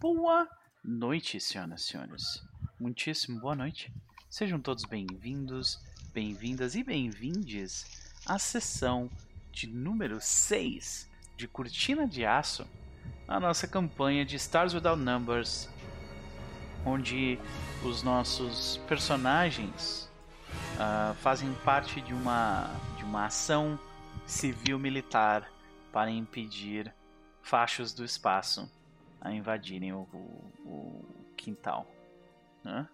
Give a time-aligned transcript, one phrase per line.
[0.00, 0.48] Boa
[0.82, 2.42] noite, senhoras e senhores.
[2.80, 3.92] Muitíssimo boa noite.
[4.30, 5.78] Sejam todos bem-vindos,
[6.10, 7.84] bem-vindas e bem-vindes
[8.24, 9.10] à sessão
[9.52, 12.66] de número 6 de Cortina de Aço,
[13.28, 15.68] a nossa campanha de Stars Without Numbers,
[16.86, 17.38] onde
[17.84, 20.10] os nossos personagens
[20.76, 23.78] uh, fazem parte de uma, de uma ação
[24.24, 25.52] civil-militar
[25.92, 26.90] para impedir
[27.42, 28.79] fachos do espaço
[29.20, 30.18] a invadirem o, o,
[30.64, 31.04] o
[31.36, 31.86] quintal.
[32.64, 32.88] Né?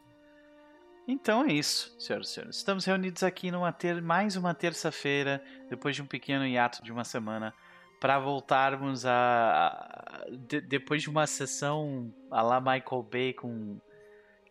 [1.09, 2.57] Então é isso, senhoras e senhores.
[2.57, 7.05] Estamos reunidos aqui numa ter mais uma terça-feira, depois de um pequeno hiato de uma
[7.05, 7.55] semana,
[8.01, 13.81] para voltarmos a, a de, depois de uma sessão a lá Michael Bay com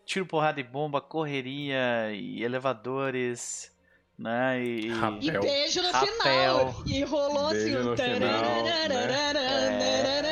[0.06, 3.76] tiro, porrada e bomba, correria e elevadores,
[4.18, 4.64] né?
[4.64, 6.14] E, e beijo no rapel.
[6.14, 6.84] final.
[6.86, 7.90] E rolou beijo assim.
[7.90, 10.25] No final, né?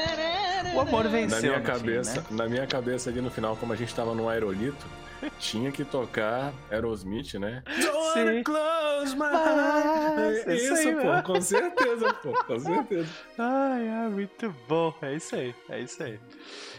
[0.74, 1.42] O amor venceu.
[1.42, 2.44] Na minha cabeça, fim, né?
[2.44, 4.86] na minha cabeça ali no final, como a gente tava no aerolito,
[5.40, 7.64] tinha que tocar Aerosmith, né?
[7.80, 10.48] Don't close my eyes.
[10.48, 13.10] É isso, isso pô, com certeza, pô, com certeza.
[13.38, 14.94] Ai, é muito bom.
[15.02, 16.20] É isso aí, é isso aí.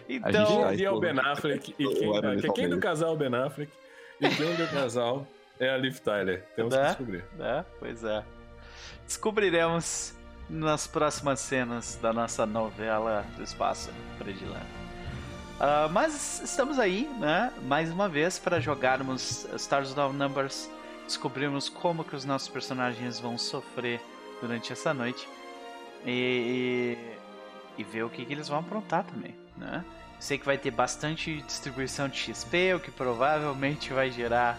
[0.09, 1.87] Então, quem é o Ben Affleck e
[2.41, 3.73] quem, quem do casal é o Ben Affleck
[4.21, 5.27] e quem do casal
[5.59, 6.45] é a Liv Tyler.
[6.57, 6.81] Temos né?
[6.81, 7.25] que descobrir.
[7.39, 7.65] Né?
[7.79, 8.25] Pois é.
[9.07, 10.15] Descobriremos
[10.49, 14.85] nas próximas cenas da nossa novela do espaço predileta.
[15.55, 17.53] Uh, mas estamos aí, né?
[17.63, 20.69] Mais uma vez para jogarmos Stars Without Numbers,
[21.07, 24.01] descobrirmos como que os nossos personagens vão sofrer
[24.41, 25.29] durante essa noite
[26.05, 26.97] e,
[27.79, 29.85] e, e ver o que, que, eles vão aprontar também, né?
[30.19, 34.59] Sei que vai ter bastante distribuição de XP, o que provavelmente vai gerar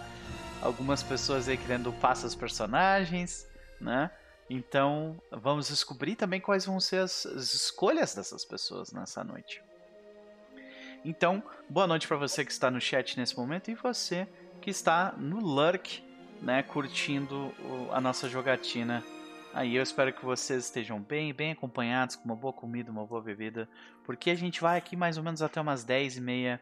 [0.62, 3.46] algumas pessoas aí querendo passar os personagens,
[3.80, 4.10] né?
[4.48, 9.62] Então vamos descobrir também quais vão ser as, as escolhas dessas pessoas nessa noite.
[11.04, 14.26] Então, boa noite para você que está no chat nesse momento e você
[14.60, 16.02] que está no Lurk,
[16.42, 17.54] né, curtindo
[17.92, 19.04] a nossa jogatina.
[19.54, 23.22] Aí eu espero que vocês estejam bem, bem acompanhados, com uma boa comida, uma boa
[23.22, 23.68] bebida,
[24.04, 26.60] porque a gente vai aqui mais ou menos até umas 10 e meia,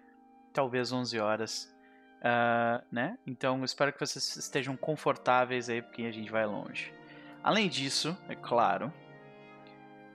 [0.53, 1.75] talvez 11 horas,
[2.21, 3.19] uh, né?
[3.27, 6.93] Então eu espero que vocês estejam confortáveis aí, porque a gente vai longe.
[7.45, 8.91] Além disso, é claro,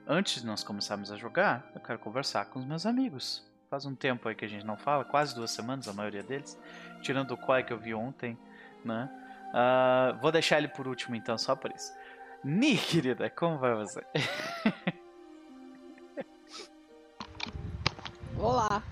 [0.04, 3.48] antes de nós começarmos a jogar, eu quero conversar com os meus amigos.
[3.70, 6.58] Faz um tempo aí que a gente não fala, quase duas semanas, a maioria deles.
[7.02, 8.36] Tirando o Koi que eu vi ontem,
[8.84, 9.08] né?
[9.50, 11.92] Uh, vou deixar ele por último então, só por isso.
[12.42, 14.04] Ni, querida, como vai você?
[18.36, 18.82] Olá.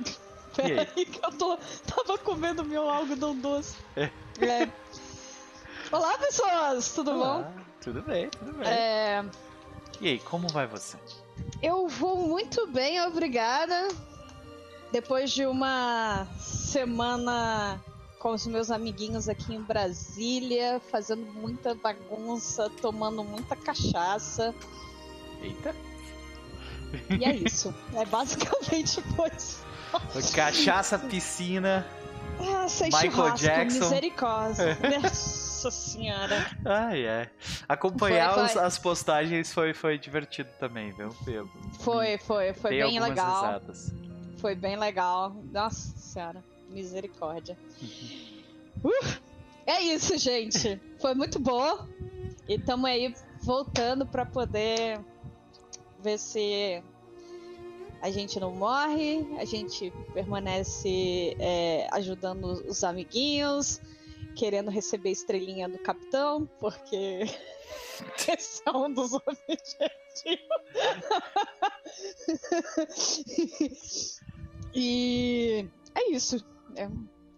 [0.56, 3.76] Peraí que eu tô, tava comendo meu algodão doce.
[3.96, 4.04] É.
[4.40, 4.66] É.
[5.90, 6.94] Olá, pessoas!
[6.94, 7.42] Tudo Olá.
[7.42, 7.61] bom?
[7.82, 8.68] Tudo bem, tudo bem.
[8.68, 9.24] É...
[10.00, 10.96] E aí, como vai você?
[11.60, 13.88] Eu vou muito bem, obrigada.
[14.90, 17.80] Depois de uma semana
[18.18, 24.54] com os meus amiguinhos aqui em Brasília, fazendo muita bagunça, tomando muita cachaça.
[25.40, 25.74] Eita!
[27.10, 27.74] E é isso.
[27.94, 29.02] É basicamente
[29.36, 30.32] isso.
[30.34, 31.86] Cachaça, piscina.
[32.38, 33.80] Ah, Michael Jackson.
[33.80, 34.78] Misericórdia.
[35.62, 36.50] Nossa senhora.
[36.64, 37.30] Ai, é.
[37.68, 38.62] Acompanhar foi, foi.
[38.62, 41.10] as postagens foi, foi divertido também, viu?
[41.78, 43.42] Foi, foi, foi bem legal.
[43.44, 43.94] Risadas.
[44.38, 45.36] Foi bem legal.
[45.52, 47.56] Nossa senhora, misericórdia.
[48.82, 49.20] Uh,
[49.66, 50.80] é isso, gente.
[50.98, 51.86] Foi muito bom.
[52.48, 54.98] E estamos aí voltando para poder
[56.02, 56.82] ver se
[58.00, 63.80] a gente não morre, a gente permanece é, ajudando os amiguinhos,
[64.32, 67.20] querendo receber estrelinha do capitão, porque
[68.28, 69.62] esse é um dos objetivos.
[74.74, 76.44] E é isso.
[76.76, 76.88] É...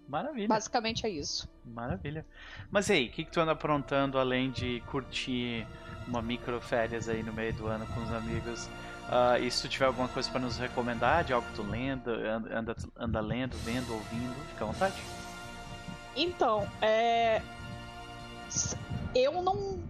[0.08, 0.48] Maravilha.
[0.48, 1.48] Basicamente é isso.
[1.64, 2.24] Maravilha.
[2.70, 5.66] Mas aí, o que, que tu anda aprontando além de curtir
[6.06, 8.66] uma micro férias aí no meio do ano com os amigos?
[9.08, 12.10] Uh, e se tu tiver alguma coisa para nos recomendar de algo que tu lendo,
[12.10, 14.94] anda, anda lendo, vendo, ouvindo, fica à vontade.
[16.16, 17.42] Então, é...
[19.14, 19.82] eu não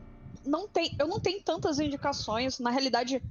[0.45, 2.59] não tem, eu não tenho tantas indicações.
[2.59, 3.23] Na realidade,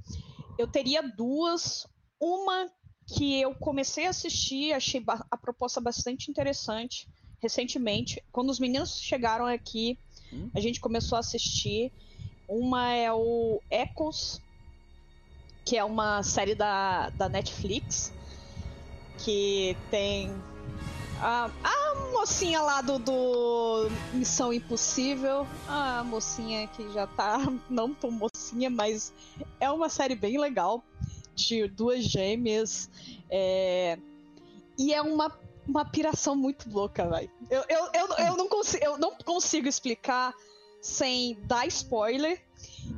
[0.58, 1.86] eu teria duas.
[2.20, 2.70] Uma
[3.06, 7.06] que eu comecei a assistir, achei a proposta bastante interessante
[7.40, 8.22] recentemente.
[8.32, 9.98] Quando os meninos chegaram aqui,
[10.32, 10.48] hum?
[10.54, 11.92] a gente começou a assistir.
[12.48, 14.40] Uma é o Echoes,
[15.64, 18.12] que é uma série da, da Netflix,
[19.18, 20.30] que tem
[21.24, 27.38] a, a mocinha lá do, do Missão Impossível, a mocinha que já tá,
[27.70, 29.10] não tão mocinha, mas
[29.58, 30.84] é uma série bem legal
[31.34, 32.90] de duas gêmeas.
[33.30, 33.98] É...
[34.78, 35.32] E é uma,
[35.66, 37.30] uma piração muito louca, velho.
[37.48, 40.34] Eu, eu, eu, eu, não consigo, eu não consigo explicar
[40.82, 42.38] sem dar spoiler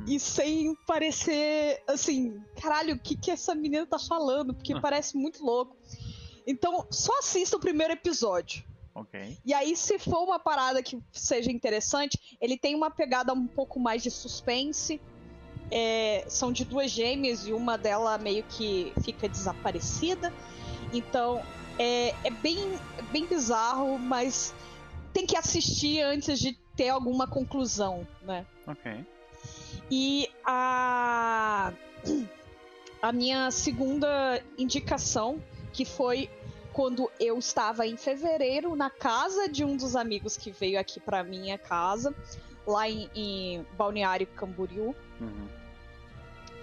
[0.05, 4.53] e sem parecer assim, caralho, o que, que essa menina tá falando?
[4.53, 4.81] Porque ah.
[4.81, 5.77] parece muito louco.
[6.47, 8.63] Então, só assista o primeiro episódio.
[9.45, 13.79] E aí, se for uma parada que seja interessante, ele tem uma pegada um pouco
[13.79, 14.99] mais de suspense.
[15.69, 20.33] É, são de duas gêmeas e uma dela meio que fica desaparecida.
[20.93, 21.43] Então,
[21.77, 22.57] é, é bem,
[23.11, 24.55] bem bizarro, mas
[25.13, 28.45] tem que assistir antes de ter alguma conclusão, né?
[28.65, 29.05] Ok.
[29.91, 31.73] E a,
[33.01, 35.41] a minha segunda indicação,
[35.71, 36.29] que foi
[36.77, 41.23] quando eu estava em fevereiro na casa de um dos amigos que veio aqui para
[41.23, 42.13] minha casa,
[42.67, 44.95] lá em, em Balneário Camboriú.
[45.19, 45.47] Uhum.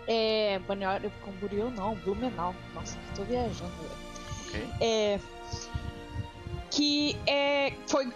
[0.06, 2.54] É, Balneário Camboriú não, Blumenau.
[2.72, 3.72] Nossa, tô viajando.
[4.46, 4.68] Okay.
[4.80, 5.20] É,
[6.70, 8.08] que é, foi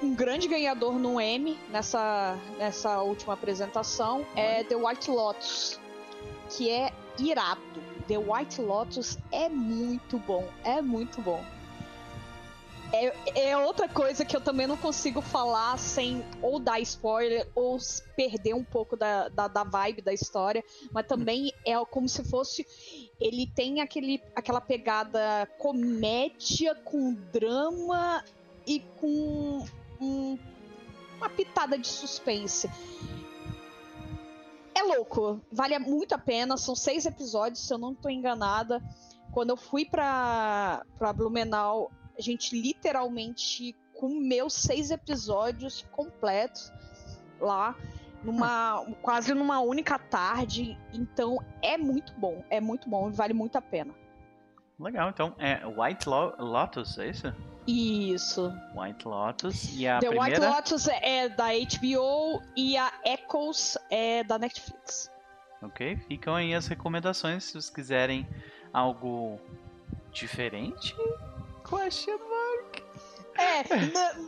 [0.00, 5.80] um grande ganhador no Emmy nessa, nessa última apresentação é The White Lotus,
[6.48, 7.89] que é irado.
[8.06, 11.42] The White Lotus é muito bom, é muito bom.
[12.92, 17.78] É, é outra coisa que eu também não consigo falar sem ou dar spoiler ou
[18.16, 22.66] perder um pouco da, da, da vibe da história, mas também é como se fosse.
[23.20, 28.24] Ele tem aquele, aquela pegada comédia com drama
[28.66, 29.64] e com
[30.00, 30.38] um,
[31.16, 32.68] uma pitada de suspense.
[34.80, 36.56] É louco, vale muito a pena.
[36.56, 38.82] São seis episódios, se eu não estou enganada.
[39.30, 46.72] Quando eu fui pra, pra Blumenau, a gente literalmente comeu seis episódios completos
[47.38, 47.76] lá,
[48.24, 50.78] numa quase numa única tarde.
[50.94, 53.94] Então é muito bom, é muito bom, vale muito a pena.
[54.78, 57.34] Legal, então é White Lotus, é isso?
[57.66, 58.52] Isso.
[58.74, 60.40] White Lotus e a The primeira...
[60.40, 65.10] White Lotus é da HBO e a Echoes é da Netflix.
[65.62, 68.26] Ok, ficam aí as recomendações se vocês quiserem
[68.72, 69.38] algo
[70.12, 70.96] diferente.
[71.68, 72.82] Question mark.
[73.38, 73.64] É,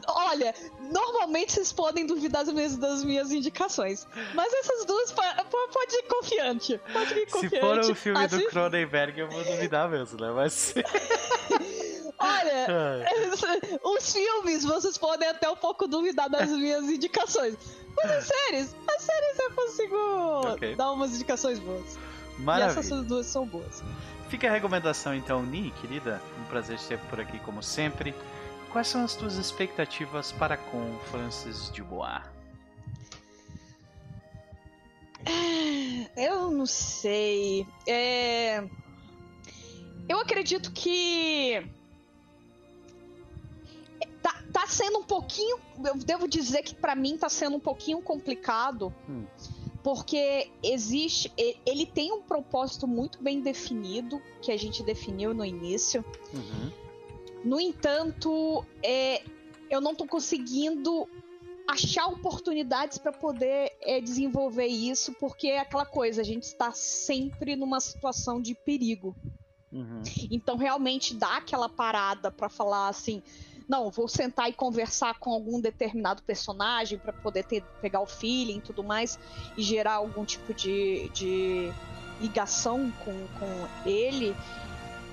[0.09, 0.55] olha,
[0.91, 4.07] normalmente vocês podem duvidar das minhas indicações.
[4.35, 6.81] Mas essas duas pode ir confiante.
[6.93, 7.55] Pode ir confiante.
[7.55, 10.31] Se for o filme do Cronenberg, eu vou duvidar mesmo, né?
[10.31, 10.75] Mas.
[12.19, 12.67] Olha,
[13.83, 17.57] os filmes vocês podem até um pouco duvidar das minhas indicações.
[17.97, 20.75] Mas as séries, as séries eu consigo okay.
[20.75, 21.99] dar umas indicações boas.
[22.39, 22.77] Maravilha.
[22.77, 23.83] E essas duas são boas.
[24.29, 26.21] Fica a recomendação então, Ni, querida.
[26.41, 28.15] Um prazer ter por aqui como sempre.
[28.71, 32.23] Quais são as tuas expectativas para com Francis Dubois?
[36.17, 37.67] Eu não sei.
[37.87, 38.65] É...
[40.09, 41.63] Eu acredito que
[44.53, 45.59] tá, sendo um pouquinho.
[45.85, 48.95] Eu devo dizer que para mim tá sendo um pouquinho complicado.
[49.09, 49.25] Hum.
[49.83, 51.33] Porque existe.
[51.67, 56.05] Ele tem um propósito muito bem definido, que a gente definiu no início.
[56.33, 56.71] Uhum.
[57.45, 59.23] No entanto, é,
[59.69, 61.09] eu não estou conseguindo
[61.67, 67.57] achar oportunidades para poder é, desenvolver isso, porque é aquela coisa, a gente está sempre
[67.57, 69.17] numa situação de perigo.
[69.73, 70.03] Uhum.
[70.31, 73.23] Então, realmente dá aquela parada para falar assim:
[73.73, 78.59] não, vou sentar e conversar com algum determinado personagem para poder ter, pegar o feeling
[78.59, 79.19] e tudo mais
[79.57, 81.73] e gerar algum tipo de, de
[82.21, 84.37] ligação com, com ele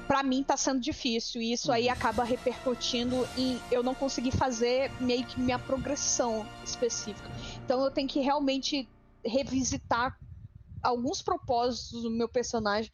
[0.06, 1.94] para mim tá sendo difícil e isso aí uhum.
[1.94, 7.30] acaba repercutindo em eu não conseguir fazer meio que minha progressão específica.
[7.64, 8.90] Então eu tenho que realmente
[9.24, 10.18] revisitar
[10.84, 12.92] alguns propósitos do meu personagem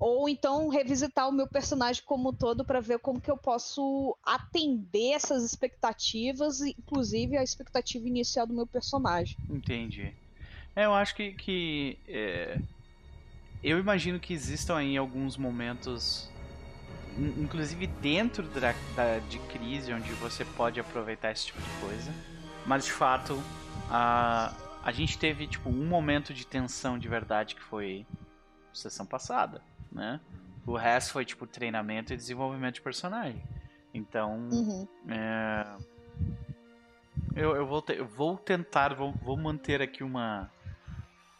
[0.00, 4.16] ou então revisitar o meu personagem como um todo para ver como que eu posso
[4.22, 9.36] atender essas expectativas, inclusive a expectativa inicial do meu personagem.
[9.48, 10.12] Entendi.
[10.74, 12.58] É, eu acho que, que é
[13.62, 16.30] eu imagino que existam aí alguns momentos,
[17.18, 22.12] inclusive dentro da, da, de crise, onde você pode aproveitar esse tipo de coisa.
[22.64, 23.42] Mas de fato,
[23.90, 28.06] a, a gente teve tipo um momento de tensão de verdade que foi
[28.72, 29.60] sessão passada,
[29.92, 30.20] né?
[30.66, 33.42] O resto foi tipo treinamento e desenvolvimento de personagem.
[33.94, 34.88] Então, uhum.
[35.08, 35.76] é,
[37.34, 40.50] eu, eu, vou, te, eu vou tentar, vou, vou manter aqui uma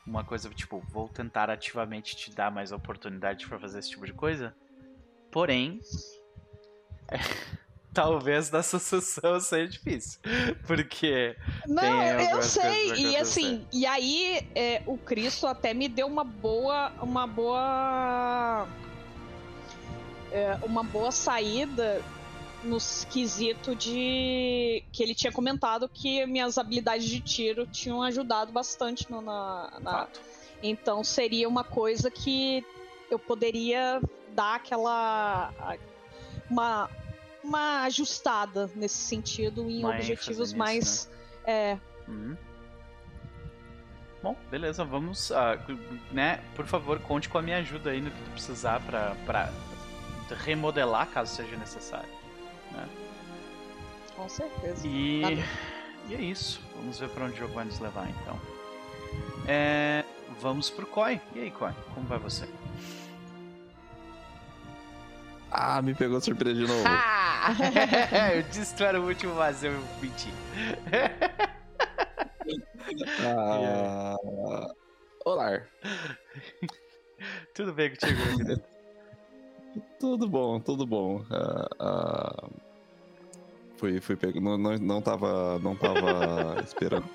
[0.07, 4.13] uma coisa tipo, vou tentar ativamente te dar mais oportunidade para fazer esse tipo de
[4.13, 4.55] coisa.
[5.33, 5.81] Porém,
[7.97, 10.21] talvez da sucessão seja difícil.
[10.67, 11.35] Porque.
[11.67, 12.93] Não, eu sei.
[12.93, 16.93] E assim, e aí é, o Cristo até me deu uma boa.
[17.01, 18.69] Uma boa.
[20.31, 22.03] É, uma boa saída
[22.63, 22.77] no
[23.11, 29.23] quesito de que ele tinha comentado que minhas habilidades de tiro tinham ajudado bastante no,
[29.23, 30.09] na, na...
[30.63, 32.65] então seria uma coisa que
[33.09, 34.01] eu poderia
[34.35, 35.53] dar aquela
[36.51, 36.91] uma
[37.47, 41.11] uma ajustada nesse sentido em objetivos nisso, mais
[41.47, 41.53] né?
[41.53, 42.37] é uhum.
[44.23, 45.35] Bom, beleza, vamos, uh,
[46.11, 46.43] né?
[46.57, 49.53] Por favor, conte com a minha ajuda aí no que tu precisar para
[50.45, 52.09] remodelar caso seja necessário.
[52.73, 52.89] Né?
[54.17, 54.87] Com certeza.
[54.87, 55.31] E, tá
[56.09, 56.61] e é isso.
[56.75, 58.41] Vamos ver para onde o jogo vai nos levar então.
[59.47, 60.05] É,
[60.41, 61.21] vamos pro Koi.
[61.35, 62.49] E aí, Koi, como vai você?
[65.51, 66.83] Ah, me pegou surpresa de novo.
[68.35, 70.33] eu disse que tu era o último, mas eu menti.
[73.21, 74.17] ah,
[75.25, 75.63] olá.
[77.55, 78.63] Tudo bem contigo, meu querido?
[79.99, 81.23] Tudo bom, tudo bom.
[81.23, 82.66] Uh, uh,
[83.77, 84.41] fui, fui pego.
[84.41, 87.09] Não, não, não tava, não tava esperando.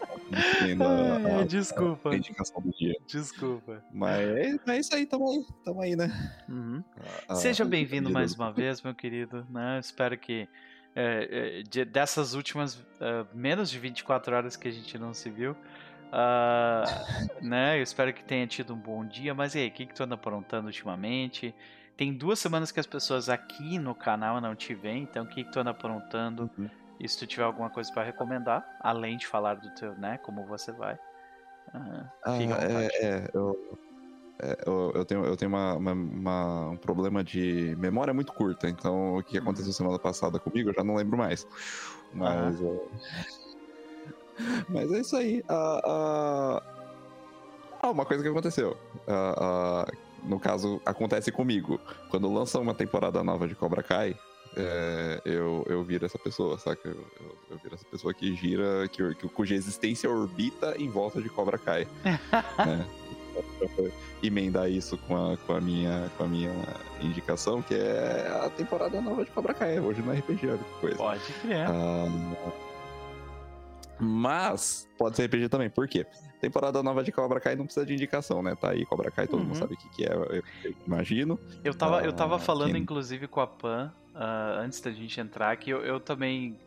[1.40, 2.12] a, desculpa.
[2.12, 2.96] A indicação do dia.
[3.08, 3.84] Desculpa.
[3.92, 6.10] Mas é, é isso aí, tamo aí, tamo aí, né?
[6.48, 6.84] Uhum.
[7.30, 9.46] Uh, Seja bem-vindo mais uma vez, meu querido.
[9.50, 9.80] Né?
[9.80, 10.48] Espero que
[10.96, 15.52] é, é, dessas últimas uh, menos de 24 horas que a gente não se viu,
[15.52, 17.78] uh, né?
[17.78, 19.34] Eu espero que tenha tido um bom dia.
[19.34, 21.54] Mas e aí, o que, que tu anda aprontando ultimamente?
[22.02, 25.44] Tem duas semanas que as pessoas aqui no canal não te veem, então o que,
[25.44, 26.50] que tu anda aprontando?
[26.58, 26.68] Uhum.
[27.00, 30.44] E se tu tiver alguma coisa para recomendar, além de falar do teu, né, como
[30.48, 30.96] você vai.
[30.96, 33.78] Uh, ah, é, é, eu,
[34.40, 38.68] é, eu, eu, tenho, eu tenho uma, uma, uma, um problema de memória muito curta,
[38.68, 39.74] então o que aconteceu uhum.
[39.74, 41.46] semana passada comigo eu já não lembro mais.
[42.16, 42.60] Mas.
[42.60, 42.80] Uhum.
[44.70, 45.42] mas é isso aí.
[45.42, 46.62] Uh, uh...
[47.80, 48.76] Ah, uma coisa que aconteceu.
[49.08, 51.80] Uh, uh, no caso, acontece comigo.
[52.10, 54.16] Quando lança uma temporada nova de Cobra Kai,
[54.56, 56.88] é, eu, eu viro essa pessoa, saca?
[56.88, 61.22] Eu, eu, eu viro essa pessoa que gira, que, que, cuja existência orbita em volta
[61.22, 61.88] de Cobra Kai.
[62.04, 62.88] né?
[64.22, 66.52] emendar isso com a, com, a minha, com a minha
[67.02, 70.98] indicação, que é a temporada nova de Cobra Kai, hoje no RPG, olha que coisa.
[70.98, 71.68] Pode crer.
[71.68, 72.06] Ah,
[74.02, 76.06] mas pode ser RPG também, por quê?
[76.40, 78.56] Temporada nova de Cobra Kai não precisa de indicação, né?
[78.56, 79.46] Tá aí, Cobra Kai, todo uhum.
[79.46, 80.44] mundo sabe o que, que é, eu, eu
[80.88, 81.40] imagino.
[81.64, 82.82] Eu tava, uh, eu tava ah, falando, quem...
[82.82, 86.58] inclusive, com a Pan, uh, antes da gente entrar, que eu, eu também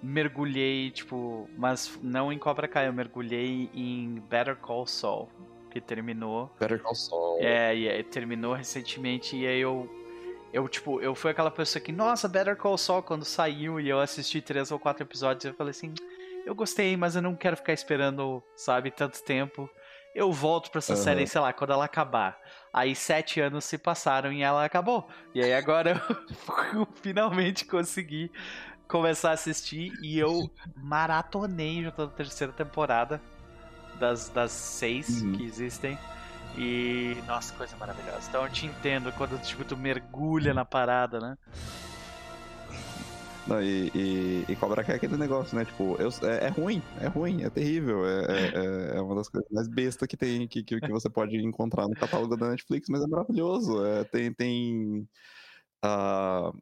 [0.00, 5.28] mergulhei, tipo, mas não em Cobra Kai, eu mergulhei em Better Call Saul,
[5.72, 6.54] que terminou.
[6.60, 7.38] Better Call Saul.
[7.40, 9.90] É, e terminou recentemente, e aí eu
[10.52, 14.00] eu, tipo, eu fui aquela pessoa que, nossa, Better Call Saul, quando saiu e eu
[14.00, 15.92] assisti três ou quatro episódios, eu falei assim,
[16.46, 19.68] eu gostei, mas eu não quero ficar esperando, sabe, tanto tempo.
[20.14, 21.02] Eu volto pra essa uhum.
[21.02, 22.38] série, sei lá, quando ela acabar.
[22.72, 25.08] Aí sete anos se passaram e ela acabou.
[25.34, 26.00] E aí agora
[26.72, 28.30] eu finalmente consegui
[28.86, 33.20] começar a assistir e eu maratonei já toda a terceira temporada
[33.98, 35.32] das, das seis uhum.
[35.32, 35.98] que existem.
[36.56, 38.28] E, nossa, coisa maravilhosa.
[38.28, 41.36] Então eu te entendo quando tipo, tu mergulha na parada, né?
[43.46, 45.64] Não, e, e, e Cobra Kai é aquele negócio, né?
[45.64, 48.04] Tipo, eu, é, é, ruim, é ruim, é terrível.
[48.04, 51.36] É, é, é, uma das coisas mais bestas que tem, que, que, que, você pode
[51.36, 53.84] encontrar no catálogo da Netflix, mas é maravilhoso.
[53.86, 54.32] É, tem.
[54.32, 55.08] tem
[55.84, 56.56] uh,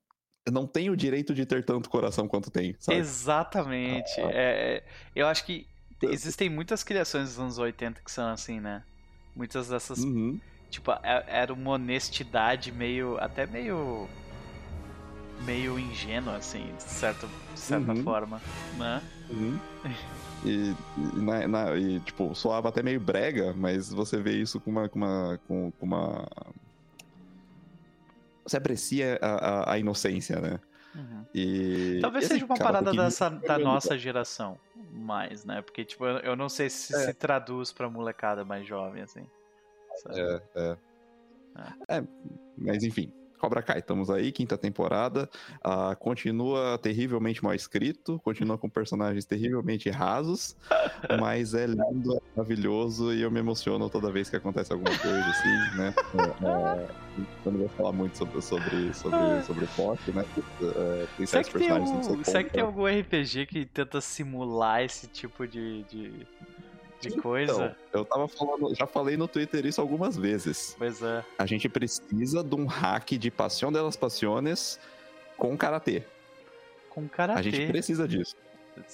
[0.53, 2.99] não tem o direito de ter tanto coração quanto tem, sabe?
[2.99, 4.21] Exatamente.
[4.21, 4.85] Ah, é,
[5.17, 5.67] eu acho que
[6.03, 8.83] existem muitas criações dos anos 80 que são assim, né?
[9.35, 10.01] Muitas dessas.
[10.01, 10.39] Uhum.
[10.71, 13.17] Tipo, era uma honestidade meio.
[13.19, 14.07] até meio
[15.43, 18.03] meio ingênua, assim, de, certo, de certa uhum.
[18.03, 18.41] forma,
[18.79, 19.03] né?
[19.31, 19.59] Uhum.
[20.45, 20.75] E,
[21.15, 24.89] na, na, e, tipo, soava até meio brega, mas você vê isso com uma.
[24.89, 26.29] Com uma, com, com uma...
[28.45, 30.61] Você aprecia a, a, a inocência, né?
[30.95, 31.25] Uhum.
[31.35, 34.59] E, Talvez seja uma parada dessa, da nossa geração,
[34.93, 35.63] mais, né?
[35.63, 36.99] Porque, tipo, eu, eu não sei se é.
[36.99, 39.27] se traduz pra molecada mais jovem, assim.
[40.11, 40.21] É,
[40.55, 40.77] é,
[41.59, 41.97] é.
[41.97, 42.05] É,
[42.59, 43.13] mas enfim.
[43.45, 45.29] Cobra Kai, estamos aí, quinta temporada.
[45.57, 50.57] Uh, continua terrivelmente mal escrito, continua com personagens terrivelmente rasos,
[51.21, 55.27] mas é lindo, é maravilhoso e eu me emociono toda vez que acontece alguma coisa
[55.27, 55.95] assim, né?
[56.15, 56.89] É, é,
[57.45, 60.25] eu não vou falar muito sobre, sobre, sobre, sobre foco, né?
[60.63, 65.07] É, tem será que tem, algum, será que tem algum RPG que tenta simular esse
[65.07, 66.27] tipo de, de
[67.09, 67.77] de então, coisa.
[67.93, 70.75] eu tava falando, já falei no Twitter isso algumas vezes.
[70.79, 71.25] Pois é.
[71.39, 74.79] A gente precisa de um hack de Passion delas Passiones
[75.37, 76.03] com karatê.
[76.91, 77.41] com karatê.
[77.41, 78.37] A gente precisa disso.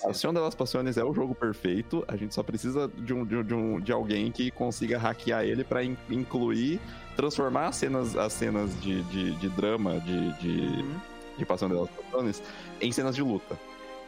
[0.04, 3.80] Ação delas Passiones é o jogo perfeito, a gente só precisa de, um, de, um,
[3.80, 6.80] de alguém que consiga hackear ele para in, incluir,
[7.16, 11.00] transformar as cenas, as cenas de, de, de drama, de, de, uhum.
[11.38, 12.42] de Paixão delas Passiones,
[12.80, 13.58] em cenas de luta.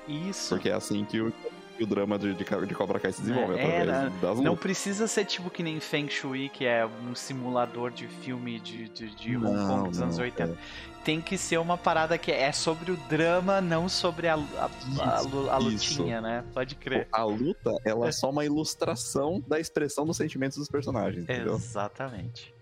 [0.06, 0.50] Isso.
[0.54, 1.32] Porque é assim que o,
[1.82, 4.44] que o drama de, de, de Cobra Kai se desenvolve, é, através era, das lutas.
[4.44, 8.88] Não precisa ser tipo que nem Feng Shui, que é um simulador de filme de,
[8.88, 10.52] de, de Hong Kong dos anos 80.
[10.52, 14.70] É tem que ser uma parada que é sobre o drama, não sobre a, a,
[15.00, 16.44] a, a lutinha, né?
[16.54, 17.08] Pode crer.
[17.10, 21.54] A luta, ela é só uma ilustração da expressão dos sentimentos dos personagens, entendeu?
[21.54, 22.54] Exatamente.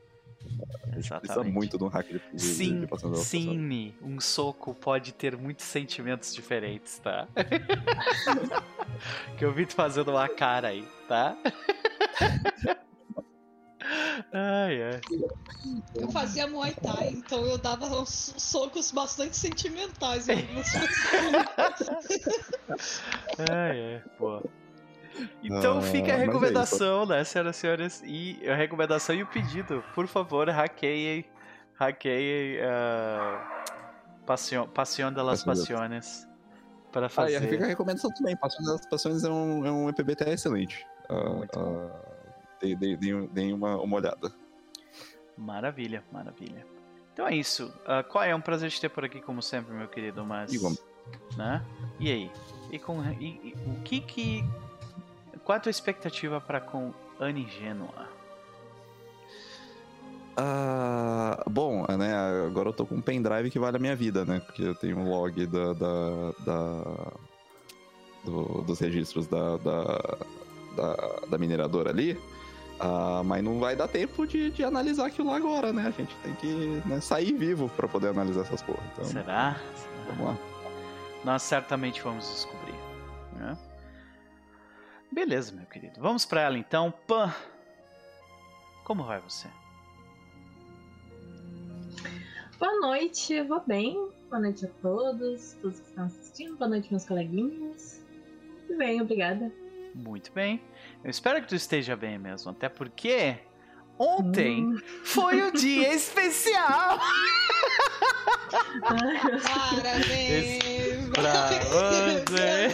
[0.97, 1.21] Exatamente.
[1.21, 5.67] Precisa muito de um hack de, de Sim, de sim, um soco pode ter muitos
[5.67, 7.29] sentimentos diferentes, tá?
[9.39, 11.37] que eu vi tu fazendo uma cara aí, tá?
[14.33, 15.01] Ai, ai.
[15.95, 21.47] Eu fazia Muay Thai, então eu dava uns socos bastante sentimentais em algumas pessoas.
[23.39, 24.43] ai, ai, pô.
[25.43, 28.03] Então ah, fica a é recomendação, é né, senhoras e senhores?
[28.05, 29.83] E a recomendação e o pedido.
[29.95, 31.25] Por favor, hackeiem.
[31.75, 32.59] Hackeiem.
[32.59, 33.61] Uh,
[34.27, 36.27] Passion, Passion de las Passiones.
[36.93, 37.37] Para fazer.
[37.37, 38.37] Ah, e fica a recomendação também.
[38.37, 40.87] Passion de las Passiones é um, é um EPBT excelente.
[41.09, 41.91] Uh, uh,
[42.77, 44.33] deem, deem uma, uma olhada.
[45.37, 46.67] Maravilha, maravilha.
[47.13, 47.73] Então é isso.
[47.85, 48.31] Uh, qual é?
[48.31, 50.25] é um prazer te ter por aqui, como sempre, meu querido.
[50.25, 50.53] Mas.
[50.53, 50.73] Igual.
[51.37, 51.65] Né?
[51.99, 52.31] E aí?
[52.71, 53.03] E com.
[53.05, 54.45] E, e, o que que.
[55.51, 58.09] Qual a tua expectativa para com Anigênua?
[60.37, 62.15] Ah, bom, né?
[62.47, 64.39] Agora eu tô com um pendrive que vale a minha vida, né?
[64.39, 67.13] Porque eu tenho um log da, da, da
[68.25, 70.19] do, dos registros da, da,
[70.77, 70.97] da,
[71.31, 72.13] da mineradora ali.
[72.13, 75.89] Uh, mas não vai dar tempo de, de analisar aquilo lá agora, né?
[75.89, 78.85] A gente tem que né, sair vivo para poder analisar essas porra.
[78.93, 79.57] Então, Será?
[80.07, 80.39] Vamos lá.
[81.25, 82.77] Nós certamente vamos descobrir.
[83.35, 83.59] Né?
[85.13, 86.01] Beleza, meu querido.
[86.01, 86.93] Vamos para ela então.
[87.07, 87.35] Pan,
[88.85, 89.49] como vai você?
[92.59, 93.95] Boa noite, eu vou bem.
[94.29, 96.57] Boa noite a todos, todos que estão assistindo.
[96.57, 98.01] Boa noite, meus coleguinhas.
[98.59, 99.51] Muito bem, obrigada.
[99.95, 100.63] Muito bem.
[101.03, 103.39] Eu espero que tu esteja bem mesmo, até porque
[103.99, 104.81] ontem hum.
[105.03, 106.99] foi o dia especial.
[108.81, 110.63] Parabéns
[111.13, 111.49] pra
[112.29, 112.69] você.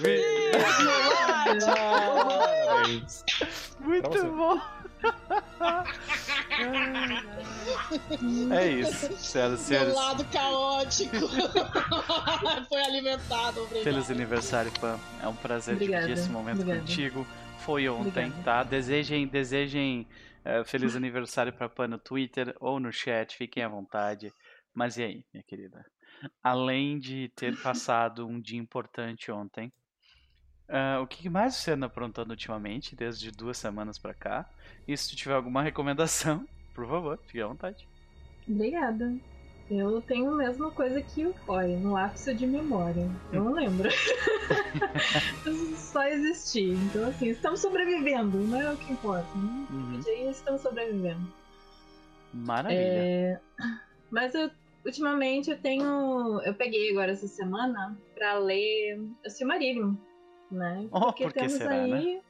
[0.00, 0.18] Vai,
[3.80, 4.60] Muito bom.
[8.52, 9.88] é isso, senhoras e senhores.
[9.92, 11.16] Meu lado caótico
[12.68, 13.62] foi alimentado.
[13.62, 13.84] Obrigado.
[13.84, 14.98] Feliz aniversário, Pam.
[15.22, 16.06] É um prazer Obrigada.
[16.06, 16.80] dividir esse momento Obrigada.
[16.80, 17.26] contigo.
[17.60, 18.42] Foi ontem, Obrigada.
[18.44, 18.62] tá?
[18.62, 20.06] Desejem, desejem
[20.44, 24.32] uh, feliz aniversário para Pam no Twitter ou no chat, fiquem à vontade.
[24.74, 25.84] Mas e aí, minha querida?
[26.42, 29.72] Além de ter passado um dia importante ontem,
[30.68, 34.46] Uh, o que mais você anda aprontando ultimamente, desde duas semanas para cá?
[34.86, 37.88] E se tu tiver alguma recomendação, por favor, fique à vontade.
[38.46, 39.14] Obrigada.
[39.70, 43.06] Eu tenho a mesma coisa que o Foy, no ápice de memória.
[43.30, 43.90] Eu não lembro.
[45.76, 46.72] Só existir.
[46.72, 49.28] Então, assim, estamos sobrevivendo, não é o que importa.
[49.36, 49.66] Né?
[49.70, 50.30] Uhum.
[50.30, 51.30] estamos sobrevivendo.
[52.32, 52.80] Maravilha.
[52.80, 53.40] É...
[54.10, 54.50] Mas eu,
[54.86, 56.40] ultimamente eu tenho.
[56.42, 59.96] Eu peguei agora essa semana pra ler o Silmarillion
[60.50, 60.88] né?
[60.90, 62.20] Oh, Porque por temos será, aí né?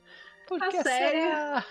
[0.61, 1.65] A série será?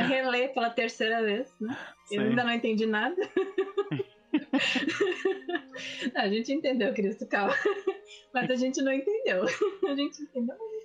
[0.00, 1.76] reler pela terceira vez, né?
[2.04, 2.16] Sim.
[2.16, 3.16] Eu ainda não entendi nada.
[6.14, 7.54] a gente entendeu, Cristo, calma.
[8.32, 9.44] Mas a gente não entendeu.
[9.86, 10.81] A gente entendeu, mas.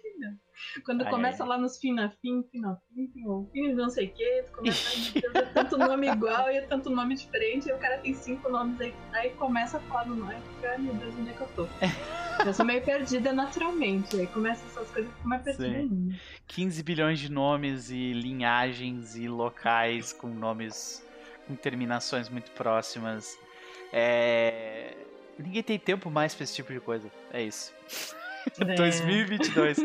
[0.85, 1.49] Quando ai, começa ai.
[1.49, 6.09] lá nos finafim, finafim, finafim, não sei o que, tu começa a ter tanto nome
[6.09, 9.79] igual e tanto nome diferente, e o cara tem cinco nomes aí, aí começa a
[9.81, 11.67] falar no nome, fica, ai meu Deus, onde é que eu tô?
[12.45, 16.15] eu sou meio perdida naturalmente, aí começa essas coisas, fico mais perdida ainda.
[16.47, 21.05] 15 bilhões de nomes e linhagens e locais com nomes
[21.47, 23.39] com terminações muito próximas.
[23.91, 24.93] É...
[25.39, 27.09] Ninguém tem tempo mais pra esse tipo de coisa.
[27.31, 27.73] É isso.
[28.59, 28.75] É.
[28.75, 29.79] 2022.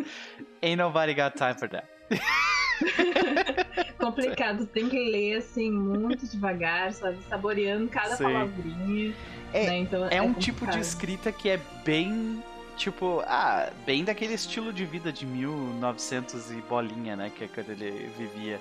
[0.62, 1.87] Ain't nobody got time for that.
[3.98, 7.18] Complicado, tem que ler assim muito devagar, sabe?
[7.29, 8.25] Saboreando cada Sim.
[8.25, 9.14] palavrinha.
[9.53, 9.79] É, né?
[9.79, 12.42] então, é, é um tipo de escrita que é bem
[12.77, 17.31] tipo, ah, bem daquele estilo de vida de 1900 e bolinha, né?
[17.35, 18.61] Que é quando ele vivia,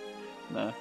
[0.49, 0.73] né?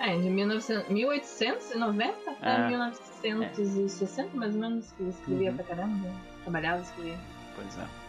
[0.00, 2.68] É, de 1900, 1890 até é.
[2.68, 4.38] 1960, é.
[4.38, 5.56] mais ou menos, que ele escrevia uhum.
[5.56, 6.08] pra caramba.
[6.42, 7.18] Trabalhava, escrevia.
[7.54, 7.99] Pois é.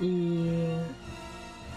[0.00, 0.78] E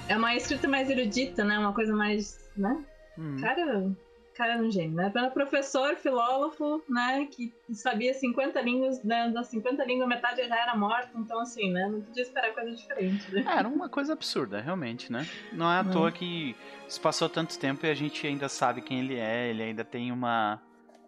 [0.08, 1.58] é uma escrita mais erudita, né?
[1.60, 2.84] Uma coisa mais, né?
[3.17, 3.38] Hum.
[3.41, 3.91] Cara,
[4.38, 5.12] cara é um gênio, né?
[5.13, 7.27] Era professor, filósofo, né?
[7.30, 9.30] Que sabia 50 línguas, né?
[9.30, 11.89] Das 50 línguas, metade já era morta, então assim, né?
[11.89, 13.34] Não podia esperar coisa diferente.
[13.34, 13.43] Né?
[13.47, 15.27] É, era uma coisa absurda, realmente, né?
[15.51, 16.56] Não é à toa que
[16.88, 20.12] se passou tanto tempo e a gente ainda sabe quem ele é, ele ainda tem
[20.12, 20.62] uma.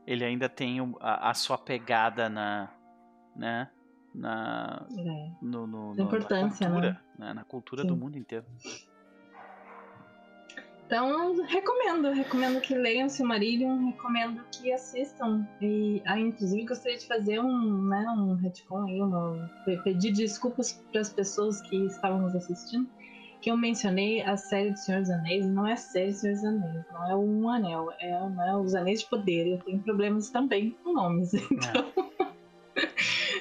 [0.07, 2.69] Ele ainda tem a, a sua pegada na.
[3.35, 3.69] né?
[4.13, 5.31] Na, é.
[5.41, 7.27] no, no, no, importância, na cultura, né?
[7.27, 7.33] né?
[7.33, 8.45] na cultura do mundo inteiro.
[10.89, 15.47] Então, recomendo, recomendo que leiam Silmarillion, recomendo que assistam.
[15.61, 19.51] E, ah, inclusive, gostaria de fazer um, né, um retcon aí, uma,
[19.83, 22.89] pedir desculpas para as pessoas que estavam nos assistindo,
[23.39, 26.33] que eu mencionei a série do Senhor dos Anéis, não é a série do Senhor
[26.33, 29.47] dos Anéis, não é um anel, é né, os Anéis de Poder.
[29.47, 31.85] Eu tenho problemas também com nomes, então...
[32.25, 32.28] É.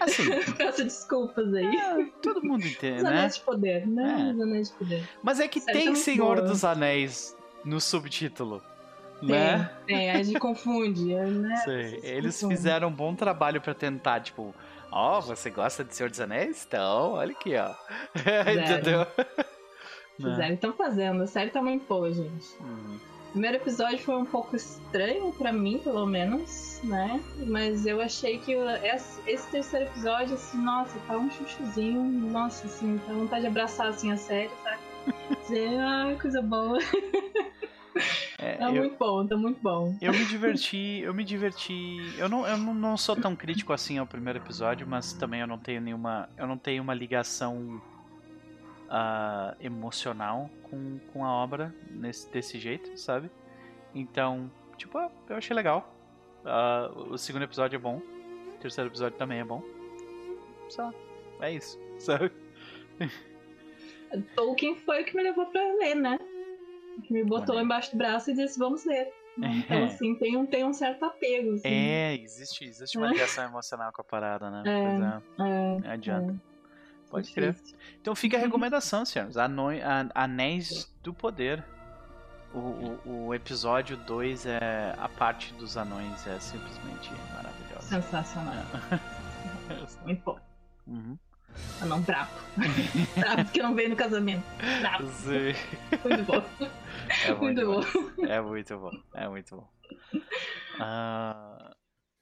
[0.00, 0.24] Assim,
[0.56, 1.76] Peço desculpas aí.
[1.76, 3.10] É, todo mundo entende, Os né?
[3.10, 4.34] Anéis de Poder, né?
[4.36, 4.42] É.
[4.42, 5.08] Anéis de Poder.
[5.22, 6.48] Mas é que tem Senhor boa.
[6.48, 8.62] dos Anéis no subtítulo.
[9.20, 9.70] Tem, né?
[9.86, 11.56] tem, a gente confunde, né?
[11.64, 12.00] Sei.
[12.02, 14.54] Eles fizeram um bom trabalho para tentar, tipo,
[14.90, 16.64] ó, oh, você gosta de Senhor dos Anéis?
[16.66, 17.74] Então, olha aqui, ó.
[18.16, 19.06] Entendeu?
[20.16, 22.56] Fizeram, estão fazendo, a série tá muito boa, gente.
[22.60, 22.98] Uhum.
[23.38, 27.22] O primeiro episódio foi um pouco estranho para mim, pelo menos, né?
[27.46, 28.52] Mas eu achei que
[29.24, 34.10] esse terceiro episódio, assim, nossa, tá um chuchuzinho, nossa, assim, tá vontade de abraçar assim
[34.10, 34.80] a série, sabe?
[35.42, 36.78] Dizer, ai, coisa boa.
[38.38, 39.96] É, tá eu, muito bom, tá muito bom.
[40.00, 41.96] Eu me diverti, eu me diverti.
[42.16, 45.58] Eu não, eu não sou tão crítico assim ao primeiro episódio, mas também eu não
[45.58, 46.28] tenho nenhuma.
[46.36, 47.80] Eu não tenho uma ligação
[48.88, 53.30] uh, emocional com, com a obra nesse, desse jeito, sabe?
[53.94, 54.98] Então, tipo,
[55.28, 55.94] eu achei legal.
[56.44, 57.96] Uh, o segundo episódio é bom.
[57.98, 59.62] O terceiro episódio também é bom.
[60.68, 60.92] Só.
[61.40, 62.32] É isso, sabe?
[64.34, 66.18] Tolkien foi o que me levou pra ler, né?
[67.04, 67.64] Que me botou Olha.
[67.64, 69.12] embaixo do braço e disse, vamos ler.
[69.40, 71.54] Então, assim, tem um, tem um certo apego.
[71.54, 71.68] Assim.
[71.68, 74.64] É, existe, existe uma ligação emocional com a parada, né?
[74.66, 75.48] É, pois é.
[75.48, 76.42] é não adianta.
[77.10, 77.56] Pode crer.
[78.00, 79.36] Então fica a recomendação, senhores.
[80.14, 81.64] Anéis do Poder.
[82.52, 84.94] O, o, o episódio 2 é.
[84.98, 87.88] A parte dos anões é simplesmente maravilhosa.
[87.88, 88.54] Sensacional.
[89.70, 90.04] É.
[90.04, 90.38] Muito bom.
[90.86, 91.18] Uhum.
[91.80, 92.30] Anão brabo.
[93.16, 94.44] brabo porque não veio no casamento.
[94.80, 95.06] Brabo.
[95.08, 95.54] Sim.
[96.04, 96.44] Muito bom.
[97.24, 98.26] É muito, muito bom.
[98.26, 98.90] É muito bom.
[99.14, 99.68] É muito bom.
[100.80, 101.67] Uh,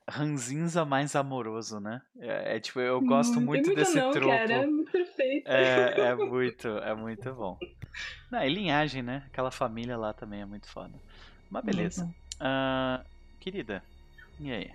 [0.08, 2.00] ranzinza mais amoroso, né?
[2.18, 4.28] É, é tipo, eu gosto muito, muito desse não, tropo.
[4.28, 5.48] Cara, é muito perfeito.
[5.48, 7.58] É, é muito, é muito bom.
[8.30, 9.24] Não, e linhagem, né?
[9.26, 10.94] Aquela família lá também é muito foda.
[11.50, 12.14] Mas beleza.
[12.36, 13.04] Uh,
[13.40, 13.82] querida,
[14.38, 14.70] e aí?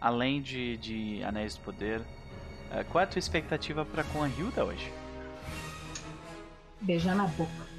[0.00, 4.28] Além de, de Anéis do Poder, uh, qual é a tua expectativa para com a
[4.28, 4.92] Hilda hoje?
[6.80, 7.69] Beijar na boca.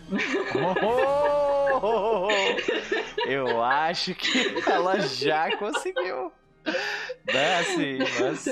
[0.55, 4.29] Oh, oh, oh, Eu acho que
[4.69, 6.31] ela já conseguiu.
[7.25, 8.45] Né, assim, mas...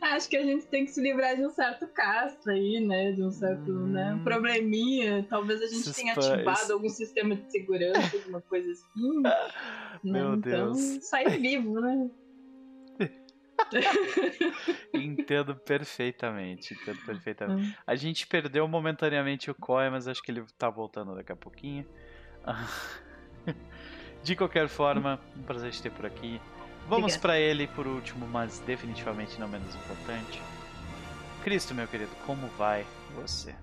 [0.00, 3.12] Acho que a gente tem que se livrar de um certo castro aí, né?
[3.12, 3.88] De um certo hum...
[3.88, 5.26] né, probleminha.
[5.28, 9.22] Talvez a gente tenha ativado algum sistema de segurança, alguma coisa assim.
[10.02, 10.42] Meu né?
[10.42, 10.78] Deus.
[10.78, 12.10] Então, sai vivo, né?
[14.94, 17.68] entendo perfeitamente, entendo perfeitamente.
[17.68, 17.74] Hum.
[17.86, 21.86] A gente perdeu momentaneamente o Koya, mas acho que ele tá voltando daqui a pouquinho.
[24.22, 26.40] De qualquer forma, um prazer te ter por aqui.
[26.88, 30.40] Vamos para ele por último, mas definitivamente não menos importante.
[31.42, 33.54] Cristo, meu querido, como vai você?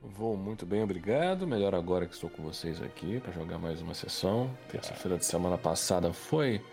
[0.00, 1.46] Vou muito bem, obrigado.
[1.46, 4.56] Melhor agora que estou com vocês aqui para jogar mais uma sessão.
[4.68, 6.64] Terça-feira de semana passada foi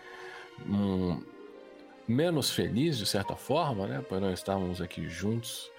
[0.66, 1.20] um
[2.06, 4.04] menos feliz, de certa forma, né?
[4.08, 5.70] Por nós estarmos aqui juntos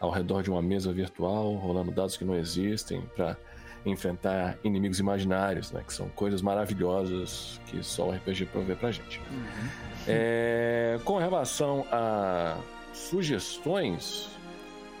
[0.00, 3.36] ao redor de uma mesa virtual, rolando dados que não existem, para
[3.84, 5.82] enfrentar inimigos imaginários, né?
[5.86, 9.18] Que são coisas maravilhosas que só o RPG provê pra gente.
[9.30, 9.68] Uhum.
[10.06, 12.58] É, com relação a
[12.92, 14.28] sugestões,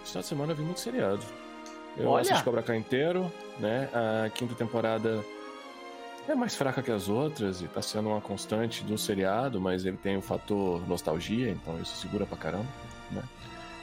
[0.02, 1.24] esta semana eu vi muito seriado.
[1.96, 2.22] Eu Olha.
[2.22, 3.88] assisti Cobra Kai inteiro, né?
[3.92, 5.24] A quinta temporada
[6.28, 9.96] é mais fraca que as outras e tá sendo uma constante do seriado, mas ele
[9.96, 12.66] tem o fator nostalgia, então isso segura pra caramba,
[13.10, 13.22] né?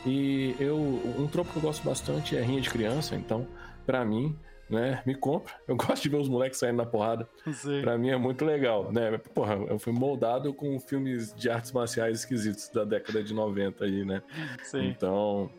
[0.06, 3.48] E eu, um tropo que eu gosto bastante é rinha de criança, então,
[3.86, 4.38] para mim,
[4.70, 5.54] né, me compra.
[5.68, 7.28] Eu gosto de ver os moleques saindo na porrada.
[7.54, 7.82] Sim.
[7.82, 9.18] Pra mim é muito legal, né?
[9.34, 14.04] Porra, eu fui moldado com filmes de artes marciais esquisitos da década de 90 aí,
[14.04, 14.24] né?
[14.64, 14.88] Sim.
[14.88, 15.52] Então,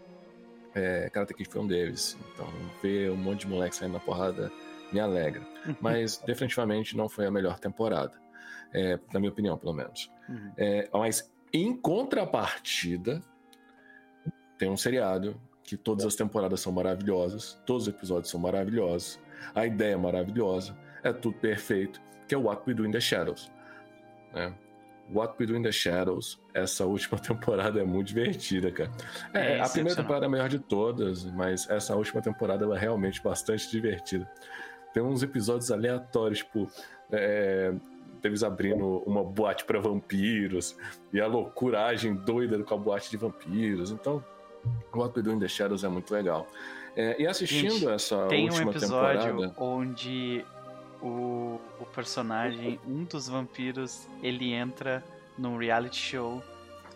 [0.75, 2.19] é, Karate Kid foi um deles.
[2.35, 2.49] Então,
[2.83, 4.51] ver um monte de moleques saindo na porrada
[4.93, 5.47] me alegra.
[5.81, 8.13] Mas definitivamente não foi a melhor temporada.
[8.73, 10.11] É, na minha opinião, pelo menos.
[10.29, 10.53] Uhum.
[10.57, 13.23] É, mas em contrapartida,
[14.59, 19.19] tem um seriado que todas as temporadas são maravilhosas, todos os episódios são maravilhosos,
[19.55, 23.51] a ideia é maravilhosa, é tudo perfeito, que é What We Do in the Shadows.
[24.33, 24.55] Né?
[25.13, 28.91] What We Do in the Shadows, essa última temporada é muito divertida, cara.
[29.33, 32.79] É, é a primeira temporada é a melhor de todas, mas essa última temporada é
[32.79, 34.31] realmente bastante divertida.
[34.97, 36.71] Tem uns episódios aleatórios, tipo.
[37.13, 37.71] É,
[38.25, 40.75] eles abrindo uma boate para vampiros
[41.13, 43.91] e a loucuragem doida com a boate de vampiros.
[43.91, 44.25] Então,
[44.95, 46.47] What We Do in the Shadows é muito legal.
[46.97, 49.55] É, e assistindo Gente, essa tem última um episódio temporada...
[49.59, 50.47] onde
[51.03, 55.05] o, o personagem, um dos vampiros, ele entra
[55.37, 56.43] num reality show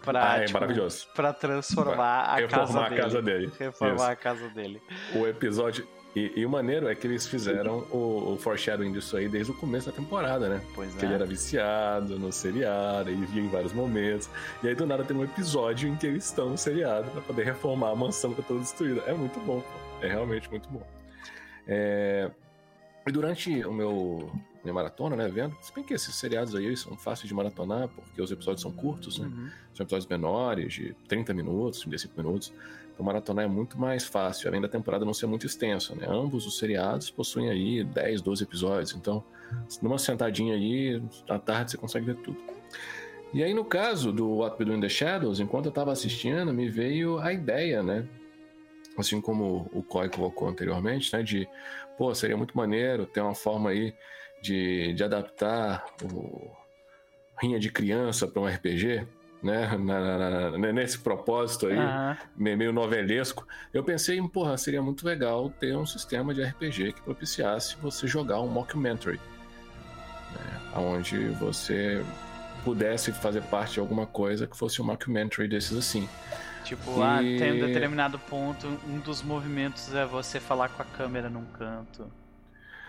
[0.02, 1.06] pra, ah, é tipo, maravilhoso.
[1.14, 3.52] pra transformar a, Reformar casa, a casa dele.
[3.58, 4.04] Reformar Isso.
[4.04, 4.82] a casa dele.
[5.14, 5.86] O episódio.
[6.14, 9.54] E, e, o maneiro é que eles fizeram o, o foreshadowing disso aí desde o
[9.54, 10.60] começo da temporada, né?
[10.74, 11.06] Pois que é.
[11.06, 14.28] ele era viciado no seriado, e via em vários momentos.
[14.62, 17.44] E aí do nada tem um episódio em que eles estão no seriado para poder
[17.44, 19.02] reformar a mansão que tá toda destruída.
[19.06, 20.04] É muito bom, pô.
[20.04, 20.84] É realmente muito bom.
[21.66, 22.28] É...
[23.06, 26.96] E durante o meu minha maratona, né, vendo, se bem que esses seriados aí são
[26.96, 29.26] fáceis de maratonar, porque os episódios são curtos, né?
[29.26, 29.48] Uhum.
[29.74, 32.52] São episódios menores, de 30 minutos, 35 minutos.
[33.00, 36.06] Então maratonar é muito mais fácil, além da temporada não ser muito extensa, né?
[36.06, 39.24] Ambos os seriados possuem aí 10, 12 episódios, então
[39.80, 42.36] numa sentadinha aí, à tarde você consegue ver tudo.
[43.32, 46.52] E aí no caso do What We Do in the Shadows, enquanto eu tava assistindo,
[46.52, 48.06] me veio a ideia, né?
[48.98, 51.22] Assim como o Coy colocou anteriormente, né?
[51.22, 51.48] De,
[51.96, 53.94] pô, seria muito maneiro ter uma forma aí
[54.42, 56.50] de, de adaptar o
[57.40, 59.06] Rinha de Criança para um RPG,
[59.42, 59.76] né?
[59.78, 61.76] Na, na, na, nesse propósito aí,
[62.36, 67.02] meio novelesco, eu pensei, em, porra, seria muito legal ter um sistema de RPG que
[67.02, 69.20] propiciasse você jogar um mockumentary,
[70.32, 70.60] né?
[70.76, 72.04] onde você
[72.64, 76.08] pudesse fazer parte de alguma coisa que fosse um mockumentary desses assim.
[76.64, 77.02] Tipo, e...
[77.02, 81.44] ah, tem um determinado ponto, um dos movimentos é você falar com a câmera num
[81.46, 82.10] canto.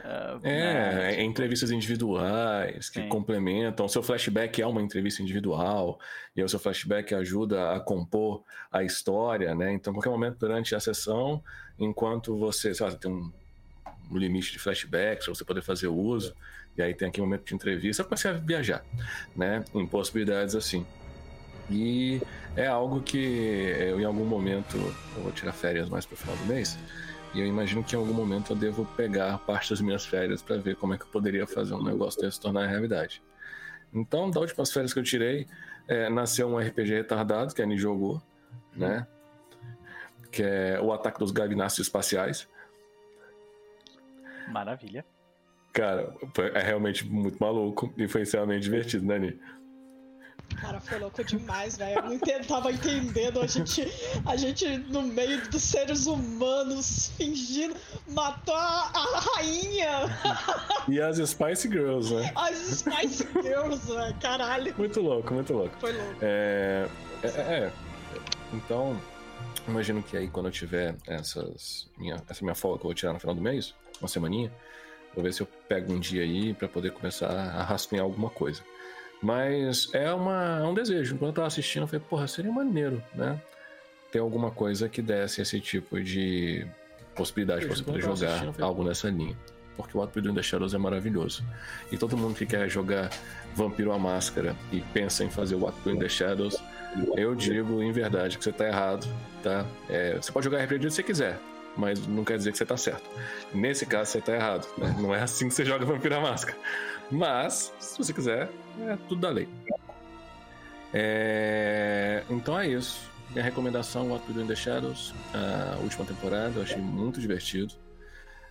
[0.03, 1.15] Uh, é, né?
[1.15, 3.09] É entrevistas individuais que Sim.
[3.09, 3.85] complementam.
[3.85, 5.99] O seu flashback é uma entrevista individual,
[6.35, 9.71] e o seu flashback ajuda a compor a história, né?
[9.71, 11.43] Então, qualquer momento durante a sessão,
[11.77, 13.31] enquanto você, sei lá, tem um,
[14.11, 16.35] um limite de flashbacks para você poder fazer uso,
[16.77, 18.83] e aí tem aqui um momento de entrevista, eu comecei a viajar,
[19.35, 19.63] né?
[19.73, 20.85] Em possibilidades assim.
[21.69, 22.21] E
[22.55, 24.77] é algo que eu, em algum momento,
[25.15, 26.77] eu vou tirar férias mais para o final do mês.
[27.33, 30.57] E eu imagino que em algum momento eu devo pegar parte das minhas férias para
[30.57, 33.23] ver como é que eu poderia fazer um negócio desse tornar realidade.
[33.93, 35.47] Então, da últimas férias que eu tirei,
[35.87, 38.21] é, nasceu um RPG retardado que a Annie jogou,
[38.75, 39.07] né?
[40.31, 42.47] Que é o Ataque dos Gavináceos Espaciais.
[44.47, 45.05] Maravilha.
[45.73, 46.13] Cara,
[46.53, 49.39] é realmente muito maluco e foi extremamente divertido, né, Annie?
[50.55, 51.99] Cara, foi louco demais, velho.
[51.99, 53.41] Eu não entendo, tava entendendo.
[53.41, 53.87] A gente,
[54.25, 57.75] a gente, no meio dos seres humanos, fingindo,
[58.07, 59.89] matou a, a rainha.
[60.87, 62.31] E as Spice Girls, né?
[62.35, 64.15] As Spice Girls, velho.
[64.19, 64.75] Caralho.
[64.77, 65.75] Muito louco, muito louco.
[65.79, 66.15] Foi louco.
[66.21, 66.87] É,
[67.23, 67.73] é, é.
[68.53, 68.99] Então,
[69.67, 73.13] imagino que aí quando eu tiver essas, minha, essa minha folga que eu vou tirar
[73.13, 74.51] no final do mês, uma semaninha,
[75.13, 78.61] vou ver se eu pego um dia aí para poder começar a rascunhar alguma coisa.
[79.21, 81.17] Mas é, uma, é um desejo.
[81.17, 83.39] Quando eu tava assistindo, eu falei, porra, seria maneiro, né?
[84.11, 86.65] Ter alguma coisa que desse esse tipo de
[87.15, 89.37] possibilidade para você poder jogar algo nessa linha.
[89.77, 91.43] Porque o What We in the Shadows é maravilhoso.
[91.91, 93.09] E todo mundo que quer jogar
[93.55, 96.61] Vampiro à Máscara e pensa em fazer o What We in the Shadows,
[97.15, 99.07] eu digo em verdade que você tá errado,
[99.41, 99.65] tá?
[99.89, 101.39] É, você pode jogar RPG se você quiser,
[101.77, 103.09] mas não quer dizer que você tá certo.
[103.53, 104.67] Nesse caso, você tá errado.
[104.77, 104.95] Né?
[104.99, 106.57] Não é assim que você joga Vampiro à Máscara.
[107.09, 108.49] Mas, se você quiser,
[108.87, 109.47] é tudo da lei.
[110.93, 112.23] É...
[112.29, 113.09] Então é isso.
[113.31, 117.73] Minha recomendação, What We Do in the Shadows, a última temporada, eu achei muito divertido.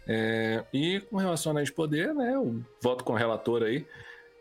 [0.07, 0.65] É...
[0.73, 3.87] E com relação a Anéis de Poder, né, eu voto com o relator aí.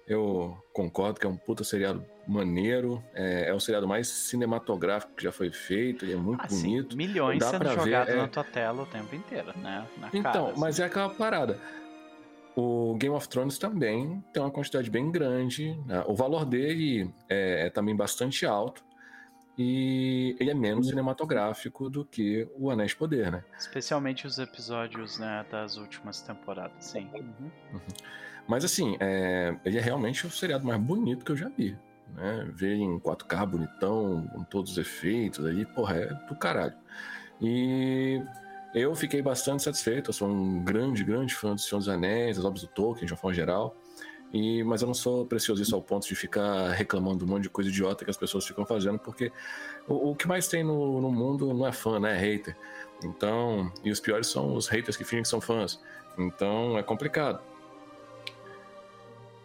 [0.08, 3.04] Eu concordo que é um puta seriado maneiro.
[3.14, 6.06] É, é o seriado mais cinematográfico que já foi feito.
[6.06, 6.96] Ele é muito ah, bonito.
[6.96, 8.28] Milhões Dá sendo jogados na é...
[8.28, 9.88] tua tela o tempo inteiro, né?
[9.98, 10.60] Na então, cara, assim.
[10.60, 11.60] mas é aquela parada.
[12.56, 15.80] O Game of Thrones também tem uma quantidade bem grande.
[15.86, 16.04] Né?
[16.08, 18.84] O valor dele é, é, também bastante alto.
[19.58, 20.92] E ele é menos uhum.
[20.92, 23.44] cinematográfico do que o Anéis de Poder, né?
[23.58, 27.10] Especialmente os episódios né, das últimas temporadas, sim.
[27.14, 27.52] Uhum.
[27.74, 27.80] Uhum.
[28.48, 31.78] Mas assim, é, ele é realmente o seriado mais bonito que eu já vi.
[32.16, 32.50] Né?
[32.54, 36.76] Ver em 4K bonitão, com todos os efeitos ali, porra, é do caralho.
[37.42, 38.22] E
[38.74, 42.46] eu fiquei bastante satisfeito, eu sou um grande, grande fã do Senhor dos Anéis, das
[42.46, 43.76] obras do Tolkien, de uma forma geral.
[44.32, 47.70] E, mas eu não sou preciosista ao ponto de ficar reclamando um monte de coisa
[47.70, 49.32] idiota que as pessoas ficam fazendo, porque
[49.88, 52.16] o, o que mais tem no, no, mundo não é fã, né?
[52.16, 52.56] É hater.
[53.04, 55.82] Então, e os piores são os haters que fingem que são fãs.
[56.18, 57.42] Então é complicado.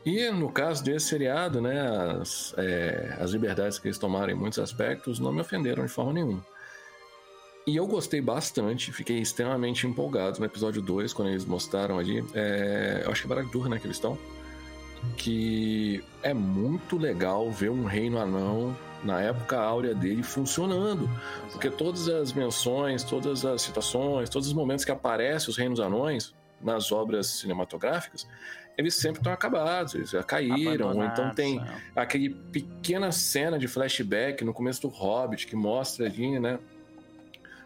[0.05, 1.81] E no caso desse seriado, né,
[2.21, 6.13] as, é, as liberdades que eles tomaram em muitos aspectos não me ofenderam de forma
[6.13, 6.45] nenhuma.
[7.67, 12.23] E eu gostei bastante, fiquei extremamente empolgado no episódio 2, quando eles mostraram ali.
[12.35, 14.19] É, eu acho que é Barad-dûr, né, que eles estão.
[15.17, 21.09] Que é muito legal ver um reino anão na época áurea dele funcionando.
[21.51, 26.35] Porque todas as menções, todas as situações, todos os momentos que aparecem os reinos anões
[26.61, 28.27] nas obras cinematográficas,
[28.77, 31.81] eles sempre estão acabados, eles já caíram, ou então tem é.
[31.95, 36.59] aquele pequena cena de flashback no começo do Hobbit que mostra ali, né,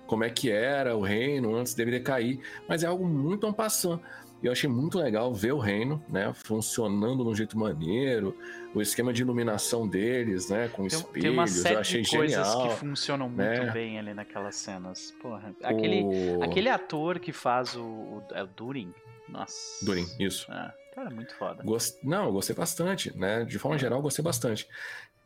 [0.07, 4.03] como é que era o reino antes dele cair, mas é algo muito ampassando.
[4.42, 8.37] E eu achei muito legal ver o reino, né, funcionando de um jeito maneiro,
[8.72, 12.16] o esquema de iluminação deles, né, com tem, espelhos, tem uma série eu achei de
[12.16, 13.59] coisas genial, que funcionam né?
[13.59, 15.12] muito bem ali naquelas cenas.
[15.20, 16.42] Porra, aquele, o...
[16.42, 18.94] aquele ator que faz o, o, é o Durin,
[19.29, 19.85] nossa.
[19.85, 20.51] Durin, isso.
[20.53, 21.64] É, cara, muito foda.
[21.64, 21.98] Gost...
[22.05, 24.68] Não, eu gostei bastante, né, de forma geral, gostei bastante.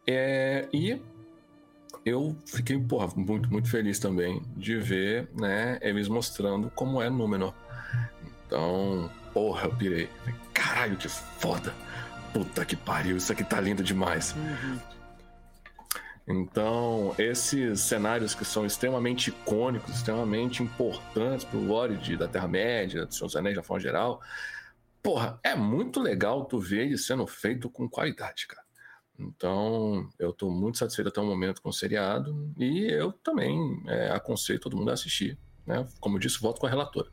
[0.07, 0.67] É...
[0.73, 0.99] E
[2.05, 7.53] eu fiquei, porra, muito, muito feliz também de ver, né, eles mostrando como é Númenor.
[8.53, 10.11] Então, porra, eu pirei.
[10.53, 11.73] Caralho, que foda!
[12.35, 14.35] Puta que pariu, isso aqui tá lindo demais.
[14.37, 14.79] Uhum.
[16.29, 23.17] Então, esses cenários que são extremamente icônicos, extremamente importantes pro lore de, da Terra-média, dos
[23.17, 24.21] seus anéis de forma geral,
[25.03, 28.63] porra, é muito legal tu ver ele sendo feito com qualidade, cara.
[29.19, 34.11] Então, eu estou muito satisfeito até o momento com o seriado e eu também é,
[34.11, 35.39] aconselho todo mundo a assistir.
[35.67, 35.87] Né?
[36.01, 37.09] Como eu disse, volto com a relatora.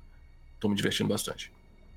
[0.60, 1.50] Estou me divertindo bastante.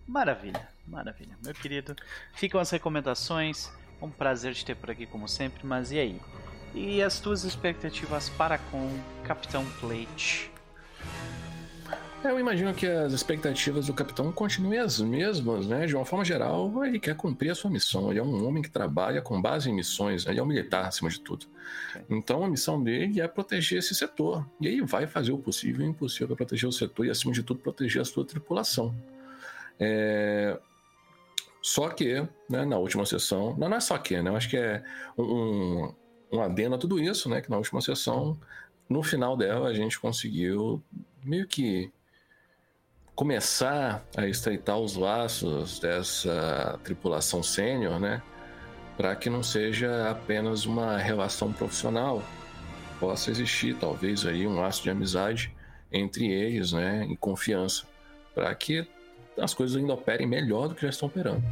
[0.07, 1.37] Maravilha, maravilha.
[1.45, 1.97] Meu querido,
[2.33, 3.69] ficam as recomendações.
[4.01, 5.67] Um prazer te ter por aqui, como sempre.
[5.67, 6.21] Mas e aí?
[6.73, 8.89] E as tuas expectativas para com
[9.25, 10.52] Capitão Plate?
[12.25, 15.87] Eu imagino que as expectativas do capitão continuem as mesmas, né?
[15.87, 18.11] De uma forma geral, ele quer cumprir a sua missão.
[18.11, 21.11] Ele é um homem que trabalha com base em missões, ele é um militar acima
[21.11, 21.47] de tudo.
[22.09, 24.47] Então a missão dele é proteger esse setor.
[24.61, 27.33] E ele vai fazer o possível e o impossível para proteger o setor e, acima
[27.33, 28.95] de tudo, proteger a sua tripulação.
[29.81, 30.57] É...
[31.61, 34.31] Só que, né, na última sessão, não, não é só que, né?
[34.31, 34.83] Eu acho que é
[35.19, 35.93] um,
[36.33, 37.41] um adendo a tudo isso, né?
[37.41, 38.39] Que na última sessão,
[38.89, 40.81] no final dela, a gente conseguiu
[41.25, 41.91] meio que
[43.15, 48.23] começar a estreitar os laços dessa tripulação sênior, né?
[48.97, 52.23] Para que não seja apenas uma relação profissional,
[52.99, 55.53] possa existir talvez aí um laço de amizade
[55.91, 57.07] entre eles, né?
[57.11, 57.85] E confiança,
[58.35, 58.87] para que
[59.39, 61.43] as coisas ainda operem melhor do que já estão operando.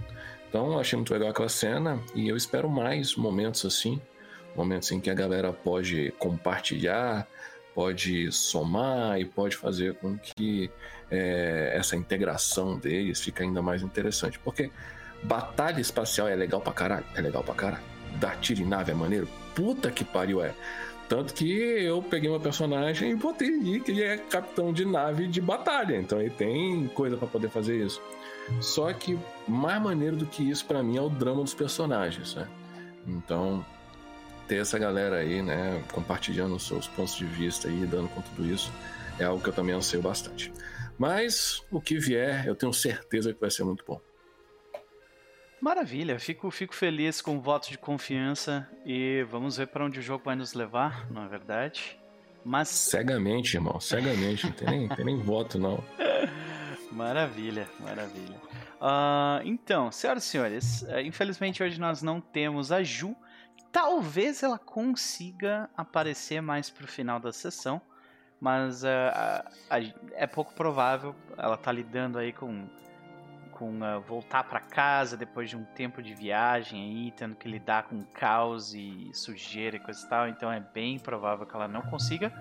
[0.49, 4.01] Então, achei muito legal aquela cena e eu espero mais momentos assim,
[4.57, 7.27] momentos em que a galera pode compartilhar,
[7.81, 10.71] pode somar e pode fazer com que
[11.11, 14.39] é, essa integração deles fique ainda mais interessante.
[14.39, 14.71] Porque
[15.23, 17.83] batalha espacial é legal pra caralho, é legal pra caralho.
[18.17, 20.53] Dar tiro em nave é maneiro, puta que pariu é.
[21.09, 25.27] Tanto que eu peguei uma personagem e botei ali que ele é capitão de nave
[25.27, 28.03] de batalha, então ele tem coisa para poder fazer isso.
[28.61, 32.47] Só que mais maneiro do que isso para mim é o drama dos personagens, né?
[33.07, 33.65] Então,
[34.51, 38.45] ter essa galera aí, né, compartilhando os seus pontos de vista e dando com tudo
[38.53, 38.73] isso,
[39.17, 40.53] é algo que eu também anseio bastante.
[40.99, 44.01] Mas o que vier, eu tenho certeza que vai ser muito bom.
[45.61, 50.03] Maravilha, fico, fico feliz com o voto de confiança e vamos ver para onde o
[50.03, 51.97] jogo vai nos levar, não é verdade?
[52.45, 52.71] Mas.
[52.71, 55.85] Cegamente, irmão, cegamente, não tem nem, tem nem voto, não.
[56.91, 58.35] Maravilha, maravilha.
[58.81, 63.15] Uh, então, senhoras e senhores, uh, infelizmente hoje nós não temos a Ju,
[63.73, 67.81] Talvez ela consiga aparecer mais pro final da sessão,
[68.41, 68.87] mas uh,
[70.13, 71.15] é pouco provável.
[71.37, 72.69] Ela tá lidando aí com,
[73.53, 77.85] com uh, voltar para casa depois de um tempo de viagem aí, tendo que lidar
[77.85, 80.29] com caos e sujeira e coisa e tal.
[80.29, 82.33] Então é bem provável que ela não consiga,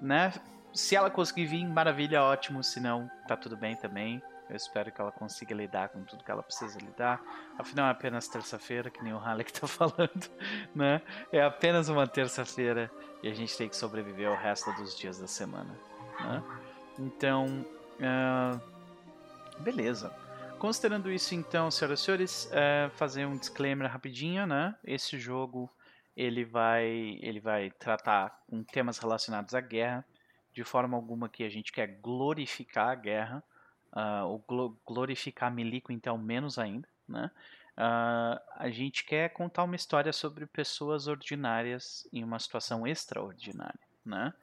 [0.00, 0.32] né?
[0.72, 2.62] Se ela conseguir vir, maravilha, ótimo.
[2.62, 4.22] Se não, tá tudo bem também.
[4.50, 7.22] Eu espero que ela consiga lidar com tudo que ela precisa lidar.
[7.56, 10.28] Afinal, é apenas terça-feira, que nem o Halleck tá falando,
[10.74, 11.00] né?
[11.30, 12.90] É apenas uma terça-feira
[13.22, 15.72] e a gente tem que sobreviver ao resto dos dias da semana,
[16.18, 16.42] né?
[16.98, 17.64] Então,
[18.00, 18.60] uh,
[19.60, 20.12] beleza.
[20.58, 24.74] Considerando isso, então, senhoras e senhores, uh, fazer um disclaimer rapidinho, né?
[24.84, 25.70] Esse jogo
[26.16, 30.04] ele vai, ele vai tratar com temas relacionados à guerra,
[30.52, 33.44] de forma alguma que a gente quer glorificar a guerra,
[33.92, 37.30] uh, ou glorificar Milico então menos ainda, né?
[37.76, 44.34] Uh, a gente quer contar uma história sobre pessoas ordinárias em uma situação extraordinária, né?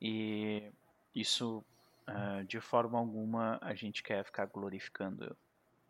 [0.00, 0.72] E
[1.14, 1.64] isso,
[2.08, 5.36] uh, de forma alguma, a gente quer ficar glorificando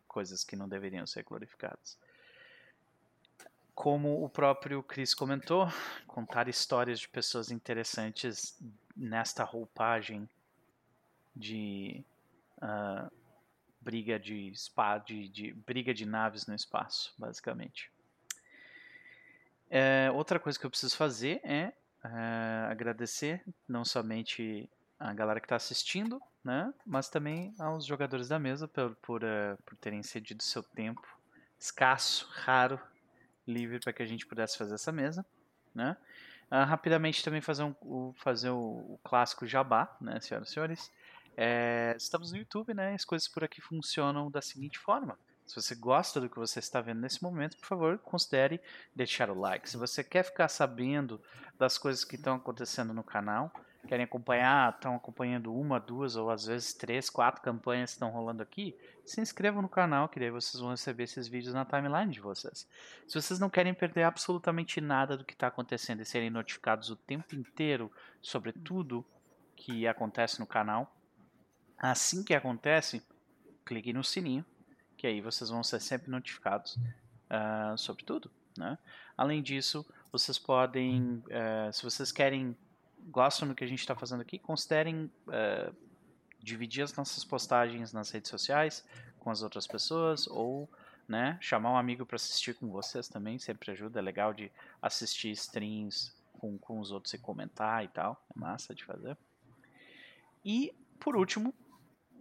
[0.07, 1.97] coisas que não deveriam ser glorificadas.
[3.73, 5.67] Como o próprio Chris comentou,
[6.05, 8.59] contar histórias de pessoas interessantes
[8.95, 10.29] nesta roupagem
[11.35, 12.03] de
[12.61, 13.11] uh,
[13.81, 17.91] briga de spa, de, de, briga de naves no espaço, basicamente.
[19.69, 25.45] É, outra coisa que eu preciso fazer é, é agradecer não somente a galera que
[25.45, 30.43] está assistindo, né, mas também aos jogadores da mesa por, por, uh, por terem cedido
[30.43, 31.01] seu tempo
[31.59, 32.79] escasso, raro,
[33.47, 35.25] livre para que a gente pudesse fazer essa mesa,
[35.73, 35.95] né.
[36.51, 40.91] Uh, rapidamente também fazer, um, o, fazer o, o clássico jabá, né, senhoras e senhores.
[41.35, 42.93] É, estamos no YouTube, né?
[42.93, 45.17] As coisas por aqui funcionam da seguinte forma.
[45.45, 48.61] Se você gosta do que você está vendo nesse momento, por favor, considere
[48.95, 49.69] deixar o like.
[49.69, 51.21] Se você quer ficar sabendo
[51.57, 53.51] das coisas que estão acontecendo no canal,
[53.87, 58.41] querem acompanhar, estão acompanhando uma, duas ou às vezes três, quatro campanhas que estão rolando
[58.41, 62.21] aqui, se inscrevam no canal, que daí vocês vão receber esses vídeos na timeline de
[62.21, 62.67] vocês.
[63.07, 66.95] Se vocês não querem perder absolutamente nada do que está acontecendo e serem notificados o
[66.95, 69.05] tempo inteiro sobre tudo
[69.55, 70.95] que acontece no canal,
[71.83, 73.01] Assim que acontece,
[73.65, 74.45] clique no sininho,
[74.95, 78.29] que aí vocês vão ser sempre notificados uh, sobre tudo.
[78.55, 78.77] Né?
[79.17, 82.55] Além disso, vocês podem, uh, se vocês querem,
[83.07, 85.75] gostam do que a gente está fazendo aqui, considerem uh,
[86.39, 88.85] dividir as nossas postagens nas redes sociais
[89.19, 90.69] com as outras pessoas ou
[91.07, 95.31] né, chamar um amigo para assistir com vocês também, sempre ajuda, é legal de assistir
[95.31, 99.17] streams com, com os outros e comentar e tal, é massa de fazer.
[100.45, 101.53] E, por último,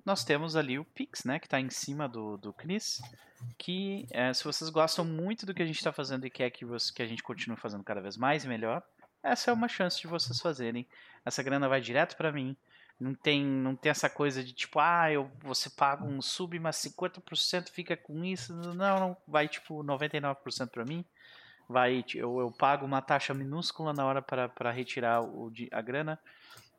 [0.04, 3.00] nós temos ali o Pix, né, que está em cima do, do Cris,
[3.58, 6.64] que é, se vocês gostam muito do que a gente está fazendo e quer que,
[6.64, 8.82] você, que a gente continue fazendo cada vez mais e melhor,
[9.22, 10.86] essa é uma chance de vocês fazerem.
[11.24, 12.56] Essa grana vai direto para mim.
[12.98, 16.76] Não tem, não tem essa coisa de tipo, ah, eu, você paga um sub, mas
[16.76, 18.54] 50% fica com isso.
[18.54, 21.04] Não, não, vai tipo 99% para mim.
[21.68, 26.18] Vai, eu, eu pago uma taxa minúscula na hora para retirar o, a grana.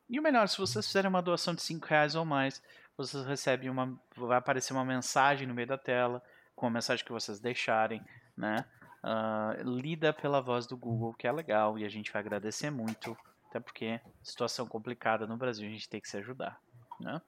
[0.10, 2.62] E o melhor, se vocês fizerem uma doação de 5 reais ou mais,
[2.98, 4.00] vocês recebem uma.
[4.16, 6.22] Vai aparecer uma mensagem no meio da tela,
[6.56, 8.04] com a mensagem que vocês deixarem,
[8.38, 8.66] né?
[9.04, 13.18] Uh, lida pela voz do Google, que é legal, e a gente vai agradecer muito,
[13.50, 16.62] até porque situação complicada no Brasil, a gente tem que se ajudar,
[17.00, 17.20] né?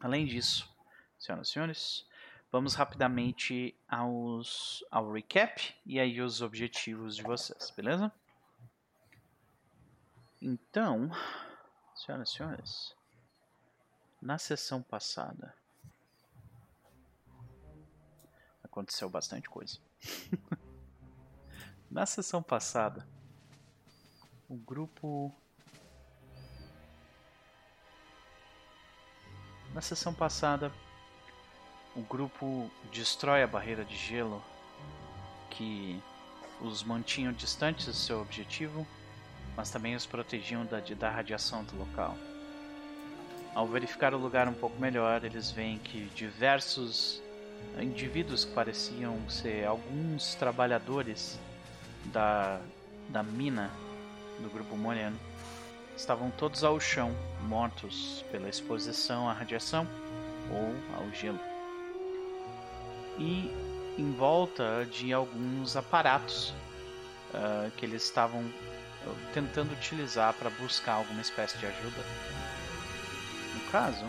[0.00, 0.68] Além disso,
[1.16, 2.06] senhoras e senhores,
[2.50, 8.12] vamos rapidamente aos, ao recap e aí os objetivos de vocês, beleza?
[10.40, 11.08] Então,
[11.94, 12.96] senhoras e senhores,
[14.22, 15.52] na sessão passada,
[18.62, 19.78] aconteceu bastante coisa.
[21.90, 23.06] Na sessão passada,
[24.48, 25.34] o grupo.
[29.74, 30.72] Na sessão passada,
[31.96, 34.42] o grupo destrói a barreira de gelo
[35.50, 36.00] que
[36.60, 38.86] os mantinham distantes do seu objetivo,
[39.56, 42.16] mas também os protegiam da, da radiação do local.
[43.54, 47.22] Ao verificar o lugar um pouco melhor, eles veem que diversos
[47.78, 51.38] indivíduos que pareciam ser alguns trabalhadores
[52.06, 52.60] da,
[53.10, 53.70] da mina
[54.40, 55.18] do grupo Moriano
[55.94, 59.86] estavam todos ao chão, mortos pela exposição à radiação
[60.50, 61.40] ou ao gelo.
[63.18, 63.50] E
[63.98, 66.54] em volta de alguns aparatos
[67.34, 68.42] uh, que eles estavam
[69.34, 72.02] tentando utilizar para buscar alguma espécie de ajuda
[73.72, 74.04] caso,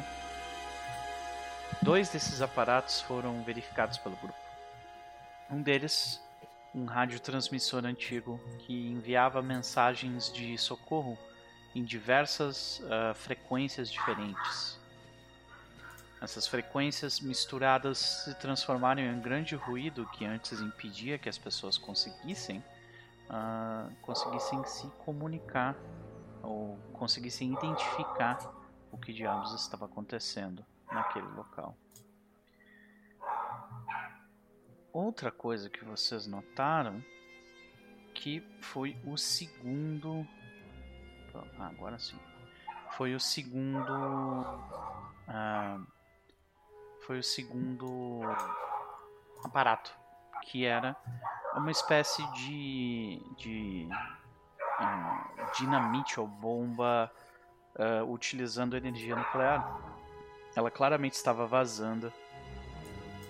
[1.82, 4.38] dois desses aparatos foram verificados pelo grupo.
[5.50, 6.22] Um deles,
[6.76, 11.18] um radiotransmissor antigo que enviava mensagens de socorro
[11.74, 14.78] em diversas uh, frequências diferentes.
[16.22, 21.78] Essas frequências misturadas se transformaram em um grande ruído que antes impedia que as pessoas
[21.78, 22.62] conseguissem
[23.30, 25.74] uh, conseguissem se comunicar
[26.42, 28.63] ou conseguissem identificar
[28.94, 31.76] o que diabos estava acontecendo naquele local.
[34.94, 37.04] Outra coisa que vocês notaram
[38.14, 40.26] que foi o segundo.
[41.58, 42.20] Ah, agora sim.
[42.92, 43.92] Foi o segundo.
[45.28, 45.82] Ah,
[47.02, 48.22] foi o segundo
[49.44, 49.92] aparato
[50.44, 50.96] que era
[51.56, 53.90] uma espécie de, de
[54.80, 57.12] um, dinamite ou bomba
[57.76, 59.80] uh, utilizando energia nuclear.
[60.56, 62.12] Ela claramente estava vazando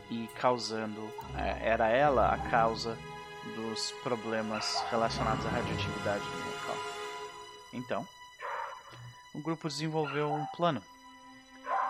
[0.10, 1.02] e causando.
[1.38, 2.98] É, era ela a causa
[3.56, 6.78] dos problemas relacionados à radioatividade no local.
[7.74, 8.08] Então,
[9.34, 10.82] o grupo desenvolveu um plano.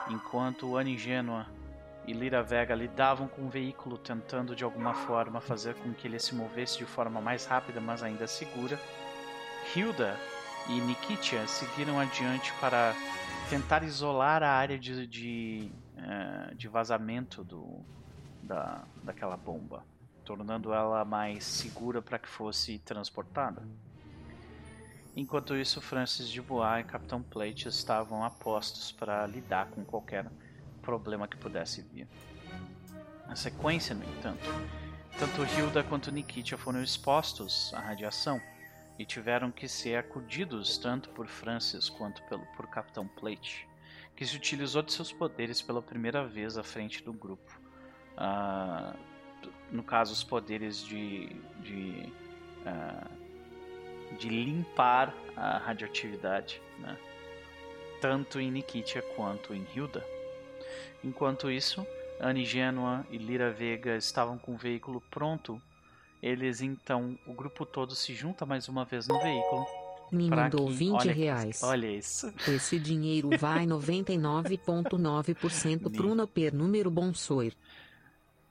[0.10, 1.46] Enquanto Ana Ingênua
[2.06, 6.20] e Lira Vega lidavam com o veículo, tentando de alguma forma fazer com que ele
[6.20, 8.80] se movesse de forma mais rápida, mas ainda segura,
[9.76, 10.20] Hilda
[10.68, 12.96] e Nikitia seguiram adiante para
[13.50, 17.82] tentar isolar a área de, de, uh, de vazamento do,
[18.42, 19.86] da, daquela bomba,
[20.24, 23.62] tornando ela mais segura para que fosse transportada.
[25.16, 30.26] Enquanto isso, Francis Dubois e Capitão Plate estavam apostos para lidar com qualquer
[30.82, 32.08] problema que pudesse vir.
[33.28, 34.44] Na sequência, no entanto,
[35.20, 38.42] tanto Hilda quanto Nikitia foram expostos à radiação
[38.98, 43.68] e tiveram que ser acudidos tanto por Francis quanto pelo, por Capitão Plate,
[44.16, 47.60] que se utilizou de seus poderes pela primeira vez à frente do grupo.
[48.16, 48.98] Uh,
[49.72, 51.28] no caso, os poderes de,
[51.62, 52.14] de,
[52.66, 56.96] uh, de limpar a radioatividade, né?
[58.00, 60.06] tanto em Nikitia quanto em Hilda.
[61.04, 61.86] Enquanto isso,
[62.20, 65.62] Anne Genoa e Lira Vega estavam com o veículo pronto
[66.24, 69.66] eles então, o grupo todo se junta mais uma vez no veículo.
[70.10, 71.62] Me mandou que, 20 olha, reais.
[71.62, 72.34] Olha isso.
[72.48, 77.54] Esse dinheiro vai 99,9% pro Noper número Bonsoir.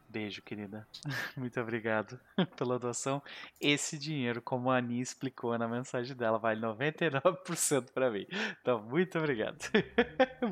[0.07, 0.87] Beijo, querida.
[1.35, 2.21] Muito obrigado
[2.59, 3.23] pela doação.
[3.59, 8.27] Esse dinheiro, como a Ani explicou na mensagem dela, vai 99% para mim.
[8.61, 9.57] Então, muito obrigado.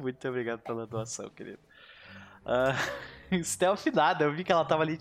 [0.00, 1.60] muito obrigado pela doação, querido.
[2.46, 2.72] Uh,
[3.44, 4.96] stealth nada, eu vi que ela tava ali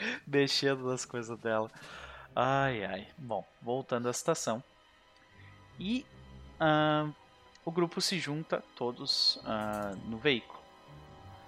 [0.26, 1.70] mexendo nas coisas dela.
[2.34, 3.08] Ai, ai.
[3.16, 4.62] Bom, voltando à estação.
[5.78, 6.04] E
[6.60, 7.12] uh,
[7.64, 10.60] o grupo se junta todos uh, no veículo.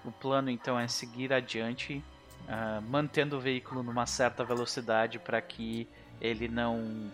[0.05, 2.03] O plano então é seguir adiante,
[2.45, 5.89] uh, mantendo o veículo numa certa velocidade para que
[6.21, 7.11] ele não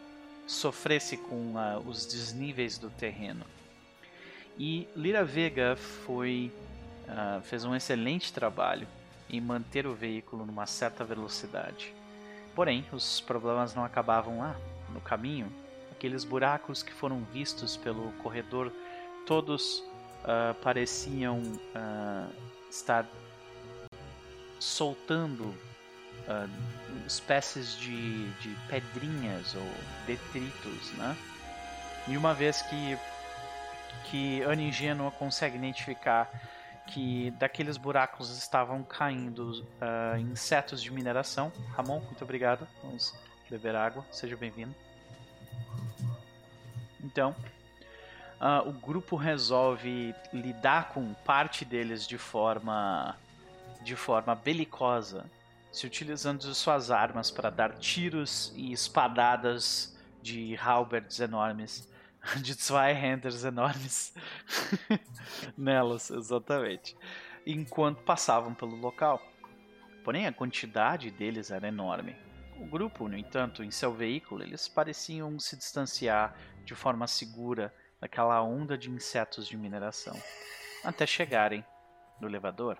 [0.46, 1.54] sofresse com
[1.86, 3.44] os desníveis do terreno.
[4.58, 6.52] E Lira Vega foi
[7.42, 8.86] fez um excelente trabalho
[9.28, 11.94] em manter o veículo numa certa velocidade.
[12.54, 14.56] Porém, os problemas não acabavam lá.
[14.90, 15.52] No caminho,
[15.90, 18.72] aqueles buracos que foram vistos pelo corredor,
[19.26, 22.32] todos uh, pareciam uh,
[22.70, 23.06] estar
[24.60, 26.48] soltando uh,
[27.06, 29.68] espécies de, de pedrinhas ou
[30.06, 31.16] detritos, né?
[32.06, 32.98] E uma vez que
[34.04, 36.30] que Ana Ingênua consegue identificar
[36.86, 41.52] que daqueles buracos estavam caindo uh, insetos de mineração.
[41.76, 42.66] Ramon, muito obrigado.
[42.82, 43.14] Vamos
[43.50, 44.04] beber água.
[44.10, 44.74] Seja bem-vindo.
[47.02, 47.34] Então,
[48.40, 53.16] uh, o grupo resolve lidar com parte deles de forma
[53.82, 55.26] de forma belicosa,
[55.70, 61.86] se utilizando de suas armas para dar tiros e espadadas de halberds enormes
[62.40, 64.14] de Zweihanders enormes
[65.56, 66.96] nelas, exatamente.
[67.46, 69.20] Enquanto passavam pelo local.
[70.02, 72.16] Porém, a quantidade deles era enorme.
[72.58, 78.40] O grupo, no entanto, em seu veículo, eles pareciam se distanciar de forma segura daquela
[78.42, 80.14] onda de insetos de mineração,
[80.84, 81.64] até chegarem
[82.20, 82.78] no elevador.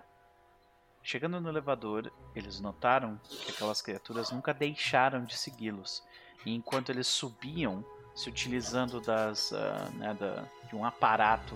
[1.03, 6.03] Chegando no elevador, eles notaram que aquelas criaturas nunca deixaram de segui-los,
[6.47, 7.85] e enquanto eles subiam
[8.15, 9.57] se utilizando das, uh,
[9.95, 11.55] né, da, de um aparato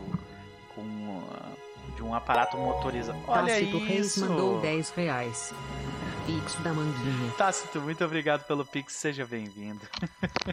[0.75, 3.19] com uh, de um aparato motorizado.
[3.27, 3.85] Olha Tácito isso.
[3.87, 5.55] Reis mandou 10 reais.
[6.27, 7.33] Pix da Manguinha.
[7.39, 9.81] Tácito, muito obrigado pelo Pix, seja bem-vindo.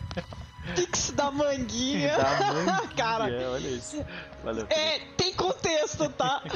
[0.73, 2.15] Pix da Manguinha.
[2.17, 4.03] Da manguinha, Cara, olha isso.
[4.43, 4.65] Valeu.
[4.69, 6.41] é, tem contexto, tá?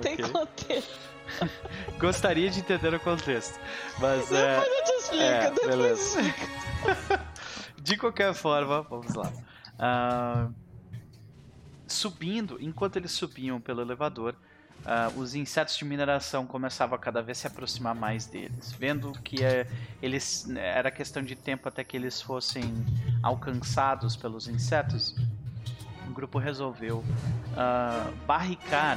[0.00, 0.30] Tem Ok.
[0.32, 0.98] contexto.
[1.98, 3.58] Gostaria de entender o contexto,
[3.98, 6.20] mas é, Depois eu te explico, é, depois beleza.
[7.84, 9.30] De qualquer forma, vamos lá.
[9.78, 10.48] Ah,
[11.86, 14.34] subindo, enquanto eles subiam pelo elevador,
[14.86, 19.44] ah, os insetos de mineração começavam a cada vez se aproximar mais deles, vendo que
[19.44, 19.66] eh,
[20.00, 22.64] eles era questão de tempo até que eles fossem
[23.22, 25.14] alcançados pelos insetos.
[26.08, 27.04] O grupo resolveu
[27.54, 28.96] ah, barricar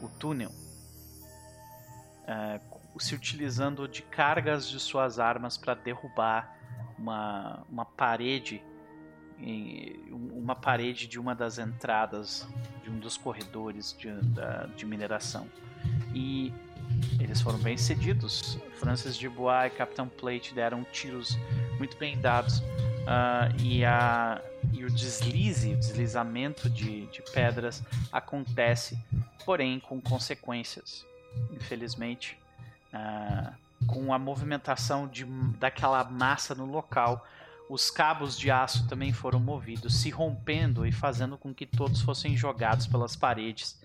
[0.00, 0.52] o túnel,
[2.28, 2.60] ah,
[2.96, 6.54] se utilizando de cargas de suas armas para derrubar
[6.98, 8.62] uma, uma parede
[9.38, 12.46] em- uma parede de uma das entradas
[12.82, 15.46] de um dos corredores de, da- de mineração.
[16.14, 16.52] E
[17.18, 18.58] eles foram bem cedidos.
[18.76, 21.36] Francis Dubois e Capitão Plate deram tiros
[21.78, 22.62] muito bem dados.
[23.06, 24.40] Ah, e, a,
[24.72, 27.82] e o deslize o deslizamento de, de pedras
[28.12, 28.98] acontece
[29.44, 31.04] porém com consequências.
[31.52, 32.38] Infelizmente,
[32.94, 33.52] uh,
[33.86, 35.24] com a movimentação de,
[35.58, 37.26] daquela massa no local,
[37.68, 42.36] os cabos de aço também foram movidos, se rompendo e fazendo com que todos fossem
[42.36, 43.80] jogados pelas paredes.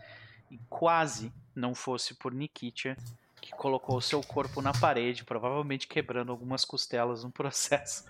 [0.51, 2.97] E quase não fosse por Nikitia,
[3.39, 8.05] que colocou seu corpo na parede, provavelmente quebrando algumas costelas no processo,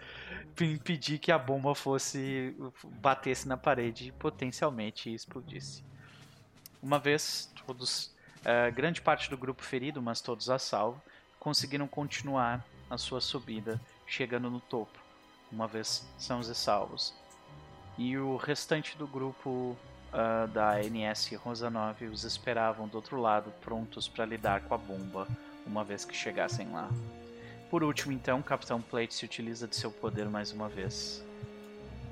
[0.56, 2.56] para impedir que a bomba fosse
[3.02, 5.84] batesse na parede e potencialmente explodisse.
[6.82, 11.02] Uma vez todos, uh, grande parte do grupo ferido, mas todos a salvo,
[11.40, 15.00] conseguiram continuar a sua subida, chegando no topo
[15.52, 17.14] uma vez são os salvos.
[17.98, 19.76] E o restante do grupo
[20.14, 24.78] uh, da NS Rosa 9 os esperavam do outro lado, prontos para lidar com a
[24.78, 25.28] bomba,
[25.66, 26.90] uma vez que chegassem lá.
[27.70, 31.24] Por último, então, Capitão Plate se utiliza de seu poder mais uma vez,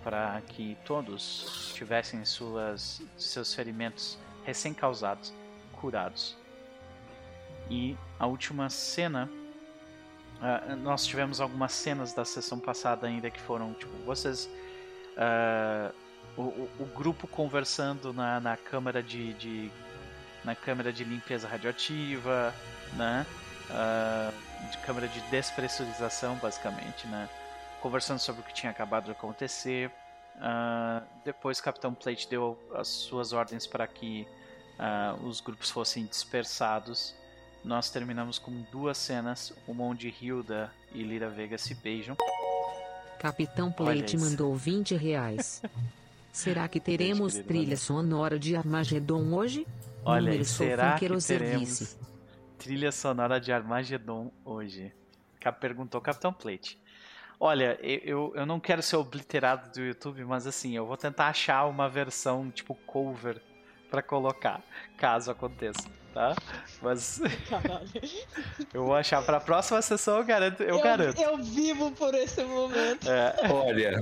[0.04, 5.34] para que todos tivessem suas, seus ferimentos recém-causados
[5.74, 6.38] curados.
[7.70, 9.30] E a última cena
[10.38, 14.48] Uh, nós tivemos algumas cenas da sessão passada ainda que foram, tipo, vocês.
[15.16, 15.94] Uh,
[16.40, 19.72] o, o, grupo conversando na, na câmara de, de,
[20.44, 22.54] na câmara de limpeza radioativa,
[22.94, 23.26] né?
[23.72, 27.28] Uh, de câmara de despressurização, basicamente, né?
[27.82, 29.92] Conversando sobre o que tinha acabado de acontecer.
[31.26, 34.28] depois, Capitão Plate deu as suas ordens para que
[35.24, 37.16] os grupos fossem dispersados
[37.68, 42.16] nós terminamos com duas cenas, uma onde Hilda e Lira Vega se beijam.
[43.20, 45.62] Capitão Plate mandou 20 reais.
[46.32, 49.68] Será que teremos Beijo, trilha sonora de Armagedon hoje?
[50.06, 52.00] Olha, Número será que teremos serviço.
[52.60, 54.94] trilha sonora de Armagedon hoje?
[55.60, 56.80] Perguntou Capitão Plate.
[57.40, 61.66] Olha, eu, eu não quero ser obliterado do YouTube, mas assim, eu vou tentar achar
[61.66, 63.42] uma versão tipo cover
[63.90, 64.62] para colocar,
[64.98, 66.36] caso aconteça tá?
[66.82, 67.22] Mas.
[67.48, 67.88] Caralho.
[68.74, 70.64] eu vou achar pra próxima sessão, eu garanto.
[70.64, 71.22] Eu, eu, garanto.
[71.22, 73.08] eu vivo por esse momento.
[73.08, 73.36] É.
[73.52, 74.02] Olha,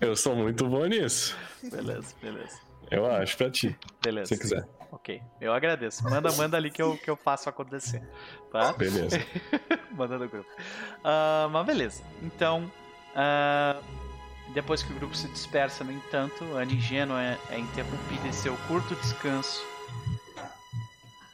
[0.00, 1.36] eu sou muito bom nisso.
[1.62, 2.58] Beleza, beleza.
[2.90, 3.78] Eu acho pra ti.
[4.02, 4.34] Beleza.
[4.34, 4.66] Se quiser.
[4.90, 6.02] Ok, eu agradeço.
[6.02, 8.02] Manda, manda ali que eu, que eu faço acontecer.
[8.50, 8.72] Tá?
[8.72, 9.18] Beleza.
[9.92, 10.50] manda no grupo.
[10.98, 12.02] Uh, mas beleza.
[12.22, 12.70] Então.
[13.14, 14.09] Uh,
[14.54, 18.56] depois que o grupo se dispersa, no entanto, a Nigeno é, é interrompida em seu
[18.68, 19.62] curto descanso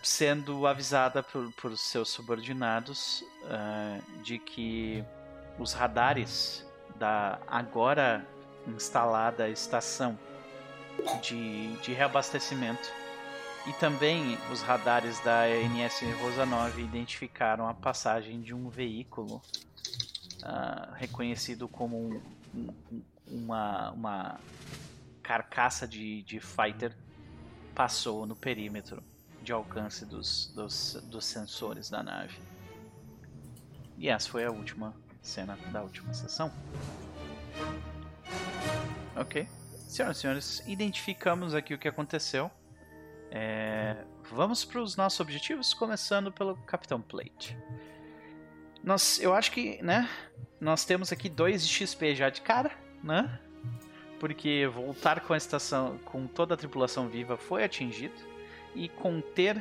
[0.06, 5.04] sendo avisada por, por seus subordinados uh, de que
[5.58, 6.64] os radares
[6.94, 8.24] da agora
[8.68, 10.16] instalada estação
[11.20, 12.88] de, de reabastecimento
[13.66, 19.42] e também os radares da NS Rosa 9 identificaram a passagem de um veículo
[20.42, 22.22] uh, reconhecido como um,
[23.26, 24.40] uma, uma
[25.22, 26.96] carcaça de, de fighter
[27.74, 29.02] passou no perímetro
[29.42, 32.38] de alcance dos, dos, dos sensores da nave.
[33.98, 36.52] E essa foi a última cena da última sessão.
[39.14, 39.48] Ok.
[39.88, 42.50] Senhoras e senhores, identificamos aqui o que aconteceu.
[43.30, 44.04] É...
[44.32, 47.56] Vamos para os nossos objetivos, começando pelo Capitão Plate.
[48.86, 50.08] Nós, eu acho que, né?
[50.60, 52.70] Nós temos aqui dois de XP já de cara,
[53.02, 53.40] né?
[54.20, 58.14] Porque voltar com a estação, com toda a tripulação viva, foi atingido
[58.76, 59.60] e conter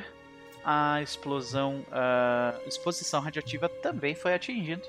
[0.64, 4.82] a explosão, a exposição radioativa também foi atingido.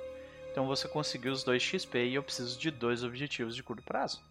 [0.51, 4.21] Então você conseguiu os dois XP e eu preciso de dois objetivos de curto prazo.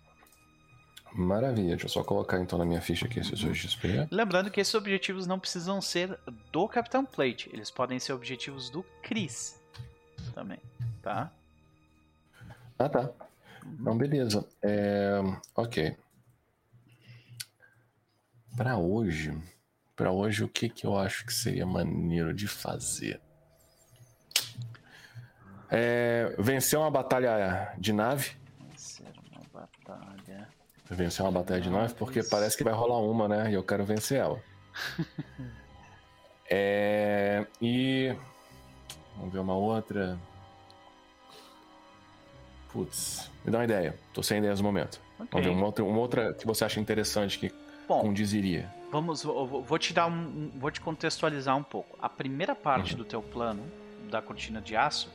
[1.12, 4.07] Maravilha, deixa eu só colocar então na minha ficha aqui esses dois XP.
[4.12, 6.16] Lembrando que esses objetivos não precisam ser
[6.52, 9.65] do Capitão Plate, eles podem ser objetivos do Chris
[10.37, 10.59] também,
[11.03, 11.32] tá?
[12.78, 13.11] Ah tá.
[13.80, 14.47] Então beleza.
[14.62, 15.18] É...
[15.55, 15.97] Ok.
[18.55, 19.34] Para hoje,
[19.97, 23.18] para hoje, o que, que eu acho que seria maneiro de fazer?
[25.70, 28.37] É, vencer uma batalha de nave.
[28.68, 30.49] Vencer uma batalha.
[30.91, 33.51] Vencer uma batalha de nave, porque parece que vai rolar uma, né?
[33.51, 34.41] E eu quero vencer ela.
[36.49, 38.14] é, e.
[39.16, 40.18] Vamos ver uma outra.
[42.72, 43.98] Putz, me dá uma ideia.
[44.12, 45.00] Tô sem ideias no momento.
[45.18, 45.28] Okay.
[45.30, 47.52] Vamos ver uma outra, uma outra que você acha interessante que
[47.88, 48.70] Bom, condiziria.
[48.90, 51.96] Vamos, vou te dar um, vou te contextualizar um pouco.
[52.00, 52.98] A primeira parte uhum.
[52.98, 53.62] do teu plano
[54.10, 55.12] da cortina de aço,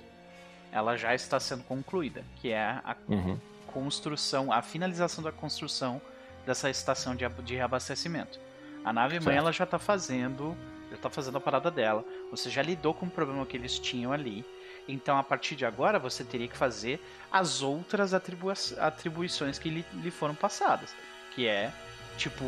[0.72, 3.38] ela já está sendo concluída, que é a uhum.
[3.68, 6.02] construção, a finalização da construção
[6.46, 8.40] dessa estação de, de reabastecimento.
[8.84, 10.58] A nave mãe ela já está fazendo,
[10.92, 12.06] já está fazendo a parada dela.
[12.30, 14.46] Você já lidou com o problema que eles tinham ali.
[14.88, 17.00] Então, a partir de agora, você teria que fazer
[17.32, 20.94] as outras atribui atribuições que lhe, lhe foram passadas,
[21.34, 21.72] que é
[22.18, 22.46] tipo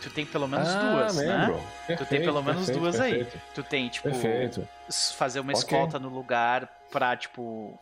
[0.00, 1.36] Tu tem pelo menos ah, duas, né?
[1.36, 1.56] lembro.
[1.56, 1.66] né?
[1.86, 3.36] Perfeito, tu tem pelo menos perfeito, duas perfeito.
[3.36, 3.42] aí.
[3.54, 4.68] Tu tem, tipo, perfeito.
[5.16, 6.08] fazer uma escolta okay.
[6.08, 7.78] no lugar pra, tipo,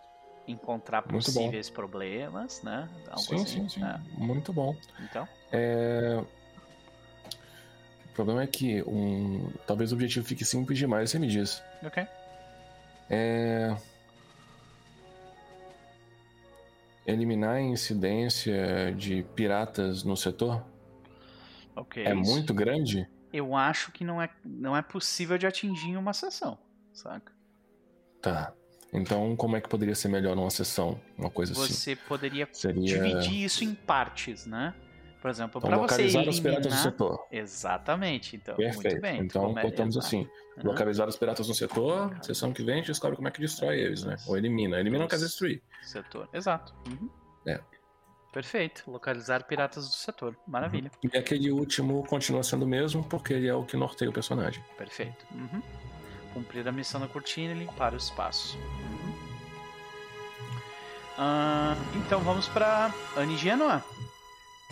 [0.46, 2.88] encontrar possíveis problemas, né?
[3.08, 3.80] Algo sim, assim, sim, sim.
[3.80, 4.00] Né?
[4.16, 4.76] Muito bom.
[5.00, 5.28] Então?
[5.52, 6.22] É...
[8.14, 9.50] O problema é que um...
[9.66, 11.60] talvez o objetivo fique simples demais, você me diz.
[11.82, 12.06] Ok.
[13.10, 13.76] É...
[17.04, 20.64] Eliminar a incidência de piratas no setor?
[21.74, 22.04] Ok.
[22.04, 22.30] É isso.
[22.30, 23.04] muito grande?
[23.32, 26.56] Eu acho que não é, não é possível de atingir em uma sessão,
[26.92, 27.32] saca?
[28.22, 28.52] Tá.
[28.92, 31.00] Então, como é que poderia ser melhor numa sessão?
[31.18, 31.74] Uma coisa você assim?
[31.74, 32.80] Você poderia Seria...
[32.80, 34.72] dividir isso em partes, né?
[35.24, 36.28] Por exemplo, então, para você eliminar...
[36.28, 37.26] os piratas do setor.
[37.32, 38.56] Exatamente, então.
[38.56, 38.82] Perfeito.
[38.82, 39.20] Muito bem.
[39.22, 40.28] Então, botamos assim.
[40.58, 40.64] Uhum.
[40.64, 43.80] Localizar os piratas no setor, sessão que vem, a gente descobre como é que destrói
[43.80, 44.16] eles, né?
[44.26, 44.78] Ou elimina.
[44.78, 45.62] Elimina não quer destruir.
[45.82, 46.74] Setor, exato.
[46.86, 47.08] Uhum.
[47.46, 47.58] É.
[48.34, 48.84] Perfeito.
[48.86, 50.36] Localizar piratas do setor.
[50.46, 50.90] Maravilha.
[51.02, 51.10] Uhum.
[51.14, 54.62] E aquele último continua sendo o mesmo, porque ele é o que norteia o personagem.
[54.76, 55.24] Perfeito.
[55.32, 55.62] Uhum.
[56.34, 58.58] Cumprir a missão na cortina e limpar o espaço.
[58.58, 59.14] Uhum.
[61.16, 63.82] Uh, então vamos para Anne Genoa.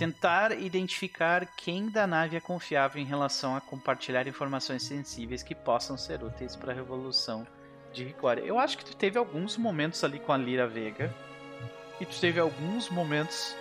[0.02, 5.96] Tentar identificar quem da nave é confiável em relação a compartilhar informações sensíveis que possam
[5.96, 7.46] ser úteis para a revolução
[7.92, 8.42] de Ricória.
[8.42, 11.14] Eu acho que tu teve alguns momentos ali com a Lira Vega
[12.00, 13.54] e tu teve alguns momentos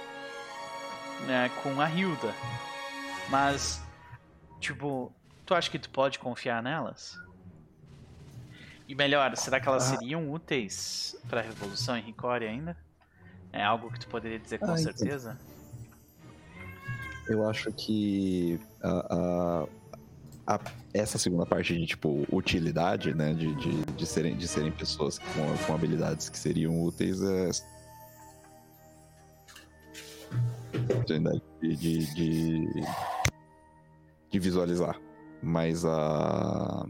[1.28, 2.34] né, com a Hilda.
[3.30, 3.80] Mas,
[4.60, 5.14] tipo,
[5.46, 7.20] tu acha que tu pode confiar nelas?
[8.88, 9.96] E melhor, será que elas ah.
[9.96, 12.76] seriam úteis para a Revolução em Ricória ainda?
[13.54, 15.38] É algo que tu poderia dizer com ah, certeza?
[17.32, 19.66] Eu acho que a,
[20.46, 20.60] a, a,
[20.94, 25.66] essa segunda parte de tipo utilidade, né, de, de, de serem, de serem pessoas com,
[25.66, 27.50] com habilidades que seriam úteis é
[31.06, 32.68] de, de, de,
[34.30, 35.00] de visualizar.
[35.42, 36.86] Mas a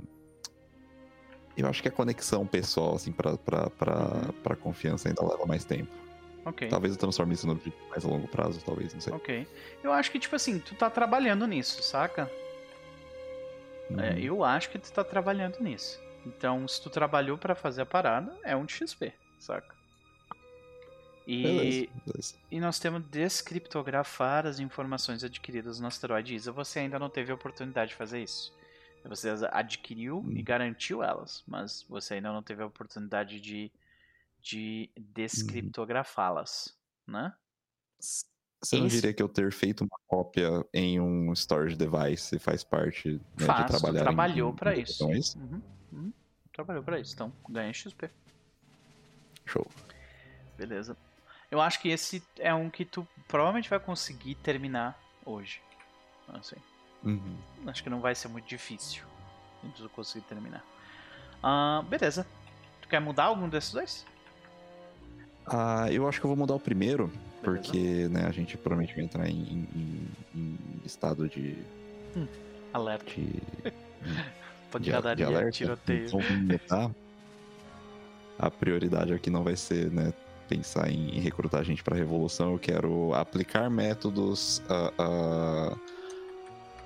[1.56, 4.32] eu acho que a conexão pessoal, assim, uhum.
[4.42, 5.92] pra confiança ainda leva mais tempo.
[6.46, 6.70] Ok.
[6.70, 9.14] Talvez eu transforme isso no objetivo mais a longo prazo, talvez, não sei.
[9.14, 9.48] Ok.
[9.84, 12.32] Eu acho que, tipo assim, tu tá trabalhando nisso, saca?
[13.90, 14.00] É, uhum.
[14.00, 16.00] É, eu acho que tu tá trabalhando nisso.
[16.26, 19.76] Então, se tu trabalhou para fazer a parada, é um de XP, saca?
[21.26, 22.36] E, beleza, beleza.
[22.50, 26.52] e nós temos descriptografar as informações adquiridas no asteroide Isa.
[26.52, 28.54] Você ainda não teve a oportunidade de fazer isso.
[29.06, 30.32] Você adquiriu hum.
[30.32, 33.72] e garantiu elas, mas você ainda não teve a oportunidade de,
[34.42, 36.76] de descriptografá-las,
[37.08, 37.34] né?
[38.64, 43.14] Você não diria que eu ter feito uma cópia em um storage device faz parte
[43.40, 45.04] né, Faz, de trabalhar trabalhou para isso.
[45.06, 45.62] Uhum,
[45.92, 46.14] uhum.
[46.54, 48.10] Trabalhou para isso, então ganha XP.
[49.46, 49.68] Show.
[50.58, 50.96] Beleza.
[51.50, 55.62] Eu acho que esse é um que tu provavelmente vai conseguir terminar hoje.
[56.28, 56.56] Assim.
[57.04, 57.38] Uhum.
[57.66, 59.04] Acho que não vai ser muito difícil
[59.76, 60.64] de conseguir terminar.
[61.44, 62.28] Uh, beleza.
[62.80, 64.06] Tu quer mudar algum desses dois?
[65.54, 67.12] Ah, eu acho que eu vou mudar o primeiro,
[67.44, 71.58] porque né, a gente provavelmente vai entrar em, em, em estado de.
[72.16, 72.28] Hum,
[72.74, 73.06] alerta.
[73.06, 73.42] De,
[74.80, 75.52] de, de alerta.
[75.52, 76.10] tiroteio.
[76.50, 76.96] Então,
[78.40, 80.14] a prioridade aqui não vai ser né,
[80.48, 82.54] pensar em, recrutar gente para a revolução.
[82.54, 84.62] Eu quero aplicar métodos.
[84.70, 86.02] Uh, uh,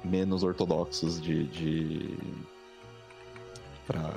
[0.05, 2.17] menos ortodoxos de, de
[3.87, 4.13] para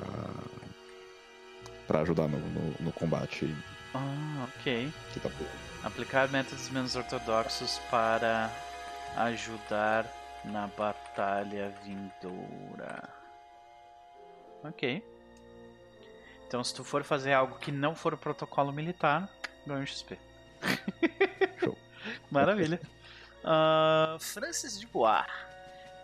[1.87, 3.51] para ajudar no, no, no, combate.
[3.93, 4.91] Ah, ok.
[5.21, 5.29] Tá
[5.83, 8.51] Aplicar métodos menos ortodoxos para
[9.17, 10.05] ajudar
[10.45, 13.09] na batalha vindoura.
[14.63, 15.03] Ok.
[16.47, 19.29] Então, se tu for fazer algo que não for o protocolo militar,
[19.65, 20.17] ganha um XP.
[21.59, 21.77] Show.
[22.29, 22.79] Maravilha.
[23.43, 25.25] Uh, Francis de Bois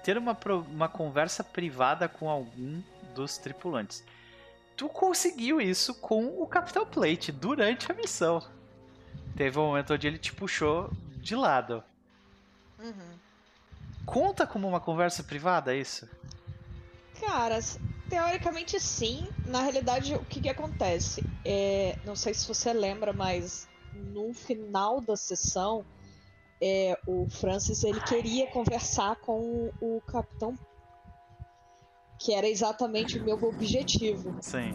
[0.03, 0.37] ter uma,
[0.69, 2.79] uma conversa privada com algum
[3.15, 4.03] dos tripulantes.
[4.75, 8.41] Tu conseguiu isso com o Capitão Plate durante a missão.
[9.35, 11.83] Teve um momento onde ele te puxou de lado.
[12.79, 13.19] Uhum.
[14.05, 16.07] Conta como uma conversa privada é isso?
[17.19, 17.59] Cara,
[18.09, 19.27] teoricamente sim.
[19.45, 21.23] Na realidade, o que, que acontece?
[21.43, 25.85] É, não sei se você lembra, mas no final da sessão
[26.61, 30.57] é, o Francis ele queria conversar com o, o capitão,
[32.19, 34.35] que era exatamente o meu objetivo.
[34.41, 34.73] Sim.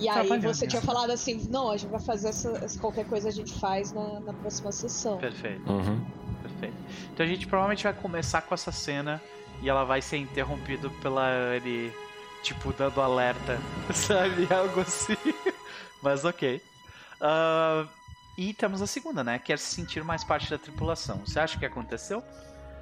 [0.00, 3.28] e aí você tinha falado assim, não, a gente vai fazer essa, essa qualquer coisa
[3.28, 5.18] a gente faz na, na próxima sessão.
[5.18, 5.70] Perfeito.
[5.70, 6.04] Uhum.
[6.42, 6.76] Perfeito.
[7.12, 9.20] Então a gente provavelmente vai começar com essa cena
[9.62, 11.92] e ela vai ser interrompida pela ele,
[12.42, 13.58] tipo, dando alerta,
[13.94, 14.46] sabe?
[14.52, 15.16] Algo assim.
[16.02, 16.60] Mas ok.
[17.20, 17.88] Uh,
[18.36, 19.38] e temos a segunda, né?
[19.38, 21.22] Quer se sentir mais parte da tripulação.
[21.24, 22.22] Você acha que aconteceu?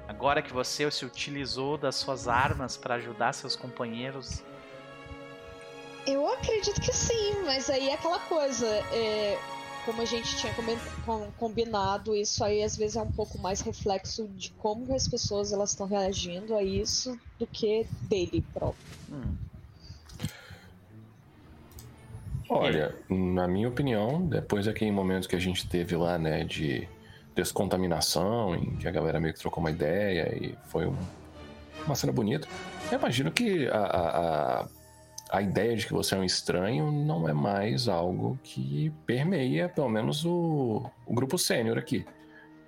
[0.07, 4.43] Agora que você se utilizou das suas armas para ajudar seus companheiros?
[6.05, 8.67] Eu acredito que sim, mas aí é aquela coisa.
[8.67, 9.39] É,
[9.85, 10.53] como a gente tinha
[11.37, 15.71] combinado, isso aí às vezes é um pouco mais reflexo de como as pessoas elas
[15.71, 18.97] estão reagindo a isso do que dele próprio.
[19.11, 19.35] Hum.
[22.49, 26.87] Olha, na minha opinião, depois daquele momento que a gente teve lá, né, de
[27.35, 30.95] descontaminação, em que a galera meio que trocou uma ideia e foi um,
[31.85, 32.47] uma cena bonita,
[32.91, 34.67] eu imagino que a, a
[35.33, 39.89] a ideia de que você é um estranho não é mais algo que permeia, pelo
[39.89, 42.05] menos, o, o grupo sênior aqui.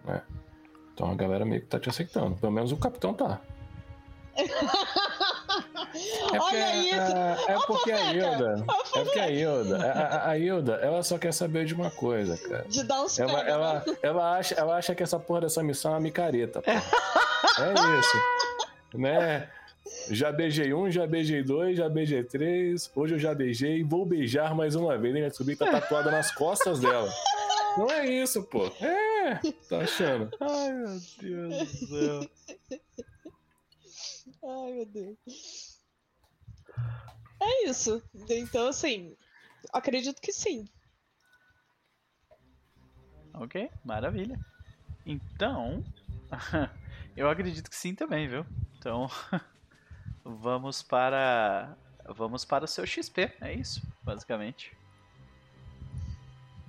[0.03, 0.19] Né?
[0.91, 2.35] Então a galera meio que tá te aceitando.
[2.37, 3.39] Pelo menos o capitão tá.
[5.95, 7.47] É porque, Olha isso!
[7.47, 8.65] É, é porque a Hilda.
[8.95, 9.85] É porque a Hilda.
[9.85, 12.65] A, a, Hilda, ela só quer saber de uma coisa, cara.
[12.67, 13.97] De dar uns ela, ela, né?
[14.01, 16.61] ela, acha, ela acha que essa porra dessa missão é uma micareta.
[16.61, 16.71] Pô.
[16.71, 18.17] É isso.
[18.93, 19.49] Né?
[20.09, 22.91] Já beijei um, já beijei dois, já beijei três.
[22.95, 25.13] Hoje eu já beijei, vou beijar mais uma vez.
[25.13, 27.09] Vai descobrir que tá tatuada nas costas dela.
[27.77, 28.65] Não é isso, pô.
[28.81, 29.35] É,
[29.69, 30.29] tá achando.
[30.39, 32.29] Ai, meu Deus do céu.
[34.43, 35.64] Ai, meu Deus.
[37.39, 38.01] É isso.
[38.29, 39.15] Então, assim,
[39.71, 40.67] acredito que sim.
[43.33, 44.39] Ok, maravilha.
[45.05, 45.83] Então,
[47.15, 48.45] eu acredito que sim também, viu?
[48.77, 49.09] Então,
[50.23, 51.75] vamos para
[52.07, 54.75] vamos para o seu XP, é isso, basicamente.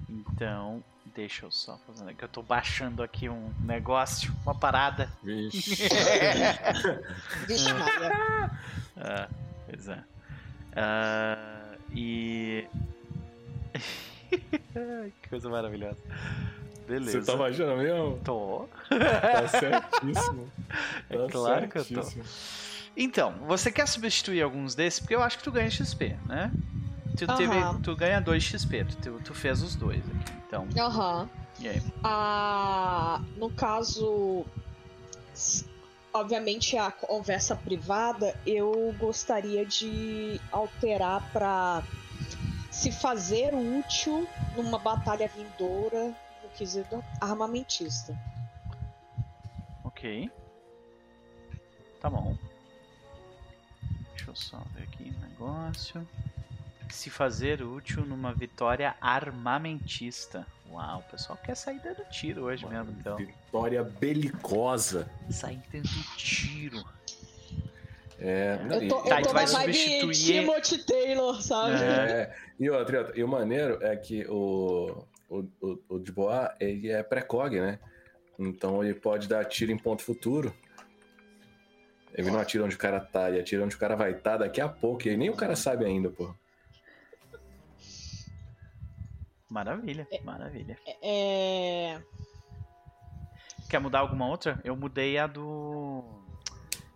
[0.08, 0.82] Então,
[1.14, 5.12] deixa eu só fazer que eu tô baixando aqui um negócio, uma parada.
[5.22, 5.88] Vixe.
[7.46, 7.70] Vixe,
[8.96, 9.28] ah,
[9.68, 10.04] pois é.
[10.76, 12.68] Uh, e
[15.22, 15.98] que coisa maravilhosa.
[16.86, 17.20] Beleza.
[17.20, 18.20] Você tá baixando mesmo?
[18.24, 18.68] Tô.
[18.88, 20.50] Tá certíssimo.
[21.08, 22.02] É tá claro certíssimo.
[22.02, 22.28] que eu tô.
[22.96, 25.00] Então, você quer substituir alguns desses?
[25.00, 26.50] Porque eu acho que tu ganha XP, né?
[27.16, 27.36] Tu, uhum.
[27.36, 30.32] teve, tu ganha 2 XP, tu, tu, fez os dois aqui.
[30.46, 30.66] Então.
[30.78, 31.22] Aham.
[31.22, 31.28] Uhum.
[31.60, 31.82] E aí?
[32.02, 34.44] Ah, no caso.
[36.16, 41.82] Obviamente, a conversa privada, eu gostaria de alterar para
[42.70, 48.18] se fazer útil numa batalha vindoura no quesito armamentista.
[49.84, 50.30] Ok.
[52.00, 52.34] Tá bom.
[54.14, 56.08] Deixa eu só ver aqui o negócio.
[56.88, 60.46] Se fazer útil numa vitória armamentista.
[60.70, 63.16] Uau, o pessoal quer sair dando tiro hoje Uma mesmo, então.
[63.16, 65.08] Vitória belicosa.
[65.30, 66.84] Sair dando tiro.
[68.18, 71.74] É, eu tô, tá, eu tô vai substituir Timothy Taylor, sabe?
[71.82, 76.90] É, e outra, e o maneiro é que o, o, o, o de Boa, ele
[76.90, 77.78] é pré-cog, né?
[78.38, 80.52] Então ele pode dar tiro em ponto futuro.
[82.14, 84.36] Ele não atira onde o cara tá, ele atira onde o cara vai estar tá
[84.38, 85.06] daqui a pouco.
[85.06, 86.34] E nem o cara sabe ainda, pô.
[89.48, 90.78] Maravilha, é, maravilha.
[91.02, 92.00] É...
[93.68, 94.60] Quer mudar alguma outra?
[94.64, 96.04] Eu mudei a do.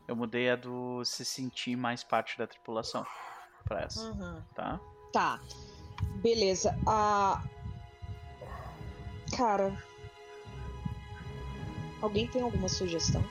[0.06, 3.06] Eu mudei a do se sentir mais parte da tripulação.
[3.64, 4.00] Pra essa.
[4.00, 4.42] Uhum.
[4.54, 4.80] Tá?
[5.12, 5.40] Tá.
[6.22, 6.76] Beleza.
[6.86, 7.42] A.
[9.36, 9.72] Cara.
[12.02, 13.22] Alguém tem alguma sugestão?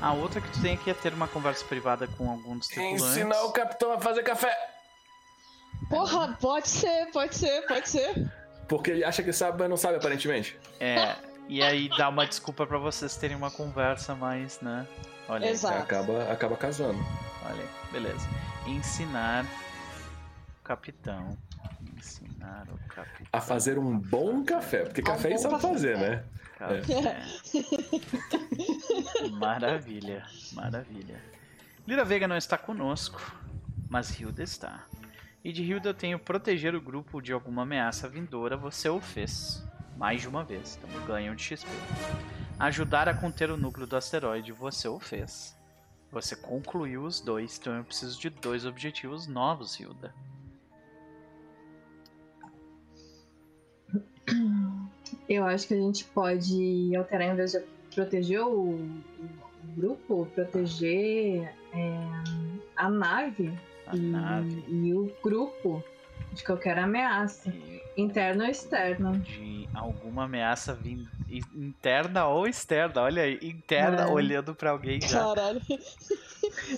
[0.00, 3.04] A outra que tu tem aqui é ter uma conversa privada com algum dos tripulantes.
[3.04, 4.73] Ensinar o capitão a fazer café.
[5.88, 8.30] Porra, pode ser, pode ser, pode ser.
[8.68, 10.58] Porque ele acha que sabe, mas não sabe, aparentemente.
[10.80, 11.16] É,
[11.48, 14.86] e aí dá uma desculpa para vocês terem uma conversa mais, né?
[15.28, 15.74] Olha Exato.
[15.74, 15.82] Aí.
[15.82, 16.98] Acaba, acaba casando.
[17.44, 18.26] Olha aí, beleza.
[18.66, 21.36] Ensinar o capitão.
[21.96, 23.26] Ensinar o capitão.
[23.32, 24.84] A fazer um bom café.
[24.84, 25.68] Porque café ele sabe café.
[25.68, 26.24] fazer, né?
[26.60, 26.80] É.
[29.28, 31.20] maravilha, maravilha.
[31.86, 33.20] Lira Vega não está conosco,
[33.90, 34.84] mas Hilda está.
[35.44, 39.62] E de Hilda eu tenho proteger o grupo de alguma ameaça vindoura, você o fez.
[39.98, 41.68] Mais de uma vez, então ganho de XP.
[42.58, 45.54] Ajudar a conter o núcleo do asteroide, você o fez.
[46.10, 50.14] Você concluiu os dois, então eu preciso de dois objetivos novos, Hilda.
[55.28, 57.60] Eu acho que a gente pode alterar, em vez de
[57.94, 59.28] proteger o, o
[59.76, 61.98] grupo, proteger é,
[62.76, 63.52] a nave,
[63.86, 65.82] a e, nave e o grupo
[66.32, 69.12] de qualquer ameaça, e, interna ou externa.
[69.12, 71.06] De alguma ameaça vim,
[71.54, 73.02] interna ou externa.
[73.02, 74.06] Olha aí, interna é.
[74.06, 75.20] olhando para alguém já.
[75.20, 75.60] Caralho.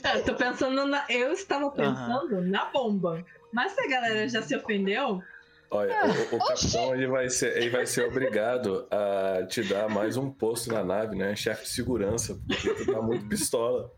[0.03, 1.05] É, tô pensando na.
[1.09, 2.49] Eu estava pensando uhum.
[2.49, 3.25] na bomba.
[3.53, 5.23] Mas se a galera já se ofendeu,
[5.71, 5.93] Olha,
[6.33, 10.31] o, o capitão ele vai, ser, ele vai ser obrigado a te dar mais um
[10.31, 11.35] posto na nave, né?
[11.35, 13.91] Chefe de segurança, porque tu tá muito pistola.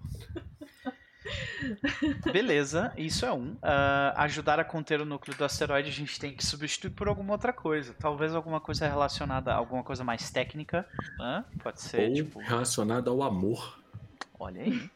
[2.32, 3.52] Beleza, isso é um.
[3.52, 3.58] Uh,
[4.16, 7.52] ajudar a conter o núcleo do asteroide, a gente tem que substituir por alguma outra
[7.52, 7.94] coisa.
[7.98, 10.86] Talvez alguma coisa relacionada a alguma coisa mais técnica.
[11.18, 11.44] Né?
[11.62, 12.38] Pode ser, Ou tipo.
[12.40, 13.78] relacionada ao amor.
[14.38, 14.90] Olha aí.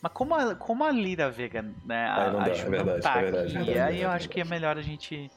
[0.00, 3.18] Mas como a, como a Lira Vega, né, a, Ah, não dá, é verdade, tá
[3.18, 5.30] é verdade, aqui, é verdade, aí eu é acho que é melhor a gente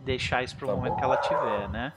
[0.00, 0.98] deixar isso pro Tá momento bom.
[0.98, 1.92] que ela tiver, né?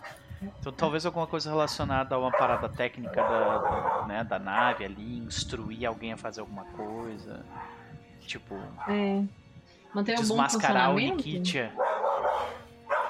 [0.60, 5.88] Então talvez alguma coisa relacionada a uma parada técnica da, né, da nave ali, instruir
[5.88, 7.46] alguém a fazer alguma coisa.
[8.22, 8.56] Tipo,
[8.88, 9.24] É.
[9.94, 10.96] Manter um bom desmascarar o.
[10.96, 11.72] Nikitia.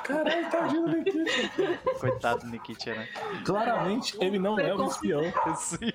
[0.04, 1.80] Caralho, tadinho do Nikita.
[2.00, 3.08] Coitado do Nikitia, né?
[3.44, 5.22] Claramente, ele não é um espião.
[5.58, 5.92] Sim.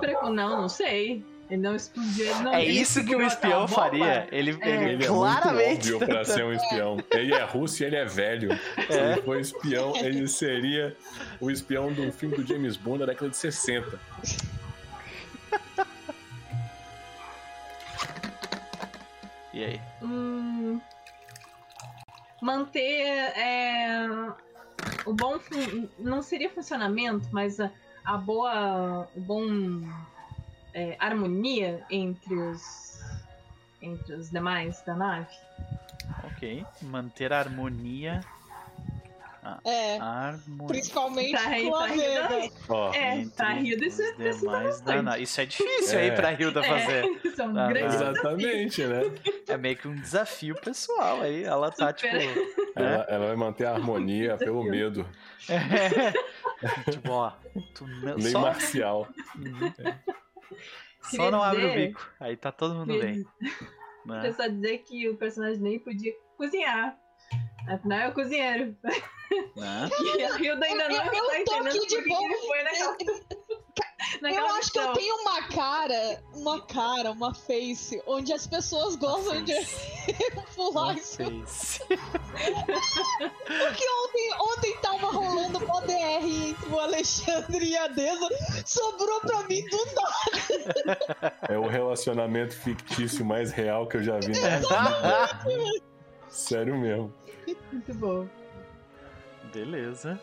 [0.00, 1.24] Preco- Não, não sei.
[1.50, 2.24] Ele não explodiu.
[2.26, 4.26] Ele não É ele isso que o segurou espião faria.
[4.32, 4.58] Ele, É.
[4.68, 5.90] ele, Ele é claramente.
[5.90, 6.96] muito óbvio pra ser um espião.
[7.10, 8.48] Ele é russo e ele é velho.
[8.86, 9.12] Se É.
[9.12, 10.96] ele for espião, ele seria
[11.40, 13.98] o espião do filme do James Bond da década de 60.
[19.52, 19.80] E aí?
[20.02, 20.80] Hum,
[22.42, 22.82] manter
[23.36, 24.06] é,
[25.06, 25.38] o bom
[25.98, 27.70] não seria funcionamento, mas a,
[28.04, 29.46] a boa, o bom
[30.74, 33.00] é, harmonia entre os
[33.80, 35.26] entre os demais da nave.
[36.24, 36.64] Ok.
[36.82, 38.20] Manter a harmonia.
[39.62, 40.66] É, Harmonia.
[40.68, 42.54] principalmente Pra rir, com a pra rir da- Vega.
[42.66, 46.06] Ó, É, entre pra Rio desse os precisa demais da na- Isso é difícil aí
[46.08, 46.10] É.
[46.12, 47.04] pra Hilda fazer.
[47.04, 49.02] É, isso é um Ah, grande exatamente, né?
[49.46, 51.44] É meio que um desafio pessoal aí.
[51.44, 52.20] Ela tá Super.
[52.20, 52.72] tipo.
[52.74, 55.06] Ela, ela vai manter a harmonia pelo medo.
[56.90, 57.32] tipo, ó.
[57.74, 57.86] Tu
[58.30, 59.06] só, marcial.
[61.16, 62.10] só não abre o dizer- bico.
[62.20, 63.24] Aí tá todo mundo bem.
[64.06, 64.16] Né?
[64.20, 66.94] Queria só dizer que o personagem nem podia cozinhar.
[67.66, 68.76] Afinal, é o cozinheiro.
[69.56, 69.88] Né?
[70.18, 72.96] E a Hilda ainda não Eu- eu entendendo aqui de ele foi naquela,
[74.22, 79.44] Eu acho que eu tenho uma cara, uma cara, uma face, onde as pessoas gostam
[79.44, 79.54] de
[80.54, 81.22] pular Uma isso.
[81.86, 88.28] Porque ontem, ontem tava rolando o DR entre o Alexandre e a Deza,
[88.64, 91.36] sobrou pra mim do nada.
[91.48, 95.94] É o relacionamento fictício mais real que eu já vi na vida.
[96.28, 97.12] Sério mesmo.
[97.72, 98.26] Muito bom.
[99.52, 100.20] Beleza.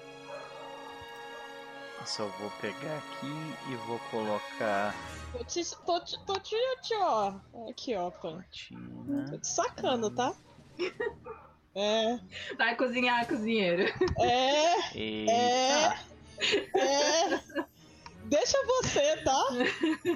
[2.01, 4.93] Eu só vou pegar aqui e vou colocar
[5.31, 7.33] Tô te, tô, te- tô te, te, ó.
[7.69, 8.09] Aqui, ó.
[8.11, 8.41] Tô
[9.37, 10.33] te sacando, tá?
[11.73, 12.19] É,
[12.57, 13.83] Vai cozinhar, cozinheiro.
[14.19, 15.31] é, Eita.
[16.75, 17.39] é.
[18.25, 19.43] Deixa você, tá?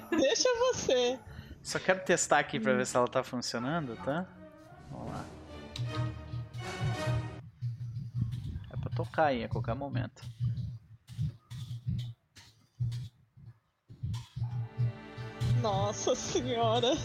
[0.09, 1.19] Deixa você.
[1.63, 4.25] Só quero testar aqui pra ver se ela tá funcionando, tá?
[4.91, 5.25] Vamos lá.
[8.73, 10.23] É pra tocar aí a qualquer momento.
[15.65, 16.95] Nossa senhora.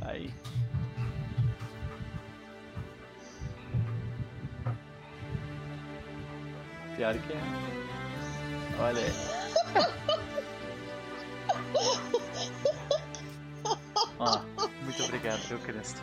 [0.00, 0.32] Aí.
[6.96, 7.40] Pior que é.
[8.80, 9.12] Olha aí.
[14.18, 14.40] Ó,
[14.82, 16.02] muito obrigado, viu, Cristo?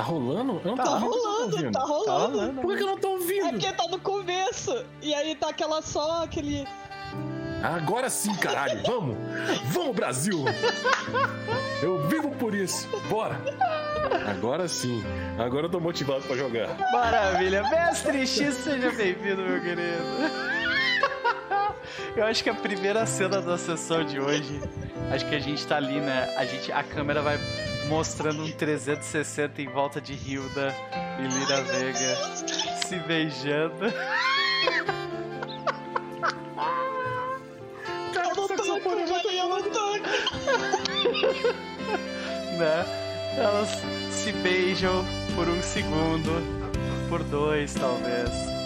[0.00, 0.60] Tá rolando?
[0.64, 1.72] Eu não Tá tô ouvindo, rolando, ouvindo.
[1.72, 2.38] tá rolando.
[2.38, 2.60] rolando.
[2.62, 3.50] Por que eu não tô É ouvindo?
[3.50, 4.84] porque tá no começo.
[5.02, 6.66] E aí tá aquela só, aquele.
[7.62, 8.80] Agora sim, caralho.
[8.88, 9.16] Vamos!
[9.66, 10.42] Vamos, Brasil!
[11.82, 12.88] Eu vivo por isso.
[13.10, 13.38] Bora!
[14.26, 15.04] Agora sim.
[15.38, 16.68] Agora eu tô motivado pra jogar.
[16.92, 20.02] Maravilha, mestre X, seja bem-vindo, meu querido.
[22.16, 24.60] Eu acho que a primeira cena da sessão de hoje,
[25.12, 26.34] acho que a gente tá ali, né?
[26.38, 27.38] A gente, a câmera vai
[27.90, 30.72] mostrando um 360 em volta de Hilda
[31.18, 32.16] e Lira Vega
[32.86, 33.86] se beijando.
[38.14, 38.34] Eu não
[38.80, 39.96] tô velho, eu não tô.
[42.56, 42.84] né?
[43.36, 43.68] Elas
[44.10, 46.30] se beijam por um segundo,
[47.08, 48.30] por dois talvez.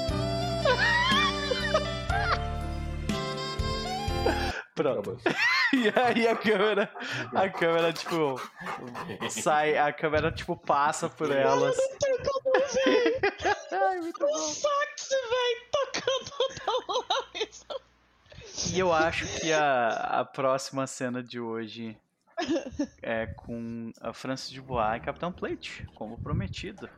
[4.74, 5.18] Pronto.
[5.84, 6.90] E aí a câmera,
[7.34, 8.40] a câmera tipo
[9.28, 11.76] sai, a câmera tipo passa por elas.
[13.72, 14.38] Ai, muito O bom.
[14.38, 16.32] sax, velho, tocando
[16.66, 16.72] na
[17.34, 17.50] live.
[18.72, 19.88] E eu acho que a,
[20.20, 21.96] a próxima cena de hoje
[23.02, 26.88] é com a Francis de Bois e Capitão Plate, como prometido.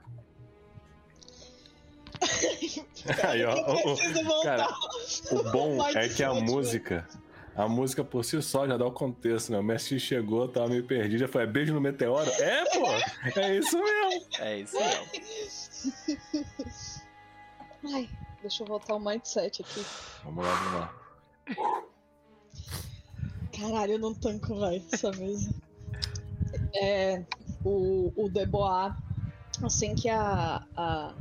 [3.28, 4.66] Aí, ó, o- o- cara,
[5.30, 7.06] o bom é que a música
[7.56, 9.58] a música por si só já dá o contexto, né?
[9.58, 12.30] O Messi chegou, tava meio perdido, já foi é beijo no meteoro.
[12.30, 12.86] É, pô!
[13.40, 14.26] É isso mesmo!
[14.38, 16.46] É isso mesmo.
[17.94, 18.10] Ai,
[18.42, 19.84] deixa eu voltar o mindset aqui.
[20.24, 20.94] Vamos lá, vamos lá.
[23.58, 25.54] Caralho, eu não tanco, vai, essa mesa.
[26.74, 27.24] É,
[27.64, 28.92] o, o Debois,
[29.62, 31.14] assim que a, a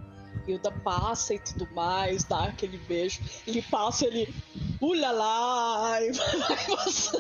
[0.48, 4.34] Hilda passa e tudo mais, dá aquele beijo, ele passa, ele.
[4.82, 6.00] Ulala!
[6.06, 7.20] E vai, passar,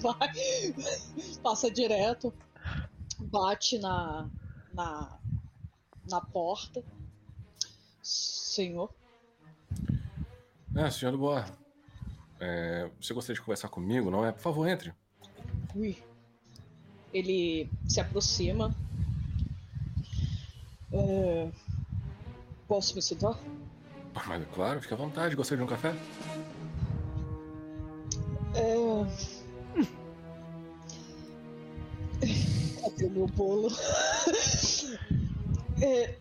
[0.00, 2.32] vai, passa direto,
[3.18, 4.28] bate na,
[4.72, 5.18] na,
[6.08, 6.82] na porta.
[8.02, 8.94] Senhor.
[10.76, 11.44] Ah, senhor Boa.
[12.40, 14.32] É, você gostaria de conversar comigo, não é?
[14.32, 14.92] Por favor, entre.
[15.74, 15.96] Ui.
[17.12, 18.74] Ele se aproxima.
[20.92, 21.50] É,
[22.74, 23.38] Posso me sentar?
[24.26, 25.36] Mas claro, fica à vontade.
[25.36, 25.94] Gostaria de um café?
[28.56, 28.74] É.
[32.82, 33.68] Cadê o meu bolo?
[35.80, 36.16] É,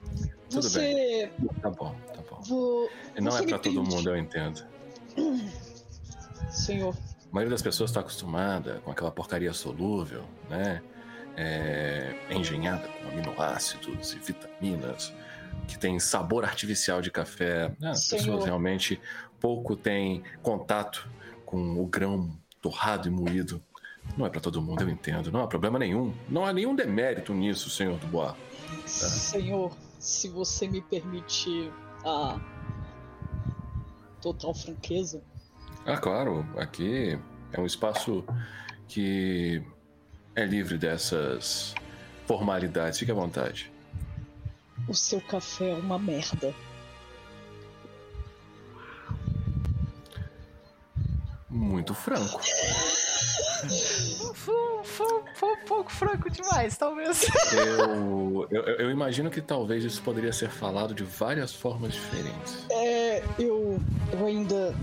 [0.48, 0.80] Tudo você...
[0.80, 1.32] bem.
[1.60, 2.42] Tá bom, tá bom.
[2.44, 2.88] Vou...
[3.20, 4.64] Não você é pra todo mundo, eu entendo.
[6.52, 6.96] Senhor,
[7.32, 10.84] A maioria das pessoas está acostumada com aquela porcaria solúvel, né?
[11.36, 15.12] É, é engenhada com aminoácidos e vitaminas,
[15.68, 17.74] que tem sabor artificial de café.
[17.80, 17.92] né?
[17.92, 18.22] As Senhor.
[18.24, 19.00] pessoas realmente
[19.40, 21.08] pouco têm contato
[21.46, 22.32] com o grão
[22.62, 23.62] torrado e moído.
[24.18, 25.32] Não é para todo mundo, eu entendo.
[25.32, 26.14] Não há problema nenhum.
[26.30, 28.36] Não há nenhum demérito nisso, senhor Dubois.
[28.86, 31.72] senhor, se você me permitir
[32.06, 32.40] a
[34.22, 35.22] total franqueza,
[35.86, 37.18] Ah, claro, aqui
[37.52, 38.24] é um espaço
[38.88, 39.62] que
[40.36, 41.76] é livre dessas
[42.26, 43.00] formalidades.
[43.00, 43.72] Fique à vontade.
[44.88, 46.54] O seu café é uma merda.
[51.50, 52.42] Muito franco.
[54.34, 57.26] Foi, foi- foi um pouco franco demais, talvez.
[57.54, 62.66] Eu, eu, eu imagino que talvez isso poderia ser falado de várias formas diferentes.
[62.72, 63.80] É, eu,
[64.12, 64.76] eu ainda.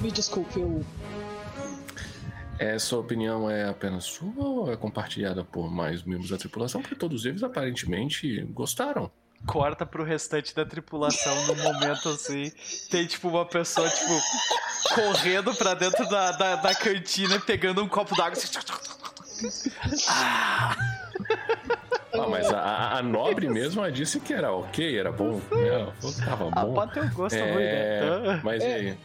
[0.00, 0.84] Me desculpe, eu.
[2.60, 6.82] Essa opinião é apenas sua ou é compartilhada por mais membros da tripulação?
[6.82, 9.10] Porque todos eles aparentemente gostaram.
[9.46, 12.52] Corta pro restante da tripulação num momento assim.
[12.90, 14.12] Tem tipo uma pessoa, tipo,
[14.94, 18.48] correndo pra dentro da, da, da cantina e pegando um copo d'água assim.
[20.06, 20.76] Ah,
[22.12, 25.40] Ah, mas a, a- nobre mesmo disse que era ok, era bom.
[25.40, 26.74] Que tava ah, bom.
[26.74, 28.40] pode ter um gosto É, né?
[28.44, 28.74] mas e É.
[28.74, 28.98] aí?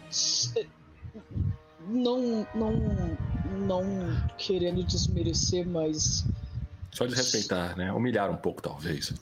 [1.88, 2.45] Não.
[2.53, 3.18] Não.
[3.66, 3.84] Não
[4.38, 6.26] querendo desmerecer, mas.
[6.91, 7.91] Só desrespeitar, né?
[7.91, 9.13] Humilhar um pouco, talvez.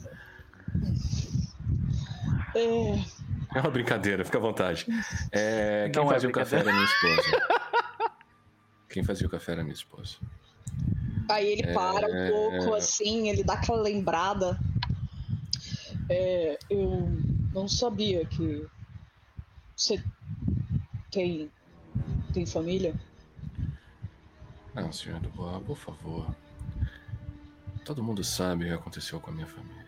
[2.56, 3.24] É.
[3.56, 4.86] É uma brincadeira, fica à vontade.
[5.32, 7.48] É, quem Não é fazia o café era minha esposa.
[8.90, 10.18] Quem fazia o café era minha esposa.
[11.30, 12.30] Aí ele para É.
[12.30, 14.60] um pouco assim, ele dá aquela lembrada.
[16.10, 17.12] É, eu
[17.54, 18.66] não sabia que
[19.76, 20.04] você
[21.12, 21.50] tem
[22.34, 22.96] tem família.
[24.74, 26.36] Não, senhor Dubois, por favor.
[27.86, 29.86] Todo mundo sabe o que aconteceu com a minha família.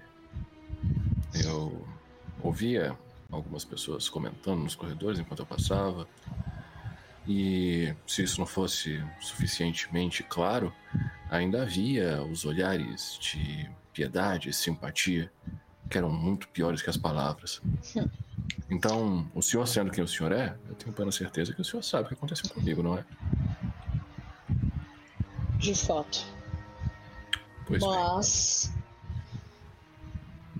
[1.33, 1.87] Eu
[2.41, 2.95] ouvia
[3.31, 6.07] algumas pessoas comentando nos corredores enquanto eu passava.
[7.27, 10.71] E se isso não fosse suficientemente claro,
[11.29, 15.31] ainda havia os olhares de piedade e simpatia
[15.89, 17.61] que eram muito piores que as palavras.
[18.69, 21.83] Então, o senhor sendo quem o senhor é, eu tenho plena certeza que o senhor
[21.83, 23.05] sabe o que aconteceu comigo, não é?
[25.57, 26.25] De fato.
[27.67, 27.81] Pois.
[27.81, 28.71] Mas.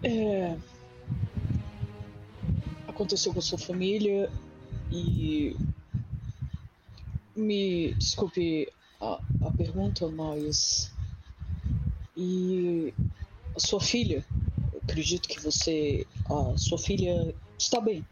[0.04, 0.58] É.
[2.88, 4.32] Aconteceu com sua família
[4.92, 5.56] e.
[7.36, 10.92] Me desculpe a, a pergunta, mas.
[12.18, 12.94] E.
[13.56, 14.26] A sua filha?
[14.84, 16.08] Acredito que você.
[16.26, 18.06] A sua filha está bem,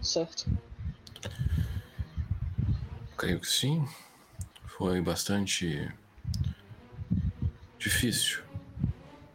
[0.00, 0.46] certo?
[3.16, 3.86] Creio que sim.
[4.66, 5.90] Foi bastante
[7.86, 8.42] difícil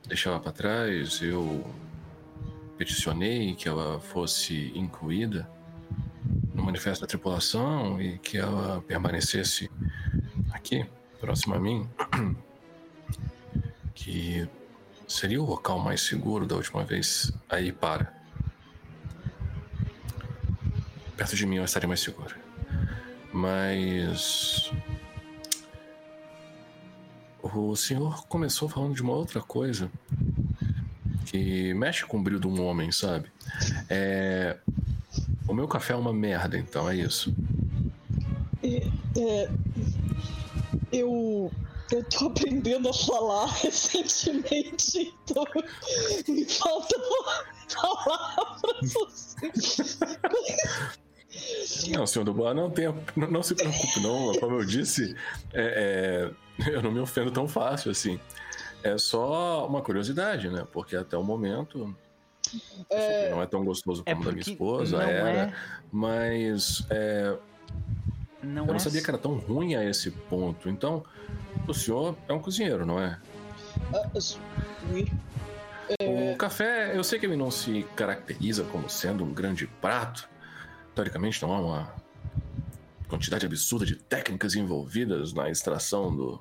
[0.06, 1.22] deixá-la para trás.
[1.22, 1.66] Eu
[2.78, 5.50] peticionei que ela fosse incluída
[6.54, 9.72] no manifesto da tripulação e que ela permanecesse
[10.52, 10.86] aqui,
[11.22, 11.90] próximo a mim,
[13.96, 14.46] que
[15.08, 18.14] seria o local mais seguro da última vez aí para.
[21.16, 22.36] Perto de mim eu estaria mais segura.
[23.32, 24.70] Mas.
[27.42, 29.92] O senhor começou falando de uma outra coisa
[31.26, 33.32] que mexe com o brilho de um homem, sabe?
[33.90, 34.58] É.
[35.48, 37.34] O meu café é uma merda, então é isso.
[38.64, 38.88] É,
[39.20, 39.50] é,
[40.92, 41.52] eu
[41.92, 45.46] eu tô aprendendo a falar recentemente, então
[46.28, 47.02] me faltam
[47.76, 49.52] palavras assim.
[51.90, 54.34] Não, senhor Dubois, não, tenha, não, não, se preocupe, não.
[54.40, 55.16] Como eu disse,
[55.54, 56.32] é,
[56.66, 58.20] é, eu não me ofendo tão fácil assim.
[58.84, 60.66] É só uma curiosidade, né?
[60.72, 61.96] Porque até o momento
[62.90, 63.30] é...
[63.30, 65.30] não é tão gostoso é como é da minha esposa, era.
[65.30, 65.54] É...
[65.92, 67.38] Mas é,
[68.44, 70.70] não eu não sabia que era tão ruim a esse ponto.
[70.70, 71.04] Então,
[71.68, 73.20] o senhor é um cozinheiro, não é?
[76.02, 80.30] O café, eu sei que ele não se caracteriza como sendo um grande prato.
[80.96, 81.96] Teoricamente, não há uma
[83.08, 86.40] quantidade absurda de técnicas envolvidas na extração do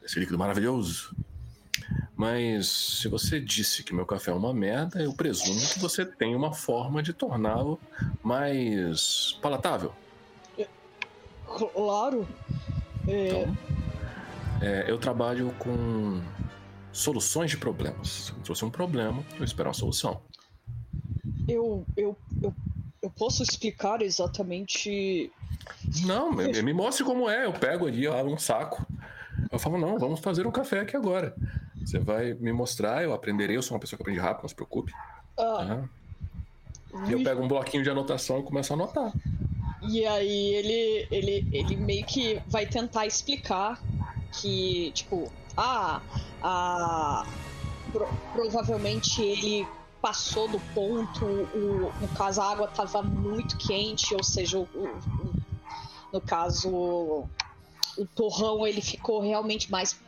[0.00, 1.14] desse líquido maravilhoso.
[2.14, 6.34] Mas se você disse que meu café é uma merda, eu presumo que você tem
[6.34, 7.78] uma forma de torná-lo
[8.22, 9.92] mais palatável.
[11.46, 12.26] Claro.
[13.06, 13.28] É...
[13.28, 13.58] Então,
[14.62, 16.20] é, eu trabalho com
[16.92, 18.08] soluções de problemas.
[18.08, 20.22] Se trouxe um problema, eu espero uma solução.
[21.46, 22.54] Eu, eu, eu,
[23.06, 25.30] eu posso explicar exatamente.
[26.04, 27.46] Não, me, me mostre como é.
[27.46, 28.84] Eu pego ali ó, um saco.
[29.50, 31.34] Eu falo, não, vamos fazer um café aqui agora.
[31.80, 33.56] Você vai me mostrar, eu aprenderei.
[33.56, 34.92] Eu sou uma pessoa que aprende rápido, não se preocupe.
[35.38, 35.84] Ah.
[36.92, 37.10] Uhum.
[37.10, 39.12] Eu pego um bloquinho de anotação e começo a anotar.
[39.88, 43.80] E aí ele, ele, ele meio que vai tentar explicar
[44.32, 46.00] que, tipo, ah,
[46.42, 47.26] ah
[47.92, 49.66] pro, provavelmente ele
[50.06, 55.32] passou do ponto, o, no caso a água estava muito quente, ou seja, o, o,
[56.12, 56.68] no caso
[57.98, 59.98] o torrão ele ficou realmente mais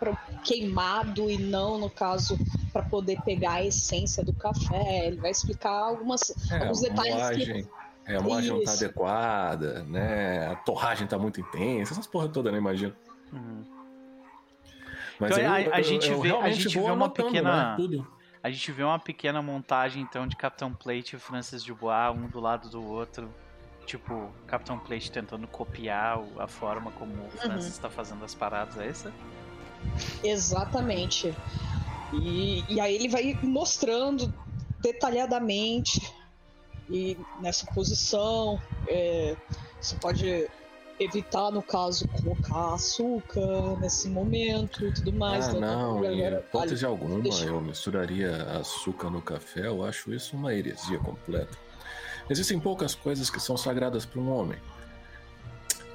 [0.45, 2.39] queimado e não no caso
[2.73, 5.09] para poder pegar a essência do café.
[5.09, 7.69] Ele vai explicar algumas é, alguns detalhes moagem, que
[8.07, 10.47] é, a moagem não tá adequada, né?
[10.47, 12.59] A torragem tá muito intensa, essas porra toda, né?
[12.59, 12.95] Imagino.
[13.33, 13.65] Uhum.
[15.19, 17.77] Mas então, a, a, gente eu, vê, a gente vê uma pequena.
[17.77, 18.05] Né,
[18.43, 22.41] a gente vê uma pequena montagem então de Capitão Plate e Francis Dubois, um do
[22.41, 23.33] lado do outro.
[23.85, 27.95] Tipo, Capitão Plate tentando copiar a forma como o Francis está uhum.
[27.95, 29.13] fazendo as paradas, é essa?
[30.23, 31.35] Exatamente.
[32.13, 34.33] E, e aí ele vai mostrando
[34.81, 36.01] detalhadamente
[36.91, 39.37] e nessa posição é,
[39.81, 40.49] você pode
[41.01, 45.49] evitar, no caso, colocar açúcar nesse momento e tudo mais.
[45.49, 47.45] Ah, não, em hipótese alguma deixa...
[47.45, 51.57] eu misturaria açúcar no café, eu acho isso uma heresia completa.
[52.29, 54.59] Existem poucas coisas que são sagradas para um homem.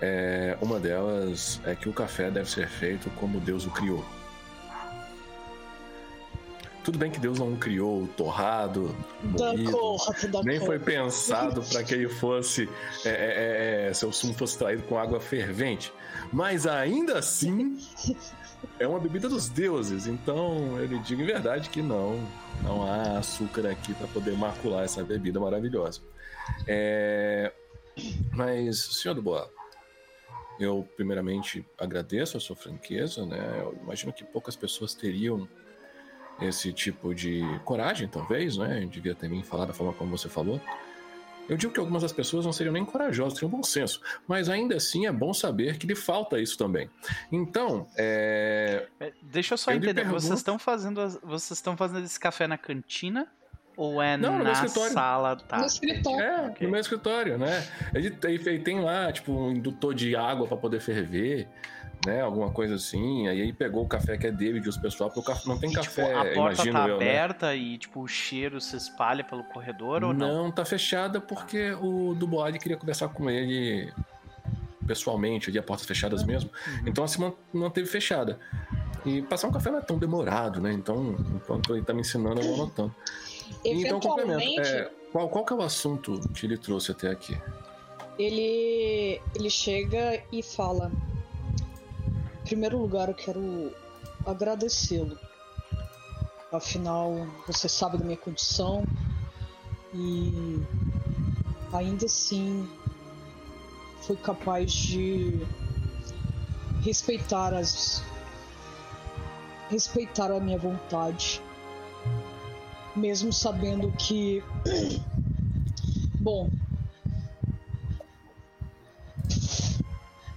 [0.01, 4.03] É, uma delas é que o café deve ser feito como Deus o criou.
[6.84, 8.93] Tudo bem que Deus não criou o torrado,
[9.23, 9.97] moído,
[10.43, 12.69] nem foi pensado para que ele fosse,
[13.05, 15.93] é, é, é, é, seu sumo fosse traído com água fervente.
[16.31, 17.77] Mas ainda assim,
[18.80, 20.07] é uma bebida dos deuses.
[20.07, 22.19] Então, ele diga em verdade que não,
[22.61, 26.01] não há açúcar aqui para poder macular essa bebida maravilhosa.
[26.68, 27.51] É...
[28.31, 29.49] Mas, senhor do Boa,
[30.60, 33.61] eu primeiramente agradeço a sua franqueza, né?
[33.61, 35.47] Eu imagino que poucas pessoas teriam
[36.41, 38.84] esse tipo de coragem, talvez, né?
[38.84, 40.60] Eu devia também falar da forma como você falou.
[41.47, 44.77] Eu digo que algumas das pessoas não seriam nem corajosas, teriam bom senso, mas ainda
[44.77, 46.89] assim é bom saber que lhe falta isso também.
[47.31, 48.88] Então, é...
[48.99, 50.22] é deixa eu só eu entender, pergunto...
[50.22, 53.27] vocês estão fazendo vocês estão fazendo esse café na cantina
[53.76, 55.35] ou é não, na sala?
[55.35, 55.57] Tá.
[55.57, 56.22] No escritório.
[56.22, 56.68] É, okay.
[56.68, 57.68] no meu escritório, né?
[57.93, 61.47] Ele, ele tem lá, tipo, um indutor de água para poder ferver
[62.05, 62.21] né?
[62.21, 63.27] Alguma coisa assim.
[63.27, 65.57] Aí ele pegou o café que é dele de os pessoal, porque o café não
[65.57, 67.05] tem e, café, tipo, a porta imagino tá eu, né?
[67.05, 67.57] aberta né?
[67.57, 70.43] e tipo o cheiro se espalha pelo corredor ou não?
[70.43, 73.91] Não, tá fechada porque o Dubois queria conversar com ele
[74.85, 76.49] pessoalmente, ali a portas fechadas mesmo.
[76.67, 76.88] Uhum.
[76.88, 78.39] Então assim manteve fechada.
[79.05, 80.71] E passar um café não é tão demorado, né?
[80.71, 82.95] Então, enquanto ele tá me ensinando, eu vou anotando.
[83.65, 84.61] Então, complemento.
[84.61, 87.38] É, qual, qual que é o assunto que ele trouxe até aqui?
[88.17, 90.91] Ele, ele chega e fala:
[92.43, 93.73] em primeiro lugar, eu quero
[94.25, 95.17] agradecê-lo.
[96.51, 98.83] Afinal, você sabe da minha condição
[99.93, 100.59] e
[101.71, 102.69] ainda assim
[104.01, 105.41] foi capaz de
[106.81, 108.03] respeitar as
[109.69, 111.41] respeitar a minha vontade,
[112.93, 114.43] mesmo sabendo que
[116.19, 116.51] bom,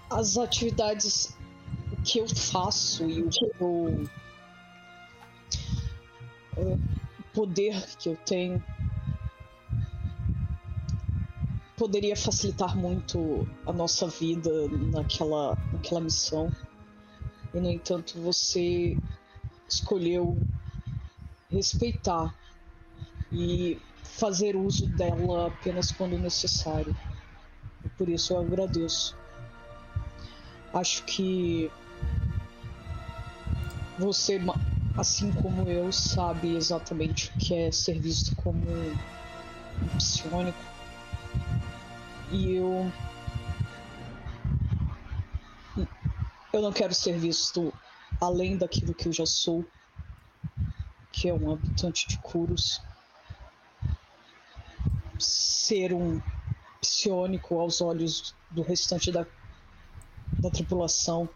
[0.09, 1.36] as atividades
[2.07, 4.07] que eu faço e o que eu.
[6.57, 6.79] O
[7.35, 8.63] poder que eu tenho.
[11.77, 14.51] poderia facilitar muito a nossa vida
[14.91, 16.51] naquela, naquela missão.
[17.53, 18.97] E, no entanto, você
[19.69, 20.39] escolheu
[21.51, 22.35] respeitar
[23.31, 26.97] e fazer uso dela apenas quando necessário.
[27.85, 29.15] E por isso eu agradeço.
[30.73, 31.71] Acho que
[33.99, 34.39] você,
[34.97, 40.59] assim como eu, sabe exatamente o que é ser visto como um psionico.
[42.31, 42.91] E eu.
[46.53, 47.73] Eu não quero ser visto
[48.21, 49.65] além daquilo que eu já sou,
[51.13, 52.81] que é um habitante de Curos.
[55.19, 56.21] Ser um
[56.81, 59.27] psionico aos olhos do restante da,
[60.41, 61.29] da tripulação.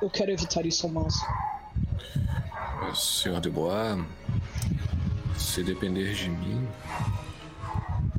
[0.00, 1.26] Eu quero evitar isso ao máximo.
[2.94, 4.04] Senhor de Bois,
[5.36, 6.68] se depender de mim,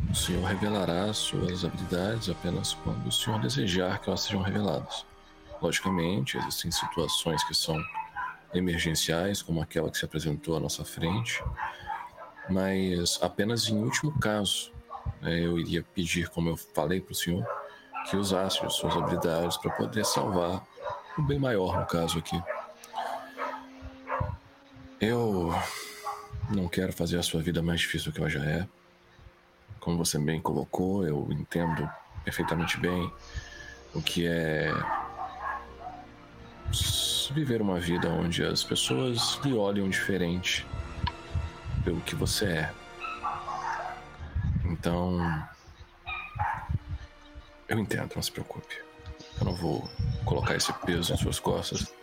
[0.10, 5.06] o Senhor revelará suas habilidades apenas quando o Senhor desejar que elas sejam reveladas.
[5.62, 7.78] Logicamente, existem situações que são
[8.54, 11.44] emergenciais, como aquela que se apresentou à nossa frente,
[12.50, 14.72] mas apenas em último caso
[15.22, 17.46] né, eu iria pedir, como eu falei para o Senhor,
[18.06, 20.62] que usasse as suas habilidades para poder salvar
[21.18, 22.42] o bem maior, no caso aqui.
[25.00, 25.54] Eu
[26.50, 28.68] não quero fazer a sua vida mais difícil do que ela já é.
[29.80, 31.90] Como você bem colocou, eu entendo
[32.24, 33.12] perfeitamente bem
[33.94, 34.72] o que é
[37.32, 40.66] viver uma vida onde as pessoas lhe olham diferente
[41.84, 42.74] pelo que você é.
[44.66, 45.20] Então,
[47.68, 48.76] eu entendo, não se preocupe.
[49.40, 49.88] Eu não vou
[50.26, 51.94] colocar esse peso em suas costas.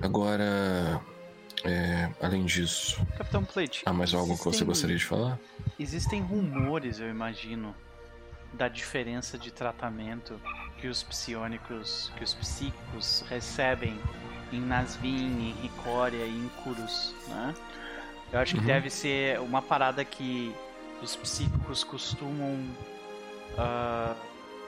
[0.00, 1.00] Agora,
[1.64, 5.38] é, além disso, Capitão Plate, há mais algo que você gostaria de falar?
[5.78, 7.74] Existem rumores, eu imagino,
[8.52, 10.40] da diferença de tratamento
[10.80, 13.98] que os psionicos, que os psíquicos recebem
[14.52, 17.54] em Nasvin, em Ricória e em Curus, né?
[18.32, 18.66] Eu acho que uhum.
[18.66, 20.54] deve ser uma parada que
[21.02, 22.64] os psíquicos costumam
[23.58, 24.16] uh,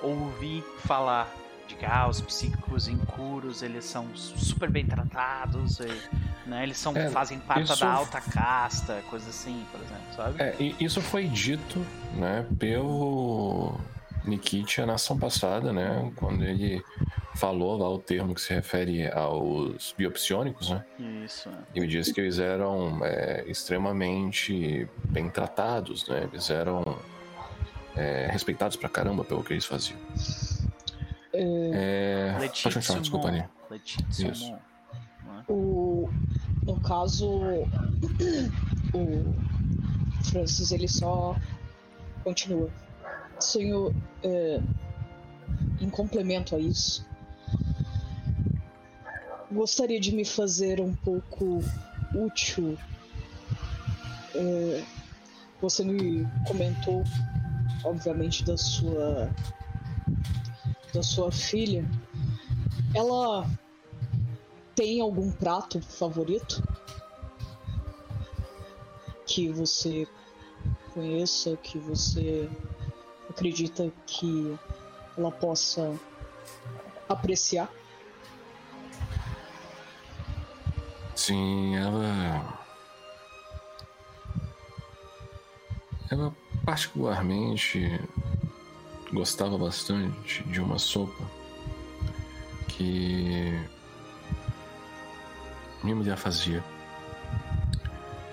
[0.02, 1.32] ouvir falar
[1.66, 6.62] de que ah, os psíquicos incuros eles são super bem tratados, e, né?
[6.62, 7.80] Eles são, é, fazem parte isso...
[7.80, 10.42] da alta casta, coisa assim, por exemplo, sabe?
[10.42, 11.84] É, isso foi dito,
[12.14, 13.78] né, pelo
[14.24, 16.82] Nikitia na ação passada, né, quando ele
[17.34, 20.84] falou lá o termo que se refere aos biopsionicos, né?
[21.24, 21.48] Isso.
[21.48, 21.52] É.
[21.74, 26.28] E me disse que eles eram é, extremamente bem tratados, né?
[26.30, 26.98] Eles eram
[27.96, 29.98] é, respeitados pra caramba pelo que eles faziam.
[31.32, 32.34] É...
[32.34, 32.48] é...
[32.48, 33.44] Pode continuar, desculpa, ali.
[34.10, 34.54] Isso.
[35.48, 36.08] O...
[36.62, 37.28] No caso,
[38.94, 39.34] o
[40.24, 41.36] Francis, ele só
[42.22, 42.70] continua.
[43.40, 44.60] Senhor, é...
[45.80, 47.04] em complemento a isso,
[49.50, 51.58] gostaria de me fazer um pouco
[52.14, 52.78] útil.
[54.34, 54.84] É...
[55.60, 57.04] Você me comentou
[57.84, 59.30] obviamente, da sua
[60.92, 61.88] da sua filha,
[62.94, 63.46] ela
[64.74, 66.62] tem algum prato favorito
[69.26, 70.06] que você
[70.92, 72.50] conheça, que você
[73.30, 74.58] acredita que
[75.16, 75.98] ela possa
[77.08, 77.72] apreciar?
[81.14, 82.58] Sim, ela.
[86.10, 88.00] Ela particularmente
[89.12, 91.24] gostava bastante de uma sopa
[92.68, 93.52] que
[95.82, 96.62] minha mulher fazia.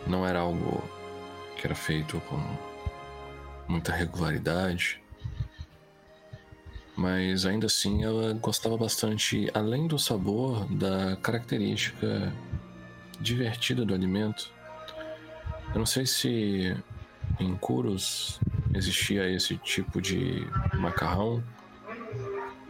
[0.07, 0.83] Não era algo
[1.57, 2.39] que era feito com
[3.67, 5.01] muita regularidade,
[6.95, 12.33] mas ainda assim ela gostava bastante, além do sabor, da característica
[13.19, 14.51] divertida do alimento.
[15.73, 16.75] Eu não sei se
[17.39, 18.39] em Curos
[18.73, 21.43] existia esse tipo de macarrão,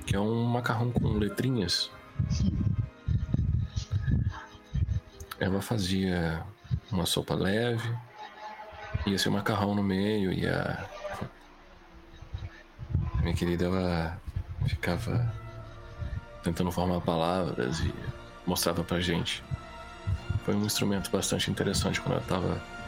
[0.05, 1.91] que é um macarrão com letrinhas.
[5.39, 6.43] Ela fazia
[6.91, 7.95] uma sopa leve,
[9.05, 10.87] ia um macarrão no meio e a
[13.21, 14.19] minha querida ela
[14.65, 15.33] ficava
[16.43, 17.93] tentando formar palavras e
[18.45, 19.43] mostrava pra gente.
[20.43, 22.78] Foi um instrumento bastante interessante quando ela estava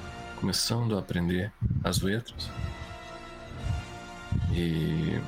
[0.41, 1.53] começando a aprender
[1.83, 2.49] as letras.
[4.51, 5.21] E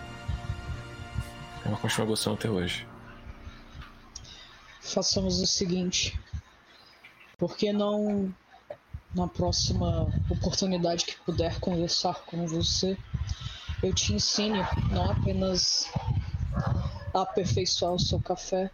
[1.63, 2.87] ela continua gostando até hoje.
[4.81, 6.19] Façamos o seguinte.
[7.37, 8.33] Por que não
[9.13, 12.97] na próxima oportunidade que puder conversar com você,
[13.83, 14.59] eu te ensine
[14.91, 15.87] não apenas
[17.13, 18.71] a aperfeiçoar o seu café,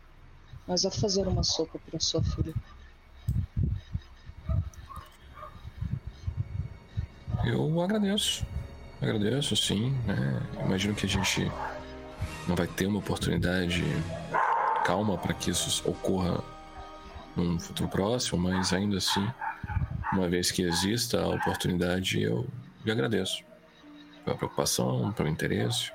[0.66, 2.54] mas a fazer uma sopa para sua filha.
[7.46, 8.46] Eu agradeço.
[9.02, 9.92] Agradeço, sim.
[10.06, 10.42] Né?
[10.66, 11.52] Imagino que a gente
[12.48, 13.84] não vai ter uma oportunidade
[14.84, 16.44] calma para que isso ocorra
[17.36, 19.26] num futuro próximo, mas ainda assim,
[20.12, 22.48] uma vez que exista a oportunidade, eu
[22.84, 23.44] lhe agradeço
[24.26, 25.92] pela preocupação, pelo interesse.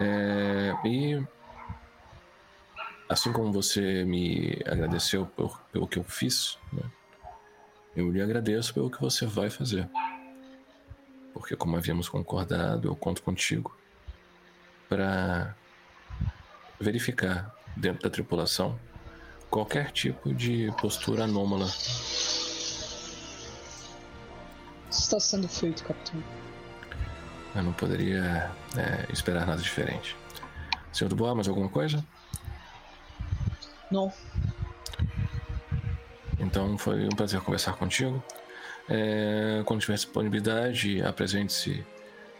[0.00, 1.22] É, e
[3.08, 6.82] assim como você me agradeceu por, pelo que eu fiz, né,
[7.96, 9.88] eu lhe agradeço pelo que você vai fazer.
[11.32, 13.76] Porque, como havíamos concordado, eu conto contigo
[14.88, 15.54] para
[16.80, 18.78] verificar dentro da tripulação
[19.50, 21.66] qualquer tipo de postura anômala.
[24.90, 26.22] Está sendo feito, capitão.
[27.54, 30.16] Eu não poderia é, esperar nada diferente.
[30.92, 32.04] Senhor Dubois, mais alguma coisa?
[33.90, 34.12] Não.
[36.38, 38.22] Então foi um prazer conversar contigo.
[38.88, 41.84] É, quando tiver disponibilidade, apresente-se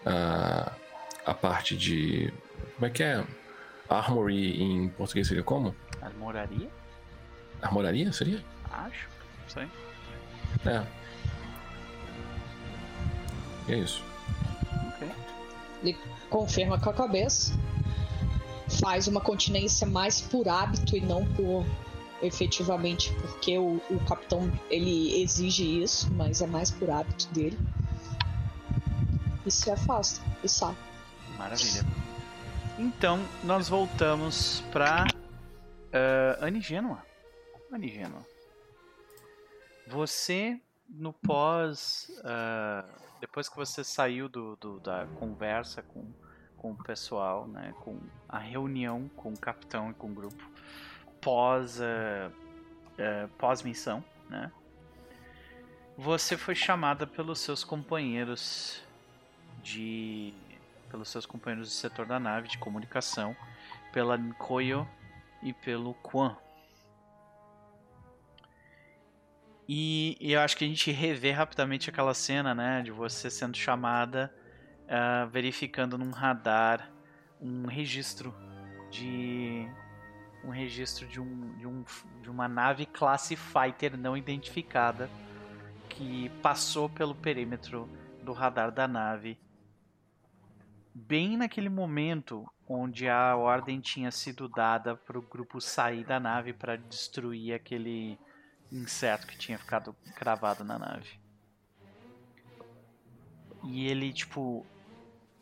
[0.04, 0.72] a,
[1.26, 2.32] a parte de.
[2.74, 3.24] Como é que é?
[3.88, 5.74] Armory em português seria como?
[6.00, 6.68] Armoraria?
[7.60, 8.42] Armoraria seria?
[8.70, 9.08] Acho,
[9.42, 9.68] não sei.
[10.66, 10.86] É.
[13.68, 14.02] E é isso.
[14.94, 15.08] Ok.
[15.82, 15.96] Ele
[16.30, 17.52] confirma com a cabeça,
[18.80, 21.64] faz uma continência mais por hábito e não por
[22.22, 27.58] efetivamente porque o, o capitão ele exige isso, mas é mais por hábito dele.
[29.44, 30.76] E se afasta e sai.
[31.36, 31.84] Maravilha.
[32.78, 37.02] Então, nós voltamos pra uh, Anigênua.
[37.72, 38.24] Anigênua.
[39.86, 42.10] Você, no pós.
[42.20, 46.04] Uh, depois que você saiu do, do, da conversa com,
[46.56, 50.47] com o pessoal, né, com a reunião com o capitão e com o grupo,
[51.28, 54.50] pós, uh, uh, pós missão, né,
[55.94, 58.82] você foi chamada pelos seus companheiros
[59.62, 60.32] de
[60.90, 63.36] pelos seus companheiros do setor da nave de comunicação,
[63.92, 64.88] pela Nkoyo
[65.42, 66.34] e pelo Quan.
[69.68, 73.54] E, e, eu acho que a gente revê rapidamente aquela cena, né, de você sendo
[73.54, 74.34] chamada,
[74.84, 76.90] uh, verificando num radar
[77.38, 78.34] um registro
[78.90, 79.68] de
[80.44, 81.84] um registro de, um, de, um,
[82.22, 85.10] de uma nave classe fighter não identificada
[85.88, 87.88] que passou pelo perímetro
[88.22, 89.38] do radar da nave
[91.06, 96.52] bem naquele momento onde a ordem tinha sido dada para o grupo sair da nave
[96.52, 98.18] para destruir aquele
[98.70, 101.18] inseto que tinha ficado cravado na nave.
[103.64, 104.66] E ele, tipo,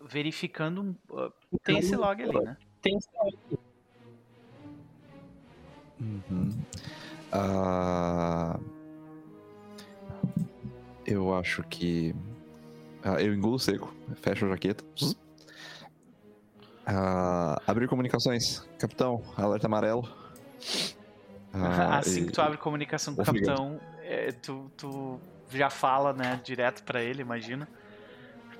[0.00, 0.96] verificando.
[1.10, 1.32] Uh,
[1.64, 2.56] tem esse log ali, né?
[2.80, 3.58] Tem esse log.
[6.00, 6.50] Uhum.
[7.32, 8.58] Ah,
[11.06, 12.14] eu acho que.
[13.02, 14.84] Ah, eu engulo seco, fecho a jaqueta.
[16.84, 18.66] Ah, abrir comunicações.
[18.78, 20.08] Capitão, alerta amarelo.
[21.52, 22.26] Ah, assim e...
[22.26, 25.20] que tu abre comunicação com o capitão, é, tu, tu
[25.50, 27.68] já fala, né, direto para ele, imagina.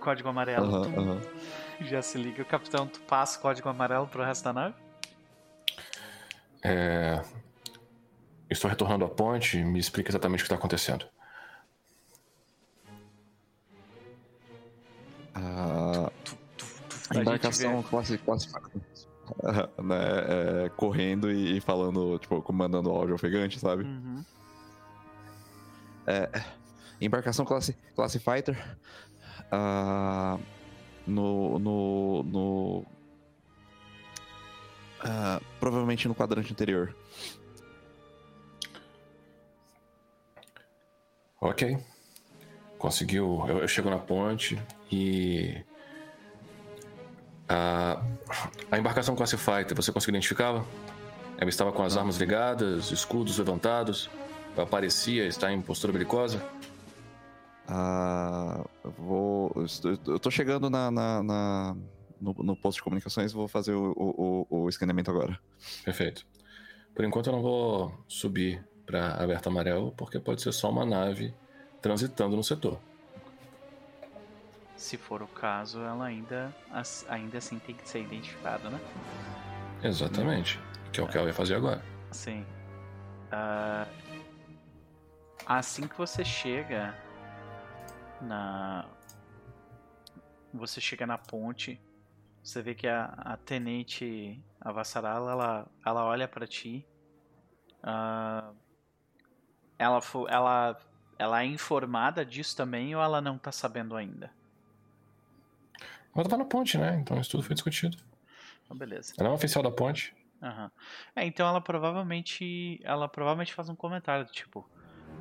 [0.01, 0.67] Código amarelo.
[0.67, 1.87] Uh -huh, tu, uh -huh.
[1.87, 2.43] Já se liga.
[2.43, 4.75] O capitão, tu passa o código amarelo pro resto da nave?
[6.67, 7.23] É...
[8.51, 9.63] Estou retornando à ponte.
[9.63, 11.07] Me explica exatamente o que está acontecendo.
[15.35, 16.37] Ah, tu,
[17.15, 18.49] embarcação classe, classe,
[19.83, 23.83] né, é, correndo e, falando, tipo, comandando o áudio ofegante, sabe?
[23.85, 24.25] Uhum.
[26.07, 26.43] É,
[27.01, 28.57] embarcação classe, classe fighter.
[29.53, 30.41] Uh,
[31.07, 31.59] no.
[31.59, 32.96] no, no
[35.01, 36.95] uh, provavelmente no quadrante anterior.
[41.41, 41.79] Ok.
[42.79, 43.45] Conseguiu.
[43.49, 44.61] Eu, eu chego na ponte
[44.91, 45.65] e
[47.49, 48.03] a,
[48.71, 50.65] a embarcação classe fighter, você conseguiu identificá-la?
[51.39, 54.11] Ela estava com as armas ligadas, escudos levantados.
[54.57, 56.43] Ela parecia estar em postura belicosa.
[57.69, 59.53] Ah, vou.
[59.55, 61.77] Eu estou chegando na, na, na
[62.21, 65.39] no, no, posto de comunicações vou fazer o, o, o, escaneamento agora.
[65.85, 66.27] Perfeito.
[66.95, 71.35] Por enquanto eu não vou subir para aberto amarelo, porque pode ser só uma nave
[71.83, 72.81] transitando no setor.
[74.77, 76.55] Se for o caso, ela ainda,
[77.09, 78.81] ainda assim tem que ser identificada, né?
[79.83, 80.61] Exatamente.
[80.93, 81.83] Que é o que ela vai fazer agora.
[82.13, 82.45] Sim.
[83.33, 84.07] Uh...
[85.47, 86.93] Assim que você chega
[88.21, 88.85] na.
[90.53, 91.81] Você chega na ponte,
[92.47, 96.87] você vê que a, a tenente Avassarala, ela, ela olha para ti.
[97.83, 98.55] Uh,
[99.77, 100.81] ela, ela,
[101.19, 104.31] ela é informada disso também ou ela não tá sabendo ainda?
[106.15, 106.97] Ela tava na ponte, né?
[107.01, 107.99] Então isso tudo foi discutido.
[108.65, 109.15] Então, beleza.
[109.19, 110.15] Ela é uma oficial da ponte.
[110.41, 110.71] Uhum.
[111.17, 112.81] É, então ela provavelmente.
[112.85, 114.69] Ela provavelmente faz um comentário do tipo.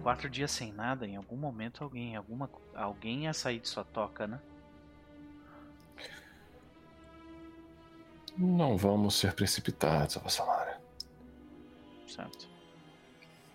[0.04, 4.28] Quatro dias sem nada, em algum momento alguém, alguma, alguém ia sair de sua toca,
[4.28, 4.40] né?
[8.38, 10.80] Não vamos ser precipitados, Avassalara.
[12.08, 12.50] Certo.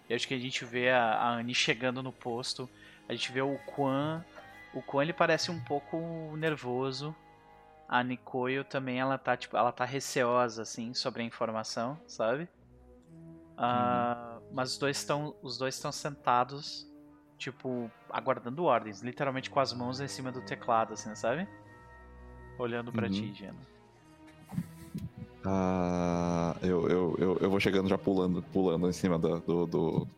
[0.09, 2.69] E acho que a gente vê a, a Annie chegando no posto.
[3.09, 4.25] A gente vê o Quan.
[4.75, 5.97] O Quan ele parece um pouco
[6.37, 7.15] nervoso.
[7.89, 12.49] A Nikoyo também ela tá tipo, ela tá receosa assim sobre a informação, sabe?
[13.57, 16.89] Uh, mas os dois estão os dois estão sentados
[17.37, 21.49] tipo aguardando ordens, literalmente com as mãos em cima do teclado assim, sabe?
[22.59, 23.13] Olhando para uhum.
[23.13, 23.59] ti, Gena.
[25.45, 30.09] Uh, eu, eu, eu, eu, vou chegando já pulando, pulando em cima do, do, do,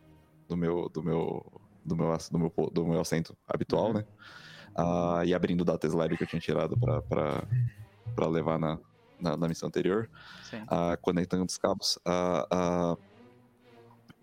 [0.49, 1.45] do meu do meu
[1.85, 3.93] do meu, do meu, do meu assento habitual, uhum.
[3.93, 4.05] né?
[4.77, 8.79] Uh, e abrindo o Data Slab que eu tinha tirado para levar na,
[9.19, 10.09] na, na, missão anterior,
[10.53, 11.99] uh, conectando os cabos.
[12.07, 12.97] Uh,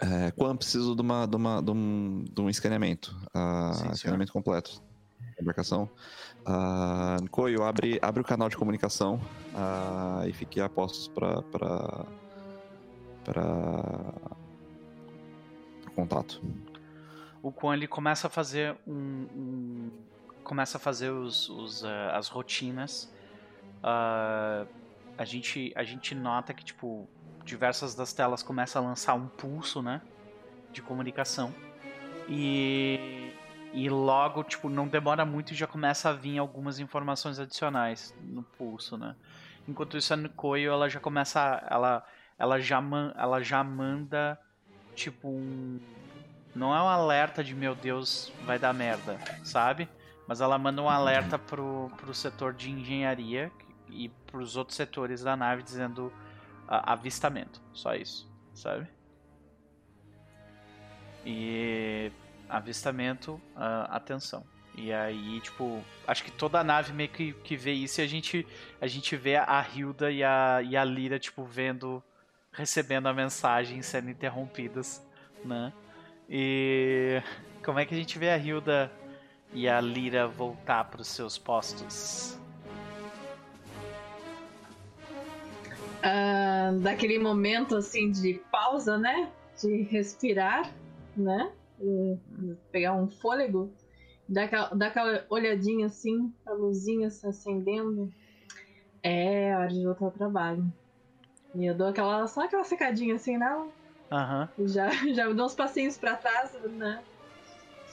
[0.02, 4.82] é, quando preciso de, uma, de, uma, de, um, de um escaneamento, uh, escaneamento completo
[5.40, 5.88] embarcação.
[6.40, 9.20] Uh, Koyo, abre, abre o canal de comunicação
[9.54, 11.42] uh, e fique a postos para
[13.24, 14.14] para
[15.94, 16.40] contato.
[17.42, 19.90] O Quan ele começa a fazer um, um
[20.42, 23.12] começa a fazer os, os uh, as rotinas.
[23.82, 24.66] Uh,
[25.16, 27.08] a gente a gente nota que tipo
[27.44, 30.00] diversas das telas começam a lançar um pulso, né,
[30.72, 31.54] de comunicação.
[32.28, 33.29] E
[33.72, 38.42] e logo, tipo, não demora muito e já começa a vir algumas informações adicionais no
[38.42, 39.14] pulso, né?
[39.68, 42.04] Enquanto isso a Nikoyo, ela já começa ela
[42.38, 44.38] ela já man, ela já manda
[44.94, 45.78] tipo um
[46.54, 49.88] não é um alerta de meu Deus, vai dar merda, sabe?
[50.26, 53.52] Mas ela manda um alerta pro, pro setor de engenharia
[53.88, 57.60] e pros outros setores da nave dizendo uh, avistamento.
[57.72, 58.88] Só isso, sabe?
[61.24, 62.10] E
[62.50, 64.44] avistamento, uh, atenção.
[64.76, 68.06] E aí, tipo, acho que toda a nave meio que, que vê isso e a
[68.06, 68.46] gente,
[68.80, 72.02] a gente vê a Hilda e a, e a Lyra, tipo, vendo,
[72.52, 75.04] recebendo a mensagem sendo interrompidas,
[75.44, 75.72] né?
[76.28, 77.20] E
[77.64, 78.90] como é que a gente vê a Hilda
[79.52, 82.38] e a Lyra voltar para os seus postos?
[85.98, 89.30] Uh, daquele momento assim de pausa, né?
[89.60, 90.72] De respirar,
[91.16, 91.52] né?
[92.70, 93.72] Pegar um fôlego,
[94.28, 98.12] dar aquela, dar aquela olhadinha assim, a luzinha se acendendo.
[99.02, 100.72] É hora de voltar ao trabalho.
[101.54, 103.72] E eu dou aquela, só aquela secadinha assim, não?
[104.10, 104.48] Aham.
[104.56, 104.68] Uhum.
[104.68, 107.02] Já, já dou uns passinhos pra trás, né?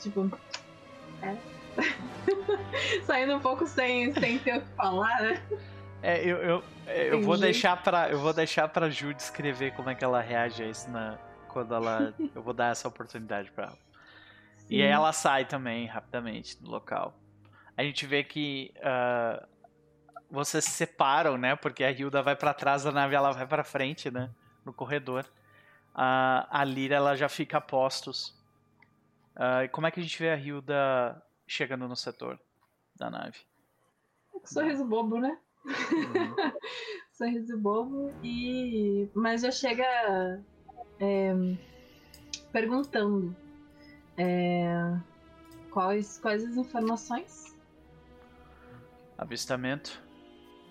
[0.02, 0.30] Tipo,
[1.22, 1.36] é.
[3.06, 5.42] Saindo um pouco sem, sem ter o que falar, né?
[6.02, 8.10] É, eu, eu, eu vou deixar pra.
[8.10, 11.74] Eu vou deixar pra Ju descrever como é que ela reage a isso na, quando
[11.74, 12.14] ela.
[12.36, 13.80] eu vou dar essa oportunidade para ela.
[14.58, 14.76] Sim.
[14.76, 17.18] E aí ela sai também rapidamente do local.
[17.76, 19.48] A gente vê que uh,
[20.30, 21.56] vocês se separam, né?
[21.56, 24.30] Porque a Hilda vai para trás da nave, ela vai para frente, né?
[24.66, 25.26] No corredor.
[25.94, 28.38] Uh, a Lyra ela já fica a postos.
[29.36, 32.40] Uh, como é que a gente vê a Hilda chegando no setor
[32.96, 33.38] da nave?
[34.44, 35.38] Sorriso bobo, né?
[35.66, 36.36] Uhum.
[37.14, 40.44] Sorriso bobo e mas já chega
[41.00, 41.34] é,
[42.52, 43.36] perguntando
[44.18, 44.98] é,
[45.72, 47.56] quais, quais as informações?
[49.18, 50.02] Avistamento.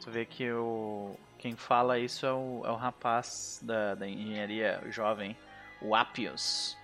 [0.00, 4.82] Tu vê que o, quem fala isso é o, é o rapaz da, da engenharia
[4.90, 5.36] jovem,
[5.80, 6.76] o Apios.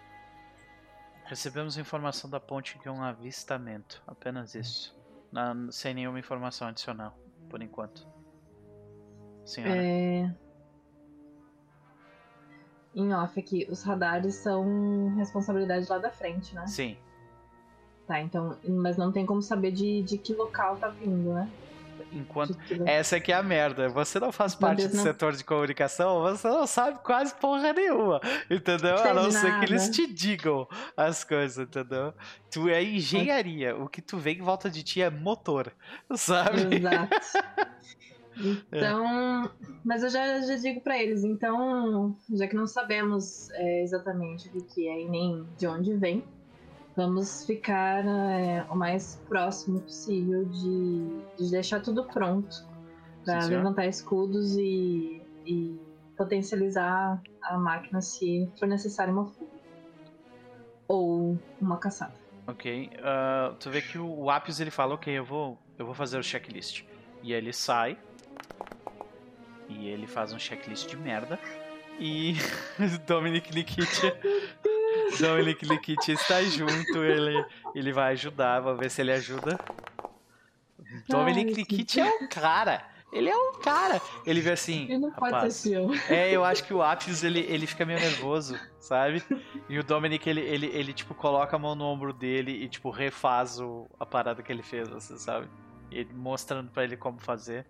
[1.24, 4.94] Recebemos informação da ponte é um avistamento, apenas isso.
[5.70, 7.16] sem nenhuma informação adicional,
[7.48, 8.06] por enquanto.
[9.44, 9.76] Senhora.
[9.76, 10.34] É
[12.94, 16.66] em off aqui, os radares são responsabilidade lá da frente, né?
[16.66, 16.96] Sim.
[18.06, 18.56] Tá, então.
[18.66, 21.48] Mas não tem como saber de, de que local tá vindo, né?
[22.12, 22.56] Enquanto.
[22.84, 23.88] Essa aqui é a merda.
[23.88, 25.02] Você não faz parte Deus, do não...
[25.02, 28.20] setor de comunicação, você não sabe quase porra nenhuma.
[28.50, 28.96] Entendeu?
[28.96, 32.12] A não ser que eles te digam as coisas, entendeu?
[32.50, 33.76] Tu é engenharia.
[33.76, 35.72] O que tu vê em volta de ti é motor.
[36.14, 36.76] Sabe?
[36.76, 37.16] Exato.
[38.36, 39.50] Então, é.
[39.84, 44.64] mas eu já, já digo para eles, então, já que não sabemos é, exatamente o
[44.64, 46.24] que é e nem de onde vem,
[46.94, 52.66] Vamos ficar é, o mais próximo possível de, de deixar tudo pronto
[53.24, 55.80] para levantar escudos e, e,
[56.18, 59.50] potencializar a máquina se for necessário uma fuga
[60.86, 62.12] ou uma caçada.
[62.46, 62.90] Ok.
[62.98, 66.22] Uh, tu vê que o Apios ele fala, ok, eu vou, eu vou fazer o
[66.22, 66.84] checklist.
[67.22, 67.96] E aí ele sai.
[69.78, 71.38] E ele faz um checklist de merda.
[71.98, 72.34] E
[73.06, 74.18] Dominic Nikitia.
[75.20, 77.04] Dominic Nikitia está junto.
[77.04, 77.44] Ele,
[77.74, 78.60] ele vai ajudar.
[78.60, 79.58] Vamos ver se ele ajuda.
[81.08, 82.92] Dominic Nikitia é o cara.
[83.12, 84.00] Ele é um cara.
[84.24, 84.84] Ele vê assim.
[84.84, 86.10] Ele não rapaz, pode ser.
[86.10, 89.22] É, eu acho que o Apis ele, ele fica meio nervoso, sabe?
[89.68, 92.88] E o Dominic ele, ele, ele tipo coloca a mão no ombro dele e tipo
[92.88, 95.46] refaz o, a parada que ele fez, você sabe?
[95.90, 97.66] E mostrando para ele como fazer.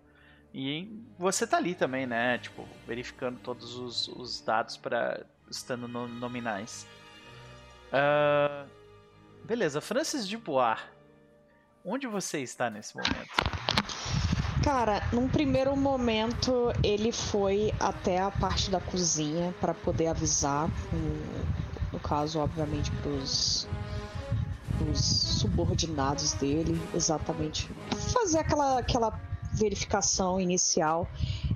[0.53, 2.37] E você tá ali também, né?
[2.37, 6.85] Tipo, verificando todos os, os dados para estando no, nominais.
[7.89, 8.69] Uh,
[9.43, 10.79] beleza, Francis de Bois.
[11.83, 13.29] Onde você está nesse momento?
[14.63, 20.69] Cara, num primeiro momento ele foi até a parte da cozinha para poder avisar,
[21.91, 23.67] no caso, obviamente, pros,
[24.77, 27.69] pros subordinados dele, exatamente
[28.13, 29.11] fazer aquela, aquela
[29.53, 31.07] verificação inicial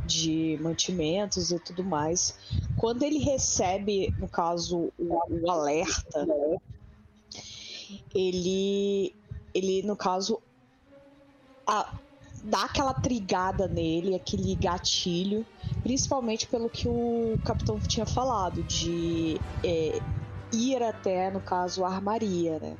[0.05, 2.37] de mantimentos e tudo mais.
[2.77, 6.25] Quando ele recebe, no caso, o, o alerta,
[8.13, 9.15] ele,
[9.53, 10.41] ele no caso,
[11.65, 11.93] a,
[12.43, 15.45] dá aquela trigada nele, aquele gatilho,
[15.83, 19.99] principalmente pelo que o capitão tinha falado, de é,
[20.53, 22.77] ir até, no caso, a armaria, né?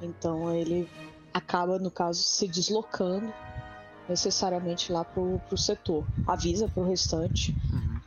[0.00, 0.88] Então ele
[1.32, 3.32] acaba, no caso, se deslocando
[4.08, 6.06] necessariamente lá pro, pro setor.
[6.26, 7.54] Avisa pro restante.
[7.72, 8.00] Uhum.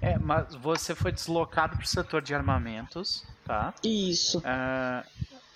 [0.00, 3.72] É, mas você foi deslocado pro setor de armamentos, tá?
[3.84, 4.38] Isso.
[4.38, 5.06] Uh,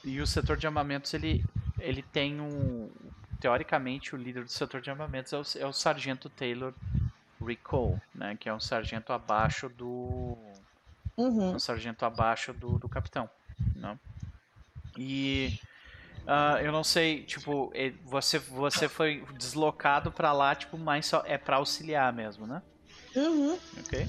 [0.05, 1.45] e o setor de armamentos, ele,
[1.81, 2.89] ele tem um,
[3.41, 6.73] teoricamente, o líder do setor de armamentos é o, é o sargento Taylor
[7.45, 8.37] Recall, né?
[8.39, 10.39] Que é um sargento abaixo do...
[11.17, 11.55] Uhum.
[11.55, 13.29] Um sargento abaixo do, do capitão,
[13.75, 13.99] né?
[14.97, 15.59] E...
[16.27, 17.73] Uh, eu não sei, tipo,
[18.05, 22.61] você, você foi deslocado para lá, tipo, mais só é para auxiliar mesmo, né?
[23.15, 23.57] Uhum.
[23.79, 24.09] Ok.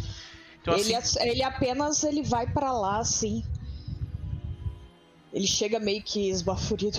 [0.59, 1.21] Então, ele, assim...
[1.21, 3.45] ele apenas ele vai para lá, assim.
[5.31, 6.97] Ele chega meio que esbaforido.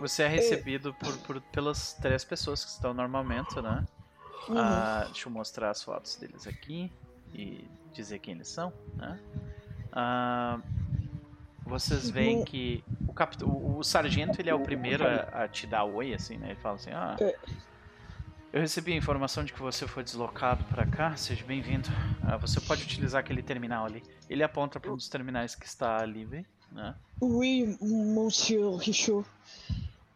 [0.00, 3.86] Você é recebido por, por, pelas três pessoas que estão no armamento, né?
[4.48, 4.58] Uhum.
[4.58, 6.90] Ah, deixa eu mostrar as fotos deles aqui
[7.32, 9.20] e dizer quem eles são, né?
[9.92, 10.58] Ah,
[11.64, 13.44] vocês veem que o, capit...
[13.44, 16.48] o, o, sargento ele é o primeiro a, a, te dar oi, assim, né?
[16.50, 17.16] Ele fala assim, ah...
[17.20, 17.36] É.
[18.52, 21.16] Eu recebi a informação de que você foi deslocado para cá.
[21.16, 21.88] Seja bem-vindo.
[22.22, 24.02] Ah, você pode utilizar aquele terminal ali.
[24.28, 26.94] Ele aponta para um dos terminais que está livre né?
[27.20, 29.26] Oui, Monsieur Richaud.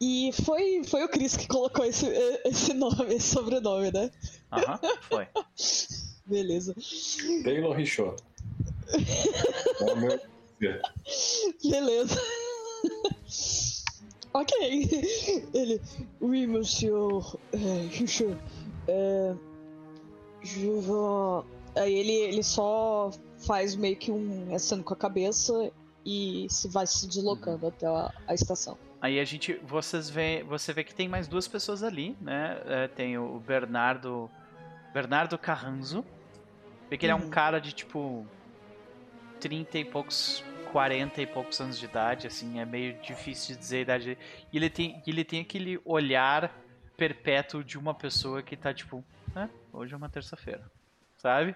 [0.01, 2.07] E foi, foi o Chris que colocou esse,
[2.44, 4.11] esse nome, esse sobrenome, né?
[4.53, 5.27] Aham, foi.
[6.27, 6.74] Beleza.
[7.44, 8.16] Taylor Richaud.
[11.62, 12.20] Beleza.
[14.32, 14.52] ok.
[15.54, 15.80] Ele.
[16.20, 17.20] Oui, monsieur
[17.54, 18.36] euh, Richaud.
[18.88, 19.34] Euh,
[20.42, 21.44] je vou.
[21.74, 23.10] Aí ele, ele só
[23.46, 25.70] faz meio que um aceno com a cabeça
[26.04, 27.68] e se vai se deslocando uhum.
[27.68, 28.78] até a, a, estação.
[29.00, 32.58] Aí a gente, vocês vê, você vê que tem mais duas pessoas ali, né?
[32.64, 34.30] É, tem o Bernardo,
[34.94, 36.04] Bernardo Carranzo.
[36.88, 37.30] Vê que ele é um uhum.
[37.30, 38.24] cara de tipo
[39.47, 43.77] 30 e poucos, 40 e poucos anos de idade, assim, é meio difícil de dizer
[43.77, 44.18] a idade dele.
[44.52, 46.52] E ele tem, ele tem aquele olhar
[46.97, 49.48] perpétuo de uma pessoa que tá tipo, né?
[49.73, 50.68] Hoje é uma terça-feira,
[51.16, 51.55] sabe?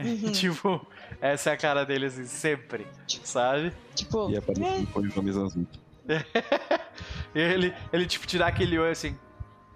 [0.00, 0.32] Uhum.
[0.34, 0.84] tipo,
[1.20, 2.88] essa é a cara dele assim, sempre,
[3.22, 3.72] sabe?
[3.94, 4.86] Tipo, e aparece é.
[4.86, 5.64] com camisa azul.
[7.32, 9.16] ele, ele, tipo, tirar aquele olho assim,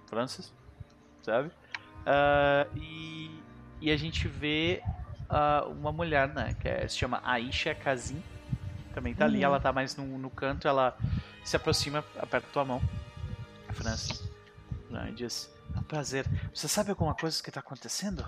[0.06, 0.52] Francis,
[1.22, 1.48] sabe?
[1.48, 3.30] Uh, e,
[3.82, 4.82] e a gente vê
[5.30, 8.22] uh, uma mulher, né, que é, se chama Aisha Kazim,
[8.94, 9.30] também tá uhum.
[9.30, 10.96] ali, ela tá mais no, no canto, ela
[11.44, 12.80] se aproxima, aperta tua mão,
[13.72, 14.22] Francis,
[14.90, 18.24] né, e diz, é um prazer, você sabe alguma coisa que tá acontecendo?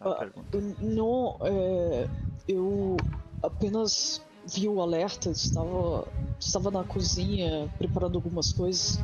[0.00, 2.08] Uh, não, é,
[2.48, 2.96] eu
[3.42, 6.06] apenas vi o alerta, estava,
[6.38, 8.98] estava na cozinha preparando algumas coisas,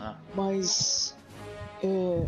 [0.00, 0.16] ah.
[0.34, 1.16] mas.
[1.82, 2.26] É,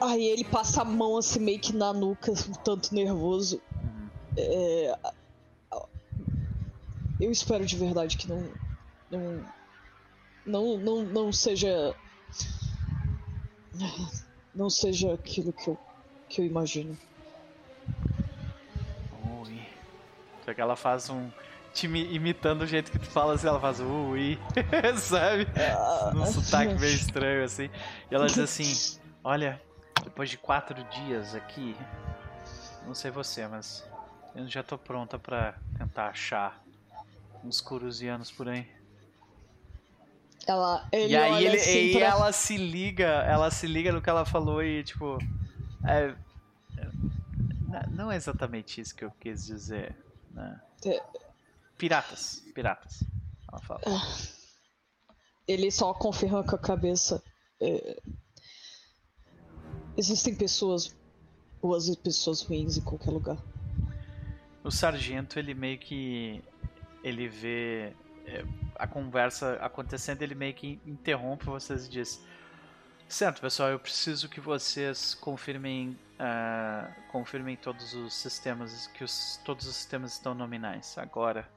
[0.00, 3.60] aí ele passa a mão assim meio que na nuca, um tanto nervoso.
[3.74, 4.08] Uhum.
[4.36, 4.98] É,
[7.20, 8.48] eu espero de verdade que não.
[9.10, 9.44] Não,
[10.46, 11.94] não, não, não seja.
[14.54, 15.78] Não seja aquilo que eu
[16.28, 16.96] que eu imagino.
[20.44, 21.30] Só que ela faz um.
[21.72, 24.38] Time imitando o jeito que tu fala assim, ela faz uh, i,
[24.96, 25.44] sabe?
[25.56, 27.68] Ah, sotaque meio estranho assim.
[28.08, 29.60] E ela diz assim: Olha,
[30.02, 31.76] depois de quatro dias aqui,
[32.86, 33.84] não sei você, mas
[34.34, 36.62] eu já tô pronta pra tentar achar
[37.44, 38.66] uns curusianos por aí.
[40.46, 44.02] Ela, ele e aí ele, assim e pra- ela se liga, ela se liga no
[44.02, 45.18] que ela falou e tipo.
[45.86, 46.14] é,
[47.90, 49.96] não é exatamente isso que eu quis dizer.
[50.32, 50.60] Né?
[50.86, 51.02] É.
[51.78, 53.02] Piratas, piratas.
[53.50, 53.80] Ela fala.
[55.48, 57.22] Ele só confirma com a cabeça.
[57.60, 58.00] é,
[59.96, 60.94] Existem pessoas
[61.62, 63.38] boas e pessoas ruins em qualquer lugar.
[64.62, 66.42] O sargento, ele meio que.
[67.02, 67.92] Ele vê
[68.26, 68.44] é,
[68.76, 72.20] a conversa acontecendo, ele meio que interrompe vocês e diz:
[73.08, 75.96] Certo, pessoal, eu preciso que vocês confirmem.
[76.18, 80.98] ah, confirmem todos os sistemas, que os, todos os sistemas estão nominais.
[80.98, 81.48] Agora,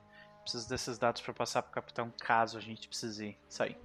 [0.43, 3.77] preciso desses dados para passar pro capitão, caso a gente precise sair.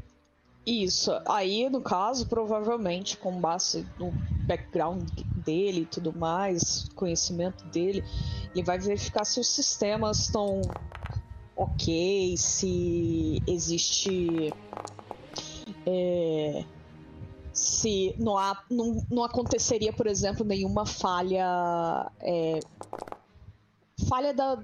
[0.65, 1.11] Isso.
[1.29, 4.13] Aí, no caso, provavelmente, com base no
[4.47, 5.09] background
[5.45, 8.05] dele e tudo mais, conhecimento dele,
[8.55, 10.61] ele vai verificar se os sistemas estão
[11.57, 14.53] ok, se existe.
[15.87, 16.65] é,
[17.53, 22.11] se não, há, não, não aconteceria, por exemplo, nenhuma falha.
[22.21, 22.61] é,
[24.09, 24.63] falha da,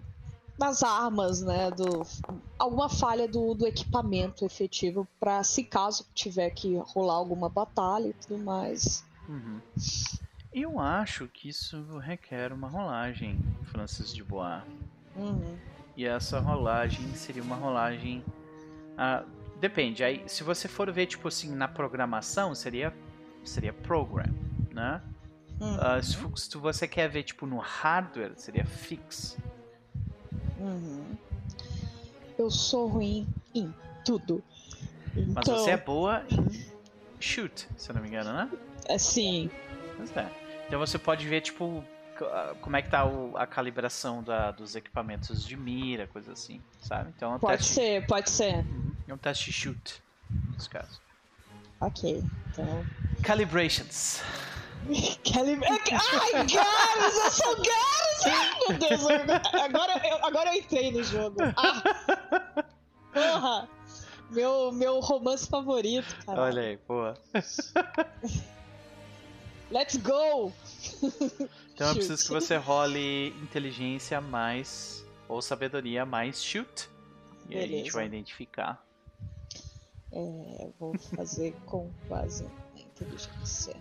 [0.58, 1.70] das armas, né?
[1.70, 2.02] Do,
[2.58, 8.12] alguma falha do, do equipamento efetivo para se caso tiver que rolar alguma batalha e
[8.12, 9.04] tudo mais.
[9.28, 9.60] Uhum.
[10.52, 14.62] Eu acho que isso requer uma rolagem, Francis de Bois.
[15.14, 15.56] Uhum.
[15.96, 18.24] E essa rolagem seria uma rolagem.
[18.96, 19.24] ah,
[19.60, 20.02] depende.
[20.02, 22.94] Aí, se você for ver, tipo assim, na programação, seria,
[23.44, 24.32] seria program,
[24.72, 25.00] né?
[25.60, 25.76] Uhum.
[25.80, 29.36] Ah, se, se você quer ver, tipo, no hardware, seria fix.
[30.58, 31.04] Uhum.
[32.38, 33.72] Eu sou ruim em
[34.04, 34.42] tudo.
[35.16, 36.64] Mas Então, você é boa em
[37.20, 38.50] shoot, se eu não me engano, né?
[38.88, 39.50] assim,
[39.96, 40.30] Pois é.
[40.66, 41.82] Então você pode ver, tipo,
[42.22, 46.60] ah, como é que tá o- a calibração da- dos equipamentos de mira, coisa assim,
[46.80, 47.10] sabe?
[47.16, 47.74] Então é um pode teste.
[47.74, 48.54] ser, pode ser.
[48.56, 50.00] Uhum, É um teste shoot,
[50.54, 51.00] nesse caso.
[51.80, 52.22] Ok,
[52.52, 52.84] então.
[53.22, 54.20] Calibrations.
[55.32, 58.24] Cali- Ai, Gares, eu sou Gares!
[58.26, 61.36] Ai, meu Deus, eu- agora, eu, agora eu entrei no jogo.
[61.56, 62.64] Ah,
[63.12, 63.68] porra!
[64.30, 66.40] Meu, meu romance favorito, cara.
[66.42, 67.14] Olha aí, boa.
[69.70, 70.52] Let's go!
[71.74, 75.04] Então eu preciso que você role inteligência mais.
[75.28, 76.88] ou sabedoria mais shoot.
[77.48, 77.92] E aí a gente Beleza.
[77.96, 78.82] vai identificar.
[80.10, 83.76] É, vou fazer com base na inteligência.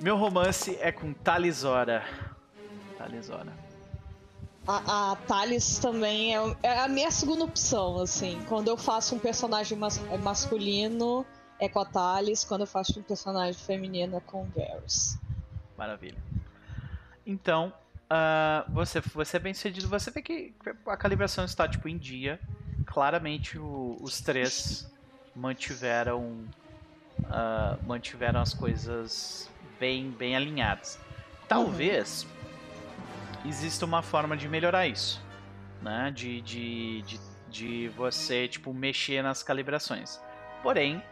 [0.00, 2.04] Meu romance é com Talisora.
[2.96, 3.52] Talisora.
[4.66, 8.40] A, a Thales também é, é a minha segunda opção, assim.
[8.48, 11.24] Quando eu faço um personagem mas- é masculino,
[11.58, 12.44] é com a Thales.
[12.44, 15.16] Quando eu faço um personagem feminino, é com o Garrus.
[15.76, 16.18] Maravilha.
[17.26, 17.72] Então,
[18.10, 19.88] ah, você, você é bem sucedido.
[19.88, 20.54] Você vê que
[20.86, 22.38] a calibração está tipo em dia.
[22.86, 24.86] Claramente o- os três
[25.34, 26.44] mantiveram
[27.24, 30.98] ah, mantiveram as coisas bem bem alinhadas.
[31.48, 32.26] Talvez
[33.44, 35.22] exista uma forma de melhorar isso,
[35.82, 36.10] né?
[36.10, 40.20] De, de, de, de você tipo mexer nas calibrações.
[40.62, 41.02] Porém,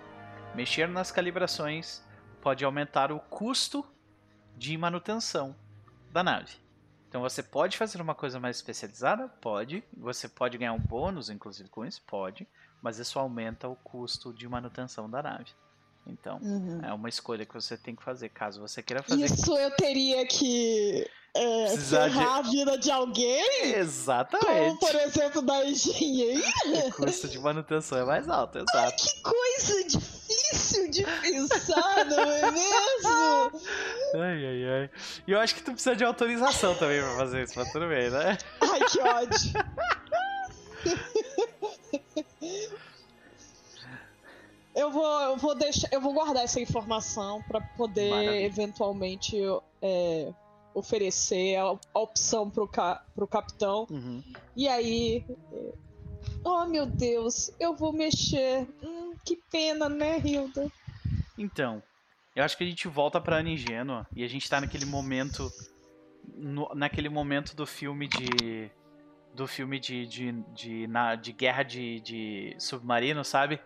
[0.55, 2.03] mexer nas calibrações
[2.41, 3.85] pode aumentar o custo
[4.57, 5.55] de manutenção
[6.13, 6.57] da nave.
[7.09, 9.29] Então você pode fazer uma coisa mais especializada?
[9.41, 9.83] Pode.
[9.97, 12.03] Você pode ganhar um bônus, inclusive, com isso?
[12.07, 12.47] Pode.
[12.83, 15.53] Mas isso aumenta o custo de manutenção da nave.
[16.09, 16.39] Então,
[16.85, 19.25] é uma escolha que você tem que fazer, caso você queira fazer.
[19.25, 21.05] Isso eu teria que
[21.35, 23.45] é, Precisar de- ferrar a vida de alguém?
[23.61, 24.79] Como, Exatamente.
[24.79, 26.43] por exemplo, da engenheira?
[26.87, 29.03] O custo de manutenção é mais alto, exato.
[29.05, 33.61] Que coisa difícil de pensar, não é mesmo?
[34.15, 34.91] Ai, ai, ai.
[35.27, 38.09] E eu acho que tu precisa de autorização também pra fazer isso, mas tudo bem,
[38.11, 38.39] né?
[38.63, 39.53] Ai, que ódio.
[44.77, 48.45] Eu vou, eu vou deixar, eu vou guardar essa informação para poder Maravilha.
[48.45, 49.37] eventualmente
[49.81, 50.33] é,
[50.75, 51.63] oferecer a,
[51.95, 53.87] a opção pro, ca, pro capitão.
[53.91, 54.23] Uhum.
[54.55, 55.73] E aí, é,
[56.45, 58.69] oh meu Deus, eu vou mexer.
[58.83, 60.71] Hum, que pena, né, Hilda?
[61.39, 61.83] Então,
[62.35, 65.51] eu acho que a gente volta pra Ana Ingênua e a gente tá naquele momento.
[66.37, 68.71] no- naquele momento do filme de.
[69.35, 70.07] Do filme de.
[70.07, 73.59] de, de, na- de guerra de, de submarino, sabe?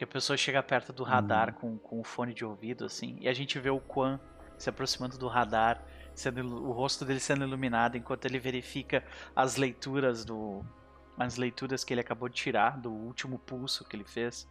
[0.00, 3.18] Que a pessoa chega perto do radar com, com o fone de ouvido, assim.
[3.20, 4.18] E a gente vê o Quan
[4.56, 9.04] se aproximando do radar sendo, o rosto dele sendo iluminado enquanto ele verifica
[9.36, 10.64] as leituras do
[11.18, 14.48] as leituras que ele acabou de tirar do último pulso que ele fez.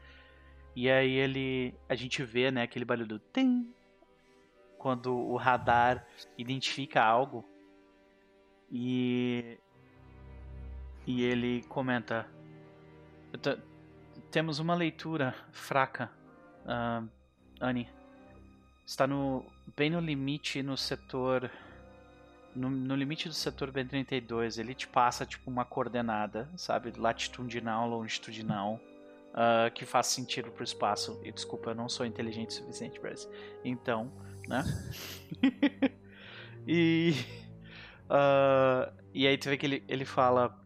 [0.76, 3.74] E aí ele a gente vê, né, aquele barulho do tim
[4.78, 6.06] quando o radar
[6.38, 7.44] identifica algo.
[8.72, 9.58] E
[11.08, 12.30] e ele comenta
[14.30, 16.10] temos uma leitura fraca,
[16.66, 17.08] uh,
[17.60, 17.90] Annie.
[18.86, 19.46] Está no
[19.76, 21.50] bem no limite no setor
[22.56, 28.80] no, no, limite do setor B32, ele te passa tipo uma coordenada, sabe, latitudinal, longitudinal,
[29.30, 31.22] uh, que faz sentido pro espaço.
[31.24, 33.30] E desculpa, eu não sou inteligente o suficiente para isso.
[33.64, 34.12] Então,
[34.48, 34.64] né?
[36.68, 37.14] e
[38.06, 40.60] uh, e aí tu vê que ele, ele fala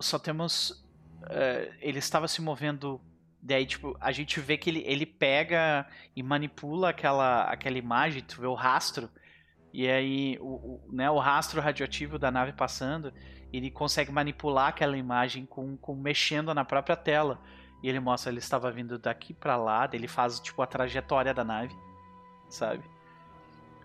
[0.00, 0.81] só temos
[1.24, 3.00] uh, ele estava se movendo
[3.44, 5.84] Daí, tipo, a gente vê que ele, ele pega
[6.14, 9.10] e manipula aquela, aquela imagem, tu vê o rastro,
[9.72, 13.12] e aí o, o, né, o rastro radioativo da nave passando,
[13.52, 17.40] ele consegue manipular aquela imagem com, com mexendo na própria tela.
[17.82, 21.42] E ele mostra, ele estava vindo daqui para lá, ele faz tipo a trajetória da
[21.42, 21.74] nave,
[22.48, 22.84] sabe?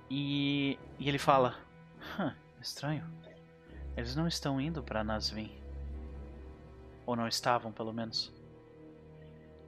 [0.08, 1.56] E, e ele fala:
[2.62, 3.04] estranho.
[3.96, 5.50] Eles não estão indo para Nasvin.
[7.08, 8.32] Ou não estavam, pelo menos.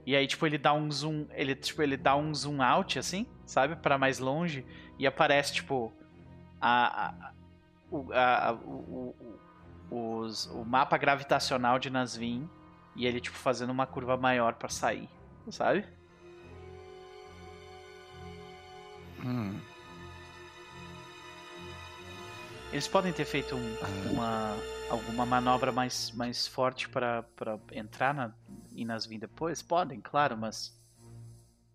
[0.06, 1.26] E aí, tipo, ele dá um zoom.
[1.30, 3.74] Ele, tipo, ele dá um zoom out, assim, sabe?
[3.76, 4.64] para mais longe.
[4.98, 5.92] E aparece, tipo.
[6.60, 7.14] A,
[8.12, 9.14] a, a, o,
[9.90, 12.48] o, os, o mapa gravitacional de Nasvin.
[12.94, 15.08] E ele, tipo, fazendo uma curva maior para sair.
[15.48, 15.86] Sabe?
[19.24, 19.58] Hum.
[22.72, 24.10] Eles podem ter feito um, ah.
[24.10, 24.56] uma,
[24.90, 27.24] alguma manobra mais, mais forte para
[27.72, 28.32] entrar na,
[28.72, 29.60] e nas vindas depois?
[29.60, 30.78] Podem, claro, mas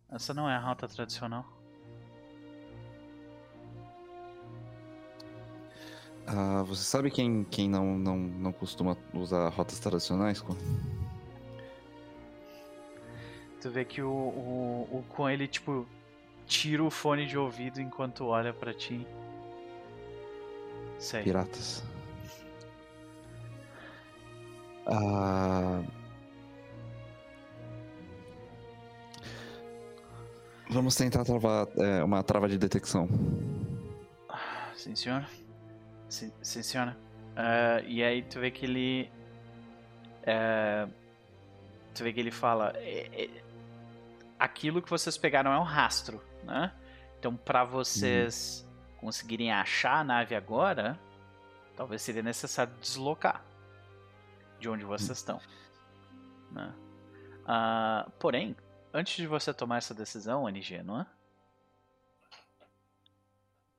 [0.10, 1.46] essa não é a rota tradicional.
[6.28, 10.44] Ah, você sabe quem, quem não, não, não costuma usar rotas tradicionais?
[13.62, 15.86] Tu vê que o, o, o Quan, ele tipo
[16.48, 19.06] tira o fone de ouvido enquanto olha para ti.
[21.00, 21.24] Sei.
[21.24, 21.84] Piratas.
[24.86, 25.84] Ah.
[30.70, 33.08] Vamos tentar travar é, uma trava de detecção.
[34.76, 35.26] Sim, senhor.
[36.10, 36.98] Sim, sim senhora.
[37.32, 39.10] Uh, e aí tu vê que ele.
[40.22, 40.92] Uh,
[41.94, 42.74] tu vê que ele fala.
[42.76, 43.30] É, é,
[44.40, 46.72] aquilo que vocês pegaram é um rastro, né?
[47.20, 48.66] Então, para vocês.
[49.06, 51.00] Conseguirem achar a nave agora,
[51.78, 53.46] talvez seria necessário deslocar
[54.60, 55.40] de onde vocês estão.
[56.52, 56.74] Né?
[57.44, 58.58] Uh, porém,
[58.92, 61.08] antes de você tomar essa decisão, NG, não é?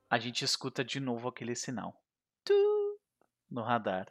[0.09, 2.01] A gente escuta de novo aquele sinal.
[2.45, 2.97] Tu,
[3.51, 4.07] no radar.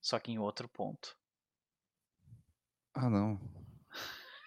[0.00, 1.16] Só que em outro ponto.
[2.92, 3.40] Ah, não.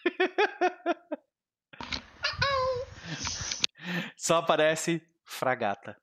[4.17, 5.01] Só aparece
[5.33, 5.97] fragata.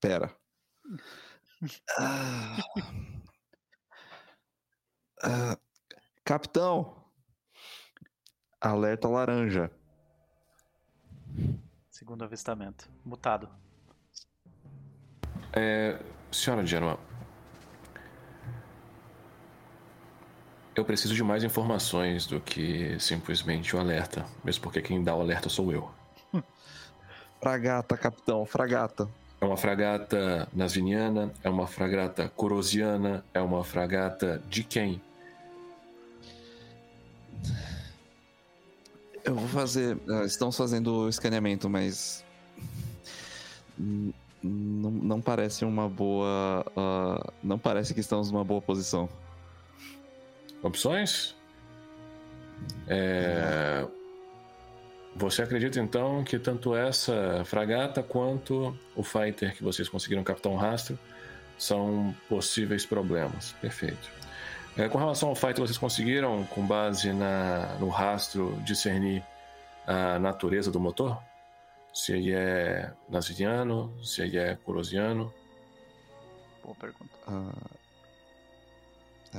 [0.00, 0.34] Pera.
[1.98, 2.56] Ah.
[5.22, 5.58] Ah.
[6.24, 7.04] Capitão!
[8.60, 9.70] Alerta laranja.
[11.90, 12.90] Segundo avistamento.
[13.04, 13.48] Mutado.
[15.52, 15.98] É,
[16.32, 16.98] senhora Genoa.
[20.74, 24.26] Eu preciso de mais informações do que simplesmente o alerta.
[24.44, 25.95] Mesmo porque quem dá o alerta sou eu.
[27.40, 29.08] Fragata, capitão, fragata.
[29.40, 35.00] É uma fragata nasviniana, é uma fragata corosiana, é uma fragata de quem?
[39.22, 39.96] Eu vou fazer.
[40.06, 42.24] Uh, estamos fazendo o escaneamento, mas.
[43.76, 46.64] Não, não parece uma boa.
[46.76, 49.08] Uh, não parece que estamos numa boa posição.
[50.62, 51.34] Opções?
[52.88, 53.86] É...
[55.18, 60.56] Você acredita então que tanto essa fragata quanto o fighter que vocês conseguiram captar um
[60.56, 60.98] rastro
[61.56, 63.52] são possíveis problemas?
[63.60, 64.10] Perfeito.
[64.76, 69.24] É, com relação ao fight, vocês conseguiram, com base na, no rastro, discernir
[69.86, 71.18] a natureza do motor?
[71.94, 75.32] Se ele é nasvidiano, se ele é corosiano?
[76.62, 77.14] Boa pergunta.
[77.26, 77.70] Uh,
[79.34, 79.38] é.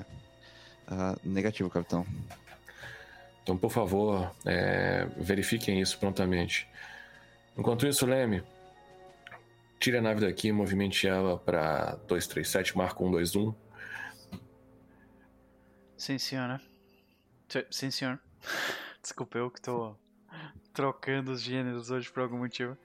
[0.92, 2.04] uh, negativo, capitão.
[3.48, 6.68] Então, por favor, é, verifiquem isso prontamente.
[7.58, 8.44] Enquanto isso, Leme,
[9.80, 13.56] tire a nave daqui, movimente ela para 237, marco 121.
[15.96, 16.60] Sim, senhora.
[17.72, 18.20] Sim, senhor.
[19.02, 19.96] Desculpa, eu que tô,
[20.74, 22.78] trocando os gêneros hoje por algum motivo.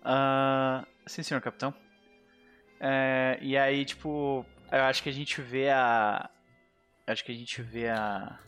[0.00, 1.72] Uh, sim, senhor capitão.
[2.78, 6.28] É, e aí, tipo, eu acho que a gente vê a.
[7.06, 8.38] Acho que a gente vê a.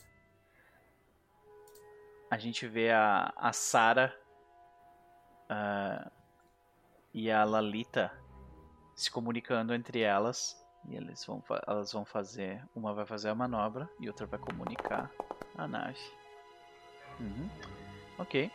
[2.35, 4.13] A gente vê a, a Sara
[5.49, 6.11] uh,
[7.15, 8.11] e a Lalita
[8.97, 10.61] se comunicando entre elas.
[10.89, 12.61] E eles vão, elas vão fazer.
[12.75, 15.09] Uma vai fazer a manobra e outra vai comunicar
[15.57, 16.01] a nave.
[17.21, 17.49] Uhum.
[18.19, 18.47] Ok.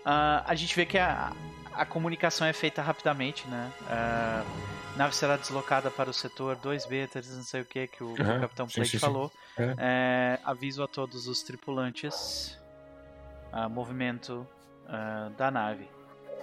[0.00, 1.32] Uh, a gente vê que a,
[1.72, 3.72] a comunicação é feita rapidamente, né?
[3.82, 8.40] Uh, nave será deslocada para o setor 2B, não sei o que, que o, uhum,
[8.40, 9.30] Capitão Plate falou.
[9.56, 9.74] É.
[9.78, 12.58] É, aviso a todos os tripulantes.
[13.54, 14.46] Uh, movimento
[14.86, 15.88] uh, da nave.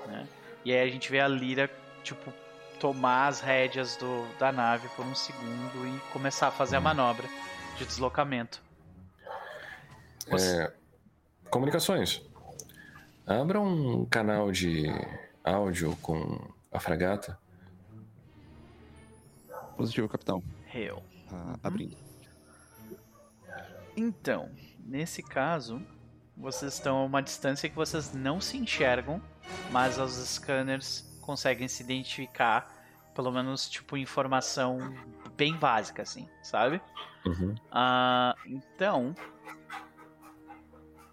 [0.08, 0.28] Né?
[0.64, 1.70] E aí a gente vê a Lira,
[2.04, 2.32] tipo,
[2.80, 7.28] tomar as rédeas do, da nave por um segundo e começar a fazer a manobra
[7.78, 8.62] de deslocamento.
[10.28, 10.72] É,
[11.50, 12.22] comunicações.
[13.26, 14.86] Abra um canal de
[15.44, 16.40] áudio com
[16.72, 17.38] a fragata.
[19.76, 20.44] Positivo, capitão.
[20.74, 21.04] Hail.
[21.32, 21.98] Ah, abrindo.
[23.96, 25.82] Então, nesse caso,
[26.42, 29.22] vocês estão a uma distância que vocês não se enxergam,
[29.70, 32.68] mas os scanners conseguem se identificar,
[33.14, 34.80] pelo menos, tipo, informação
[35.38, 36.82] bem básica, assim, sabe?
[37.26, 37.54] Uhum.
[37.54, 39.16] Uh, então,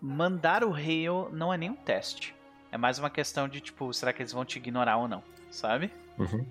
[0.01, 2.35] mandar o Hail não é nem um teste.
[2.73, 5.93] É mais uma questão de, tipo, será que eles vão te ignorar ou não, sabe?
[6.19, 6.47] Uhum.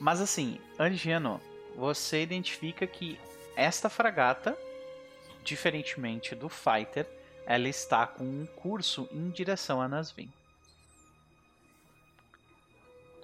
[0.00, 1.40] Mas assim, Angiano,
[1.76, 3.18] você identifica que
[3.54, 4.56] esta fragata,
[5.44, 7.06] diferentemente do Fighter,
[7.46, 10.32] ela está com um curso em direção a Nasvin.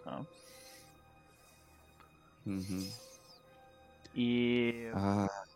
[0.03, 0.25] Tá.
[2.47, 2.93] Uhum.
[4.15, 4.91] E.
[4.95, 5.47] Ah.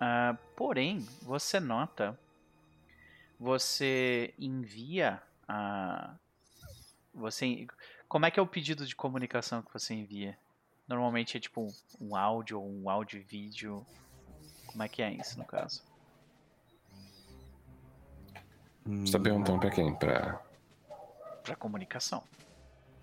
[0.00, 2.18] Uh, porém, você nota.
[3.38, 6.14] Você envia a.
[7.12, 7.66] Você.
[8.08, 10.38] Como é que é o pedido de comunicação que você envia?
[10.88, 11.66] Normalmente é tipo
[12.00, 13.86] um áudio ou um áudio e vídeo.
[14.66, 15.89] Como é que é isso no caso?
[18.86, 19.94] Você tá perguntando pra quem?
[19.94, 20.40] Pra.
[21.42, 22.22] Pra comunicação.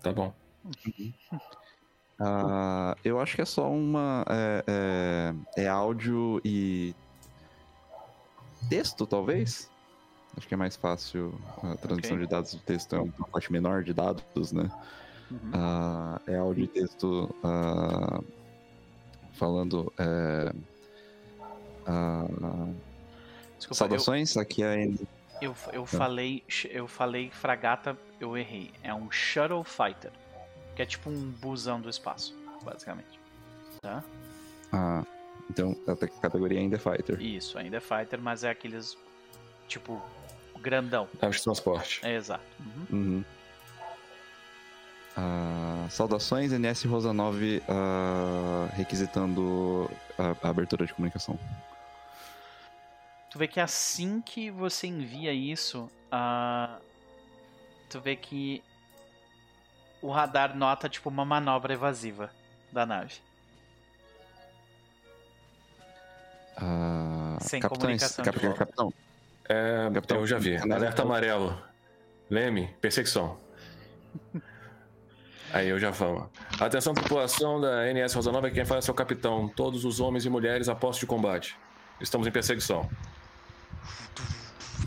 [0.02, 0.32] Tá bom.
[2.20, 4.24] Uh, eu acho que é só uma.
[4.28, 4.64] É,
[5.56, 6.94] é, é, áudio e.
[8.68, 9.70] texto, talvez?
[10.36, 11.34] Acho que é mais fácil.
[11.62, 12.26] A transmissão okay.
[12.26, 14.70] de dados de texto é um pacote menor de dados, né?
[15.30, 15.50] Uhum.
[15.50, 18.24] Uh, é áudio e texto uh,
[19.32, 19.92] falando.
[19.98, 20.52] É,
[23.56, 24.42] Desculpa, saudações, eu...
[24.42, 24.76] aqui é a
[25.40, 28.72] eu, eu, falei, eu falei fragata, eu errei.
[28.82, 30.10] É um Shuttle Fighter.
[30.74, 33.18] Que é tipo um busão do espaço, basicamente.
[33.80, 34.02] Tá?
[34.72, 35.04] Ah,
[35.50, 37.20] então a categoria ainda é Fighter.
[37.20, 38.96] Isso, ainda é Fighter, mas é aqueles.
[39.66, 40.00] Tipo,
[40.60, 41.08] grandão.
[41.20, 42.00] É de transporte.
[42.04, 42.44] É, exato.
[42.60, 42.86] Uhum.
[42.98, 43.24] Uhum.
[45.16, 51.38] Ah, saudações, NS Rosa 9 ah, requisitando a, a abertura de comunicação
[53.30, 56.80] tu vê que assim que você envia isso, uh,
[57.88, 58.62] tu vê que
[60.00, 62.30] o radar nota tipo uma manobra evasiva
[62.72, 63.14] da nave.
[66.56, 68.92] Uh, Sem capitães, comunicação cap, de capitão.
[69.48, 70.18] É, capitão.
[70.18, 70.56] Eu já vi.
[70.56, 71.60] Alerta amarelo.
[72.28, 73.38] Leme, perseguição.
[75.52, 76.30] Aí eu já falo.
[76.60, 79.48] Atenção, população da NS Rosa Nova, quem fala é seu capitão.
[79.48, 81.56] Todos os homens e mulheres a posto de combate.
[82.00, 82.88] Estamos em perseguição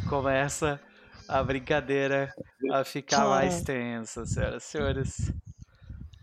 [0.08, 0.80] começa
[1.28, 2.34] a brincadeira
[2.72, 5.34] a ficar mais tensa, senhoras e senhores.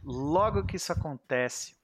[0.05, 1.75] Logo que isso acontece,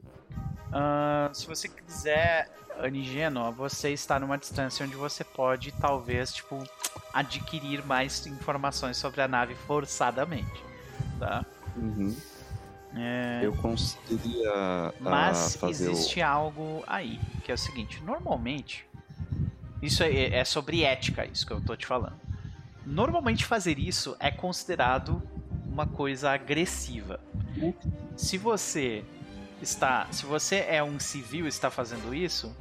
[0.68, 6.62] uh, se você quiser, Anigeno, você está numa distância onde você pode, talvez, tipo,
[7.12, 10.62] adquirir mais informações sobre a nave forçadamente,
[11.18, 11.44] tá?
[11.76, 12.16] Uhum.
[12.94, 13.40] É...
[13.42, 14.52] Eu conseguiria.
[15.00, 16.26] Uh, Mas existe o...
[16.26, 18.86] algo aí, que é o seguinte: normalmente
[19.84, 22.18] isso é, é sobre ética, isso que eu tô te falando.
[22.86, 25.22] Normalmente fazer isso é considerado
[25.66, 27.20] uma coisa agressiva.
[28.16, 29.04] Se você
[29.60, 32.54] está, se você é um civil e está fazendo isso,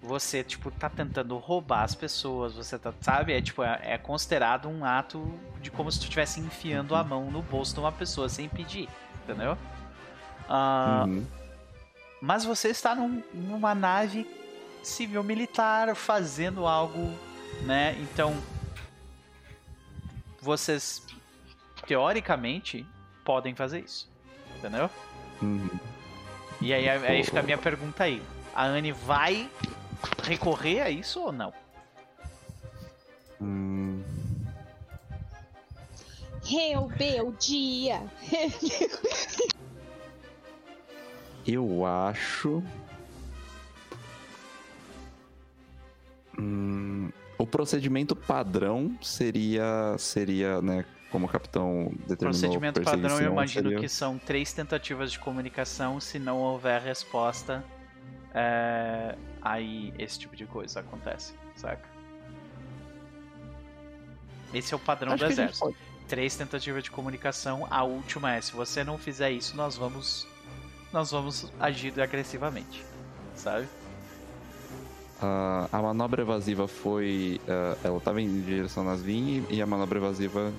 [0.00, 4.68] você tipo tá tentando roubar as pessoas, você tá, sabe, é tipo é, é considerado
[4.68, 8.28] um ato de como se tu estivesse enfiando a mão no bolso de uma pessoa
[8.28, 8.88] sem pedir,
[9.22, 9.56] entendeu?
[10.48, 11.26] Uh, uhum.
[12.20, 14.26] Mas você está num, numa nave
[14.82, 17.14] civil militar fazendo algo,
[17.62, 17.96] né?
[18.00, 18.36] Então,
[20.40, 21.02] vocês
[21.86, 22.86] teoricamente
[23.24, 24.08] podem fazer isso,
[24.56, 24.90] entendeu?
[25.42, 25.70] Uhum.
[26.60, 28.22] E aí, aí fica a minha pergunta aí:
[28.54, 29.48] a Anne vai
[30.22, 31.52] recorrer a isso ou não?
[33.40, 34.02] Hum...
[36.44, 38.02] Rebeldia.
[41.46, 42.62] Eu acho.
[46.40, 52.30] Hum, o procedimento padrão seria, seria, né, como o capitão determinou.
[52.30, 53.80] Procedimento padrão, eu imagino seria...
[53.80, 56.00] que são três tentativas de comunicação.
[56.00, 57.62] Se não houver resposta,
[58.34, 59.14] é...
[59.42, 61.88] aí esse tipo de coisa acontece, saca?
[64.52, 65.76] Esse é o padrão Acho do exército.
[66.08, 67.68] Três tentativas de comunicação.
[67.70, 70.26] A última é: se você não fizer isso, nós vamos,
[70.92, 72.84] nós vamos agir agressivamente,
[73.34, 73.68] sabe?
[75.22, 77.40] Ah, a manobra evasiva foi.
[77.48, 80.52] ah, ela estava em direção nas Vin e a manobra evasiva.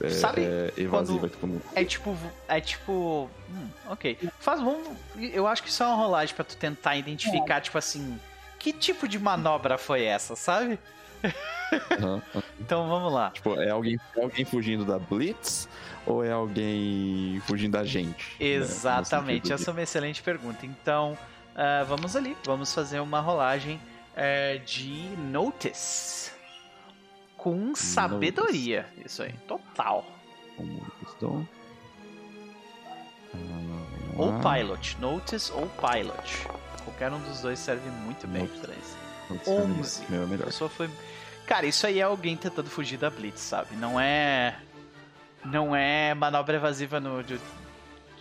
[0.00, 2.16] É, Sabe é evasiva, tipo, É tipo.
[2.48, 3.30] É tipo.
[3.50, 4.18] Hum, ok.
[4.38, 4.88] Faz vamos.
[5.16, 8.18] Eu acho que isso é uma rolagem pra tu tentar identificar, tipo assim.
[8.58, 10.78] Que tipo de manobra foi essa, sabe?
[11.92, 12.22] aham.
[12.60, 13.30] Então vamos lá.
[13.30, 15.68] Tipo, é alguém, é alguém fugindo da Blitz
[16.06, 18.36] ou é alguém fugindo da gente?
[18.40, 18.46] né?
[18.46, 20.64] Exatamente, sentido essa é uma excelente pergunta.
[20.64, 21.16] Então,
[21.54, 23.80] ah, vamos ali, vamos fazer uma rolagem
[24.16, 26.32] eh, de Notice.
[27.36, 28.86] Com sabedoria.
[29.04, 30.04] Isso aí, total.
[31.00, 31.46] questão.
[33.34, 34.32] Ah, Ou.
[34.40, 34.96] Pilot.
[35.00, 36.46] Notice ou Pilot.
[36.84, 38.60] Qualquer um dos dois serve muito bem Notice.
[38.60, 38.96] pra isso.
[39.28, 40.04] Putz, meu, 11.
[40.08, 40.44] Meu é A melhor.
[40.46, 40.88] pessoa foi.
[41.46, 43.74] Cara, isso aí é alguém tentando fugir da Blitz, sabe?
[43.76, 44.56] Não é.
[45.44, 47.22] Não é manobra evasiva no,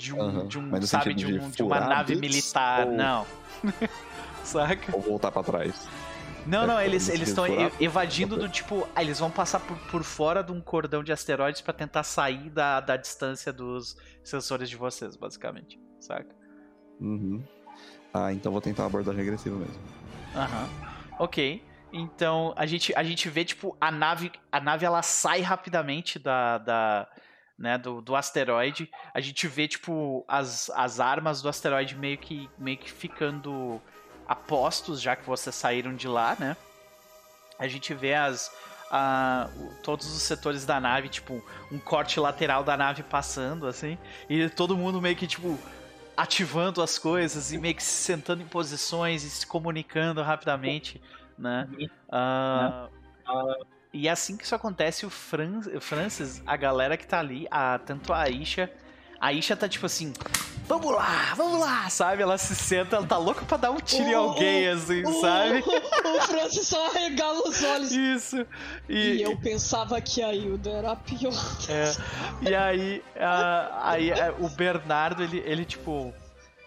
[0.03, 2.15] de, de um, Aham, de um sabe, de, de um, de uma furar a nave
[2.15, 3.25] militar, ou- não.
[4.43, 4.93] Saca?
[4.95, 5.87] Ou voltar pra trás.
[6.45, 7.45] Não, É, não, eles de estão
[7.79, 8.85] evadindo do tipo.
[8.93, 12.49] Ah, eles vão passar por, por fora de um cordão de asteroides pra tentar sair
[12.49, 15.79] da, da distância dos sensores de vocês, basicamente.
[16.01, 16.35] Saca?
[16.99, 17.41] Uhum.
[18.13, 19.81] Ah, então vou tentar uma abordagem agressiva mesmo.
[20.35, 20.67] Aham.
[21.17, 21.63] Ok.
[21.93, 24.29] Então a gente, a gente vê, tipo, a nave.
[24.51, 26.57] A nave ela sai rapidamente da.
[26.57, 27.07] da
[27.57, 28.89] né, do, do asteroide.
[29.13, 33.81] A gente vê, tipo, as, as armas do asteroide meio que, meio que ficando
[34.27, 36.55] a postos, já que vocês saíram de lá, né?
[37.59, 38.51] A gente vê as.
[38.89, 39.49] a-
[39.83, 43.97] todos os setores da nave, tipo, um corte lateral da nave passando, assim,
[44.29, 45.57] e todo mundo meio que, tipo,
[46.15, 51.01] ativando as coisas e meio que se sentando em posições e se comunicando rapidamente,
[51.37, 51.67] né?
[52.11, 52.87] Ah,
[53.93, 57.77] e assim que isso acontece, o, Fran o Francis, a galera que tá ali, a,
[57.79, 58.71] tanto a Aisha,
[59.21, 60.11] a Aisha tá tipo assim,
[60.67, 62.21] vamos lá, vamos lá, sabe?
[62.23, 65.21] Ela se senta, ela tá louca pra dar um tiro em O- alguém, assim, o,
[65.21, 65.63] sabe?
[66.03, 67.91] O, Francis só arregala os olhos.
[67.91, 68.45] Isso.
[68.89, 71.31] E, eu pensava que a Hilda era a pior.
[71.69, 71.93] É,
[72.49, 76.13] e aí, a- aí a- o Bernardo, ele, ele tipo.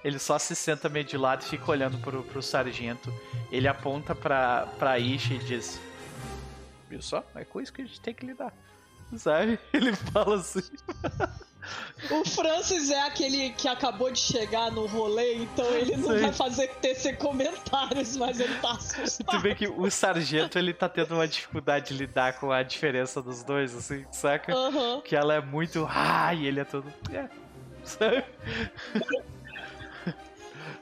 [0.05, 3.13] Ele só se senta meio de lado e fica olhando pro, pro sargento.
[3.51, 5.81] Ele aponta pra, pra Isha e diz:
[6.89, 7.25] Viu só?
[7.35, 8.53] É com isso que a gente tem que lidar.
[9.17, 9.59] Sabe?
[9.73, 10.63] Ele fala assim.
[12.11, 16.21] O Francis é aquele que acabou de chegar no rolê, então ele não Sim.
[16.21, 19.41] vai fazer tecer comentários, mas ele tá Tu assustado.
[19.43, 23.43] vê que o sargento ele tá tendo uma dificuldade de lidar com a diferença dos
[23.43, 24.55] dois, assim, saca?
[24.55, 25.01] Aham.
[25.01, 25.85] Que ela é muito.
[25.91, 26.87] Ah, e ele é todo.
[27.13, 27.29] É.
[27.83, 28.25] Sabe?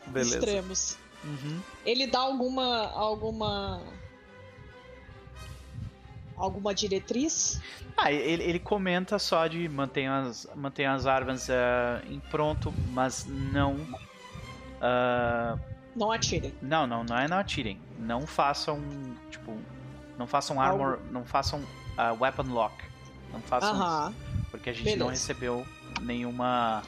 [0.07, 0.37] Beleza.
[0.39, 0.99] Extremos.
[1.25, 1.61] Uhum.
[1.87, 2.91] Ele dá alguma.
[2.91, 3.83] alguma.
[6.37, 7.61] Alguma diretriz?
[7.97, 13.25] Ah, ele, ele comenta só de manter as, manter as armas eh, em pronto, mas
[13.27, 13.77] não.
[14.81, 15.57] ah,
[15.95, 16.53] Não atirem.
[16.61, 17.79] não, não, não é não atirem.
[17.99, 18.81] Não façam.
[19.31, 19.57] Tipo.
[20.19, 20.99] Não façam armor.
[21.11, 21.63] Não façam
[21.97, 22.75] ah, weapon lock.
[23.33, 23.83] Não façam isso.
[23.83, 24.15] Aham.
[24.51, 25.11] Porque a gente não Beleza.
[25.11, 25.67] recebeu
[26.01, 26.83] nenhuma.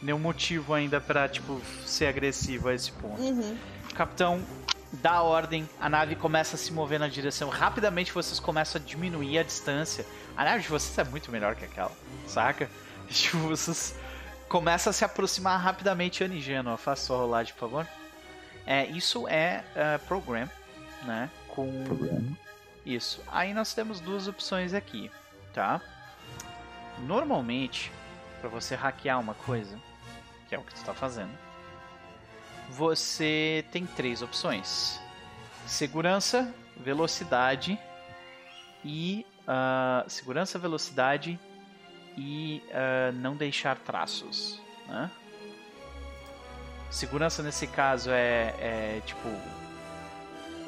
[0.00, 3.20] Nenhum motivo ainda pra, tipo, ser agressivo a esse ponto.
[3.20, 3.56] Uhum.
[3.94, 4.40] Capitão
[4.92, 7.48] dá a ordem, a nave começa a se mover na direção.
[7.48, 10.06] Rapidamente vocês começam a diminuir a distância.
[10.36, 11.92] A nave de vocês é muito melhor que aquela,
[12.26, 12.70] saca?
[13.08, 13.94] Tipo, vocês
[14.48, 16.26] começam a se aproximar rapidamente.
[16.40, 17.88] Genoa, faça sua rolagem, por favor.
[18.66, 20.48] É, isso é eh, program,
[21.04, 21.30] né?
[21.48, 22.36] Com Programa.
[22.84, 23.22] isso.
[23.28, 25.10] Aí nós temos duas opções aqui,
[25.54, 25.80] tá?
[26.98, 27.90] Normalmente,
[28.40, 29.78] para você hackear uma coisa,
[30.48, 31.30] que é o que tu está fazendo,
[32.70, 35.00] você tem três opções:
[35.66, 37.78] segurança, velocidade
[38.84, 41.38] e ah, segurança, velocidade
[42.16, 45.10] e ah, não deixar traços, né?
[46.90, 49.28] Segurança nesse caso é, é tipo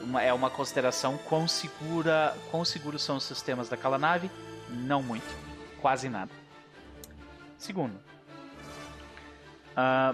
[0.03, 4.31] uma- é uma consideração quão segura, quão seguros são os sistemas daquela nave?
[4.69, 5.27] Não muito,
[5.81, 6.31] quase nada.
[7.57, 7.99] Segundo,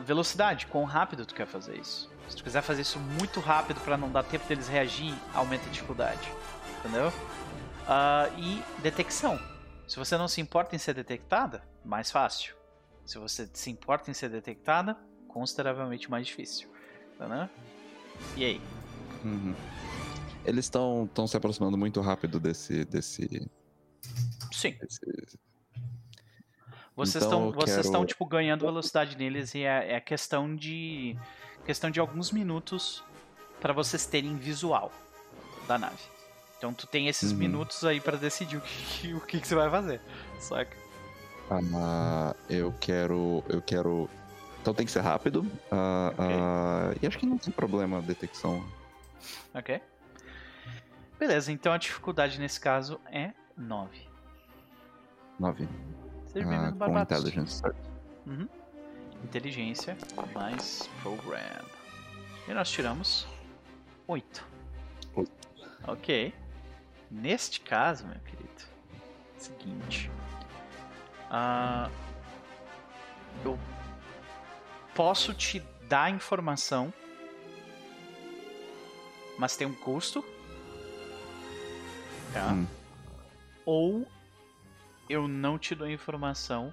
[0.05, 2.11] velocidade, quão rápido tu quer fazer isso?
[2.29, 5.71] Se tu quiser fazer isso muito rápido para não dar tempo deles reagir, aumenta a
[5.71, 6.33] dificuldade,
[6.81, 7.13] entendeu?
[7.87, 9.39] Ah, e detecção,
[9.87, 12.57] Se você não se importa em ser detectada, mais fácil.
[13.05, 14.97] Se você se importa em ser detectada,
[15.29, 16.69] consideravelmente mais difícil.
[17.17, 17.49] Tá,
[18.37, 18.61] E aí?
[19.25, 19.55] Uhum.
[20.45, 22.85] Eles estão se aproximando muito rápido desse.
[22.85, 23.49] desse...
[24.53, 24.77] Sim.
[24.81, 25.39] Desse...
[26.97, 31.15] Vocês estão então, vocês estão tipo ganhando velocidade neles e é, é questão de
[31.67, 33.05] questão de alguns minutos
[33.61, 34.91] para vocês terem visual
[35.69, 36.03] da nave.
[36.57, 37.39] Então tu tem esses uhum.
[37.39, 40.01] minutos aí para decidir o que, o que, que, você vai fazer,
[40.41, 40.75] saca?
[41.51, 44.09] Ah, eu quero eu quero
[44.63, 45.41] então tem que ser rápido.
[45.41, 46.35] Uh, okay.
[46.35, 48.65] uh, e acho que não tem problema a detecção.
[49.55, 49.81] Ok.
[51.19, 54.01] Beleza, então a dificuldade nesse caso é 9.
[55.39, 55.69] 9.
[56.45, 57.63] Ah, com intelligence.
[58.27, 58.49] Uhum.
[59.25, 59.97] Inteligência
[60.35, 61.65] mais program.
[62.47, 63.27] E nós tiramos
[64.07, 64.47] 8.
[65.15, 65.33] 8.
[65.87, 66.35] Ok.
[67.11, 68.65] Neste caso, meu querido,
[69.39, 70.11] seguinte.
[71.31, 71.91] Uh,
[73.45, 73.59] eu
[74.95, 76.93] posso te dar informação,
[79.39, 80.25] mas tem um custo.
[82.33, 82.53] Tá?
[82.53, 82.67] Hum.
[83.65, 84.07] Ou
[85.09, 86.73] eu não te dou informação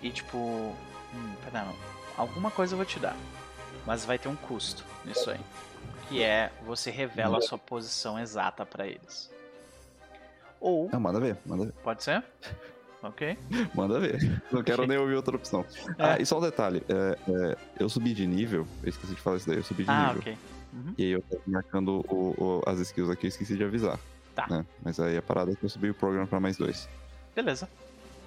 [0.00, 0.38] e tipo.
[0.38, 1.74] Hum, pera, não.
[2.16, 3.16] Alguma coisa eu vou te dar.
[3.86, 5.40] Mas vai ter um custo nisso aí.
[6.08, 9.32] Que é você revela a sua posição exata para eles.
[10.60, 10.88] Ou.
[10.92, 11.72] Não, manda ver, manda ver.
[11.82, 12.22] Pode ser?
[13.02, 13.36] Ok.
[13.74, 14.42] Manda ver.
[14.50, 15.62] Não quero nem ouvir outra opção.
[15.98, 16.04] É.
[16.04, 18.66] Ah, e só um detalhe: é, é, eu subi de nível.
[18.82, 20.20] Eu esqueci de falar isso daí, eu subi de ah, nível.
[20.20, 20.38] Ok.
[20.72, 20.94] Uhum.
[20.96, 23.98] E aí eu tô marcando o, o, as skills aqui, eu esqueci de avisar.
[24.34, 24.46] Tá.
[24.48, 24.66] Né?
[24.82, 26.88] Mas aí a parada é que eu subi o programa pra mais dois.
[27.34, 27.68] Beleza.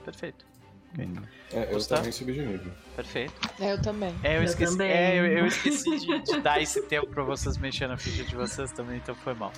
[0.05, 0.45] Perfeito.
[0.93, 1.05] Okay.
[1.05, 1.21] Hum.
[1.51, 2.71] É, eu também subi de nível.
[2.95, 3.33] Perfeito.
[3.59, 4.15] É, eu também.
[4.23, 4.89] É, eu, eu esqueci, também.
[4.89, 8.35] É, eu, eu esqueci de, de, dar esse tempo pra vocês mexerem na ficha de
[8.35, 9.51] vocês também, então foi mal.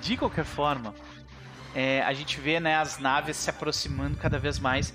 [0.00, 0.94] De qualquer forma,
[1.74, 4.92] é, a gente vê né, as naves se aproximando cada vez mais.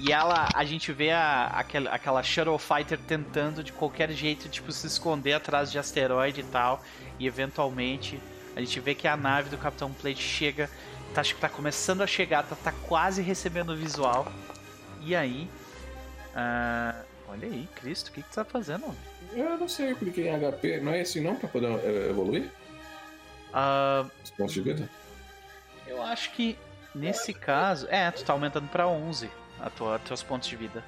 [0.00, 4.72] E ela, a gente vê a, aquela, aquela Shuttle Fighter tentando de qualquer jeito tipo,
[4.72, 6.82] se esconder atrás de asteroide e tal.
[7.18, 8.20] E eventualmente
[8.56, 10.70] a gente vê que a nave do Capitão Plate chega,
[11.14, 14.30] tá, acho que tá começando a chegar, tá, tá quase recebendo o visual.
[15.00, 15.48] E aí.
[16.30, 18.94] Uh, olha aí, Cristo, o que, que tu tá fazendo?
[19.32, 20.80] Eu não sei, eu cliquei em HP.
[20.80, 22.50] Não é assim não pra poder uh, evoluir?
[23.50, 24.88] Uh, Os pontos de vida?
[25.86, 26.56] Eu acho que
[26.94, 27.86] nesse caso.
[27.90, 30.82] É, tu tá aumentando pra 11 a tua, teus pontos de vida.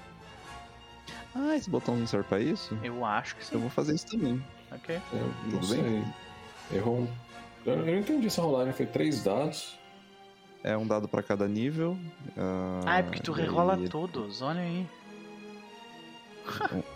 [1.34, 2.78] Ah, esse botãozinho serve pra isso?
[2.82, 3.54] Eu acho que sim.
[3.54, 4.42] Eu vou fazer isso também.
[4.72, 4.96] Ok.
[4.96, 5.00] É,
[5.50, 6.04] Tudo bem?
[6.72, 7.08] Errou.
[7.66, 9.76] Eu não entendi essa rolagem, foi três dados.
[10.62, 11.92] É um dado para cada nível.
[12.36, 13.88] Uh, ah, é porque tu rerola aí...
[13.88, 14.88] todos, olha aí.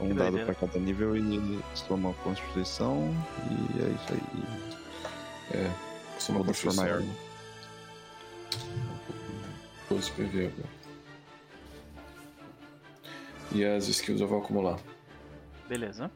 [0.01, 3.13] Um, um dado para cada nível e soma a constituição
[3.51, 5.59] e é isso aí.
[5.59, 7.05] É, soma a constituição.
[9.89, 10.81] 12 PV agora.
[13.53, 14.79] E as skills eu vou acumular.
[15.69, 16.09] Beleza.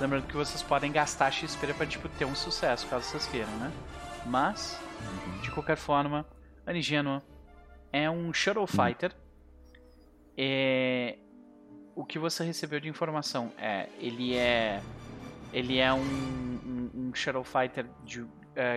[0.00, 3.72] Lembrando que vocês podem gastar XP para tipo, ter um sucesso, caso vocês queiram, né?
[4.26, 4.78] Mas,
[5.42, 6.26] de qualquer forma,
[6.66, 7.22] Anigênua
[7.92, 9.14] é um Shuttle Fighter.
[10.36, 11.18] É...
[11.94, 13.88] O que você recebeu de informação é.
[13.98, 14.82] Ele é.
[15.52, 18.30] Ele é um, um, um Shuttle Fighter de, uh,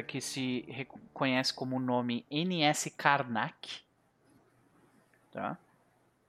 [0.06, 3.82] que se reconhece como o nome NS Karnak.
[5.32, 5.58] Tá?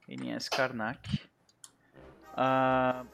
[0.07, 1.21] NS Karnak.
[2.33, 3.05] Uh,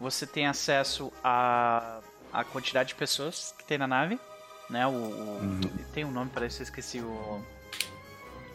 [0.00, 2.00] você tem acesso a,
[2.32, 4.18] a quantidade de pessoas que tem na nave,
[4.68, 4.86] né?
[4.86, 5.60] O, o uhum.
[5.92, 7.44] tem um nome para isso, eu esqueci o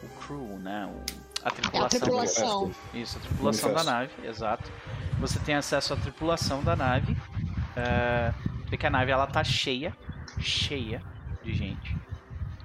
[0.02, 0.86] o crew, né?
[0.86, 1.82] O, a tripulação.
[1.82, 2.74] É a tripulação.
[2.94, 4.70] Isso, a tripulação da nave, exato.
[5.18, 7.12] Você tem acesso à tripulação da nave.
[7.12, 9.96] Uh, porque a nave ela tá cheia,
[10.40, 11.02] cheia
[11.42, 11.96] de gente.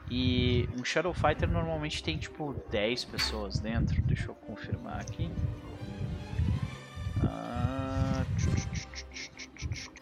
[0.09, 4.01] E um Shadow Fighter normalmente tem tipo 10 pessoas dentro.
[4.01, 5.31] Deixa eu confirmar aqui.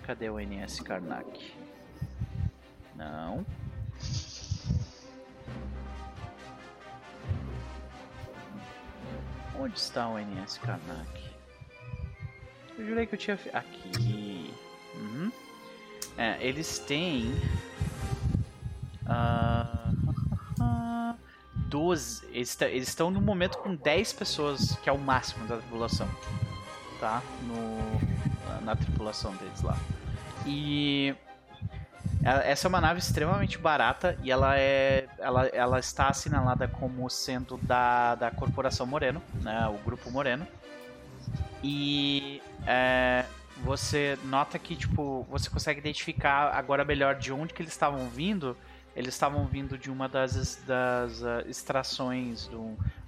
[0.04, 1.54] Cadê o NS Karnak?
[2.96, 3.46] Não.
[9.60, 11.30] Onde está o NS Karnak?
[12.78, 13.38] Eu jurei que eu tinha.
[13.54, 14.54] Aqui.
[14.96, 15.32] Uhum.
[16.18, 17.34] É, eles têm.
[19.10, 19.90] Uh,
[21.70, 22.28] 12.
[22.32, 26.10] Eles estão no momento com 10 pessoas, que é o máximo da tripulação.
[27.00, 27.22] Tá?
[27.44, 28.19] No,
[28.62, 29.78] na tripulação deles lá.
[30.46, 31.16] E
[32.24, 37.58] essa é uma nave extremamente barata e ela é ela, ela está assinalada como sendo
[37.58, 40.46] da, da corporação Moreno, né, o grupo Moreno.
[41.64, 43.26] E é,
[43.64, 48.56] você nota que tipo você consegue identificar agora melhor de onde que eles estavam vindo.
[48.96, 52.56] eles estavam vindo de uma das, das uh, extrações de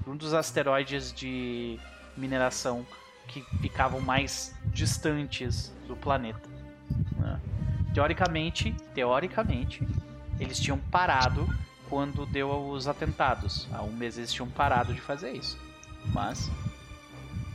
[0.03, 1.79] de um dos asteroides de
[2.17, 2.85] mineração
[3.31, 6.49] que ficavam mais distantes do planeta.
[7.17, 7.39] Né?
[7.93, 9.87] Teoricamente, teoricamente,
[10.39, 11.47] eles tinham parado
[11.89, 13.67] quando deu os atentados.
[13.71, 15.57] Há um mês eles tinham parado de fazer isso.
[16.07, 16.49] Mas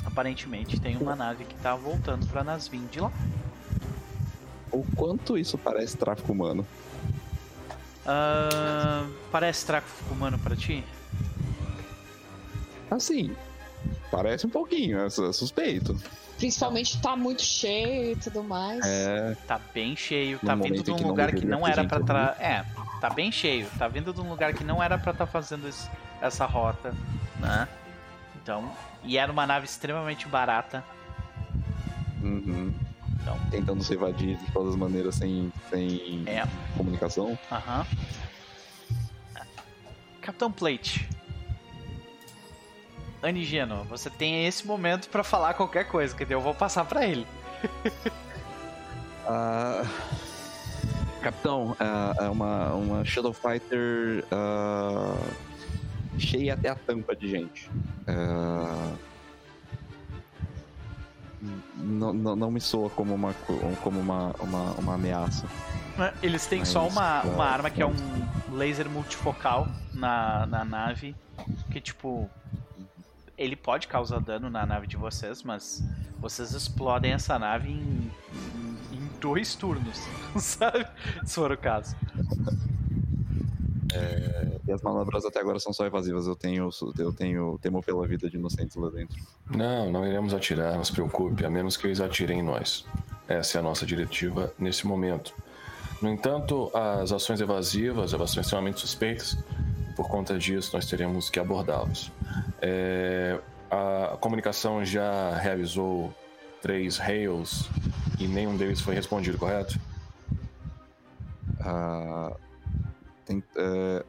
[0.05, 3.11] aparentemente tem uma nave que está voltando para Nasvin de lá.
[4.71, 6.67] O quanto isso parece tráfico humano?
[8.05, 10.85] Uh, parece tráfico humano para ti?
[12.91, 13.35] Assim,
[14.11, 15.97] parece um pouquinho, é suspeito.
[16.37, 18.85] Principalmente tá muito cheio e tudo mais.
[18.85, 19.37] É.
[19.47, 22.37] Tá bem cheio, tá vindo de um lugar que não era para tra...
[22.39, 22.65] É,
[23.01, 25.67] tá bem cheio, tá vindo de um lugar que não era para estar tá fazendo
[25.67, 25.89] esse,
[26.21, 26.95] essa rota,
[27.41, 27.67] né?
[28.43, 28.71] Então,
[29.03, 30.85] e era uma nave extremamente barata.
[32.23, 32.73] Uhum.
[33.21, 36.47] Então, Tentando se evadir de todas as maneiras sem, sem é.
[36.77, 37.37] comunicação.
[37.51, 37.81] Aham.
[37.81, 38.07] Uhum.
[40.21, 41.09] Capitão Plate,
[43.29, 47.27] Anigeno, você tem esse momento para falar qualquer coisa, que eu vou passar para ele.
[49.25, 49.87] uh,
[51.21, 55.19] capitão, uh, é uma, uma Shadow Fighter uh,
[56.19, 57.71] cheia até a tampa de gente.
[61.77, 63.33] Não, não, não, me soa como uma,
[63.83, 65.47] como uma, uma, uma ameaça.
[66.23, 67.95] Eles têm Mas, só uma, uma arma que é um
[68.53, 71.15] laser multifocal na, na nave.
[71.71, 72.29] Que tipo,
[73.37, 75.83] ele pode causar dano na nave de vocês, mas
[76.19, 78.11] vocês explodem essa nave em,
[78.93, 79.99] em, em dois turnos,
[80.37, 80.87] sabe?
[81.25, 81.95] Se for o caso.
[83.93, 86.27] É, e as manobras até agora são só evasivas.
[86.27, 89.17] Eu tenho, eu tenho temo pela vida de inocentes lá dentro.
[89.51, 92.85] Não, não iremos atirar, não se preocupe, a menos que eles atirem em nós.
[93.29, 95.35] Essa é a nossa diretiva nesse momento.
[96.01, 99.39] No entanto, as ações evasivas, as ações extremamente suspeitas,
[99.97, 102.13] por conta disso, nós teremos que abordá-los.
[102.61, 103.41] É,
[103.71, 106.15] a comunicação já realizou
[106.61, 107.69] três hails
[108.19, 109.81] e nenhum deles foi respondido, correto?
[111.61, 112.37] Uh,
[113.25, 114.05] tem, uh,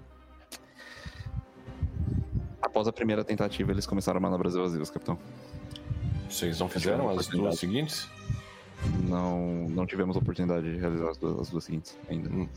[2.62, 5.18] após a primeira tentativa, eles começaram manobras evasivas, capitão.
[6.30, 8.10] Vocês não fizeram as duas seguintes?
[9.08, 12.30] Não, não tivemos oportunidade de realizar as duas, as duas seguintes ainda.
[12.30, 12.48] Hum,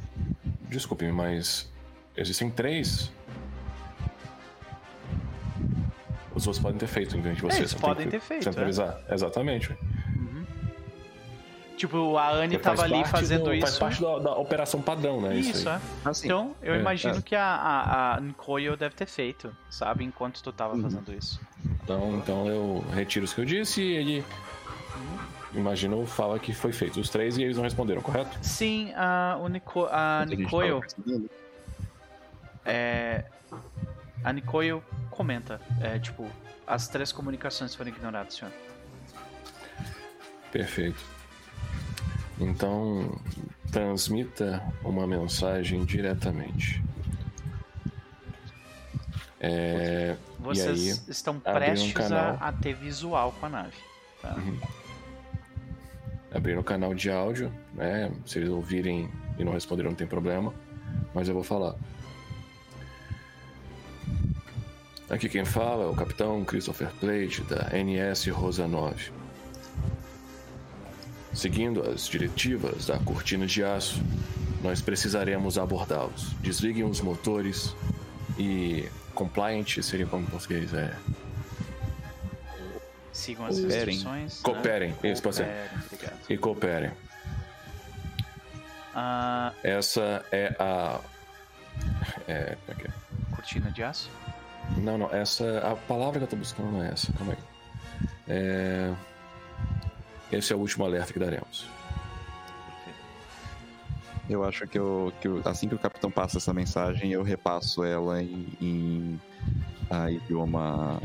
[0.68, 1.70] desculpe, mas
[2.16, 3.10] existem três
[6.40, 7.40] os outros podem ter feito, entende?
[7.40, 8.44] Você Eles podem ter feito.
[8.44, 8.98] Centralizar.
[9.08, 9.14] É?
[9.14, 9.70] Exatamente.
[10.16, 10.44] Uhum.
[11.76, 13.66] Tipo, a Anne tava ali fazendo do, isso.
[13.66, 15.36] Faz parte da, da, operação padrão, né?
[15.36, 15.80] Isso, isso é.
[16.04, 17.22] Assim, então, eu é, imagino é.
[17.22, 20.04] que a, a, a Nkoyo deve ter feito, sabe?
[20.04, 20.82] Enquanto tu tava uhum.
[20.82, 21.40] fazendo isso.
[21.82, 24.24] Então, então eu retiro o que eu disse e ele.
[24.96, 25.40] Uhum.
[25.60, 28.38] Imagino fala que foi feito os três e eles não responderam, correto?
[28.40, 30.80] Sim, a, o Nico, a Nikoyo.
[32.64, 33.24] É,
[34.22, 36.28] a Nikoyo comenta, é, tipo,
[36.66, 38.52] as três comunicações foram ignoradas, senhor.
[40.52, 41.04] Perfeito.
[42.38, 43.20] Então,
[43.70, 46.82] transmita uma mensagem diretamente.
[49.40, 53.76] É, Vocês aí, estão prestes um a, a, ter visual com a nave.
[54.20, 54.34] Tá?
[54.34, 54.60] Uhum.
[56.32, 58.12] Abrir um canal de áudio, né?
[58.26, 60.52] Se eles ouvirem e não responderam, não tem problema.
[61.14, 61.74] Mas eu vou falar.
[65.08, 69.10] Aqui quem fala é o capitão Christopher Plate, da NS Rosa 9.
[71.32, 74.00] Seguindo as diretivas da cortina de aço,
[74.62, 76.32] nós precisaremos abordá-los.
[76.40, 77.74] Desliguem os motores
[78.38, 80.94] e compliant seria como português é.
[83.12, 84.36] Sigam as instruções.
[84.36, 84.40] Né?
[84.42, 85.12] Cooperem, né?
[85.12, 85.70] isso pode ser.
[86.28, 86.90] E cooperem.
[88.94, 89.54] Uh...
[89.62, 91.00] Essa é a.
[92.28, 93.34] É, é, é?
[93.34, 94.10] Cortina de aço?
[94.76, 95.58] Não, não, essa.
[95.58, 97.38] A palavra que eu tô buscando não é essa, calma aí.
[98.28, 98.94] É...
[100.32, 101.68] Esse é o último alerta que daremos.
[104.28, 107.82] Eu acho que, eu, que eu, assim que o capitão passa essa mensagem, eu repasso
[107.82, 109.20] ela em, em
[109.90, 111.02] a idioma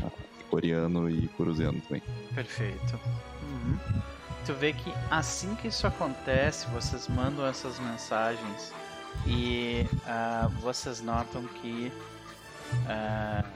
[0.48, 2.02] coreano e cruzeano também.
[2.32, 3.00] Perfeito.
[3.42, 3.78] Uhum.
[4.44, 8.72] Tu vê que assim que isso acontece, vocês mandam essas mensagens
[9.24, 11.92] e uh, vocês notam que
[12.72, 13.46] Uh,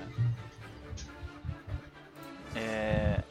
[2.55, 3.23] é,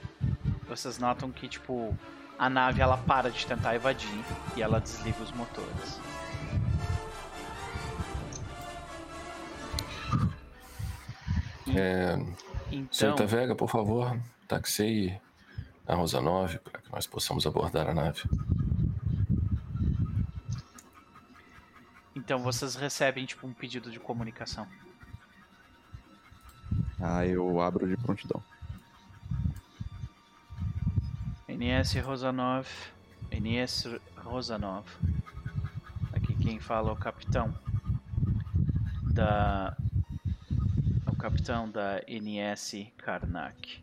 [0.68, 1.96] vocês notam que tipo
[2.38, 4.24] a nave ela para de tentar evadir
[4.56, 6.00] e ela desliga os motores.
[11.76, 12.18] É,
[12.72, 15.20] então, Senhorita Vega, por favor, taxei
[15.88, 18.24] a Rosa 9 para que nós possamos abordar a nave.
[22.20, 24.68] Então vocês recebem tipo um pedido de comunicação.
[27.00, 28.44] Ah, eu abro de prontidão.
[31.48, 32.68] NS Rosanov.
[33.32, 33.86] NS
[34.18, 34.86] Rosanov.
[36.12, 37.58] Aqui quem fala é o capitão
[39.14, 39.78] da.
[41.08, 43.82] O capitão da NS Karnak.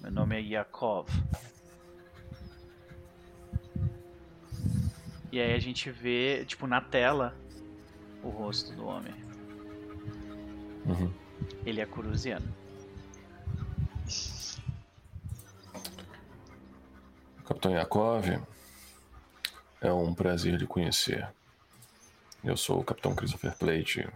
[0.00, 1.08] Meu nome é Yakov.
[5.32, 7.34] E aí a gente vê, tipo, na tela,
[8.22, 9.14] o rosto do homem.
[10.84, 11.10] Uhum.
[11.64, 12.54] Ele é curusiano.
[17.46, 18.26] Capitão Yakov,
[19.80, 21.26] é um prazer lhe conhecer.
[22.44, 24.06] Eu sou o Capitão Christopher Plate,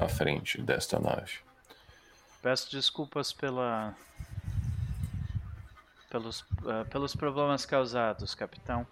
[0.00, 1.38] à frente desta nave.
[2.40, 3.94] Peço desculpas pela
[6.08, 8.86] pelos, uh, pelos problemas causados, capitão.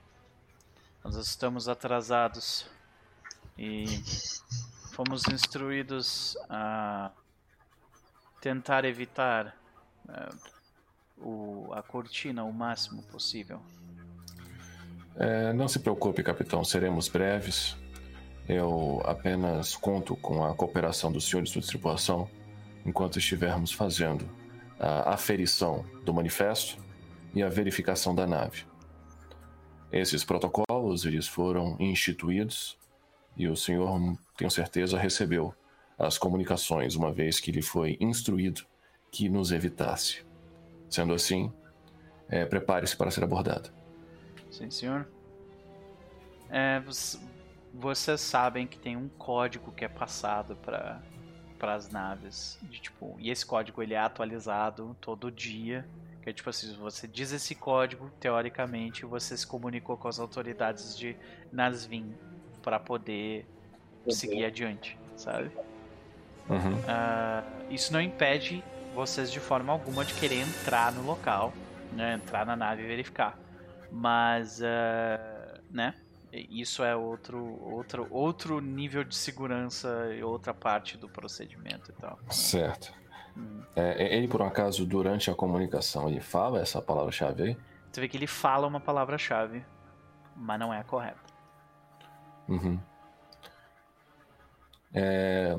[1.05, 2.67] Nós estamos atrasados
[3.59, 3.85] e
[4.95, 7.11] fomos instruídos a
[8.41, 9.55] tentar evitar
[10.09, 10.39] uh,
[11.19, 13.61] o, a cortina o máximo possível.
[15.17, 17.77] É, não se preocupe, capitão, seremos breves.
[18.49, 22.31] Eu apenas conto com a cooperação do senhor e sua tripulação
[22.85, 24.27] enquanto estivermos fazendo
[24.81, 26.83] a aferição do manifesto
[27.35, 28.65] e a verificação da nave.
[29.93, 32.77] Esses protocolos eles foram instituídos
[33.37, 33.99] e o senhor,
[34.37, 35.55] tenho certeza, recebeu
[35.99, 38.63] as comunicações uma vez que lhe foi instruído
[39.11, 40.25] que nos evitasse.
[40.89, 41.53] Sendo assim,
[42.29, 43.71] é, prepare-se para ser abordado.
[44.51, 45.09] Sim, senhor.
[46.51, 46.83] É,
[47.73, 51.03] vocês sabem que tem um código que é passado para
[51.61, 55.85] as naves, de, tipo, e esse código ele é atualizado todo dia
[56.25, 60.19] que é tipo assim, se você diz esse código, teoricamente você se comunicou com as
[60.19, 61.15] autoridades de
[61.53, 62.15] Nasvin
[62.63, 63.47] para poder
[64.07, 64.11] uhum.
[64.11, 65.51] seguir adiante, sabe?
[66.49, 66.77] Uhum.
[66.77, 68.65] Uh, isso não impede
[68.95, 71.53] vocês de forma alguma de querer entrar no local,
[71.93, 72.15] né?
[72.15, 73.39] Entrar na nave e verificar.
[73.93, 75.95] Mas, uh, né?
[76.33, 82.19] Isso é outro, outro, outro nível de segurança e outra parte do procedimento e tal.
[82.31, 82.95] Certo.
[83.77, 87.57] É, ele, por um acaso, durante a comunicação, ele fala essa palavra-chave aí?
[87.91, 89.65] Você vê que ele fala uma palavra-chave,
[90.37, 91.19] mas não é a correta.
[92.49, 92.79] Uhum.
[94.93, 95.59] É,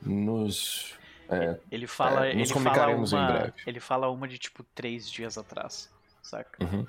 [0.00, 0.98] nos.
[1.28, 2.26] É, ele fala.
[2.26, 3.52] É, nos ele comunicaremos fala uma, em breve.
[3.66, 5.92] Ele fala uma de tipo três dias atrás,
[6.22, 6.64] saca?
[6.64, 6.86] Uhum.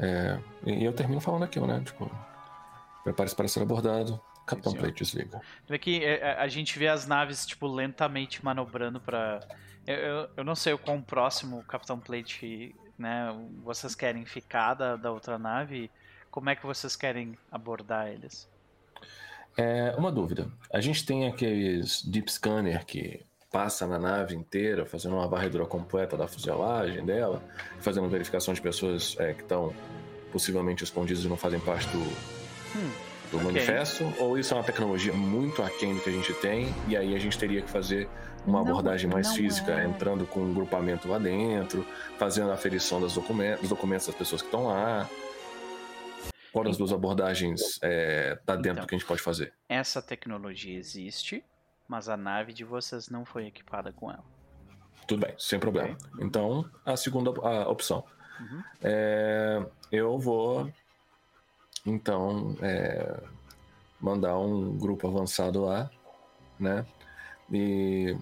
[0.00, 1.82] É, e eu termino falando aquilo, né?
[1.84, 2.08] Tipo,
[3.02, 4.20] prepare-se para ser abordado.
[4.48, 5.40] Capitão Plate desliga.
[5.70, 9.40] É, é, a gente vê as naves, tipo, lentamente manobrando para
[9.88, 13.34] eu, eu, eu, não sei o quão próximo o Capitão Plate, né,
[13.64, 15.90] vocês querem ficar da, da outra nave.
[16.30, 18.46] Como é que vocês querem abordar eles?
[19.56, 20.46] É, uma dúvida.
[20.70, 26.18] A gente tem aqueles Deep Scanner que passa na nave inteira, fazendo uma varredura completa
[26.18, 27.42] da fuselagem dela,
[27.80, 29.74] fazendo verificação de pessoas é, que estão
[30.30, 33.52] possivelmente escondidas e não fazem parte do, hum do okay.
[33.52, 37.14] manifesto, ou isso é uma tecnologia muito aquém do que a gente tem, e aí
[37.14, 38.08] a gente teria que fazer
[38.46, 39.84] uma não, abordagem mais física, é.
[39.84, 41.86] entrando com um grupamento lá dentro,
[42.18, 45.08] fazendo a aferição dos documentos, dos documentos das pessoas que estão lá.
[46.52, 49.52] Qual das duas abordagens é, tá dentro então, do que a gente pode fazer?
[49.68, 51.44] Essa tecnologia existe,
[51.86, 54.24] mas a nave de vocês não foi equipada com ela.
[55.06, 55.90] Tudo bem, sem problema.
[55.90, 56.26] Okay.
[56.26, 58.04] Então, a segunda a opção.
[58.40, 58.62] Uhum.
[58.82, 60.70] É, eu vou
[61.88, 63.16] então, é,
[64.00, 65.90] mandar um grupo avançado lá,
[66.58, 66.84] né?
[67.52, 68.16] E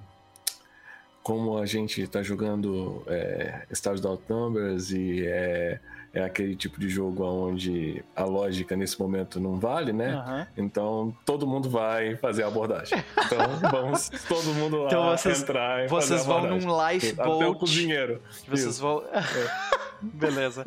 [1.23, 5.81] como a gente está jogando é, Stars Outnumbers e é,
[6.15, 10.15] é aquele tipo de jogo onde a lógica nesse momento não vale, né?
[10.17, 10.47] Uhum.
[10.65, 13.03] Então todo mundo vai fazer a abordagem.
[13.25, 13.39] Então
[13.71, 17.37] vamos todo mundo lá então, vocês, entrar e Vocês vão num lifeboat.
[17.37, 18.23] Até o cozinheiro.
[18.47, 18.81] Vocês Isso.
[18.81, 19.03] vão.
[19.13, 19.21] É.
[20.13, 20.65] Beleza.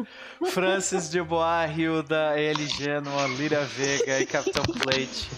[0.51, 5.29] Francis de Bois, Hilda, Eli Genoa, Lira Vega e Capitão Plate.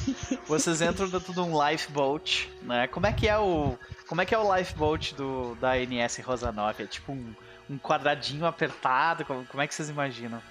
[0.47, 2.87] Vocês entram dentro de um lifeboat, né?
[2.87, 3.77] Como é que é o.
[4.07, 6.81] Como é que é o lifeboat do, da NS Rosanov?
[6.81, 7.33] É tipo um,
[7.69, 9.23] um quadradinho apertado?
[9.25, 10.41] Como, como é que vocês imaginam?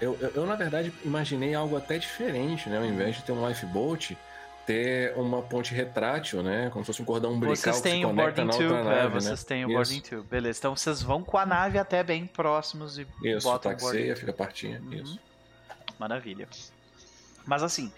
[0.00, 2.78] Eu, eu, eu, na verdade, imaginei algo até diferente, né?
[2.78, 4.16] Ao invés de ter um lifeboat,
[4.66, 6.68] ter uma ponte retrátil, né?
[6.70, 8.84] Como se fosse um cordão umbilical vocês têm que se conecta na outra tube, é,
[8.84, 9.46] nave, é, Vocês né?
[9.46, 10.58] têm o boarding tube, beleza.
[10.58, 14.32] Então vocês vão com a nave até bem próximos e isso, botam taxeia, o fica
[14.32, 14.92] partinha, uhum.
[14.92, 15.20] isso.
[15.98, 16.48] Maravilha.
[17.46, 17.92] Mas assim,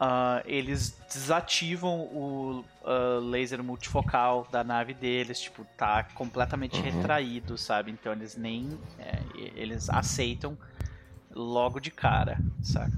[0.00, 6.82] uh, eles desativam o uh, laser multifocal da nave deles, tipo, tá completamente uhum.
[6.82, 7.90] retraído, sabe?
[7.90, 8.78] Então eles nem...
[8.98, 9.20] É,
[9.54, 10.56] eles aceitam
[11.30, 12.90] logo de cara, saca?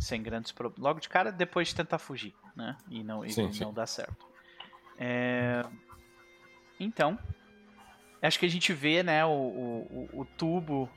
[0.00, 0.82] Sem grandes problemas.
[0.82, 2.76] Logo de cara, depois de tentar fugir, né?
[2.88, 4.26] E não, e sim, não dá certo.
[4.98, 5.64] É...
[6.78, 7.18] Então,
[8.22, 10.88] acho que a gente vê, né, o, o, o tubo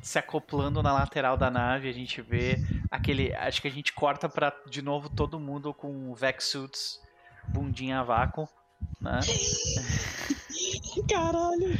[0.00, 2.56] se acoplando na lateral da nave, a gente vê
[2.90, 7.00] aquele, acho que a gente corta para de novo todo mundo com Vex suits,
[7.48, 8.48] bundinha a vácuo,
[9.00, 9.20] né?
[11.08, 11.78] Caralho.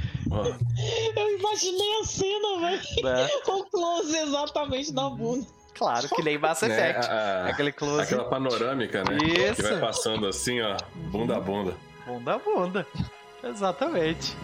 [1.16, 3.04] Eu imaginei a cena, velho.
[3.04, 3.28] Né?
[3.48, 5.46] O close exatamente na bunda.
[5.74, 7.08] Claro, que nem Mass né, Effect.
[7.08, 7.14] Né?
[7.14, 8.02] A, Aquele close.
[8.02, 9.16] Aquela panorâmica, né?
[9.16, 9.56] Isso.
[9.56, 10.76] Que vai passando assim, ó,
[11.10, 11.74] bunda a bunda.
[12.06, 12.86] Bunda a bunda.
[13.42, 14.36] Exatamente.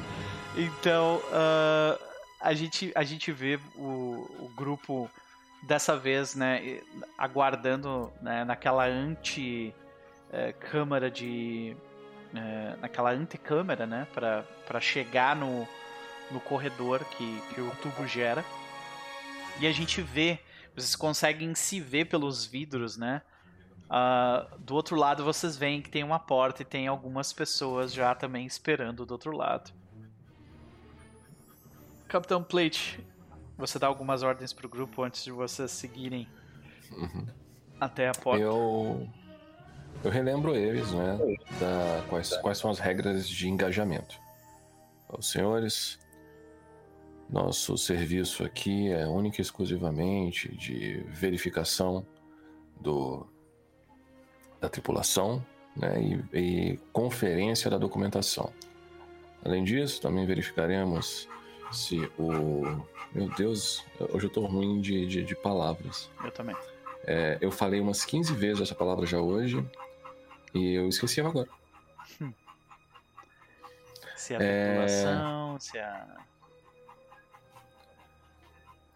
[0.57, 1.99] Então, uh,
[2.41, 5.11] a, gente, a gente vê o, o grupo
[5.63, 6.81] dessa vez, né,
[7.17, 11.77] aguardando né, naquela anti-câmara eh, de.
[12.35, 14.45] Eh, naquela antecâmara, né, para
[14.81, 15.67] chegar no,
[16.31, 18.45] no corredor que, que o tubo gera.
[19.61, 20.39] E a gente vê,
[20.81, 23.23] vocês conseguem se ver pelos vidros, né?
[23.87, 28.15] Uh, do outro lado vocês veem que tem uma porta e tem algumas pessoas já
[28.15, 29.73] também esperando do outro lado.
[32.07, 33.05] Capitão Plate,
[33.57, 36.29] você dá algumas ordens pro grupo antes de vocês seguirem
[36.93, 37.27] uhum.
[37.81, 38.43] até a porta.
[38.43, 39.09] Eu
[40.05, 41.19] eu relembro eles, né,
[41.59, 44.19] da quais, quais são as regras de engajamento.
[45.09, 45.99] Os senhores,
[47.29, 52.07] nosso serviço aqui é única e exclusivamente de verificação
[52.81, 53.27] do
[54.61, 55.45] da tripulação
[55.77, 56.01] né,
[56.33, 58.53] e, e conferência da documentação.
[59.45, 61.29] Além disso, também verificaremos
[61.71, 62.63] se o.
[63.13, 66.11] Meu Deus, hoje eu tô ruim de, de, de palavras.
[66.23, 66.57] Eu também.
[67.05, 69.65] É, eu falei umas 15 vezes essa palavra já hoje
[70.53, 71.49] e eu esqueci ela agora.
[72.21, 72.33] Hum.
[74.17, 75.59] Se a tripulação, é...
[75.61, 76.17] se a.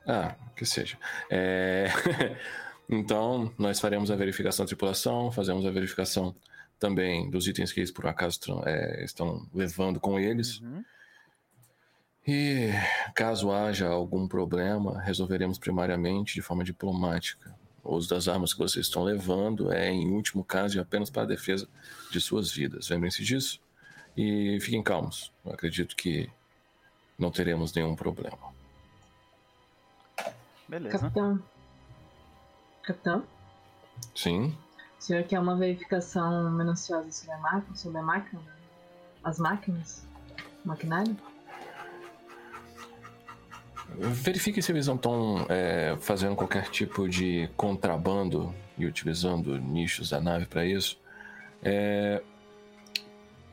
[0.07, 0.97] Ah, que seja.
[1.31, 1.89] É...
[2.89, 6.35] Então, nós faremos a verificação da tripulação, fazemos a verificação
[6.79, 10.61] também dos itens que eles por acaso é, estão levando com eles.
[10.61, 10.85] Uhum.
[12.27, 12.71] E
[13.15, 17.55] caso haja algum problema, resolveremos primariamente de forma diplomática.
[17.83, 21.27] O uso das armas que vocês estão levando é, em último caso, apenas para a
[21.27, 21.67] defesa
[22.11, 22.91] de suas vidas.
[22.91, 23.61] Lembrem-se disso
[24.17, 25.33] e fiquem calmos.
[25.45, 26.29] Eu acredito que
[27.19, 28.39] não teremos nenhum problema.
[30.73, 30.99] Beleza.
[30.99, 31.39] Capitão,
[32.83, 33.23] Capitão?
[34.15, 34.57] Sim.
[34.99, 38.41] O senhor quer uma verificação minuciosa sobre a máquina, sobre a máquina?
[39.23, 40.07] As máquinas?
[40.65, 41.15] O maquinário?
[43.99, 50.23] Verifique se eles não estão é, fazendo qualquer tipo de contrabando e utilizando nichos da
[50.23, 50.99] nave para isso.
[51.63, 52.23] É,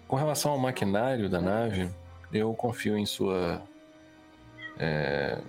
[0.08, 1.92] com relação ao maquinário da nave,
[2.32, 3.62] eu confio em sua
[4.78, 5.42] é,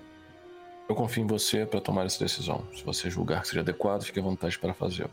[0.90, 2.66] eu confio em você para tomar essa decisão.
[2.74, 5.12] Se você julgar que seja adequado, fique à vontade para fazê-lo.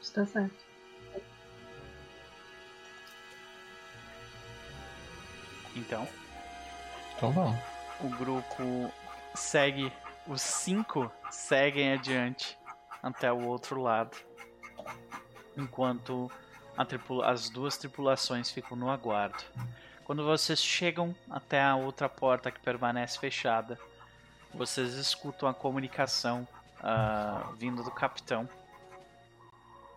[0.00, 0.56] Está certo.
[5.76, 6.08] Então.
[7.14, 7.60] Então vamos.
[8.00, 8.90] O grupo
[9.34, 9.92] segue.
[10.26, 12.58] Os cinco seguem adiante
[13.02, 14.16] até o outro lado.
[15.54, 16.30] Enquanto
[17.24, 19.44] as duas tripulações ficam no aguardo.
[20.02, 23.78] Quando vocês chegam até a outra porta que permanece fechada,
[24.54, 26.46] vocês escutam a comunicação
[26.80, 28.48] uh, vindo do capitão.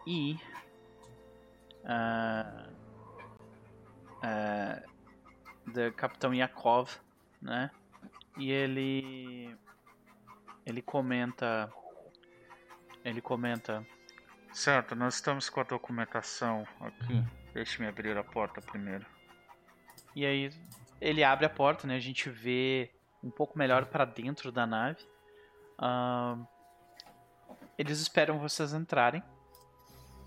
[0.05, 0.37] E.
[1.83, 2.73] Uh,
[4.17, 4.91] uh,
[5.71, 6.89] do capitão Yakov,
[7.41, 7.71] né?
[8.37, 9.55] E ele.
[10.65, 11.71] Ele comenta.
[13.03, 13.85] Ele comenta.
[14.53, 17.23] Certo, nós estamos com a documentação aqui.
[17.53, 19.05] Deixe-me abrir a porta primeiro.
[20.15, 20.51] E aí
[20.99, 21.95] ele abre a porta, né?
[21.95, 22.91] A gente vê
[23.23, 25.03] um pouco melhor para dentro da nave.
[25.79, 26.45] Uh,
[27.77, 29.23] eles esperam vocês entrarem.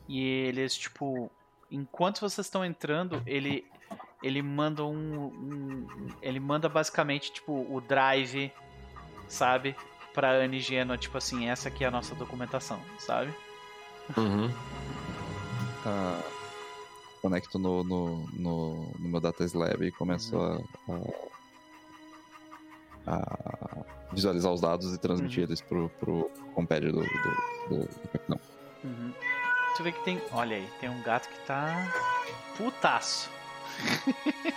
[0.08, 1.30] E eles, tipo,
[1.70, 3.66] enquanto vocês estão entrando, ele
[4.22, 8.50] ele manda um, um, ele manda basicamente tipo o drive,
[9.28, 9.76] sabe,
[10.14, 13.34] para Anne Genoa, tipo assim, essa aqui é a nossa documentação, sabe?
[14.16, 14.50] Uhum.
[15.84, 16.22] Ah,
[17.20, 20.64] conecto no, no, no, no meu Data Slab e começo uhum.
[20.88, 20.98] a, a
[23.06, 25.48] a visualizar os dados e transmitir uhum.
[25.48, 27.06] eles pro, pro compédio do, do,
[27.68, 28.40] do, do capitão.
[28.82, 29.12] Uhum.
[29.76, 30.20] Tu vê que tem.
[30.32, 31.93] Olha aí, tem um gato que tá.
[32.56, 33.28] putaço.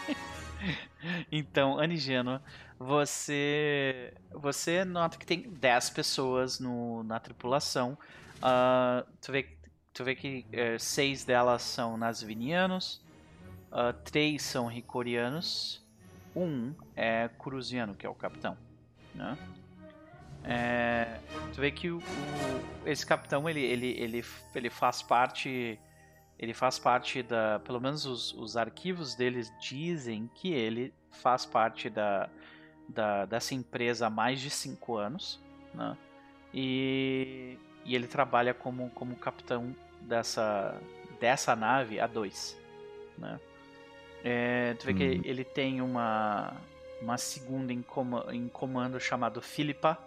[1.31, 2.41] então, Anigênua,
[2.77, 4.13] você.
[4.31, 7.97] Você nota que tem 10 pessoas no, na tripulação.
[8.37, 9.57] Uh, tu, vê,
[9.91, 13.01] tu vê que uh, seis delas são nasvinianos,
[13.71, 15.86] uh, três são ricorianos
[16.37, 18.57] um é Cruziano, que é o capitão.
[19.15, 19.37] Né?
[20.43, 21.19] É,
[21.53, 22.01] tu vê que o, o,
[22.87, 25.77] esse capitão ele, ele, ele, ele faz parte
[26.39, 31.89] ele faz parte da pelo menos os, os arquivos deles dizem que ele faz parte
[31.89, 32.29] da,
[32.87, 35.41] da dessa empresa há mais de cinco anos
[35.73, 35.97] né?
[36.53, 40.79] e, e ele trabalha como, como capitão dessa
[41.19, 42.57] dessa nave a dois
[43.17, 43.39] né?
[44.23, 44.97] É, tu vê hum.
[44.97, 45.21] que uhum.
[45.23, 46.55] ele tem uma
[47.01, 49.97] uma segunda em, comando, em comando chamado Filipa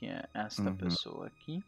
[0.00, 0.76] que é esta uhum.
[0.76, 1.62] pessoa aqui.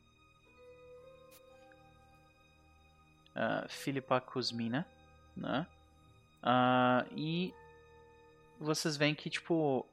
[3.37, 4.87] Uh, Filipa Kuzmina,
[5.37, 5.67] né?
[6.43, 7.55] Uh, e
[8.59, 9.87] vocês veem que, tipo,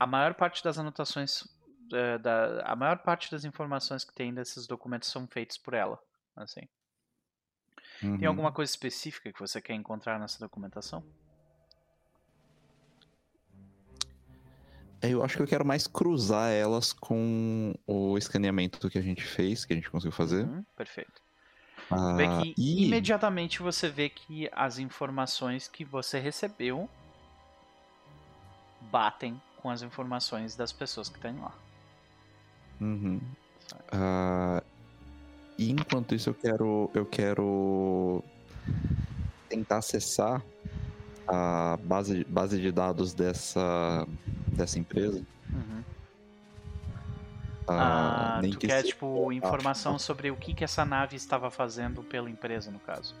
[0.00, 4.66] a maior parte das anotações, uh, da, a maior parte das informações que tem desses
[4.66, 6.02] documentos são feitos por ela,
[6.34, 6.66] assim.
[8.02, 8.18] Uhum.
[8.18, 11.02] Tem alguma coisa específica que você quer encontrar nessa documentação?
[15.02, 19.64] Eu acho que eu quero mais cruzar elas com o escaneamento que a gente fez,
[19.64, 20.44] que a gente conseguiu fazer.
[20.44, 21.22] Uhum, perfeito.
[21.90, 22.86] Ah, que e...
[22.86, 26.88] imediatamente você vê que as informações que você recebeu
[28.90, 31.54] batem com as informações das pessoas que estão lá.
[32.80, 33.20] Uhum.
[33.92, 34.64] Uh,
[35.58, 38.22] e enquanto isso eu quero eu quero
[39.48, 40.42] tentar acessar
[41.26, 44.06] a base, base de dados dessa
[44.46, 45.24] dessa empresa.
[45.52, 45.82] Uhum.
[47.68, 52.02] Ah, ah, tu que quer, tipo, informação sobre o que, que essa nave estava fazendo
[52.02, 53.14] pela empresa, no caso.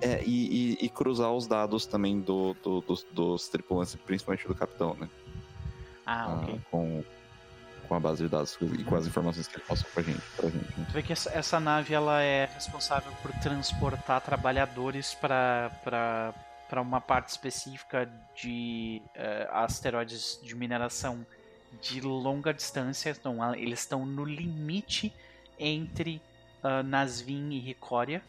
[0.00, 4.54] É, e, e, e cruzar os dados também do, do, dos, dos, tripulantes, principalmente do
[4.54, 5.08] capitão, né?
[6.06, 6.60] Ah, ah, ok.
[6.70, 7.04] Com,
[7.88, 10.20] com a base de dados e com as informações que ele passou pra gente.
[10.36, 10.86] Pra gente né?
[10.88, 15.70] Tu vê que essa, essa nave ela é responsável por transportar trabalhadores para
[16.68, 21.26] para uma parte específica de uh, asteroides de mineração
[21.80, 23.10] de longa distância.
[23.10, 25.12] Então, eles estão no limite
[25.58, 26.20] entre
[26.62, 28.22] uh, Nazvin e Ricória,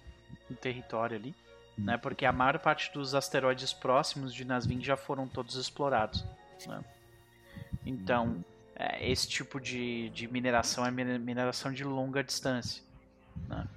[0.49, 1.35] no território ali.
[1.77, 1.83] Hum.
[1.83, 6.25] Né, porque a maior parte dos asteroides próximos de Nazvin já foram todos explorados.
[6.65, 6.81] Né?
[7.85, 8.43] Então, hum.
[8.79, 12.81] É, esse tipo de, de mineração é mineração de longa distância.
[13.45, 13.67] Né?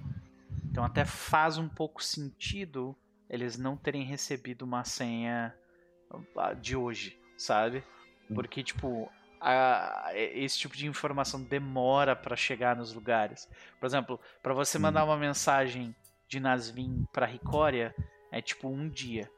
[0.63, 2.95] Então, até faz um pouco sentido
[3.29, 5.53] eles não terem recebido uma senha
[6.37, 7.83] ah, de hoje, sabe?
[8.33, 13.49] Porque, tipo, a, esse tipo de informação demora para chegar nos lugares.
[13.79, 15.95] Por exemplo, para você mandar uma mensagem
[16.27, 17.93] de Nasvin para Ricória,
[18.31, 19.29] é tipo um dia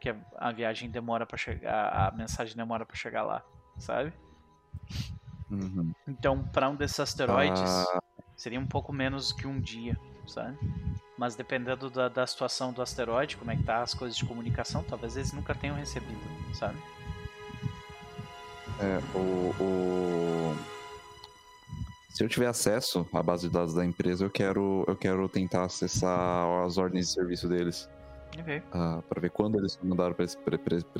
[0.00, 3.44] que a, a viagem demora para chegar, a mensagem demora para chegar lá,
[3.78, 4.12] sabe?
[5.50, 5.92] Uhum.
[6.06, 8.00] Então, para um desses asteroides, ah.
[8.36, 10.56] seria um pouco menos que um dia, sabe?
[11.20, 14.82] mas dependendo da, da situação do asteroide, como é que tá as coisas de comunicação,
[14.82, 16.18] talvez eles nunca tenham recebido,
[16.54, 16.78] sabe?
[18.80, 20.56] É, o, o...
[22.08, 25.64] Se eu tiver acesso à base de dados da empresa, eu quero, eu quero tentar
[25.64, 27.86] acessar as ordens de serviço deles.
[28.38, 28.58] Ok.
[28.58, 30.38] Uh, ah, para ver quando eles mandaram para esse,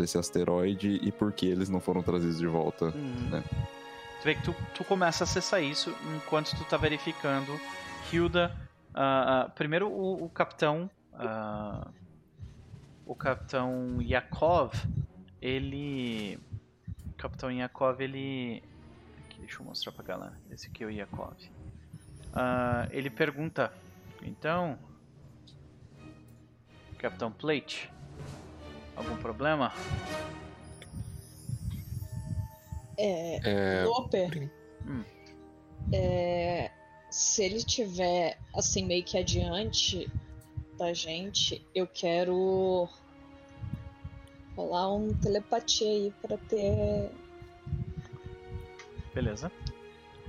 [0.01, 2.87] esse, asteroide e por que eles não foram trazidos de volta.
[2.87, 3.31] Uhum.
[3.31, 3.45] Né?
[4.21, 7.59] Tu vê que tu, tu começa a acessar isso enquanto tu tá verificando
[8.13, 8.55] Hilda
[8.91, 10.91] Uh, uh, primeiro, o, o capitão.
[13.07, 14.73] O capitão Yakov.
[15.41, 16.39] Ele.
[17.07, 18.63] O capitão Yakov, ele.
[19.25, 20.39] Aqui, deixa eu mostrar pra galera.
[20.51, 21.37] Esse aqui é o Yakov.
[22.91, 23.73] ele pergunta:
[24.23, 24.79] Então.
[27.01, 27.91] Capitão Plate.
[28.97, 29.73] Algum problema?
[32.97, 33.81] É.
[33.81, 33.85] é...
[33.85, 34.51] Loper.
[34.87, 35.05] Hum.
[35.93, 36.71] É
[37.11, 40.09] se ele tiver assim meio que adiante
[40.79, 42.89] da gente, eu quero
[44.57, 47.11] rolar um telepatia aí para ter
[49.13, 49.51] Beleza.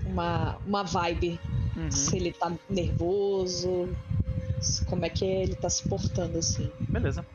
[0.05, 1.39] Uma, uma vibe.
[1.77, 1.91] Uhum.
[1.91, 3.95] Se ele tá nervoso,
[4.87, 6.71] como é que ele tá se portando assim.
[6.79, 7.25] Beleza.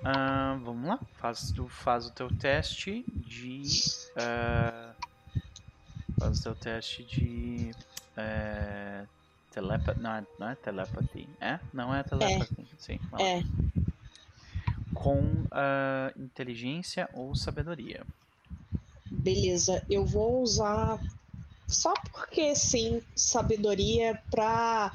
[0.00, 0.98] Uh, vamos lá.
[1.18, 3.62] Faz, tu faz o teu teste de.
[4.16, 4.94] Uh,
[6.18, 7.70] faz o teu teste de
[8.16, 9.04] é,
[9.50, 11.28] telepa não, é, não é telepathy.
[11.40, 11.58] É?
[11.72, 12.56] Não é telepathy.
[12.60, 12.76] É.
[12.78, 13.00] Sim.
[13.18, 13.42] É.
[14.94, 18.04] Com uh, inteligência ou sabedoria.
[19.10, 21.00] Beleza, eu vou usar
[21.66, 24.92] só porque sim, sabedoria para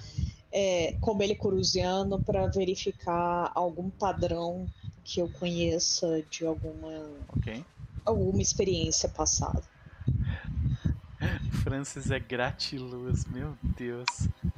[0.58, 4.66] é, como ele é corusiano, para verificar algum padrão
[5.04, 7.62] que eu conheça de alguma okay.
[8.06, 9.62] alguma experiência passada.
[11.62, 14.06] Francis é gratiluz, meu Deus.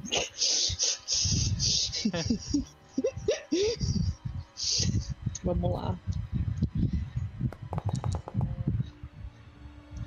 [5.42, 5.98] Vamos lá.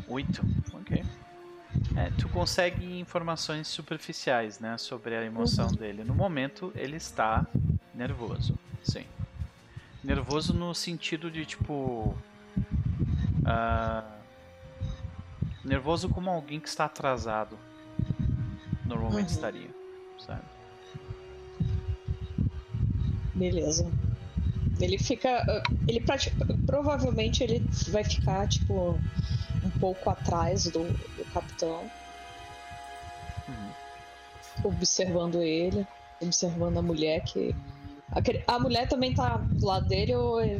[0.07, 0.41] Oito.
[1.95, 5.75] É, tu consegue informações superficiais, né, sobre a emoção uhum.
[5.75, 6.03] dele.
[6.03, 7.45] No momento, ele está
[7.93, 9.05] nervoso, sim.
[10.03, 12.15] Nervoso no sentido de, tipo...
[13.41, 14.21] Uh,
[15.63, 17.57] nervoso como alguém que está atrasado.
[18.85, 19.35] Normalmente uhum.
[19.35, 19.69] estaria,
[20.19, 20.41] sabe?
[23.35, 23.91] Beleza.
[24.81, 25.45] Ele fica.
[25.87, 26.03] Ele
[26.65, 28.99] provavelmente ele vai ficar, tipo,
[29.63, 31.83] um pouco atrás do, do capitão.
[33.47, 33.71] Uhum.
[34.65, 35.87] Observando ele,
[36.21, 37.55] observando a mulher que.
[38.11, 40.59] A, a mulher também tá do lado dele ou ele...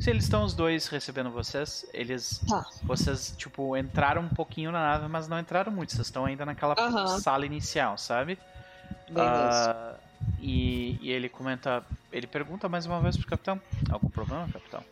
[0.00, 2.40] Se eles estão os dois recebendo vocês, eles.
[2.48, 2.66] Tá.
[2.82, 5.92] Vocês, tipo, entraram um pouquinho na nave, mas não entraram muito.
[5.92, 7.18] Vocês estão ainda naquela uhum.
[7.20, 8.38] sala inicial, sabe?
[9.10, 9.96] Uh,
[10.40, 11.84] e, e, ele comenta.
[12.12, 14.84] Ele pergunta mais uma vez pro capitão: Algum problema, capitão?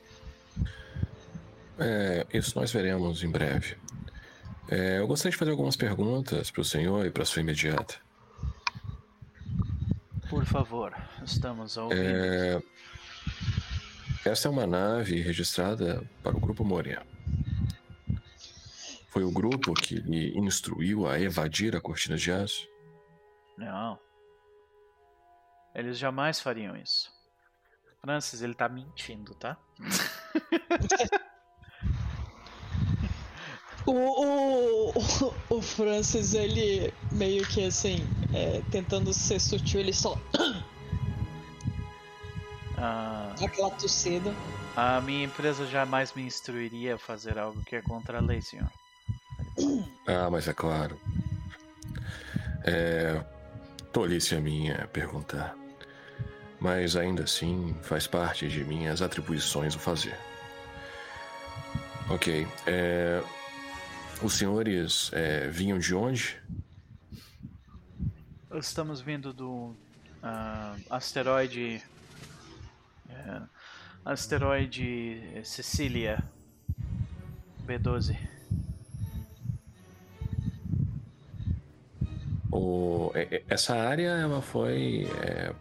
[1.78, 3.76] É, isso nós veremos em breve.
[4.68, 7.96] É, eu gostaria de fazer algumas perguntas para o senhor e para sua imediata.
[10.30, 10.94] Por favor,
[11.24, 12.00] estamos ouvindo.
[12.00, 12.62] É,
[14.24, 17.02] essa é uma nave registrada para o Grupo Moria.
[19.08, 22.66] Foi o grupo que lhe instruiu a evadir a cortina de aço?
[23.58, 23.98] Não.
[25.74, 27.10] Eles jamais fariam isso.
[28.00, 29.56] Francis, ele tá mentindo, tá?
[33.84, 40.16] O, o, o, Francis, ele meio que assim, é, tentando ser sutil, ele só.
[42.84, 44.34] Ah, Aquela tossida.
[44.74, 48.70] A minha empresa jamais me instruiria a fazer algo que é contra a lei, senhor.
[50.04, 51.00] Ah, mas é claro.
[52.64, 53.24] É.
[53.92, 55.54] Tolice a minha perguntar.
[56.62, 60.16] Mas ainda assim, faz parte de minhas atribuições o fazer.
[62.08, 62.46] Ok.
[62.68, 63.20] É,
[64.22, 66.40] os senhores é, vinham de onde?
[68.54, 69.74] Estamos vindo do
[70.22, 71.82] uh, asteroide.
[73.10, 73.48] Uh,
[74.04, 76.22] asteroide Cecília
[77.66, 78.16] B12.
[82.52, 83.10] O,
[83.48, 85.52] essa área ela foi, é,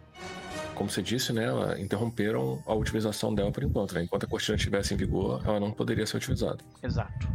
[0.82, 1.46] como você disse, né,
[1.78, 3.94] interromperam a utilização dela por enquanto.
[3.94, 4.02] Né?
[4.02, 6.58] Enquanto a cortina estivesse em vigor, ela não poderia ser utilizada.
[6.82, 7.28] Exato.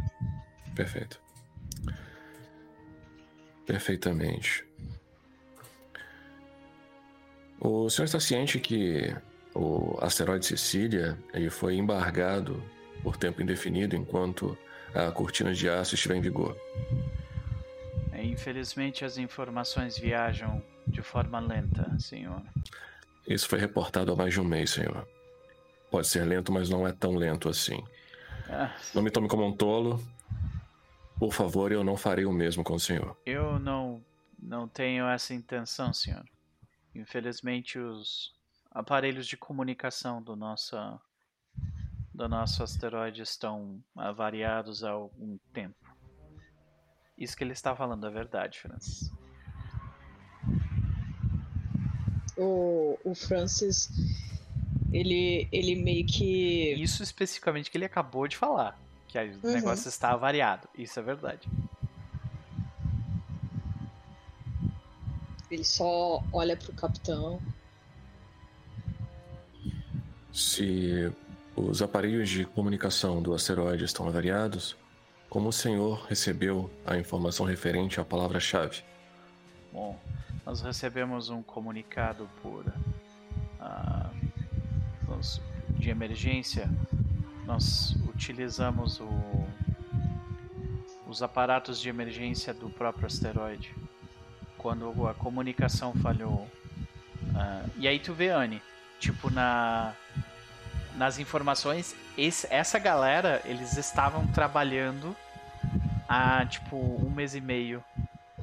[0.76, 1.18] Perfeito.
[3.66, 4.66] Perfeitamente.
[7.62, 9.16] O senhor está ciente que
[9.56, 12.62] o asteroide Sicília ele foi embargado
[13.02, 14.58] por tempo indefinido enquanto
[14.94, 16.58] a cortina de aço estiver em vigor?
[18.12, 22.42] É, infelizmente as informações viajam de forma lenta, senhor.
[23.28, 25.08] Isso foi reportado há mais de um mês, senhor.
[25.92, 27.84] Pode ser lento, mas não é tão lento assim.
[28.50, 28.74] Ah.
[28.94, 30.02] Não me tome como um tolo.
[31.20, 33.18] Por favor, eu não farei o mesmo com o senhor.
[33.26, 34.04] Eu não,
[34.40, 36.24] não tenho essa intenção, senhor.
[36.96, 38.34] Infelizmente, os
[38.72, 40.76] aparelhos de comunicação do nosso,
[42.14, 45.76] do nosso asteroide estão avariados há algum tempo.
[47.18, 49.12] Isso que ele está falando é verdade, Francis.
[52.38, 53.90] O, o Francis,
[54.92, 56.74] ele, ele meio que.
[56.74, 59.54] Isso especificamente que ele acabou de falar que o uhum.
[59.54, 60.68] negócio está variado.
[60.78, 61.48] Isso é verdade.
[65.50, 67.42] Ele só olha pro capitão.
[70.34, 71.12] Se
[71.56, 74.76] os aparelhos de comunicação do asteroide estão avariados,
[75.30, 78.84] como o senhor recebeu a informação referente à palavra-chave?
[79.72, 79.98] Bom,
[80.48, 82.66] nós recebemos um comunicado por
[83.60, 84.10] uh,
[85.72, 86.70] de emergência
[87.46, 89.10] nós utilizamos o,
[91.06, 93.76] os aparatos de emergência do próprio asteroide
[94.58, 96.48] quando a comunicação falhou.
[97.24, 98.62] Uh, e aí tu vê, Anne,
[99.00, 99.94] tipo na
[100.96, 105.14] nas informações, esse, essa galera eles estavam trabalhando
[106.08, 107.84] há tipo um mês e meio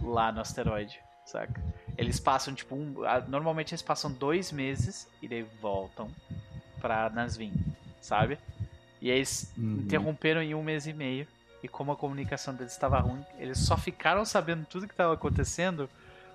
[0.02, 1.62] lá no asteroide, saca?
[1.96, 2.94] Eles passam tipo um,
[3.28, 6.10] normalmente eles passam dois meses e daí voltam
[6.80, 7.52] para Nasvin,
[8.00, 8.38] sabe?
[9.00, 9.82] E eles uhum.
[9.82, 11.26] interromperam em um mês e meio.
[11.62, 15.88] E como a comunicação deles estava ruim, eles só ficaram sabendo tudo que estava acontecendo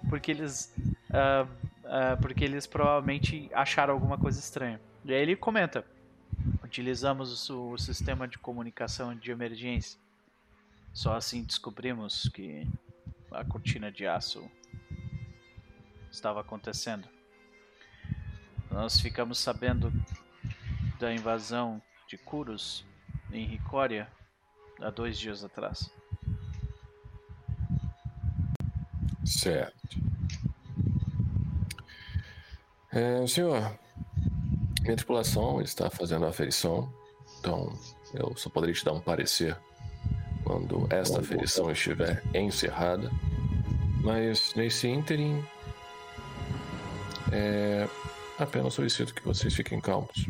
[0.08, 0.74] porque eles.
[1.10, 1.48] Uh,
[1.84, 4.80] uh, porque eles provavelmente acharam alguma coisa estranha.
[5.04, 5.86] E aí ele comenta:
[6.64, 10.00] utilizamos o, o sistema de comunicação de emergência.
[10.94, 12.68] Só assim descobrimos que
[13.32, 14.50] a cortina de aço
[16.12, 17.08] estava acontecendo.
[18.72, 19.92] Nós ficamos sabendo
[21.00, 22.86] da invasão de Kuros
[23.32, 24.08] em Ricória
[24.82, 25.92] há dois dias atrás.
[29.26, 29.98] Certo.
[32.92, 33.78] É, senhor,
[34.82, 36.92] minha tripulação está fazendo a aferição,
[37.40, 37.72] então
[38.14, 39.56] eu só poderia te dar um parecer
[40.44, 43.12] quando esta aferição estiver encerrada.
[44.04, 45.46] Mas nesse ínterim,
[47.32, 47.88] é,
[48.38, 50.26] apenas solicito que vocês fiquem calmos.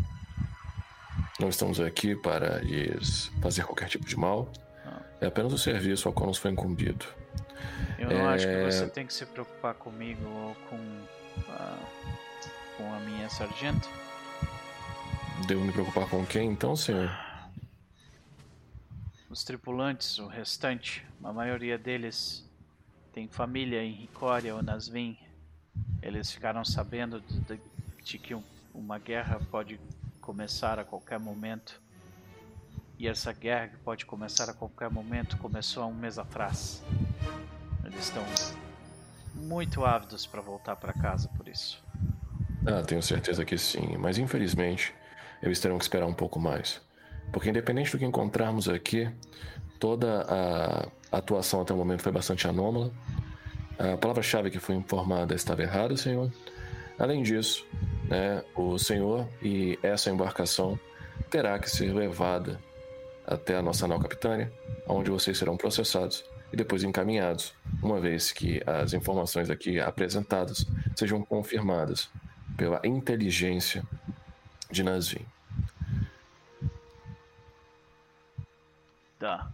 [1.39, 4.51] Não estamos aqui para lhes fazer qualquer tipo de mal.
[5.21, 7.05] É apenas o serviço ao qual nos foi incumbido.
[7.97, 8.35] Eu não é...
[8.35, 10.77] acho que você tem que se preocupar comigo ou com
[11.51, 11.77] a,
[12.77, 13.89] com a minha sargento.
[15.45, 17.11] Devo me preocupar com quem então, senhor?
[19.29, 22.49] Os tripulantes, o restante, a maioria deles
[23.13, 25.17] tem família em Ricória ou Nasvin.
[26.01, 27.59] Eles ficaram sabendo de, de,
[28.03, 28.35] de que
[28.73, 29.79] uma guerra pode
[30.21, 31.81] começar a qualquer momento.
[32.97, 36.83] E essa guerra que pode começar a qualquer momento começou há um mês atrás.
[37.83, 38.23] Eles estão
[39.33, 41.83] muito ávidos para voltar para casa por isso.
[42.65, 44.93] Ah, tenho certeza que sim, mas infelizmente
[45.41, 46.81] eles terão que esperar um pouco mais.
[47.31, 49.09] Porque independente do que encontrarmos aqui,
[49.79, 50.25] toda
[51.11, 52.91] a atuação até o momento foi bastante anômala.
[53.79, 56.29] A palavra-chave que foi informada estava errada, senhor.
[56.99, 57.65] Além disso,
[58.09, 60.77] né, o senhor e essa embarcação
[61.29, 62.59] terá que ser levada
[63.25, 64.51] até a nossa nau capitânia,
[64.85, 71.23] onde vocês serão processados e depois encaminhados, uma vez que as informações aqui apresentadas sejam
[71.23, 72.09] confirmadas
[72.57, 73.81] pela inteligência
[74.69, 75.25] de Nazvin.
[79.17, 79.51] Tá.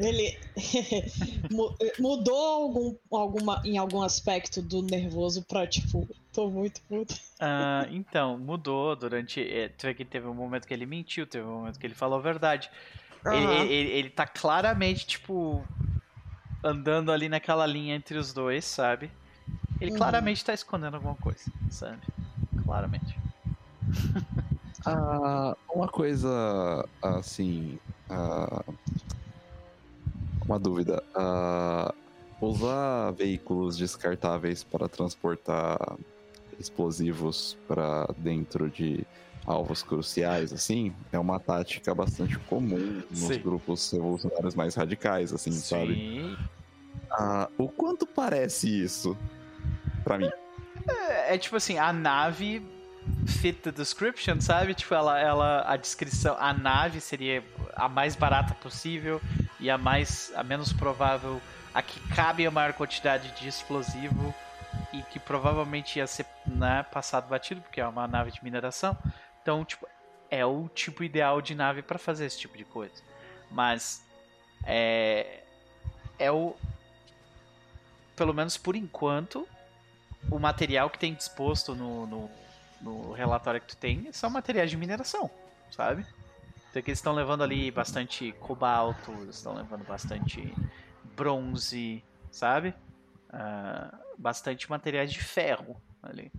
[0.00, 0.38] Ele
[2.00, 7.14] mudou algum, alguma, em algum aspecto do nervoso pra, tipo, tô muito puto.
[7.38, 9.40] Uh, então, mudou durante.
[9.40, 12.22] É, que teve um momento que ele mentiu, teve um momento que ele falou a
[12.22, 12.70] verdade.
[13.26, 13.32] Uhum.
[13.34, 15.62] Ele, ele, ele tá claramente, tipo,
[16.64, 19.10] andando ali naquela linha entre os dois, sabe?
[19.78, 19.98] Ele uhum.
[19.98, 22.00] claramente tá escondendo alguma coisa, sabe?
[22.64, 23.18] Claramente.
[24.86, 27.78] Ah, uma coisa assim.
[28.08, 28.64] Ah,
[30.50, 31.02] uma dúvida.
[31.14, 31.94] Uh,
[32.44, 35.78] usar veículos descartáveis para transportar
[36.58, 39.06] explosivos para dentro de
[39.46, 43.38] alvos cruciais, assim, é uma tática bastante comum nos Sim.
[43.40, 45.60] grupos revolucionários mais radicais, assim, Sim.
[45.60, 46.38] sabe?
[47.12, 49.16] Uh, o quanto parece isso
[50.04, 50.30] para mim?
[50.88, 52.62] É, é, tipo assim, a nave
[53.26, 54.74] fit the description, sabe?
[54.74, 57.42] Tipo, ela, ela, a descrição, a nave seria
[57.74, 59.20] a mais barata possível
[59.60, 61.40] e a mais, a menos provável,
[61.74, 64.34] a que cabe a maior quantidade de explosivo
[64.92, 68.96] e que provavelmente ia ser né, passado batido, porque é uma nave de mineração.
[69.42, 69.86] Então, tipo,
[70.30, 73.02] é o tipo ideal de nave para fazer esse tipo de coisa.
[73.50, 74.04] Mas
[74.64, 75.42] é
[76.18, 76.54] é o
[78.14, 79.48] pelo menos por enquanto
[80.30, 82.30] o material que tem disposto no, no
[82.80, 85.30] no relatório que tu tem são materiais de mineração,
[85.70, 86.06] sabe?
[86.70, 90.54] Então que eles estão levando ali bastante cobalto, estão levando bastante
[91.16, 92.72] bronze, sabe?
[93.28, 96.30] Uh, bastante materiais de ferro ali.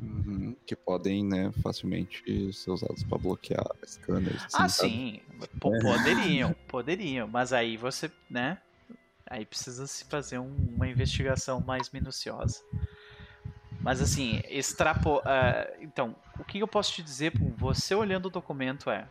[0.00, 4.44] Uhum, que podem, né, facilmente ser usados para bloquear scanners.
[4.44, 5.20] Assim, ah, sim.
[5.58, 7.26] Poderiam, poderiam.
[7.26, 8.58] Mas aí você, né?
[9.26, 12.60] Aí precisa se fazer um, uma investigação mais minuciosa.
[13.80, 15.18] Mas assim, extrapo.
[15.18, 19.08] Uh, então, o que eu posso te dizer, você olhando o documento é.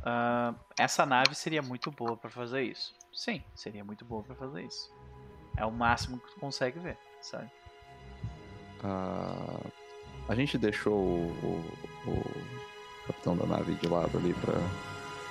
[0.00, 2.94] Uh, essa nave seria muito boa para fazer isso.
[3.12, 4.90] Sim, seria muito boa para fazer isso.
[5.56, 7.50] É o máximo que tu consegue ver, sabe?
[8.82, 9.70] Uh,
[10.28, 11.64] a gente deixou o,
[12.06, 14.54] o, o, capitão da nave de lado ali pra,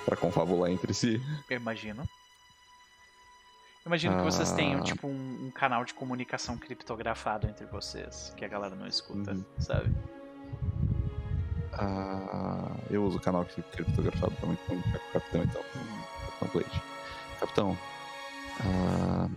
[0.04, 1.20] pra confabular entre si.
[1.48, 2.08] Eu imagino.
[3.84, 4.84] Imagino que vocês tenham, ah.
[4.84, 9.44] tipo, um, um, canal de comunicação criptografado entre vocês, que a galera não escuta, uhum.
[9.58, 9.90] sabe?
[11.72, 14.82] Ah, eu uso o canal criptografado também com o
[15.12, 15.62] capitão, então.
[15.62, 16.82] Capitão Blade.
[17.38, 17.78] Capitão,
[18.60, 19.28] ah,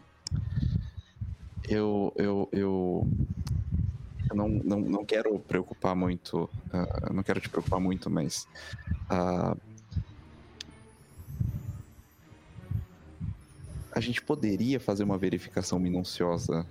[1.67, 3.07] eu, eu, eu,
[4.29, 8.47] eu não, não, não quero preocupar muito, uh, não quero te preocupar muito, mas
[9.09, 9.57] uh,
[13.91, 16.65] a gente poderia fazer uma verificação minuciosa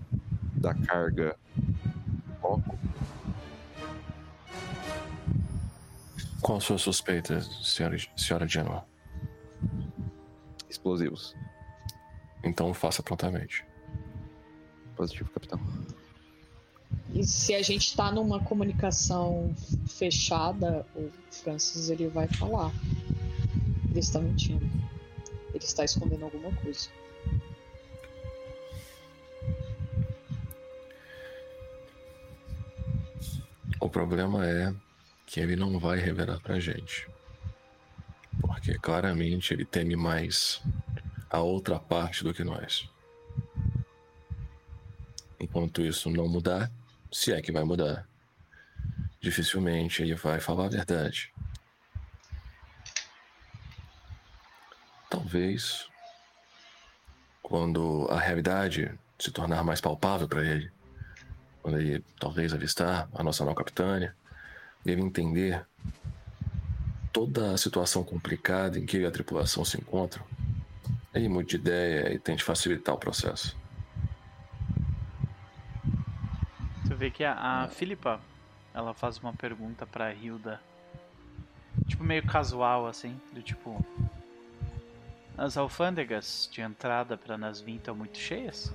[0.54, 1.36] da carga
[2.40, 2.78] foco?
[6.42, 8.84] Qual a sua suspeita, senhora, senhora Genoa?
[10.68, 11.36] Explosivos.
[12.42, 13.64] Então faça prontamente.
[14.96, 15.60] Positivo, capitão.
[17.14, 19.54] E se a gente tá numa comunicação
[19.86, 22.72] fechada, o Francis ele vai falar.
[23.88, 24.68] Ele está mentindo.
[25.54, 26.88] Ele está escondendo alguma coisa.
[33.80, 34.74] O problema é
[35.32, 37.08] que ele não vai revelar pra gente.
[38.38, 40.60] Porque claramente ele teme mais
[41.30, 42.86] a outra parte do que nós.
[45.40, 46.70] Enquanto isso não mudar,
[47.10, 48.06] se é que vai mudar,
[49.22, 51.32] dificilmente ele vai falar a verdade.
[55.08, 55.88] Talvez
[57.42, 60.70] quando a realidade se tornar mais palpável para ele,
[61.62, 64.14] quando ele talvez avistar a nossa nova capitânia,
[64.84, 65.64] ele entender
[67.12, 70.24] toda a situação complicada em que ele e a tripulação se encontram,
[71.14, 73.56] ele mude de ideia e tente facilitar o processo.
[76.88, 78.20] Tu vê que a, a Filipa,
[78.72, 80.60] ela faz uma pergunta pra Hilda,
[81.86, 83.84] tipo meio casual assim, do tipo,
[85.36, 88.72] as alfândegas de entrada para Nasvin estão muito cheias?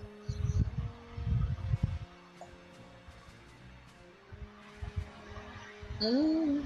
[6.01, 6.64] Hum.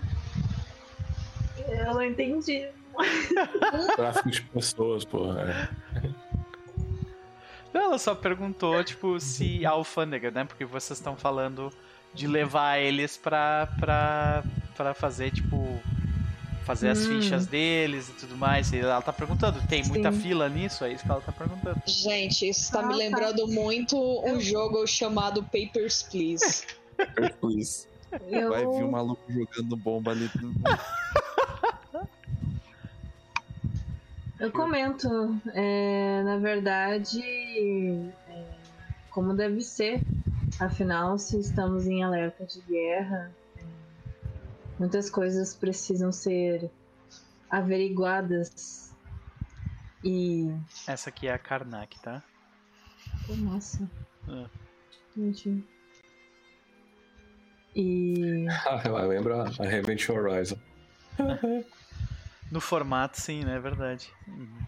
[1.67, 2.67] Eu não entendi.
[3.95, 5.69] Tráfico de pessoas, porra.
[6.03, 6.09] É.
[7.73, 10.43] Não, ela só perguntou, tipo, se a alfândega, né?
[10.43, 11.71] Porque vocês estão falando
[12.13, 14.43] de levar eles pra, pra,
[14.75, 15.79] pra fazer, tipo,
[16.65, 17.21] fazer as Hum.
[17.21, 18.73] fichas deles e tudo mais.
[18.73, 20.19] E ela tá perguntando, tem muita Sim.
[20.19, 20.83] fila nisso?
[20.83, 21.81] É isso que ela tá perguntando.
[21.85, 22.97] Gente, isso tá Ah, me tá.
[22.97, 23.95] lembrando muito
[24.25, 26.65] um jogo chamado Papers, Please.
[27.39, 27.87] Please.
[28.27, 28.49] Eu...
[28.49, 30.29] Vai vir um maluco jogando bomba ali.
[34.39, 35.07] Eu comento,
[35.53, 37.21] é, na verdade,
[38.27, 38.53] é,
[39.11, 40.01] como deve ser.
[40.59, 43.63] Afinal, se estamos em alerta de guerra, é,
[44.79, 46.71] muitas coisas precisam ser
[47.51, 48.91] averiguadas.
[50.03, 50.51] E.
[50.87, 52.23] Essa aqui é a Karnak, tá?
[53.37, 53.87] Nossa.
[54.27, 54.45] É.
[55.15, 55.63] Gente.
[57.75, 58.47] E.
[58.65, 60.57] Ah, eu lembro a Revenge Horizon.
[62.51, 63.55] No formato, sim, né?
[63.55, 64.11] É verdade.
[64.27, 64.59] Uhum.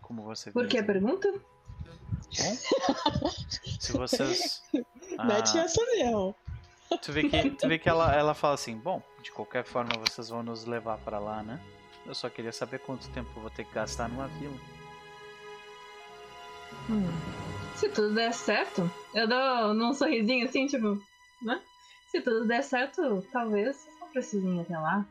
[0.00, 1.30] Como você Por que a pergunta?
[1.32, 2.56] Bom,
[3.80, 4.62] se vocês.
[4.72, 6.34] Mete Ah, essa mesmo.
[7.02, 10.28] tu vê que, tu vê que ela, ela fala assim: Bom, de qualquer forma vocês
[10.28, 11.60] vão nos levar pra lá, né?
[12.04, 14.56] Eu só queria saber quanto tempo eu vou ter que gastar numa vila.
[16.88, 17.06] Hum.
[17.74, 20.98] Se tudo der certo, eu dou num sorrisinho assim, tipo,
[21.42, 21.60] né?
[22.10, 25.06] Se tudo der certo, talvez vocês não precisem ir até lá.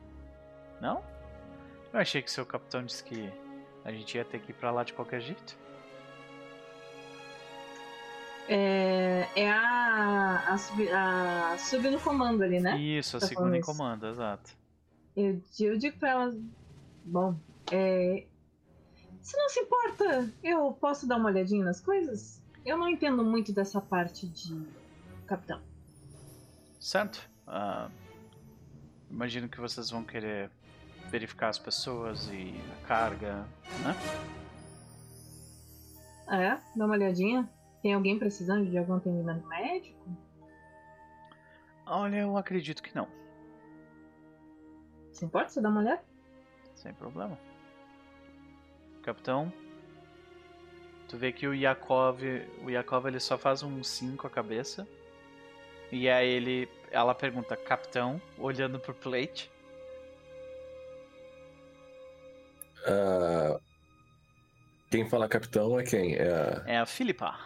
[0.81, 1.03] Não?
[1.93, 3.31] Eu achei que seu capitão disse que
[3.83, 5.57] a gente ia ter que ir pra lá de qualquer jeito.
[8.47, 12.77] É, é a, a, sub, a sub no comando ali, né?
[12.79, 14.51] Isso, a Tá segunda em comando, exato.
[15.15, 16.35] Eu, eu digo pra elas,
[17.03, 17.35] bom,
[17.71, 18.25] é,
[19.25, 22.39] se não se importa, eu posso dar uma olhadinha nas coisas?
[22.63, 24.63] Eu não entendo muito dessa parte de
[25.25, 25.59] capitão.
[26.79, 27.27] Certo?
[27.47, 27.89] Ah,
[29.09, 30.51] imagino que vocês vão querer
[31.09, 33.47] verificar as pessoas e a carga,
[33.83, 33.95] né?
[36.27, 36.61] Ah, é?
[36.75, 37.49] Dá uma olhadinha.
[37.81, 40.07] Tem alguém precisando de algum atendimento médico?
[41.87, 43.07] Olha, eu acredito que não.
[45.11, 46.03] Se importa você dar uma olhada?
[46.75, 47.39] Sem problema.
[49.05, 49.53] Capitão,
[51.07, 52.19] tu vê que o Yakov,
[52.63, 54.87] o Yakov ele só faz um sim com a cabeça.
[55.91, 59.51] E aí ele, ela pergunta, capitão, olhando pro plate.
[62.87, 63.59] Ah,
[64.89, 66.15] quem fala capitão é quem?
[66.15, 66.63] É a...
[66.65, 67.37] É a Filipa.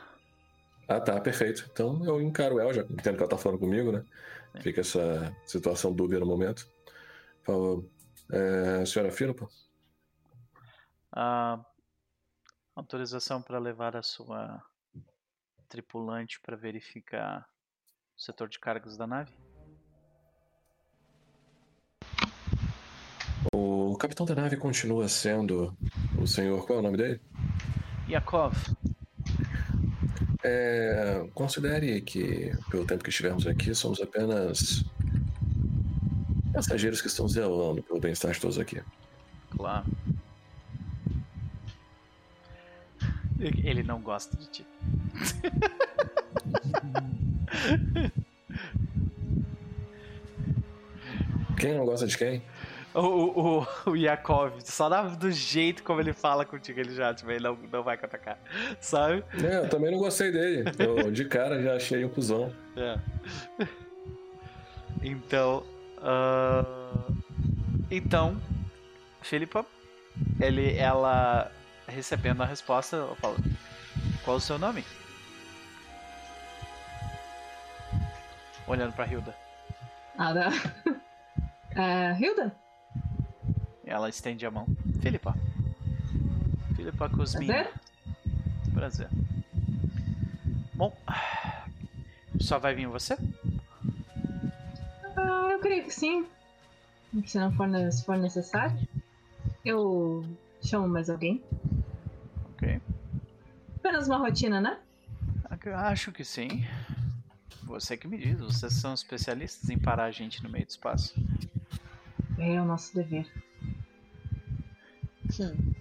[0.88, 1.70] Ah, tá, perfeito.
[1.74, 4.06] Então eu encaro ela, já entendo que ela tá falando comigo, né?
[4.62, 6.66] Fica essa situação dúbia no momento.
[8.32, 9.48] É, senhora Filipa?
[11.12, 11.60] A
[12.76, 14.62] autorização para levar a sua
[15.68, 17.48] tripulante para verificar
[18.18, 19.32] o setor de cargas da nave?
[23.54, 25.76] O capitão da nave continua sendo
[26.18, 26.66] o senhor.
[26.66, 27.22] Qual é o nome dele?
[28.10, 28.56] Yakov,
[30.44, 34.84] É, considere que, pelo tempo que estivemos aqui, somos apenas
[36.54, 38.82] passageiros que estão zelando pelo bem-estar de todos aqui.
[39.52, 39.86] claro.
[43.40, 44.66] Ele não gosta de ti.
[51.58, 52.42] Quem não gosta de quem?
[52.93, 57.43] O, o, o, Yakov, só do jeito como ele fala contigo, ele já tipo, ele
[57.43, 58.40] não, não vai atacar,
[58.82, 59.24] sabe?
[59.43, 60.64] É, eu também não gostei dele.
[60.80, 62.51] Eu, de cara já achei um cuzão.
[62.76, 62.98] É.
[65.03, 65.64] Então.
[66.00, 67.14] Uh...
[67.92, 68.40] Então,
[69.22, 69.66] Filipa,
[70.40, 71.51] ele, ela
[71.90, 73.38] recebendo a resposta, eu falo:
[74.24, 74.84] Qual o seu nome?
[78.68, 79.35] Olhando pra Hilda.
[80.18, 80.50] Ah, da...
[81.76, 82.56] uh, Hilda?
[83.85, 84.68] Ela estende a mão.
[85.01, 85.35] Filipa.
[86.76, 87.48] Filipa Cosmin.
[87.48, 87.74] Prazer?
[88.74, 89.09] Prazer.
[90.76, 90.95] Bom,
[92.40, 93.18] só vai vir você?
[95.18, 96.26] Ah, eu creio que sim.
[97.26, 98.77] Se não for, se for necessário.
[99.66, 100.24] Eu
[100.61, 101.43] chamo mais alguém.
[103.90, 104.80] Apenas uma rotina, né?
[105.77, 106.64] Acho que sim.
[107.64, 111.16] Você que me diz, vocês são especialistas em parar a gente no meio do espaço.
[112.38, 113.26] É o nosso dever.
[115.32, 115.74] Sim.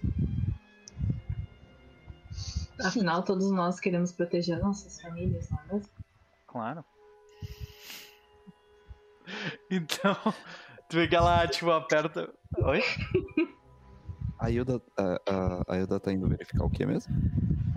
[2.83, 5.89] Afinal, todos nós queremos proteger nossas famílias, não é mesmo?
[6.47, 6.83] Claro.
[9.69, 10.17] Então,
[10.89, 12.33] tu vê que ela, tipo, aperta.
[12.57, 12.81] Oi?
[14.39, 17.13] A Hilda, a, a, a Hilda tá indo verificar o que mesmo?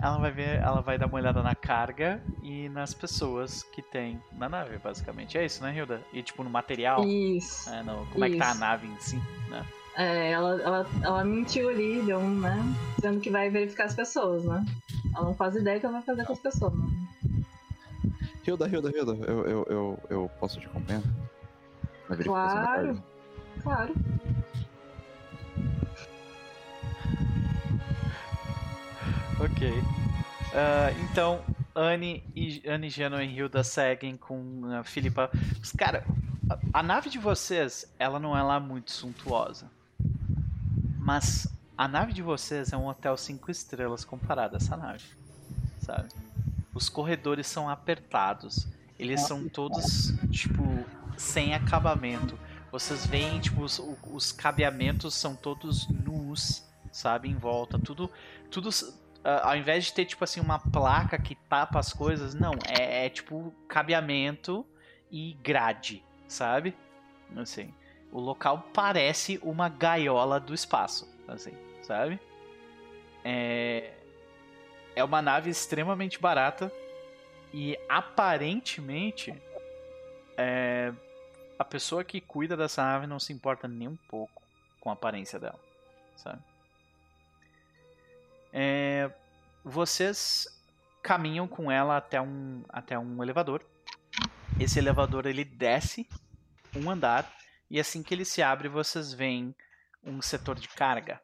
[0.01, 4.21] Ela vai ver, ela vai dar uma olhada na carga e nas pessoas que tem
[4.31, 5.37] na nave, basicamente.
[5.37, 6.01] É isso, né, Hilda?
[6.13, 7.05] E tipo no material.
[7.05, 7.69] Isso.
[7.69, 8.23] É, no, como isso.
[8.23, 9.17] é que tá a nave em si,
[9.49, 9.65] né?
[9.97, 12.57] É, ela, ela, ela mentiu ali, deu um, né?
[12.95, 14.65] Dizendo que vai verificar as pessoas, né?
[15.13, 16.73] Ela não faz ideia que ela vai fazer com as pessoas.
[16.73, 16.87] Né?
[18.47, 21.03] Hilda, Hilda, Hilda, eu, eu, eu, eu posso te acompanhar?
[22.23, 23.03] Claro,
[23.61, 23.95] claro.
[29.43, 29.67] Ok.
[29.67, 29.83] Uh,
[31.03, 31.43] então,
[31.75, 35.29] Anne e Anne, Geno e Hilda seguem com a Filipa.
[35.77, 36.05] Cara,
[36.49, 39.69] a, a nave de vocês, ela não é lá muito suntuosa.
[40.97, 41.45] Mas
[41.77, 45.03] a nave de vocês é um hotel 5 estrelas comparado a essa nave.
[45.79, 46.07] Sabe?
[46.73, 48.65] Os corredores são apertados.
[48.97, 50.63] Eles são todos, tipo,
[51.17, 52.39] sem acabamento.
[52.71, 56.63] Vocês veem, tipo, os, os cabeamentos são todos nus,
[56.93, 57.27] sabe?
[57.27, 57.77] Em volta.
[57.77, 58.09] Tudo,
[58.49, 58.71] tudo
[59.23, 63.05] Uh, ao invés de ter, tipo assim, uma placa que tapa as coisas, não, é,
[63.05, 64.65] é, tipo cabeamento
[65.09, 66.75] e grade, sabe?
[67.37, 67.73] Assim,
[68.11, 72.19] o local parece uma gaiola do espaço, assim, sabe?
[73.23, 73.93] É,
[74.93, 76.69] é uma nave extremamente barata
[77.53, 79.33] e aparentemente
[80.37, 80.91] é,
[81.57, 84.41] a pessoa que cuida dessa nave não se importa nem um pouco
[84.81, 85.59] com a aparência dela,
[86.17, 86.41] sabe?
[88.53, 89.09] É,
[89.65, 90.47] vocês
[91.01, 93.65] caminham com ela até um, até um elevador.
[94.59, 96.07] Esse elevador ele desce
[96.75, 97.29] um andar
[97.69, 99.55] e assim que ele se abre vocês veem
[100.03, 101.19] um setor de carga.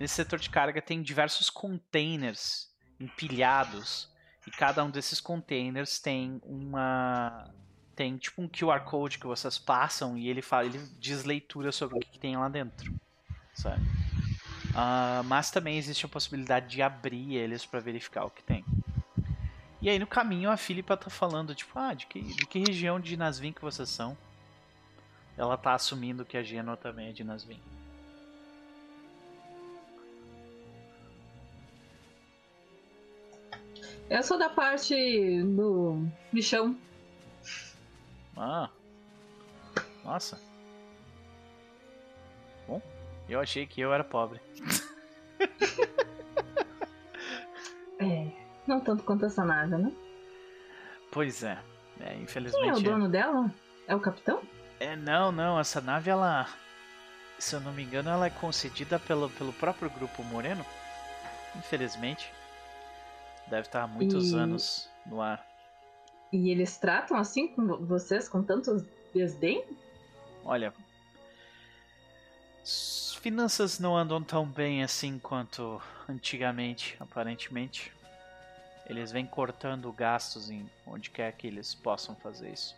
[0.00, 4.10] Nesse setor de carga tem diversos containers empilhados
[4.46, 7.50] e cada um desses containers tem uma
[7.94, 11.96] tem tipo um QR code que vocês passam e ele fala, ele diz leitura sobre
[11.98, 12.92] o que, que tem lá dentro,
[13.52, 13.82] sabe?
[14.72, 18.64] Uh, mas também existe a possibilidade de abrir eles para verificar o que tem.
[19.82, 22.98] E aí no caminho a Filipa tá falando, tipo, ah, de que, de que região
[22.98, 24.16] de Nasvin que vocês são?
[25.36, 27.60] Ela tá assumindo que a Genoa também é de Nasvin.
[34.08, 34.94] Eu sou da parte
[35.42, 36.76] do bichão.
[38.36, 38.68] Ah.
[40.04, 40.51] Nossa.
[43.28, 44.40] Eu achei que eu era pobre.
[48.00, 48.30] é,
[48.66, 49.92] não tanto quanto essa nave, né?
[51.10, 51.58] Pois é.
[52.00, 52.62] é infelizmente.
[52.62, 52.82] Quem é o é.
[52.82, 53.54] dono dela?
[53.86, 54.42] É o capitão?
[54.80, 55.58] É, não, não.
[55.58, 56.48] Essa nave, ela.
[57.38, 60.64] Se eu não me engano, ela é concedida pelo, pelo próprio grupo Moreno.
[61.56, 62.32] Infelizmente.
[63.48, 64.36] Deve estar há muitos e...
[64.36, 65.44] anos no ar.
[66.32, 69.64] E eles tratam assim com vocês, com tanto desdém?
[70.44, 70.72] Olha,
[73.22, 77.92] finanças não andam tão bem assim quanto antigamente, aparentemente.
[78.84, 82.76] Eles vêm cortando gastos em onde quer que eles possam fazer isso.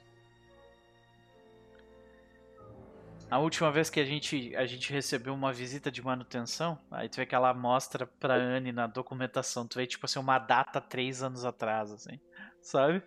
[3.30, 7.16] A última vez que a gente, a gente recebeu uma visita de manutenção, aí tu
[7.16, 11.22] vê que ela mostra pra Anne na documentação, tu vê tipo assim, uma data três
[11.22, 12.20] anos atrás, assim,
[12.60, 13.02] sabe?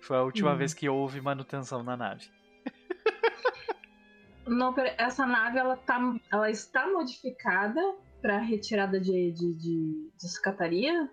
[0.00, 0.58] Foi a última uhum.
[0.58, 2.28] vez que houve manutenção na nave.
[4.46, 5.98] Não, essa nave ela, tá,
[6.30, 7.80] ela está modificada
[8.20, 11.10] para retirada de, de, de, de, sucataria?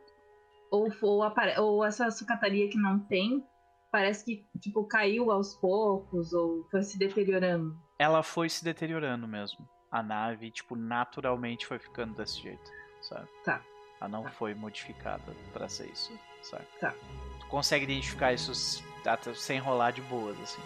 [0.69, 3.45] Ou, ou, apare, ou essa sucataria que não tem
[3.91, 7.75] parece que tipo caiu aos poucos ou foi se deteriorando?
[7.99, 9.67] ela foi se deteriorando mesmo.
[9.91, 13.27] A nave, tipo, naturalmente foi ficando desse jeito, sabe?
[13.43, 13.61] Tá.
[13.99, 14.31] Ela não Tá.
[14.31, 16.65] foi modificada pra ser isso, sabe?
[16.79, 16.95] Tá.
[17.41, 20.61] Tu consegue identificar isso até sem rolar de boas, assim.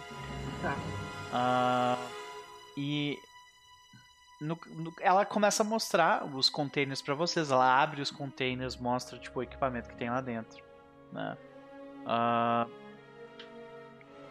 [0.62, 0.76] Tá.
[1.34, 1.98] Ah,
[2.78, 3.18] e
[4.42, 7.52] no- no- ela começa a mostrar os containers pra vocês.
[7.52, 10.64] Ela abre os containers, mostra tipo o equipamento que tem lá dentro,
[11.12, 11.38] né?
[12.06, 12.68] Ah,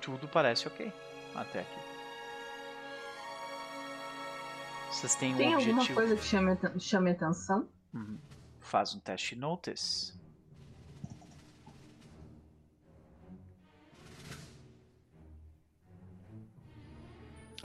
[0.01, 0.93] tudo parece ok
[1.35, 1.81] até aqui.
[4.91, 5.95] Vocês têm um Tem alguma objetivo.
[5.99, 7.69] coisa que chame, chame atenção?
[7.93, 8.19] Uhum.
[8.61, 10.15] Faz um teste notice.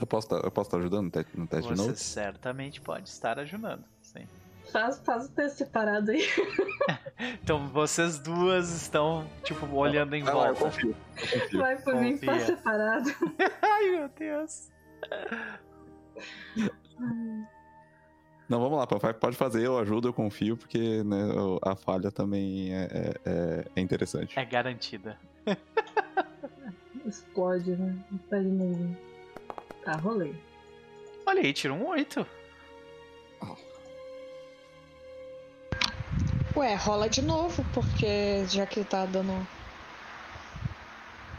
[0.00, 2.02] Eu posso tá- estar ajudando no teste, no teste de Você notes?
[2.02, 3.84] certamente pode estar ajudando.
[4.02, 4.26] Sim.
[4.72, 6.22] Faz, faz o teste separado aí.
[7.42, 10.74] Então vocês duas estão tipo olhando em Ah, lá, eu volta.
[10.76, 10.96] confio.
[11.16, 11.60] Eu confio.
[11.60, 13.10] Vai por mim, faz separado.
[13.60, 14.70] Ai meu Deus.
[18.48, 19.12] Não, vamos lá, papai.
[19.14, 21.18] Pode fazer, eu ajudo, eu confio, porque né,
[21.62, 24.38] a falha também é, é- é- é interessante.
[24.38, 25.16] É garantida.
[27.06, 27.96] Explode, né?
[28.10, 28.96] Não pede ninguém.
[29.84, 30.34] Tá, rolei.
[31.26, 32.26] Olha aí, tira um 8.
[36.56, 39.32] Ué, rola de novo, porque já que tá dando.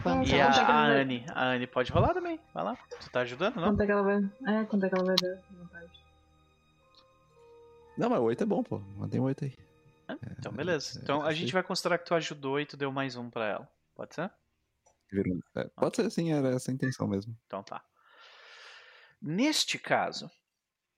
[0.03, 2.39] Não, E tá, a, quanto é a vai- Anne, a Anne pode rolar também.
[2.53, 2.77] Vai lá.
[2.99, 3.69] Tu tá ajudando, não?
[3.69, 4.17] Quanto é que ela vai.
[4.47, 5.37] É, quanto é que ela vai dar?
[5.51, 5.91] Vontade.
[7.97, 8.79] Não, mas 8 é bom, pô.
[8.97, 9.53] Mantém 8 aí.
[10.39, 10.97] Então beleza.
[10.99, 13.45] é, Então a gente vai considerar que tu ajudou e tu deu mais um pra
[13.47, 13.69] ela.
[13.95, 14.31] Pode ser?
[15.13, 17.35] Um- é, pode ser sim, era essa a intenção mesmo.
[17.45, 17.81] Então tá.
[19.21, 20.31] Neste caso,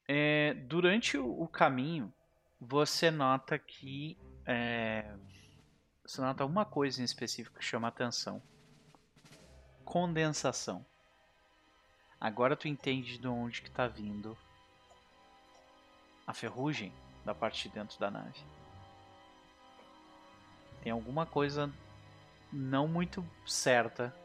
[0.07, 2.13] é, durante o, caminho,
[2.59, 4.17] você nota que.
[4.45, 5.13] é,
[6.05, 8.41] você nota uma coisa em específico que chama atenção:
[9.83, 10.85] condensação.
[12.19, 14.37] Agora tu entende de onde que tá vindo
[16.25, 16.93] a ferrugem
[17.25, 18.39] da parte de dentro da nave.
[20.81, 21.69] Tem alguma coisa
[22.51, 24.15] não muito certa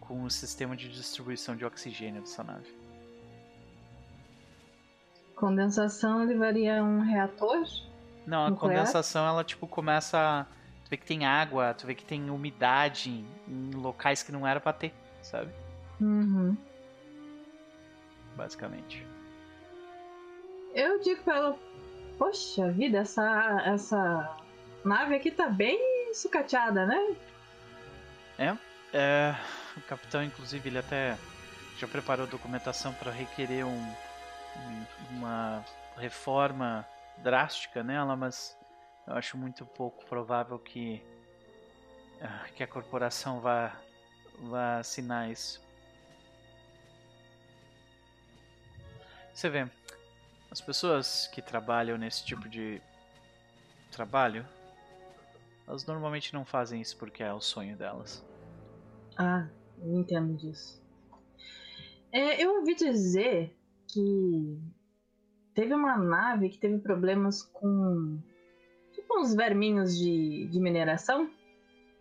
[0.00, 2.83] com o sistema de distribuição de oxigênio dessa nave.
[5.34, 7.64] Condensação levaria um reator?
[8.26, 8.78] Não, a Nuclear?
[8.78, 10.18] condensação ela tipo começa.
[10.18, 10.46] a-
[10.84, 13.08] Tu vê que tem água, tu vê que tem umidade
[13.48, 15.50] em, locais que não era pra ter, sabe?
[16.00, 16.54] Uhum.
[18.36, 19.06] Basicamente.
[20.74, 21.58] Eu digo pra ela,
[22.18, 24.36] poxa vida, essa, essa
[24.84, 27.16] nave aqui tá bem sucateada, né?
[28.92, 29.34] É,
[29.76, 31.16] o capitão, inclusive, ele até
[31.78, 33.92] já preparou documentação para requerer um-
[35.10, 35.64] uma
[35.96, 36.86] reforma
[37.18, 38.56] drástica nela, mas
[39.06, 41.02] eu acho muito pouco provável que,
[42.20, 43.76] ah, que a corporação vá,
[44.40, 45.62] vá assinar isso.
[49.32, 49.68] Você vê,
[50.50, 52.80] as pessoas que trabalham nesse tipo de
[53.90, 54.46] trabalho,
[55.66, 58.24] elas normalmente não fazem isso porque é o sonho delas.
[59.16, 60.82] Ah, eu entendo disso.
[62.12, 63.56] É, eu ouvi dizer
[63.94, 64.58] que
[65.54, 68.18] teve uma nave que teve problemas com
[68.92, 71.30] tipo uns verminhos de, de mineração.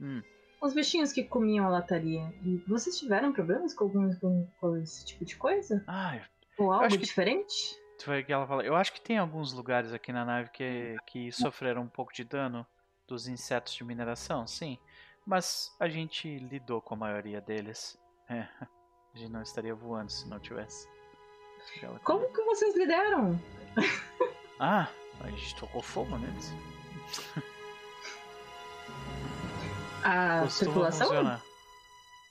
[0.01, 0.21] Hum.
[0.61, 2.33] Uns bichinhos que comiam a lataria.
[2.43, 5.83] E vocês tiveram problemas com, algum, com, com esse tipo de coisa?
[5.87, 6.19] Ah,
[6.57, 7.77] Ou algo diferente?
[8.25, 8.63] Que ela fala.
[8.63, 12.23] Eu acho que tem alguns lugares aqui na nave que, que sofreram um pouco de
[12.23, 12.65] dano
[13.07, 14.77] dos insetos de mineração, sim.
[15.25, 17.97] Mas a gente lidou com a maioria deles.
[18.29, 18.41] É,
[19.13, 20.87] a gente não estaria voando se não tivesse.
[22.03, 23.39] Como que vocês lidaram?
[24.59, 24.87] Ah,
[25.19, 26.53] a gente tocou fogo neles.
[30.03, 31.07] A Costuma tripulação?
[31.07, 31.41] funcionar.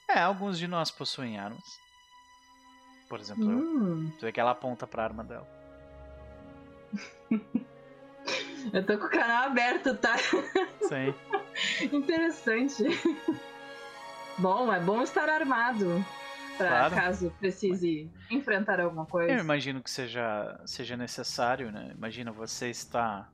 [0.09, 1.81] É, alguns de nós possuem armas.
[3.09, 3.59] Por exemplo, eu.
[3.59, 5.47] Hum, Tu vê que ela aponta pra arma dela.
[8.73, 10.17] eu tô com o canal aberto, tá?
[10.19, 11.15] Sim.
[11.93, 12.85] Interessante.
[14.39, 16.03] Bom, é bom estar armado.
[16.57, 16.95] Pra Claro.
[16.95, 19.33] caso precise enfrentar alguma coisa.
[19.33, 21.93] Eu imagino que seja, seja necessário, né?
[21.97, 23.29] Imagina você está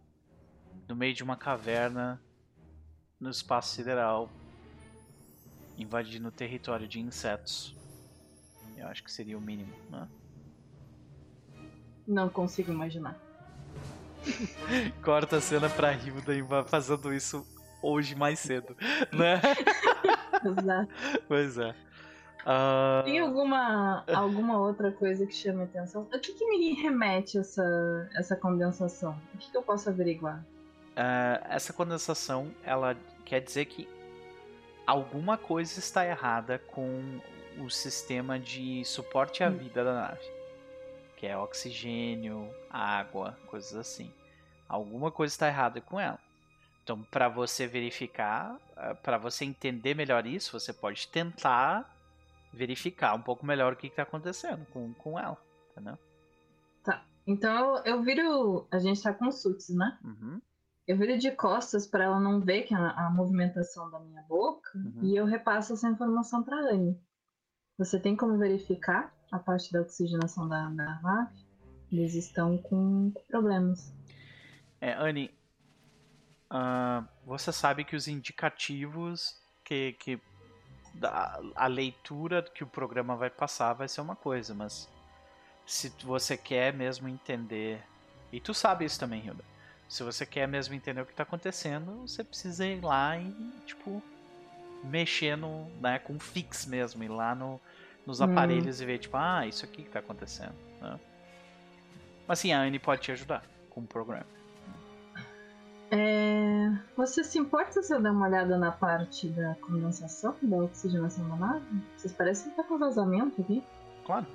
[0.89, 2.21] no meio de uma caverna
[3.21, 4.31] no espaço sideral,
[5.77, 7.75] invadindo o território de insetos.
[8.77, 10.09] Eu acho que seria o mínimo, né?
[12.07, 13.19] Não consigo imaginar.
[15.03, 17.47] Corta a cena pra Hilda e vai fazendo isso
[17.83, 18.77] hoje mais cedo,
[19.13, 19.41] né?
[20.45, 20.95] Exato.
[21.27, 21.75] pois é.
[22.47, 26.03] Ah, Tem alguma, alguma outra coisa que chame atenção?
[26.13, 27.63] O que, que me remete essa,
[28.15, 29.15] essa condensação?
[29.35, 30.43] O que, que eu posso averiguar?
[30.97, 33.89] ah, essa condensação, ela quer dizer que
[34.87, 37.21] alguma coisa está errada com
[37.59, 40.25] o sistema de suporte à vida da nave,
[41.17, 44.11] que é oxigênio, água, coisas assim.
[44.69, 46.19] Alguma coisa está errada com ela.
[46.85, 51.85] Então, para você verificar, eh, para você entender melhor isso, você pode tentar
[52.53, 55.37] verificar um pouco melhor o que está acontecendo com, com ela,
[55.73, 55.99] entendeu?
[56.83, 57.05] Tá.
[57.27, 58.67] Então eu viro.
[58.71, 59.99] A gente tá com suits, né?
[60.05, 60.41] Uhum.
[60.87, 64.71] Eu viro de costas para ela não ver que a, a movimentação da minha boca
[64.75, 65.01] Uhum.
[65.03, 66.99] e eu repasso essa informação para Anne.
[67.77, 71.37] Você tem como verificar a parte da oxigenação da, da nave?
[71.93, 73.95] Eles estão com problemas.
[74.81, 75.31] É, Anne,
[76.51, 80.21] ah, você sabe que os indicativos que, que
[80.99, 84.89] da, a leitura que o programa vai passar vai ser uma coisa, mas
[85.67, 87.83] se você quer mesmo entender,
[88.33, 89.45] e tu sabe isso também, Hilda,
[89.89, 93.33] se você quer mesmo entender o que está acontecendo, você precisa ir lá e,
[93.67, 94.03] tipo,
[94.85, 97.61] mexer no, né, com fix mesmo, ir lá no,
[98.07, 98.25] nos Hum.
[98.25, 100.55] aparelhos e ver, tipo, ah, isso aqui que está acontecendo.
[100.81, 100.99] Né?
[102.27, 104.38] Mas sim, a Anne pode te ajudar com o programa.
[105.91, 111.29] É, Você se importa se eu der uma olhada na parte da condensação, da oxigenação
[111.29, 111.67] da nave?
[111.97, 113.63] Vocês parecem estar com vazamento aqui.
[114.05, 114.27] Claro.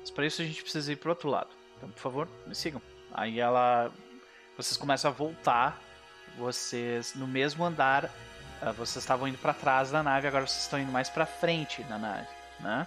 [0.00, 1.50] Mas para isso a gente precisa ir pro outro lado.
[1.76, 2.82] Então, por favor, me sigam.
[3.12, 3.90] Aí ela.
[4.56, 5.78] Vocês começam a voltar.
[6.36, 8.10] Vocês, no mesmo andar,
[8.60, 11.82] ah, vocês estavam indo para trás da nave, agora vocês estão indo mais para frente
[11.84, 12.28] da nave,
[12.60, 12.86] né?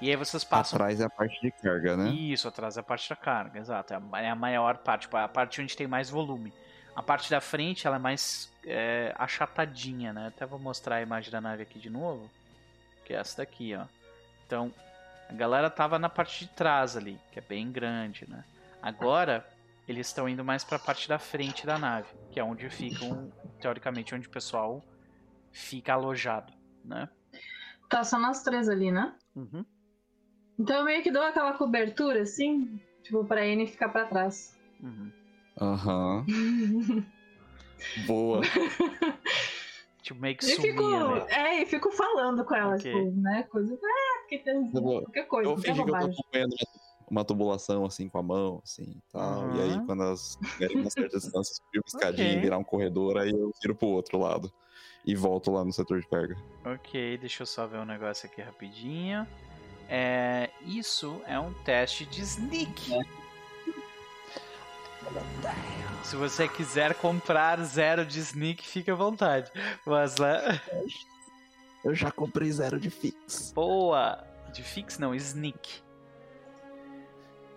[0.00, 0.76] E aí vocês passam.
[0.76, 2.10] Atrás é a parte de carga, né?
[2.10, 3.94] Isso, atrás é a parte da carga, exato.
[3.94, 6.52] É a, é maior parte, tipo, é a parte onde tem mais volume.
[6.94, 10.28] A parte da frente ela é mais é, achatadinha, né?
[10.28, 12.30] Até vou mostrar a imagem da nave aqui de novo.
[13.04, 13.84] Que é essa daqui, ó.
[14.46, 14.72] Então,
[15.28, 18.44] a galera tava na parte de trás ali, que é bem grande, né?
[18.80, 19.46] Agora,
[19.88, 24.14] eles estão indo mais pra parte da frente da nave, que é onde ficam, teoricamente,
[24.14, 24.82] onde o pessoal
[25.52, 26.52] fica alojado,
[26.84, 27.08] né?
[27.88, 29.14] Tá só nós três ali, né?
[29.34, 29.64] Uhum.
[30.58, 34.56] Então eu meio que dou aquela cobertura assim, tipo, pra Anne ficar pra trás.
[34.80, 35.12] Uhum.
[35.60, 36.24] Aham.
[38.06, 38.40] Boa.
[40.02, 41.24] Tipo, meio que E fico, ali.
[41.30, 42.82] é, e fico falando com ela, Ok.
[42.92, 43.42] tipo, né?
[43.44, 43.74] Coisa.
[43.82, 46.54] Ah, porque tem qualquer coisa, Eu fingi que eu tô acompanhando
[47.10, 49.54] uma- tubulação assim com a mão, assim e tal.
[49.56, 52.36] E aí, quando elas estiverem uma certa distância, subir uma escadinha Ok.
[52.38, 54.52] e virar um corredor, aí eu viro pro outro lado.
[55.06, 56.34] E volto lá no setor de carga.
[56.64, 59.26] Ok, deixa eu só ver um negócio aqui rapidinho.
[59.88, 62.90] É, isso é um teste de sneak.
[66.02, 69.50] Se você quiser comprar zero de sneak, fique à vontade.
[69.86, 70.60] Mas né?
[71.84, 73.52] Eu já comprei zero de fix.
[73.54, 74.22] Boa!
[74.52, 75.82] De fix não, sneak.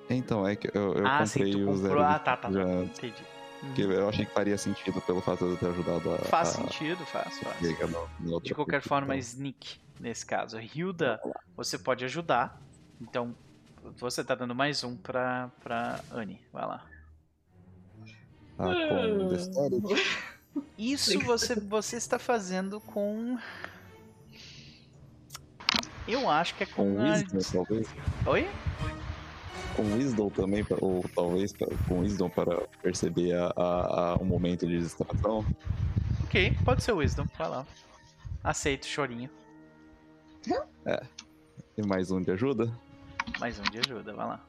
[0.09, 1.76] Então, é que eu, eu ah, sim, comprei tu o comprou.
[1.88, 2.51] zero Ah, de tá, tá.
[2.51, 2.72] já- tá.
[2.72, 3.24] Entendi.
[3.64, 3.74] Uhum.
[3.74, 6.17] que eu achei que faria sentido pelo fato de eu ter ajudado a.
[6.19, 6.51] Faz a...
[6.53, 7.59] sentido, faz, faz.
[7.90, 9.17] No- no outro De qualquer forma, então.
[9.17, 10.59] sneak nesse caso.
[10.59, 11.19] Hilda,
[11.56, 12.61] você pode ajudar.
[13.01, 13.35] Então,
[13.98, 16.40] você tá dando mais um pra, pra Anne.
[16.53, 16.85] Vai lá.
[18.58, 19.30] Tá com.
[20.77, 23.38] Isso você, você está fazendo com.
[26.08, 26.95] Eu acho que é com.
[26.95, 27.88] Com a- Wisdom, talvez.
[28.26, 28.50] Oi?
[29.76, 31.53] Com Wisdom também, ou talvez
[31.88, 35.45] com Wisdom para perceber a, a- a- um momento de distração.
[36.24, 37.26] Ok, pode ser Wisdom.
[37.38, 37.66] Vai lá.
[38.44, 39.30] Aceito, chorinho.
[41.77, 42.74] E mais um de ajuda.
[43.40, 44.44] Mais um de ajuda, vai lá.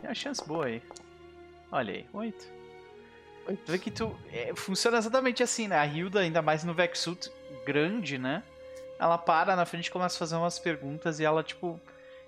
[0.00, 0.82] Tem uma chance boa aí.
[1.72, 2.46] Olha aí, oito.
[3.44, 4.16] Tu vê que tu.
[4.32, 5.76] é, funciona exatamente assim, né?
[5.76, 7.30] A Hilda, ainda mais no Vexsuit
[7.64, 8.42] grande, né?
[8.98, 11.80] Ela para na frente começa a fazer umas perguntas e ela, tipo.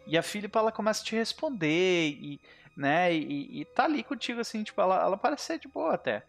[0.07, 2.41] E a Philippa, ela começa a te responder e.
[2.77, 3.15] Né?
[3.15, 6.23] E, e tá ali contigo, assim, tipo, ela, ela parece ser de boa até.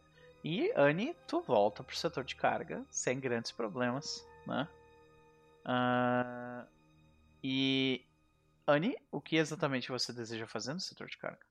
[0.44, 4.68] E, Anne, tu volta pro setor de carga sem grandes problemas, né?
[5.66, 6.66] Ah,
[7.44, 8.02] e.
[8.66, 11.46] Anne, o que exatamente você deseja fazer no setor de carga?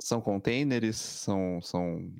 [0.00, 2.12] São containers, são, são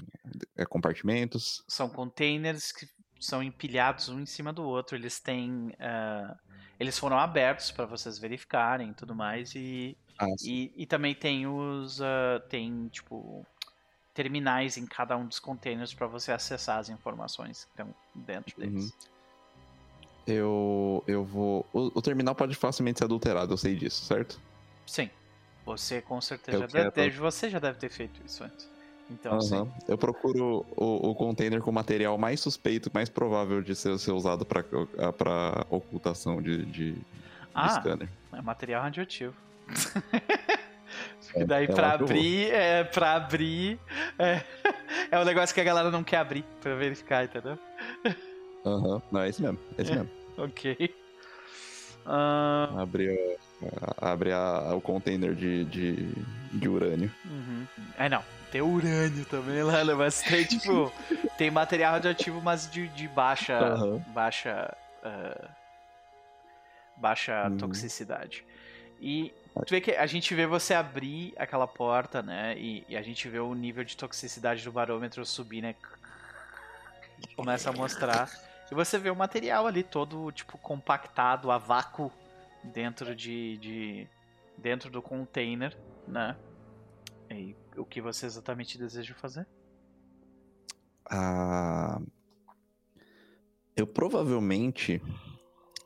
[0.57, 1.63] é, compartimentos.
[1.69, 2.89] São containers que
[3.21, 4.97] são empilhados um em cima do outro.
[4.97, 5.73] Eles têm.
[5.79, 6.37] ah,
[6.79, 9.55] eles foram abertos para vocês verificarem e tudo mais.
[9.55, 12.01] E, Ah, e, e também tem os.
[12.01, 13.47] ah, tem, tipo.
[14.15, 18.87] Terminais em cada um dos containers para você acessar as informações que estão dentro deles.
[18.87, 19.19] Uhum.
[20.27, 21.65] Eu, eu vou.
[21.73, 24.41] O, o terminal pode facilmente ser adulterado, eu sei disso, certo?
[24.87, 25.09] Sim.
[25.69, 28.67] Você com certeza Eu já deve, ter- você já deve ter feito isso antes.
[29.11, 29.55] Então, sim.
[29.57, 29.69] Aham.
[29.87, 34.13] Eu procuro o, o container com o material mais suspeito, mais provável de ser, ser
[34.13, 34.65] usado para
[35.69, 37.03] ocultação de, de, de
[37.55, 38.09] Ah, scanner.
[38.33, 39.35] É material radioativo.
[41.35, 42.07] É, E daí é pra eu vou.
[42.09, 43.79] abrir, é, pra abrir,
[44.19, 44.43] é,
[45.13, 47.59] é um negócio que a galera não quer abrir pra verificar, entendeu?
[48.65, 49.59] Aham, Não, é esse mesmo.
[49.77, 49.97] É esse É.
[50.01, 50.11] mesmo.
[50.39, 50.95] Ok.
[52.07, 52.79] Uh...
[52.81, 53.39] Abre,
[54.01, 56.13] abre a, o container de, de,
[56.53, 57.13] de urânio.
[57.25, 57.67] Uhum.
[57.99, 58.23] É, não.
[58.51, 59.95] Tem urânio também lá, né?
[59.95, 60.91] Mas tem, tipo.
[61.37, 63.75] tem material radioativo, mas de, de baixa.
[63.75, 63.99] Uhum.
[64.09, 64.75] Baixa.
[65.05, 65.49] Uh,
[66.97, 67.57] baixa uhum.
[67.59, 68.45] toxicidade.
[69.01, 69.33] E
[69.67, 72.57] tu vê que a gente vê você abrir aquela porta, né?
[72.57, 75.75] E, e, a gente vê o nível de toxicidade do barômetro subir, né?
[77.37, 78.31] Começa a mostrar.
[78.71, 82.13] E você vê o material ali todo, tipo, compactado a vácuo
[82.65, 83.57] dentro de.
[83.59, 84.09] de
[84.57, 86.37] dentro do container, né?
[87.31, 89.47] E o que você exatamente deseja fazer?
[91.11, 92.01] Ah.
[93.77, 95.01] Eu provavelmente.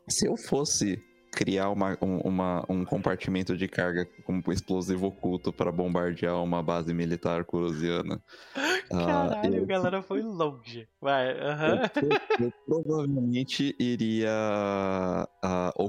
[0.09, 1.01] Se eu fosse
[1.33, 6.61] criar uma, um, uma, um compartimento de carga com um explosivo oculto para bombardear uma
[6.61, 8.21] base militar curusiana.
[8.89, 10.87] Caralho, uh, eu, a galera foi longe.
[11.01, 15.12] Vai, eu, eu, provavelmente iria uh,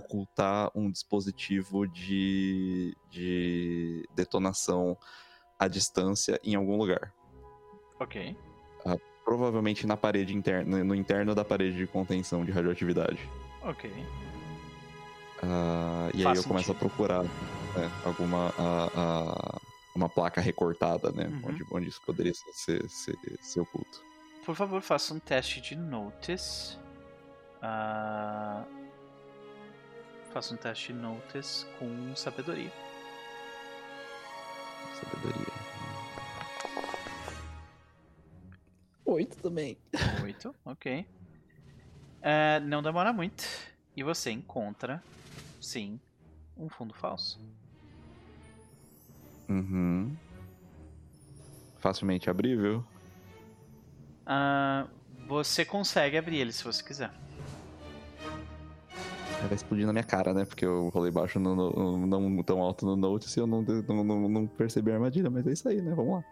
[0.05, 4.97] ocultar um dispositivo de, de detonação
[5.58, 7.12] à distância em algum lugar.
[7.99, 8.36] Ok.
[8.84, 13.18] Uh, provavelmente na parede interna, no interno da parede de contenção de radioatividade.
[13.62, 13.91] Ok.
[15.42, 19.60] Uh, e Faz aí eu começo a procurar né, alguma uh, uh,
[19.94, 21.26] uma placa recortada, né?
[21.26, 21.50] Uhum.
[21.50, 24.02] Onde, onde isso poderia ser, ser, ser oculto.
[24.44, 26.78] Por favor, faça um teste de notice.
[30.34, 32.72] Faça um teste de notice com sabedoria.
[35.00, 35.54] Sabedoria.
[39.04, 39.78] Oito também.
[40.24, 41.06] Oito, ok.
[42.20, 43.44] Uh, não demora muito.
[43.96, 45.00] E você encontra
[45.60, 46.00] Sim,
[46.56, 47.38] um fundo falso.
[49.48, 50.16] Uhum.
[51.78, 52.84] Facilmente abrível?
[54.26, 54.90] Uh,
[55.28, 57.23] você consegue abrir ele se você quiser.
[59.47, 60.44] Vai explodir na minha cara, né?
[60.44, 64.05] Porque eu rolei baixo no, no, não tão alto no note e eu não, não,
[64.05, 65.94] não, não percebi a armadilha, mas é isso aí, né?
[65.94, 66.24] Vamos lá.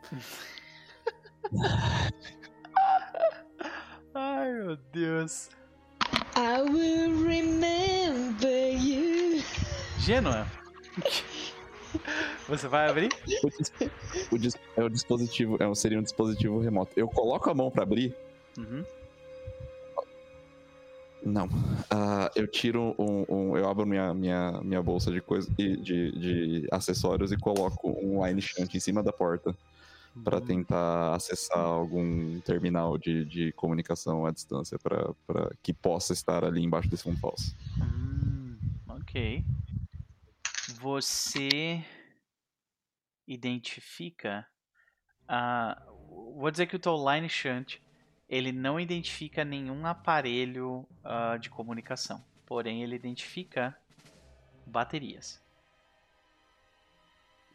[4.15, 5.51] Ai, meu Deus.
[6.37, 9.43] I will remember you.
[9.99, 10.47] Genoa.
[12.49, 13.11] Você vai abrir?
[14.31, 16.93] O, dis é o dispositivo, é, seria um dispositivo remoto.
[16.97, 18.15] Eu coloco a mão para abrir.
[18.59, 18.85] Uhum.
[21.25, 21.47] Não.
[21.47, 26.69] Uh, eu tiro um, um, Eu abro minha, minha, minha bolsa de, coisa, de, de
[26.71, 29.57] acessórios e coloco um line shunt em cima da porta
[30.25, 30.45] para uhum.
[30.45, 36.89] tentar acessar algum terminal de, de comunicação à distância para que possa estar ali embaixo
[36.89, 37.57] desse fundo falso.
[37.79, 39.45] Hum, ok.
[40.81, 41.83] Você
[43.27, 44.47] identifica.
[45.23, 47.79] Uh, vou dizer que o teu line shunt
[48.33, 53.77] ele não identifica nenhum aparelho uh, de comunicação, porém ele identifica
[54.67, 55.43] baterias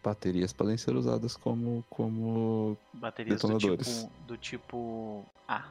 [0.08, 4.04] baterias podem ser usadas como, como baterias detonadores.
[4.04, 5.66] Do tipo, do tipo A.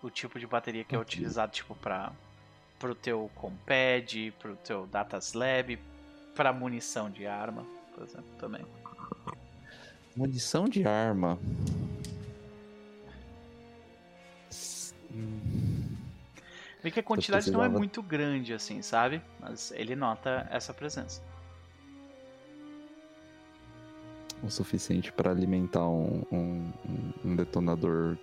[0.00, 2.12] O tipo de bateria que é utilizado tipo para
[2.78, 5.76] pro teu compad, pro teu data slab,
[6.36, 8.64] para munição de arma, por exemplo, também.
[10.14, 11.36] Munição de arma.
[16.82, 19.20] Vê que a quantidade não é muito grande assim, sabe?
[19.40, 21.20] Mas ele nota essa presença.
[24.42, 26.72] o suficiente para alimentar um, um,
[27.24, 28.16] um detonador.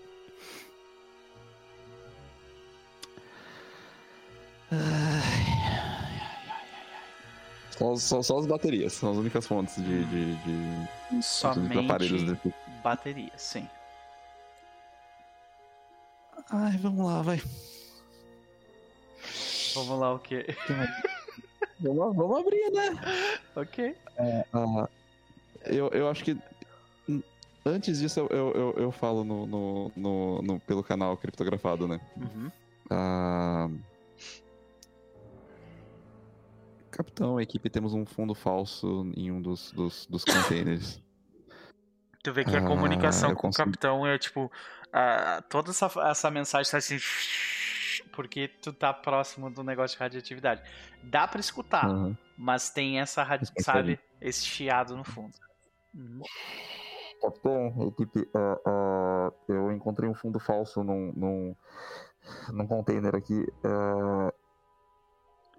[7.71, 10.05] Só, só, só, as baterias, são as únicas fontes de.
[10.05, 12.53] de, de Somente aparelhos de...
[12.81, 13.67] baterias, sim.
[16.49, 17.41] Ai, vamos lá, vai.
[19.73, 20.45] Vamos lá, o quê?
[21.79, 23.39] vamos, vamos abrir, né?
[23.55, 23.95] ok.
[24.17, 24.87] É, uh,
[25.65, 26.37] eu, eu acho que
[27.65, 31.99] antes disso eu, eu, eu falo no, no, no, no, pelo canal criptografado, né?
[32.15, 32.51] Uhum.
[32.89, 33.69] Ah,
[36.91, 41.01] capitão, equipe temos um fundo falso em um dos, dos, dos containers.
[42.23, 43.63] Tu vê que a ah, comunicação com consigo...
[43.63, 44.51] o capitão é tipo.
[44.95, 46.97] Uh, toda essa, essa mensagem tá assim.
[48.13, 50.61] Porque tu tá próximo do negócio de radioatividade.
[51.03, 52.15] Dá para escutar, uhum.
[52.37, 53.27] mas tem essa,
[53.59, 55.33] sabe, esse chiado no fundo.
[55.93, 56.21] Uhum.
[57.21, 61.55] Capitão, equipe, uh, uh, eu encontrei um fundo falso num, num,
[62.53, 63.45] num container aqui.
[63.65, 64.31] Uh,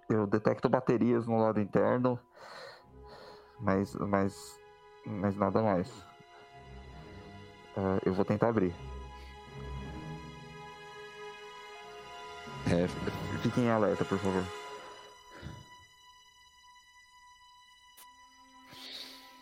[0.09, 2.19] eu detecto baterias no lado interno,
[3.59, 4.59] mas, mas,
[5.05, 5.89] mas nada mais.
[7.75, 8.73] Uh, eu vou tentar abrir.
[12.71, 12.87] É,
[13.41, 14.43] fiquem em alerta, por favor.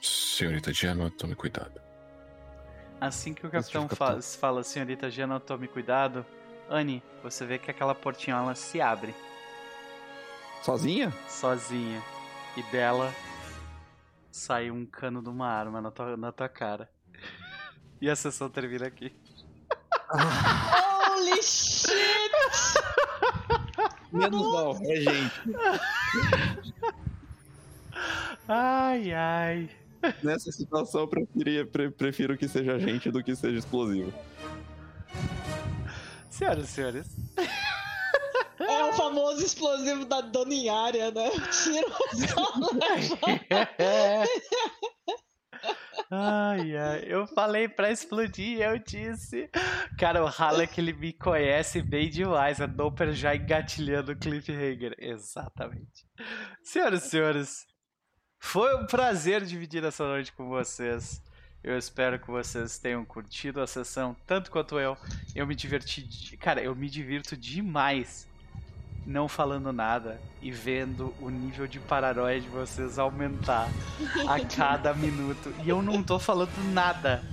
[0.02, 1.82] Senhorita Giano, tome cuidado.
[3.00, 3.88] Assim que o capitão.
[3.90, 6.26] Fala, fala, senhorita Giano, tome cuidado,
[6.70, 9.16] Anne, você vê que aquela portinha ela se abre.
[10.62, 11.14] Sozinha?
[11.30, 12.02] Sozinha.
[12.58, 13.14] E dela
[14.32, 16.90] sai um cano de uma arma na tua, na tua cara.
[18.02, 19.16] E a sessão termina aqui.
[21.16, 22.35] Holy shit!
[24.12, 25.42] Menos mal, é gente.
[28.48, 29.68] Ai, ai.
[30.22, 34.14] Nessa situação, eu preferia, pre, prefiro que seja gente do que seja explosivo.
[36.30, 37.08] Senhoras e senhores.
[38.58, 41.30] É o famoso explosivo da dona em área, né?
[41.30, 41.86] Tira
[46.12, 49.50] Ai, ai, eu falei pra explodir, eu disse.
[49.98, 52.62] Cara, o Halleck ele me conhece bem demais.
[52.62, 54.96] A Doper já engatilhando o Cliffhanger.
[55.00, 56.06] Exatamente.
[56.64, 57.66] Senhoras e senhores,
[58.40, 61.22] foi um prazer dividir essa noite com vocês.
[61.64, 64.96] Eu espero que vocês tenham curtido a sessão tanto quanto eu.
[65.34, 66.38] Eu me diverti.
[66.38, 68.28] Cara, eu me divirto demais
[69.06, 73.70] não falando nada e vendo o nível de paranoia de vocês aumentar
[74.28, 75.54] a cada minuto.
[75.64, 77.24] E eu não tô falando nada.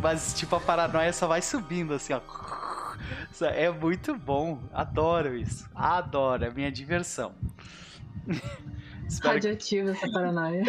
[0.00, 2.20] Mas, tipo, a paranoia só vai subindo, assim, ó.
[3.40, 4.62] É muito bom.
[4.72, 5.68] Adoro isso.
[5.74, 6.44] Adoro.
[6.44, 7.34] É minha diversão.
[9.24, 9.96] Radioativa que...
[9.96, 10.62] essa paranoia.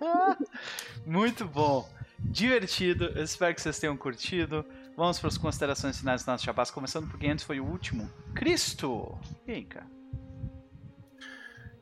[1.06, 1.88] muito bom.
[2.18, 3.06] Divertido.
[3.06, 4.64] Eu espero que vocês tenham curtido.
[4.96, 8.10] Vamos para as considerações finais do nosso chapás, começando por quem antes foi o último.
[8.34, 9.18] Cristo!
[9.46, 9.86] E aí, cara?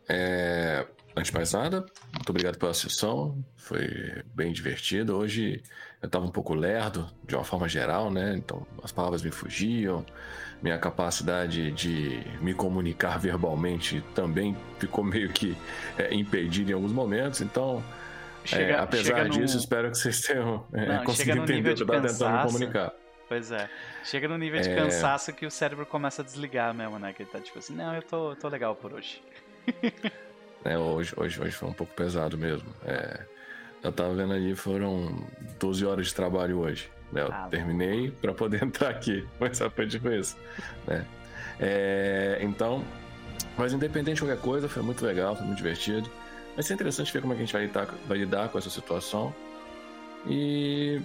[0.09, 0.85] É,
[1.17, 3.39] antes de mais nada, muito obrigado pela sessão.
[3.57, 5.17] Foi bem divertido.
[5.17, 5.63] Hoje
[6.03, 8.35] eu estava um pouco lerdo, de uma forma geral, né?
[8.37, 10.05] Então as palavras me fugiam.
[10.61, 15.57] Minha capacidade de me comunicar verbalmente também ficou meio que
[15.97, 17.41] é, impedida em alguns momentos.
[17.41, 17.81] Então,
[18.45, 19.61] chega, é, apesar disso, no...
[19.61, 23.04] espero que vocês tenham é, conseguido entender o que eu estava tentando me comunicar.
[23.29, 23.69] Pois é.
[24.05, 24.77] Chega no nível de é...
[24.77, 27.13] cansaço que o cérebro começa a desligar mesmo, né?
[27.13, 29.23] Que ele tá tipo assim, não, eu tô, tô legal por hoje.
[30.65, 32.69] é, hoje, hoje, hoje foi um pouco pesado mesmo.
[32.85, 33.21] É,
[33.83, 35.27] eu tava vendo ali, foram
[35.59, 36.91] 12 horas de trabalho hoje.
[37.13, 37.23] Né?
[37.23, 39.27] Eu ah, terminei para poder entrar aqui.
[39.41, 40.37] Mas só foi tipo isso.
[40.87, 41.05] Né?
[41.61, 42.85] É, então,
[43.57, 46.11] mas independente de qualquer coisa, foi muito legal, foi muito divertido.
[46.55, 48.71] Vai ser interessante ver como é que a gente vai lidar, vai lidar com essa
[48.71, 49.35] situação.
[50.27, 51.01] E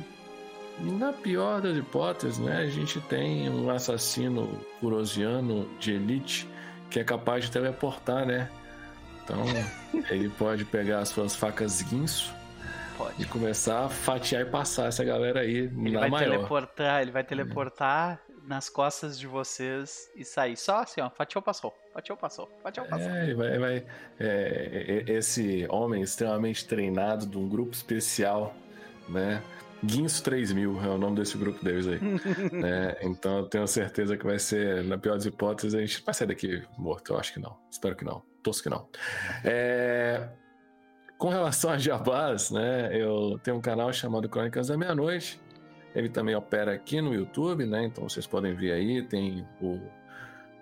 [0.81, 4.47] na pior das hipóteses, né, a gente tem um assassino
[4.79, 6.47] curosiano de elite
[6.89, 8.49] que é capaz de teleportar, né?
[9.23, 9.43] Então,
[10.09, 12.33] ele pode pegar as suas facas guinso
[12.97, 13.21] pode.
[13.21, 16.31] e começar a fatiar e passar essa galera aí ele na vai maior.
[16.31, 21.71] Teleportar, ele vai teleportar nas costas de vocês e sair só assim, ó, fatiou, passou,
[21.93, 23.11] fatiou, passou, fatiou, passou.
[23.11, 23.85] É, vai, vai,
[24.19, 28.55] é, esse homem extremamente treinado de um grupo especial,
[29.07, 29.43] né?
[29.83, 31.99] Guinso 3000 é o nome desse grupo deles aí.
[32.51, 32.97] né?
[33.01, 36.27] Então eu tenho certeza que vai ser, na pior das hipóteses, a gente vai sair
[36.27, 37.13] daqui morto.
[37.13, 37.55] Eu acho que não.
[37.71, 38.21] Espero que não.
[38.43, 38.87] Torço que não.
[39.43, 40.29] É...
[41.17, 42.89] Com relação a Jabás, né?
[42.93, 45.39] Eu tenho um canal chamado Crônicas da Meia-Noite.
[45.93, 47.85] Ele também opera aqui no YouTube, né?
[47.85, 49.79] Então vocês podem ver aí, tem o,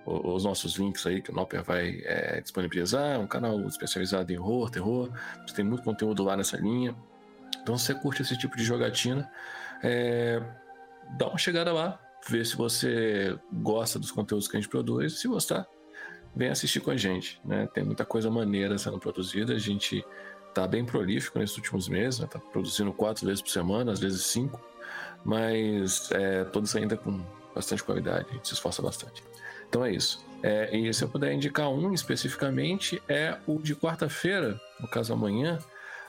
[0.06, 3.16] os nossos links aí que o Noper vai é, disponibilizar.
[3.16, 5.12] É um canal especializado em horror, terror.
[5.56, 6.96] Tem muito conteúdo lá nessa linha.
[7.68, 9.30] Então, se você curte esse tipo de jogatina,
[9.84, 10.42] é,
[11.18, 15.20] dá uma chegada lá, vê se você gosta dos conteúdos que a gente produz.
[15.20, 15.68] Se gostar,
[16.34, 17.42] vem assistir com a gente.
[17.44, 17.68] Né?
[17.74, 19.54] Tem muita coisa maneira sendo produzida.
[19.54, 20.02] A gente
[20.48, 22.46] está bem prolífico nesses últimos meses, está né?
[22.54, 24.66] produzindo quatro vezes por semana, às vezes cinco,
[25.26, 27.22] mas é, todos ainda com
[27.54, 28.28] bastante qualidade.
[28.30, 29.22] A gente se esforça bastante.
[29.68, 30.26] Então é isso.
[30.42, 35.60] É, e se eu puder indicar um especificamente, é o de quarta-feira, no caso amanhã,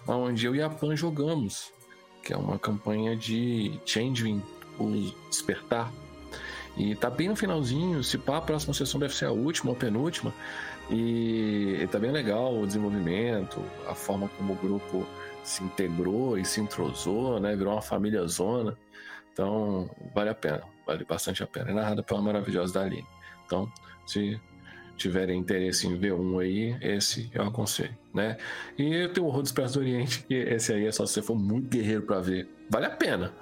[0.06, 1.72] onde eu e a Pan jogamos,
[2.22, 4.42] que é uma campanha de Changeling,
[4.78, 5.92] o Despertar.
[6.76, 9.76] E tá bem no finalzinho, se pá, a próxima sessão deve ser a última ou
[9.76, 10.32] penúltima.
[10.90, 15.06] E, e tá bem legal o desenvolvimento, a forma como o grupo
[15.42, 17.56] se integrou e se entrosou, né?
[17.56, 18.76] Virou uma família zona.
[19.32, 21.70] Então, vale a pena, vale bastante a pena.
[21.70, 23.06] É narrada pela maravilhosa Daline.
[23.44, 23.70] Então,
[24.06, 24.40] se
[24.98, 28.36] tiverem interesse em ver um aí, esse eu aconselho, né?
[28.76, 31.36] E tem o Horror Disperso do Oriente, que esse aí é só se você for
[31.36, 32.48] muito guerreiro para ver.
[32.68, 33.32] Vale a pena,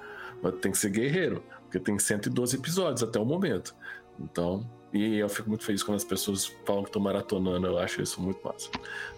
[0.41, 3.75] mas tem que ser guerreiro, porque tem 112 episódios até o momento.
[4.19, 8.01] Então, E eu fico muito feliz quando as pessoas falam que estão maratonando, eu acho
[8.01, 8.69] isso muito massa.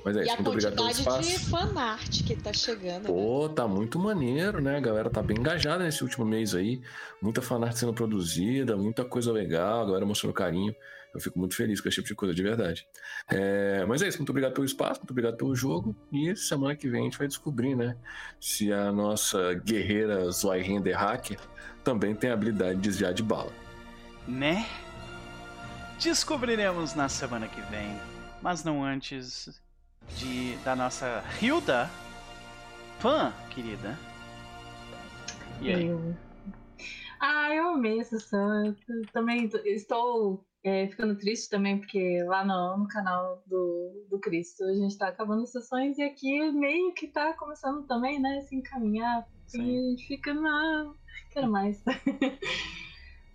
[0.04, 1.30] Mas é e isso, muito obrigado pelo espaço.
[1.30, 3.06] De fanart que tá chegando.
[3.06, 3.54] Pô, né?
[3.54, 4.78] tá muito maneiro, né?
[4.78, 6.82] A galera tá bem engajada nesse último mês aí.
[7.22, 10.76] Muita fanart sendo produzida, muita coisa legal, a galera mostrando carinho.
[11.14, 12.88] Eu fico muito feliz com esse tipo de coisa, de verdade.
[13.30, 15.96] É, mas é isso, muito obrigado pelo espaço, muito obrigado pelo jogo.
[16.12, 17.98] E semana que vem a gente vai descobrir, né?
[18.40, 21.40] Se a nossa guerreira Zweihander Hacker
[21.84, 23.52] também tem a habilidade de desviar de bala.
[24.28, 24.68] Né?
[26.00, 28.00] Descobriremos na semana que vem.
[28.42, 29.62] Mas não antes
[30.16, 31.90] de da nossa Hilda,
[33.00, 33.98] fã querida.
[35.62, 35.88] E aí?
[35.88, 36.16] Eu...
[37.20, 38.66] Ah, eu amei essa sessão.
[38.66, 38.76] Eu
[39.12, 44.74] também estou é, ficando triste também, porque lá no, no canal do, do Cristo a
[44.74, 48.42] gente está acabando as sessões e aqui meio que está começando também, né?
[48.42, 49.26] Se encaminhar.
[49.48, 49.64] Sim.
[49.64, 50.96] E a gente fica, não,
[51.32, 51.82] quero mais.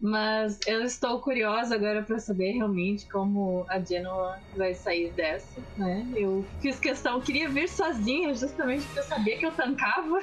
[0.00, 6.06] Mas eu estou curiosa agora para saber realmente como a Genoa vai sair dessa, né?
[6.14, 10.20] Eu fiz questão, queria vir sozinha justamente porque eu sabia que eu tancava,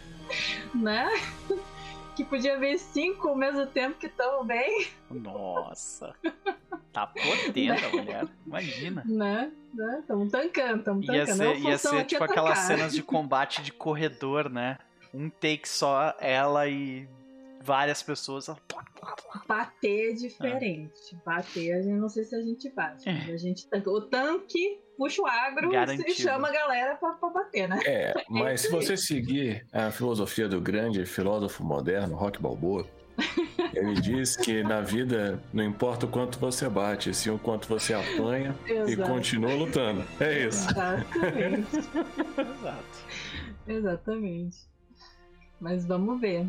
[0.74, 1.10] né?
[2.14, 4.88] Que podia vir cinco ao mesmo tempo que estão bem.
[5.10, 6.14] Nossa!
[6.92, 9.02] Tá potente a mulher, imagina.
[9.06, 9.50] Né?
[9.72, 10.04] Né?
[10.30, 11.16] tancando, estamos tancando.
[11.16, 14.78] Ia ser, ia ser tipo aquelas cenas de combate de corredor, né?
[15.14, 17.08] Um take só, ela e
[17.62, 18.48] várias pessoas.
[19.46, 21.14] Bater é diferente.
[21.14, 21.36] Ah.
[21.36, 23.08] Bater, a gente não sei se a gente bate.
[23.08, 23.32] É.
[23.32, 26.08] A gente, o tanque puxa o agro Garantido.
[26.08, 27.80] e chama a galera pra, pra bater, né?
[27.84, 32.86] É, é mas se você seguir a filosofia do grande filósofo moderno, Rock Balboa,
[33.74, 37.92] ele diz que na vida não importa o quanto você bate, sim o quanto você
[37.92, 38.90] apanha Exato.
[38.90, 40.04] e continua lutando.
[40.20, 40.70] É isso.
[40.70, 41.76] Exatamente.
[42.38, 43.04] Exato.
[43.66, 44.56] Exatamente.
[45.60, 46.46] Mas vamos ver.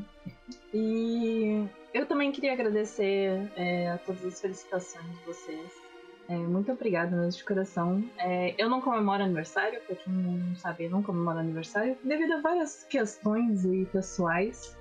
[0.74, 5.83] E eu também queria agradecer é, a todas as felicitações de vocês.
[6.30, 8.04] É, muito obrigada mesmo de coração.
[8.18, 12.42] É, eu não comemoro aniversário, pra quem não sabe, eu não comemoro aniversário, devido a
[12.42, 14.76] várias questões e pessoais.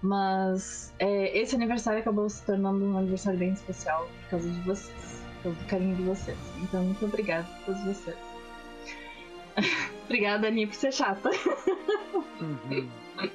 [0.00, 5.22] Mas é, esse aniversário acabou se tornando um aniversário bem especial por causa de vocês,
[5.42, 6.38] pelo carinho de vocês.
[6.62, 8.16] Então, muito obrigada a todos vocês.
[10.04, 11.30] obrigada, Aninha, por ser chata.
[12.40, 12.88] Uhum.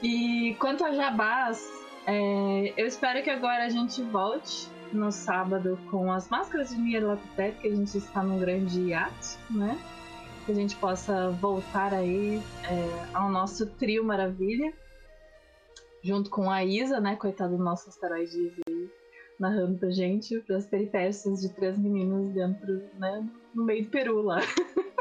[0.00, 1.68] E quanto a jabás,
[2.06, 7.60] é, eu espero que agora a gente volte no sábado com as máscaras de Nyarlathotep,
[7.60, 9.78] que a gente está num grande hiato, né?
[10.44, 14.72] Que a gente possa voltar aí é, ao nosso trio maravilha,
[16.02, 17.16] junto com a Isa, né?
[17.16, 18.90] Coitada do nosso asteroide aí,
[19.38, 23.26] narrando pra gente as peripécias de três meninos dentro, né?
[23.54, 24.40] No meio do Peru lá.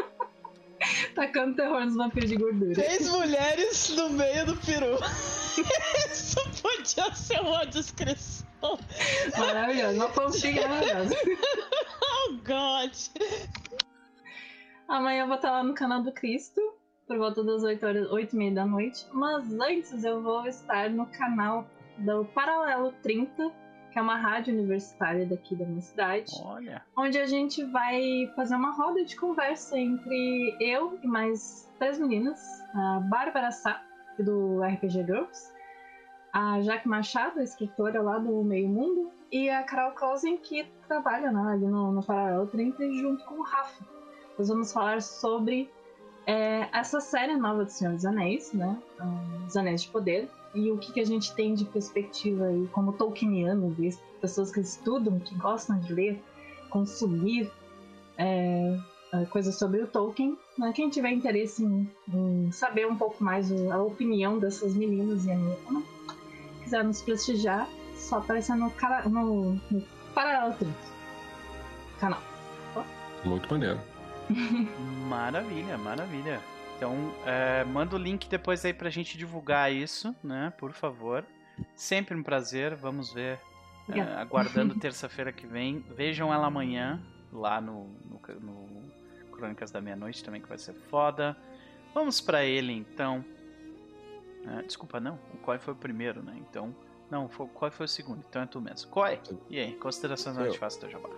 [1.16, 2.74] Tacando terror nos vampiros de gordura.
[2.76, 4.98] Três mulheres no meio do peru.
[6.12, 8.47] Isso podia ser uma descrição.
[9.38, 11.16] Maravilhoso, uma fanfic maravilhosa.
[12.30, 12.94] oh, God.
[14.88, 16.62] Amanhã eu vou estar lá no canal do Cristo,
[17.06, 19.06] por volta das 8 horas, 8 e meia da noite.
[19.12, 23.52] Mas antes eu vou estar no canal do Paralelo 30
[23.98, 26.32] que é uma rádio universitária daqui da minha cidade.
[26.44, 26.84] Olha.
[26.96, 32.40] Onde a gente vai fazer uma roda de conversa entre eu e mais três meninas.
[32.76, 33.84] A Bárbara Sá,
[34.20, 35.52] do RPG Girls.
[36.40, 39.10] A Jaque Machado, escritora lá do Meio Mundo.
[39.32, 43.42] E a Carol Cousin, que trabalha né, ali no, no Paralelo 30, junto com o
[43.42, 43.84] Rafa.
[44.38, 45.68] Nós vamos falar sobre
[46.28, 48.80] é, essa série nova do Senhor dos Anéis, né?
[49.48, 52.94] Os Anéis de Poder, e o que, que a gente tem de perspectiva aí como
[52.94, 53.76] Tolkieniano,
[54.22, 56.24] pessoas que estudam, que gostam de ler,
[56.70, 57.52] consumir
[58.16, 58.78] é,
[59.12, 60.38] é, coisas sobre o Tolkien.
[60.56, 60.72] Né?
[60.72, 65.36] Quem tiver interesse em, em, saber um pouco mais a opinião dessas meninas e a
[65.36, 65.97] minha, né?
[66.68, 67.66] Quiser nos prestigiar,
[67.96, 68.70] só aparecer no,
[69.10, 69.82] no, no
[70.14, 70.74] Paralelo 30
[71.98, 72.22] canal.
[73.24, 73.80] Muito maneiro.
[75.10, 76.42] maravilha, maravilha.
[76.76, 76.94] Então,
[77.26, 80.54] é, manda o link depois aí pra gente divulgar isso, né?
[80.58, 81.26] Por favor.
[81.76, 82.76] Sempre um prazer.
[82.76, 83.40] Vamos ver.
[83.90, 85.84] É, aguardando terça-feira que vem.
[85.96, 87.02] Vejam ela amanhã,
[87.34, 91.36] lá no, no, no Crônicas da Meia-Noite também, que vai ser foda.
[91.96, 93.26] Vamos para ele então.
[94.46, 95.20] É, desculpa, não.
[95.34, 96.36] O Koi foi o primeiro, né?
[96.50, 96.76] Então.
[97.10, 98.90] Não, foi, o Koi foi o segundo, então é tu mesmo.
[98.90, 99.74] Koi, e aí?
[99.76, 101.10] Considerações face do Jabá?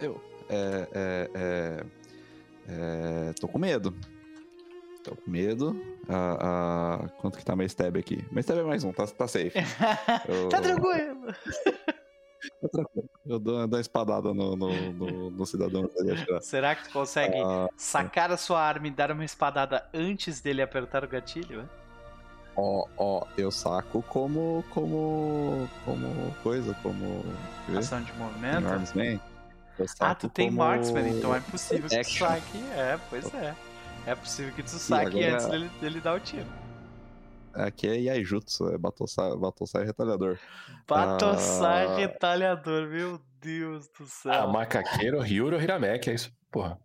[0.00, 0.20] Eu.
[0.48, 1.86] É, é, é,
[2.68, 3.94] é, tô com medo.
[5.02, 5.80] Tô com medo.
[6.08, 8.24] Ah, ah, quanto que tá meu stab aqui?
[8.30, 9.52] Meu stab é mais um, tá, tá safe.
[10.28, 10.48] Eu...
[10.48, 11.26] tá tranquilo.
[12.60, 13.10] tá tranquilo.
[13.26, 15.88] Eu dou, dou uma espadada no, no, no, no cidadão.
[16.40, 20.62] Será que tu consegue ah, sacar a sua arma e dar uma espadada antes dele
[20.62, 21.68] apertar o gatilho?
[22.56, 27.24] Ó, ó, eu saco como, como, como, coisa como.
[27.76, 28.62] Ação de movimento?
[28.62, 29.20] Marksman.
[29.98, 30.58] Ah, tu tem como...
[30.58, 32.58] Marksman, então é possível que tu saque.
[32.76, 33.54] É, pois é.
[34.06, 35.34] É possível que tu saque agora...
[35.34, 36.46] antes dele, dele dar o tiro.
[37.52, 40.38] Aqui é Yaijutsu, é Batosai, Batosai Retalhador.
[40.86, 41.96] Batosai ah...
[41.96, 44.32] Retalhador, meu Deus do céu.
[44.32, 46.78] Ah, macaqueiro, Ryuro Hirameki, é isso, porra.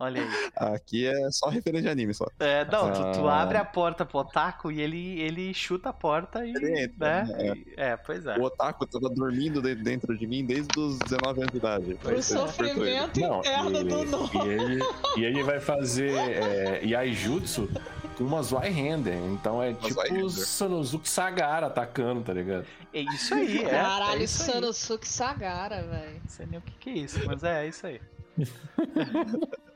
[0.00, 0.28] Olha aí.
[0.74, 2.26] Aqui é só referência de anime só.
[2.38, 2.92] É, não, ah...
[2.92, 3.42] tu, tu, ah.
[3.42, 6.50] abre a porta pro Otaku e ele, ele chuta a porta e.
[6.50, 7.36] Ele entra, né?
[7.36, 7.62] né?
[7.76, 7.88] É.
[7.90, 7.96] é.
[7.96, 8.38] pois é.
[8.38, 11.98] O Otaku tava dormindo dentro de mim desde os 19 anos de idade.
[12.04, 14.30] O sofrimento interno do nome.
[14.34, 14.82] E ele,
[15.16, 17.68] e ele vai fazer é, Yaijutsu
[18.16, 19.16] com umas Y-Hander.
[19.16, 22.64] Então é tipo o Sanosuke Sagara atacando, tá ligado?
[22.94, 23.70] É isso aí, é.
[23.70, 26.20] Caralho, é Sanosuke Sagara, velho.
[26.22, 28.00] Não sei nem o que, que é isso, mas é, é isso aí.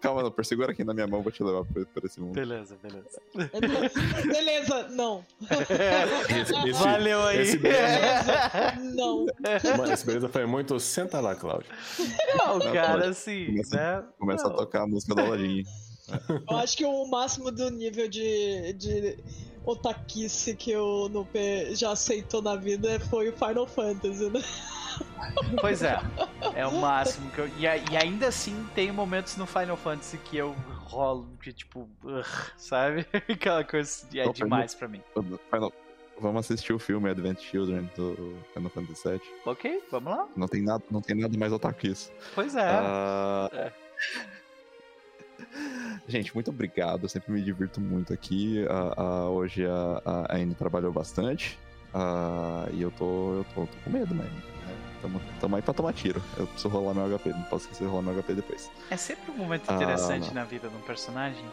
[0.00, 2.34] Calma, não, segura aqui na minha mão, vou te levar pra, pra esse mundo.
[2.34, 3.20] Beleza, beleza.
[4.26, 5.24] beleza, não.
[6.28, 7.40] Esse, esse, Valeu aí.
[7.40, 9.26] Esse beleza, não.
[9.76, 10.78] Mano, esse beleza foi muito.
[10.80, 11.70] Senta lá, Cláudio.
[12.36, 13.46] Não, cara, assim.
[13.46, 14.04] Começa, né?
[14.18, 14.54] começa não.
[14.54, 15.64] a tocar a música da Ladinha.
[16.48, 19.18] Eu acho que o máximo do nível de, de
[19.64, 24.40] otaquice que o Nupe já aceitou na vida foi o Final Fantasy, né?
[25.60, 25.98] Pois é,
[26.54, 27.48] é o máximo que eu.
[27.58, 32.24] E, e, ainda assim tem momentos no Final Fantasy que eu rolo, que tipo, uh,
[32.56, 33.06] sabe?
[33.28, 35.02] Aquela coisa é demais pra mim.
[35.50, 35.72] Final...
[36.18, 39.20] Vamos assistir o filme Advent Children do Final Fantasy VII.
[39.44, 40.26] Ok, vamos lá.
[40.34, 42.10] Não tem nada, não tem nada mais otaku que isso.
[42.34, 42.80] Pois é.
[42.80, 43.54] Uh...
[43.54, 43.72] é.
[46.08, 47.04] Gente, muito obrigado.
[47.04, 48.64] Eu sempre me divirto muito aqui.
[48.64, 51.58] Uh, uh, hoje a, a Anne trabalhou bastante.
[51.94, 54.28] Uh, e eu tô, eu tô, tô com medo, mas
[55.06, 56.20] Tamo, tamo aí pra tomar tiro.
[56.36, 58.70] Eu preciso rolar meu HP, não posso esquecer de rolar meu HP depois.
[58.90, 61.44] É sempre um momento interessante ah, na vida de um personagem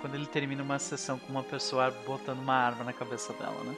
[0.00, 3.76] quando ele termina uma sessão com uma pessoa botando uma arma na cabeça dela, né?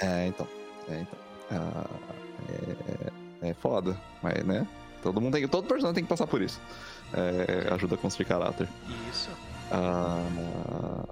[0.00, 0.48] É, então.
[0.88, 1.18] É, então.
[1.52, 1.86] Ah,
[3.42, 4.66] é, é foda, mas, né?
[5.00, 6.60] Todo mundo tem, todo personagem tem que passar por isso.
[7.12, 8.68] É, ajuda a construir caráter.
[9.10, 9.30] Isso.
[9.70, 11.04] Ah,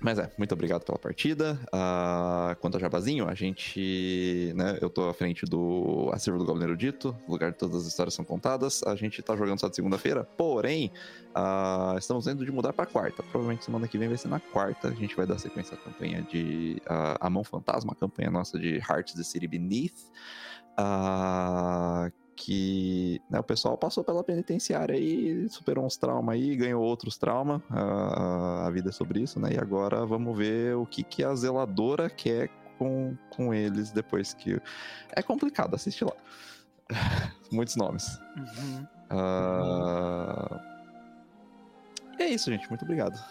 [0.00, 1.58] mas é, muito obrigado pela partida.
[1.66, 4.52] Uh, quanto a Jabazinho, a gente.
[4.56, 8.14] Né, eu tô à frente do Acervo do Goblin Erudito, lugar de todas as histórias
[8.14, 8.82] são contadas.
[8.84, 10.90] A gente tá jogando só de segunda-feira, porém,
[11.36, 13.22] uh, estamos indo de mudar pra quarta.
[13.22, 14.88] Provavelmente semana que vem vai ser na quarta.
[14.88, 18.58] A gente vai dar sequência à campanha de uh, A Mão Fantasma, a campanha nossa
[18.58, 20.00] de Hearts the City Beneath.
[20.78, 22.10] Uh,
[22.40, 27.60] que né, o pessoal passou pela penitenciária aí, superou uns traumas aí, ganhou outros traumas.
[27.68, 29.50] A, a vida é sobre isso, né?
[29.52, 34.58] E agora vamos ver o que, que a zeladora quer com, com eles depois que.
[35.14, 36.14] É complicado, assiste lá.
[37.52, 38.18] Muitos nomes.
[38.38, 38.86] Uhum.
[39.12, 40.60] Uh...
[42.18, 42.66] É isso, gente.
[42.70, 43.22] Muito obrigado.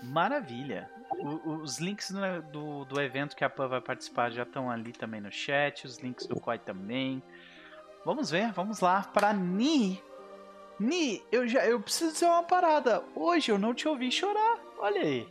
[0.00, 0.88] Maravilha.
[1.10, 4.92] O, os links do, do, do, evento que a Pan vai participar já estão ali
[4.92, 7.20] também no chat, os links do Koi também.
[8.04, 9.02] Vamos ver, vamos lá.
[9.02, 10.02] Para Ni.
[10.78, 13.02] Ni, eu já eu preciso dizer uma parada.
[13.14, 14.58] Hoje eu não te ouvi chorar.
[14.78, 15.28] Olha aí.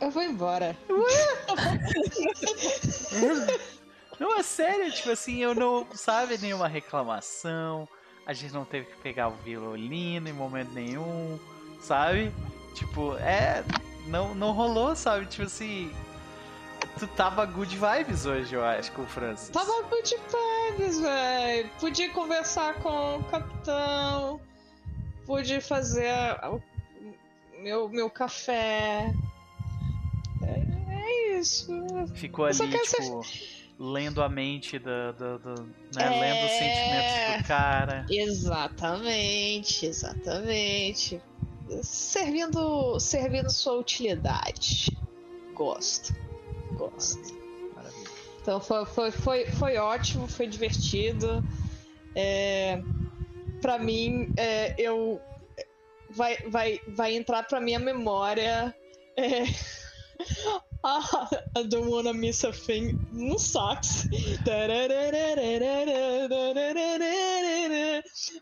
[0.00, 0.76] Eu vou embora.
[4.18, 7.88] não, é sério, tipo assim, eu não, sabe, nenhuma reclamação.
[8.26, 11.38] A gente não teve que pegar o violino em momento nenhum,
[11.80, 12.32] sabe?
[12.74, 13.62] Tipo, é.
[14.08, 15.26] Não, não rolou, sabe?
[15.26, 15.92] Tipo assim,
[16.98, 19.48] Tu tava good vibes hoje, eu acho, com o Francis.
[19.48, 21.70] Tava good vibes, velho.
[21.80, 24.40] Pude conversar com o capitão.
[25.24, 26.12] Pude fazer
[26.44, 26.60] o
[27.62, 29.12] meu, meu café.
[30.42, 31.72] É, é isso.
[32.14, 33.72] Ficou ali, tipo, ser...
[33.78, 35.12] lendo a mente do.
[35.14, 35.62] do, do
[35.96, 36.04] né?
[36.04, 36.20] É...
[36.20, 38.06] Lendo os sentimentos do cara.
[38.10, 41.22] Exatamente, exatamente.
[41.82, 44.94] Servindo, servindo sua utilidade.
[45.54, 46.14] Gosto
[46.90, 47.34] gosto.
[47.74, 48.10] Maravilha.
[48.40, 51.44] Então foi, foi, foi, foi ótimo, foi divertido.
[52.14, 52.82] É,
[53.60, 55.20] para mim, é, eu
[56.10, 58.74] vai, vai, vai entrar pra minha memória.
[59.16, 59.44] É,
[60.84, 64.08] ah, I don't wanna miss a thing no sax.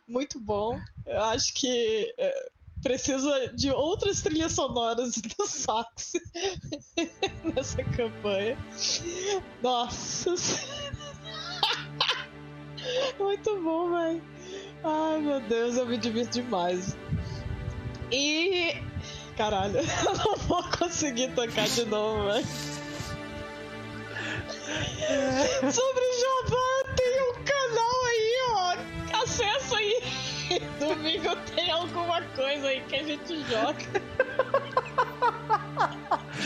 [0.08, 0.80] Muito bom.
[1.06, 2.50] Eu acho que é,
[2.82, 6.12] precisa de outras trilhas sonoras do sax
[7.56, 8.56] nessa campanha.
[9.62, 10.34] Nossa.
[13.18, 14.22] Muito bom, velho.
[14.82, 16.96] Ai, meu Deus, eu me divirto demais.
[18.10, 18.74] E.
[19.36, 22.46] Caralho, eu não vou conseguir tocar de novo, velho.
[25.72, 29.22] Sobre Jabá, tem um canal aí, ó.
[29.22, 30.02] Acessa aí.
[30.78, 33.76] Domingo tem alguma coisa aí que a gente joga.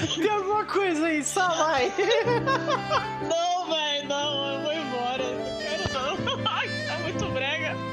[0.07, 1.91] Tem alguma coisa aí, só vai.
[3.23, 5.25] Não, velho, não, eu vou embora.
[5.25, 6.17] Não quero não.
[6.47, 7.75] Ai, tá muito brega.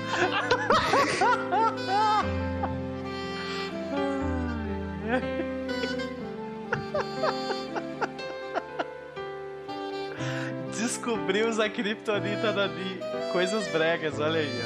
[10.77, 12.99] Descobrimos a criptonita da Ni.
[13.31, 14.61] Coisas bregas, olha aí.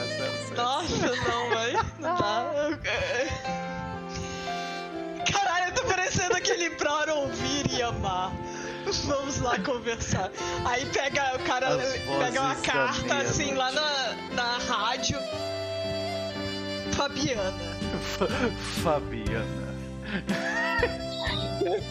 [0.55, 1.79] Nossa, não, velho.
[9.05, 10.31] Vamos lá conversar.
[10.65, 11.77] Aí pega o cara,
[12.19, 15.19] pega uma carta assim lá na, na rádio.
[16.93, 17.77] Fabiana.
[18.83, 19.75] Fabiana.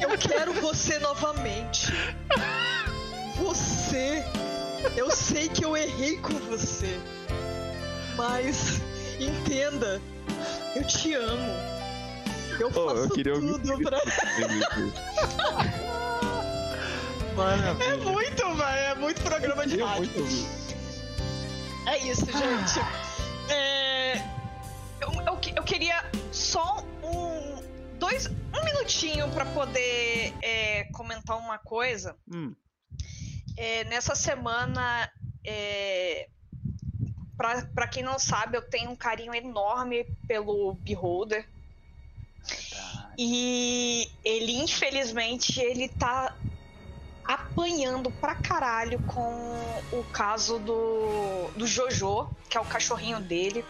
[0.00, 1.92] Eu quero você novamente.
[3.36, 4.24] Você.
[4.96, 6.98] Eu sei que eu errei com você.
[8.16, 8.80] Mas
[9.18, 10.00] entenda,
[10.76, 11.74] eu te amo.
[12.58, 14.00] Eu faço oh, eu tudo pra.
[17.34, 17.84] Maravilha.
[17.84, 18.78] É muito, velho.
[18.78, 20.10] É muito programa de rádio.
[21.86, 22.80] É isso, gente.
[23.50, 24.18] É...
[25.00, 27.62] Eu, eu, eu, queria só um.
[27.98, 28.26] Dois.
[28.26, 32.16] Um minutinho para poder é, comentar uma coisa.
[32.32, 32.54] Hum.
[33.56, 35.10] É, nessa semana.
[35.44, 36.28] É,
[37.36, 41.46] para quem não sabe, eu tenho um carinho enorme pelo Beholder.
[43.18, 46.34] E ele, infelizmente, ele tá
[47.24, 49.32] apanhando pra caralho com
[49.92, 53.64] o caso do, do Jojo, que é o cachorrinho dele.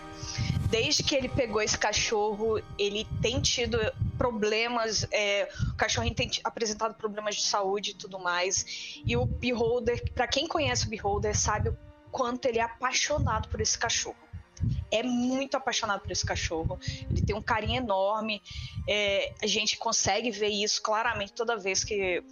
[0.69, 3.79] Desde que ele pegou esse cachorro, ele tem tido
[4.19, 9.01] problemas, é, o cachorrinho tem apresentado problemas de saúde e tudo mais.
[9.05, 11.79] E o Beholder, para quem conhece o Beholder, sabe o
[12.11, 14.17] quanto ele é apaixonado por esse cachorro
[14.91, 16.79] é muito apaixonado por esse cachorro.
[17.11, 18.41] Ele tem um carinho enorme.
[18.89, 22.23] É, a gente consegue ver isso claramente toda vez que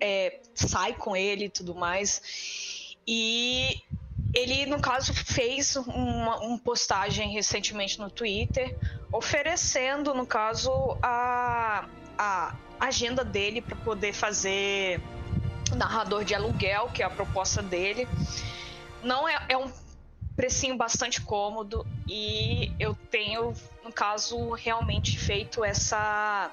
[0.00, 2.96] é, sai com ele e tudo mais.
[3.06, 3.82] E
[4.34, 8.76] ele, no caso, fez uma, uma, postagem recentemente no Twitter
[9.12, 10.70] oferecendo, no caso,
[11.02, 15.00] a, a agenda dele para poder fazer
[15.74, 18.06] narrador de aluguel, que é a proposta dele.
[19.02, 19.70] Não é, é um
[20.36, 26.50] precinho bastante cômodo e eu tenho, no caso, realmente feito essa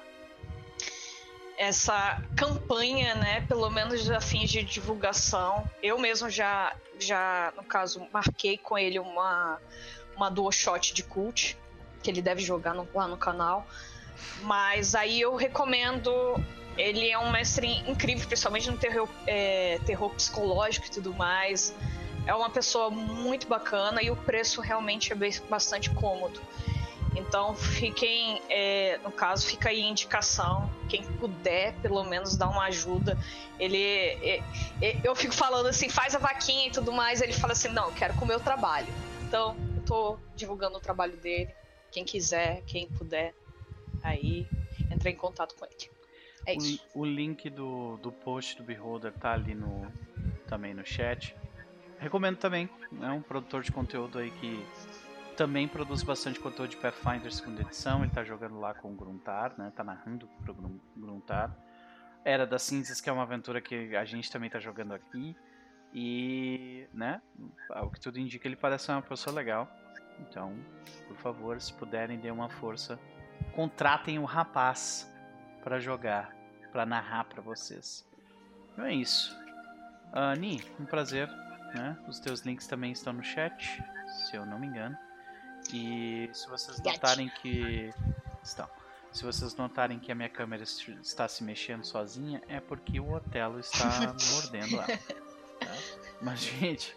[1.56, 5.68] essa campanha, né, pelo menos a fins de divulgação.
[5.82, 9.60] Eu mesmo já, já no caso, marquei com ele uma,
[10.16, 11.56] uma dual shot de cult,
[12.02, 13.66] que ele deve jogar no, lá no canal.
[14.42, 16.12] Mas aí eu recomendo.
[16.76, 21.72] Ele é um mestre incrível, principalmente no terror, é, terror psicológico e tudo mais.
[22.26, 25.16] É uma pessoa muito bacana e o preço realmente é
[25.48, 26.40] bastante cômodo.
[27.14, 30.68] Então fiquem, é, no caso, fica aí a indicação.
[30.88, 33.16] Quem puder, pelo menos, dar uma ajuda.
[33.58, 33.78] Ele.
[33.78, 34.42] É,
[34.82, 37.20] é, eu fico falando assim, faz a vaquinha e tudo mais.
[37.20, 38.88] Ele fala assim, não, quero comer o trabalho.
[39.26, 41.54] Então, eu tô divulgando o trabalho dele.
[41.90, 43.32] Quem quiser, quem puder,
[44.02, 44.48] aí
[44.90, 45.90] entra em contato com ele.
[46.46, 46.84] É isso.
[46.92, 49.90] O, o link do, do post do Beholder tá ali no
[50.48, 51.34] também no chat.
[51.98, 52.68] Recomendo também.
[53.00, 54.64] É um produtor de conteúdo aí que
[55.34, 58.02] também produz bastante conteúdo de Pathfinder segunda edição.
[58.02, 59.72] Ele tá jogando lá com o Gruntar, né?
[59.74, 60.54] Tá narrando pro
[60.96, 61.54] Gruntar.
[62.24, 65.36] Era das Cinzas, que é uma aventura que a gente também tá jogando aqui.
[65.92, 67.20] E, né?
[67.82, 69.68] O que tudo indica, ele parece ser uma pessoa legal.
[70.20, 70.56] Então,
[71.08, 72.98] por favor, se puderem, dê uma força.
[73.54, 75.12] Contratem o rapaz
[75.62, 76.34] para jogar,
[76.72, 78.08] para narrar para vocês.
[78.72, 79.36] Então é isso.
[80.12, 81.28] Uh, Ni, um prazer.
[81.74, 81.96] Né?
[82.06, 84.96] Os teus links também estão no chat, se eu não me engano.
[85.72, 87.92] E se vocês notarem que.
[88.42, 88.68] Estão.
[89.12, 93.60] Se vocês notarem que a minha câmera está se mexendo sozinha, é porque o Otelo
[93.60, 93.84] está
[94.32, 94.86] mordendo ela.
[94.86, 95.72] Tá?
[96.20, 96.96] Mas, gente,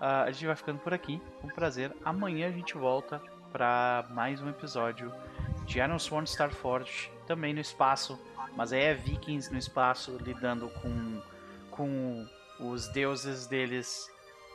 [0.00, 1.20] a gente vai ficando por aqui.
[1.42, 1.92] Um prazer.
[2.04, 3.20] Amanhã a gente volta
[3.50, 5.12] para mais um episódio
[5.64, 8.18] de Iron Sworn Starforge, também no espaço,
[8.54, 11.22] mas aí é Vikings no espaço lidando com,
[11.70, 12.28] com
[12.60, 14.08] os deuses deles,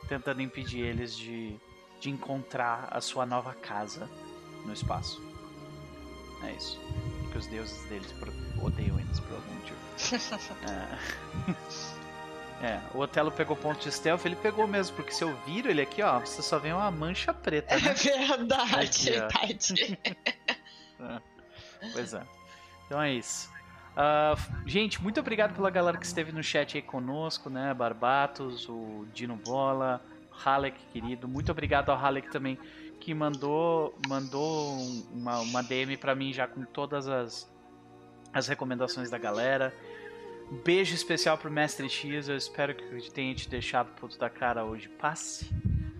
[0.08, 1.60] tentando impedir eles de
[2.02, 4.10] de encontrar a sua nova casa
[4.66, 5.22] no espaço.
[6.42, 6.76] É isso.
[7.22, 8.12] Porque os deuses deles
[8.60, 9.78] odeiam eles por algum motivo.
[12.60, 12.66] é.
[12.66, 15.80] é, o Otelo pegou ponto de stealth, ele pegou mesmo, porque se eu viro ele
[15.80, 17.76] aqui, ó, você só vê uma mancha preta.
[17.76, 17.90] Né?
[17.90, 19.96] É verdade, aqui,
[20.98, 21.20] é.
[21.92, 22.22] Pois é.
[22.86, 23.48] Então é isso.
[23.92, 27.72] Uh, gente, muito obrigado pela galera que esteve no chat aí conosco, né?
[27.72, 30.04] Barbatos, o Dino Bola,
[30.44, 31.28] Halek, querido.
[31.28, 32.58] Muito obrigado ao Halek também,
[33.00, 34.78] que mandou, mandou
[35.12, 37.50] uma, uma DM para mim já com todas as,
[38.32, 39.74] as recomendações da galera.
[40.50, 42.28] Um beijo especial pro Mestre X.
[42.28, 44.88] Eu espero que eu tenha te deixado puto da cara hoje.
[44.88, 45.48] Passe.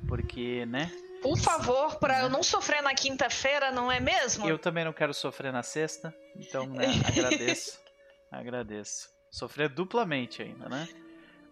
[0.07, 0.93] Porque, né?
[1.23, 4.47] Por favor, para eu não sofrer na quinta-feira, não é mesmo?
[4.49, 6.15] Eu também não quero sofrer na sexta.
[6.37, 7.81] Então, né, agradeço.
[8.31, 9.09] agradeço.
[9.31, 10.89] Sofrer duplamente ainda, né?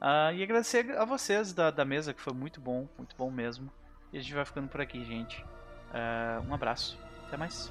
[0.01, 3.71] Uh, e agradecer a vocês da, da mesa, que foi muito bom, muito bom mesmo.
[4.13, 5.45] E a gente vai ficando por aqui, gente.
[5.93, 6.99] Uh, um abraço.
[7.27, 7.71] Até mais.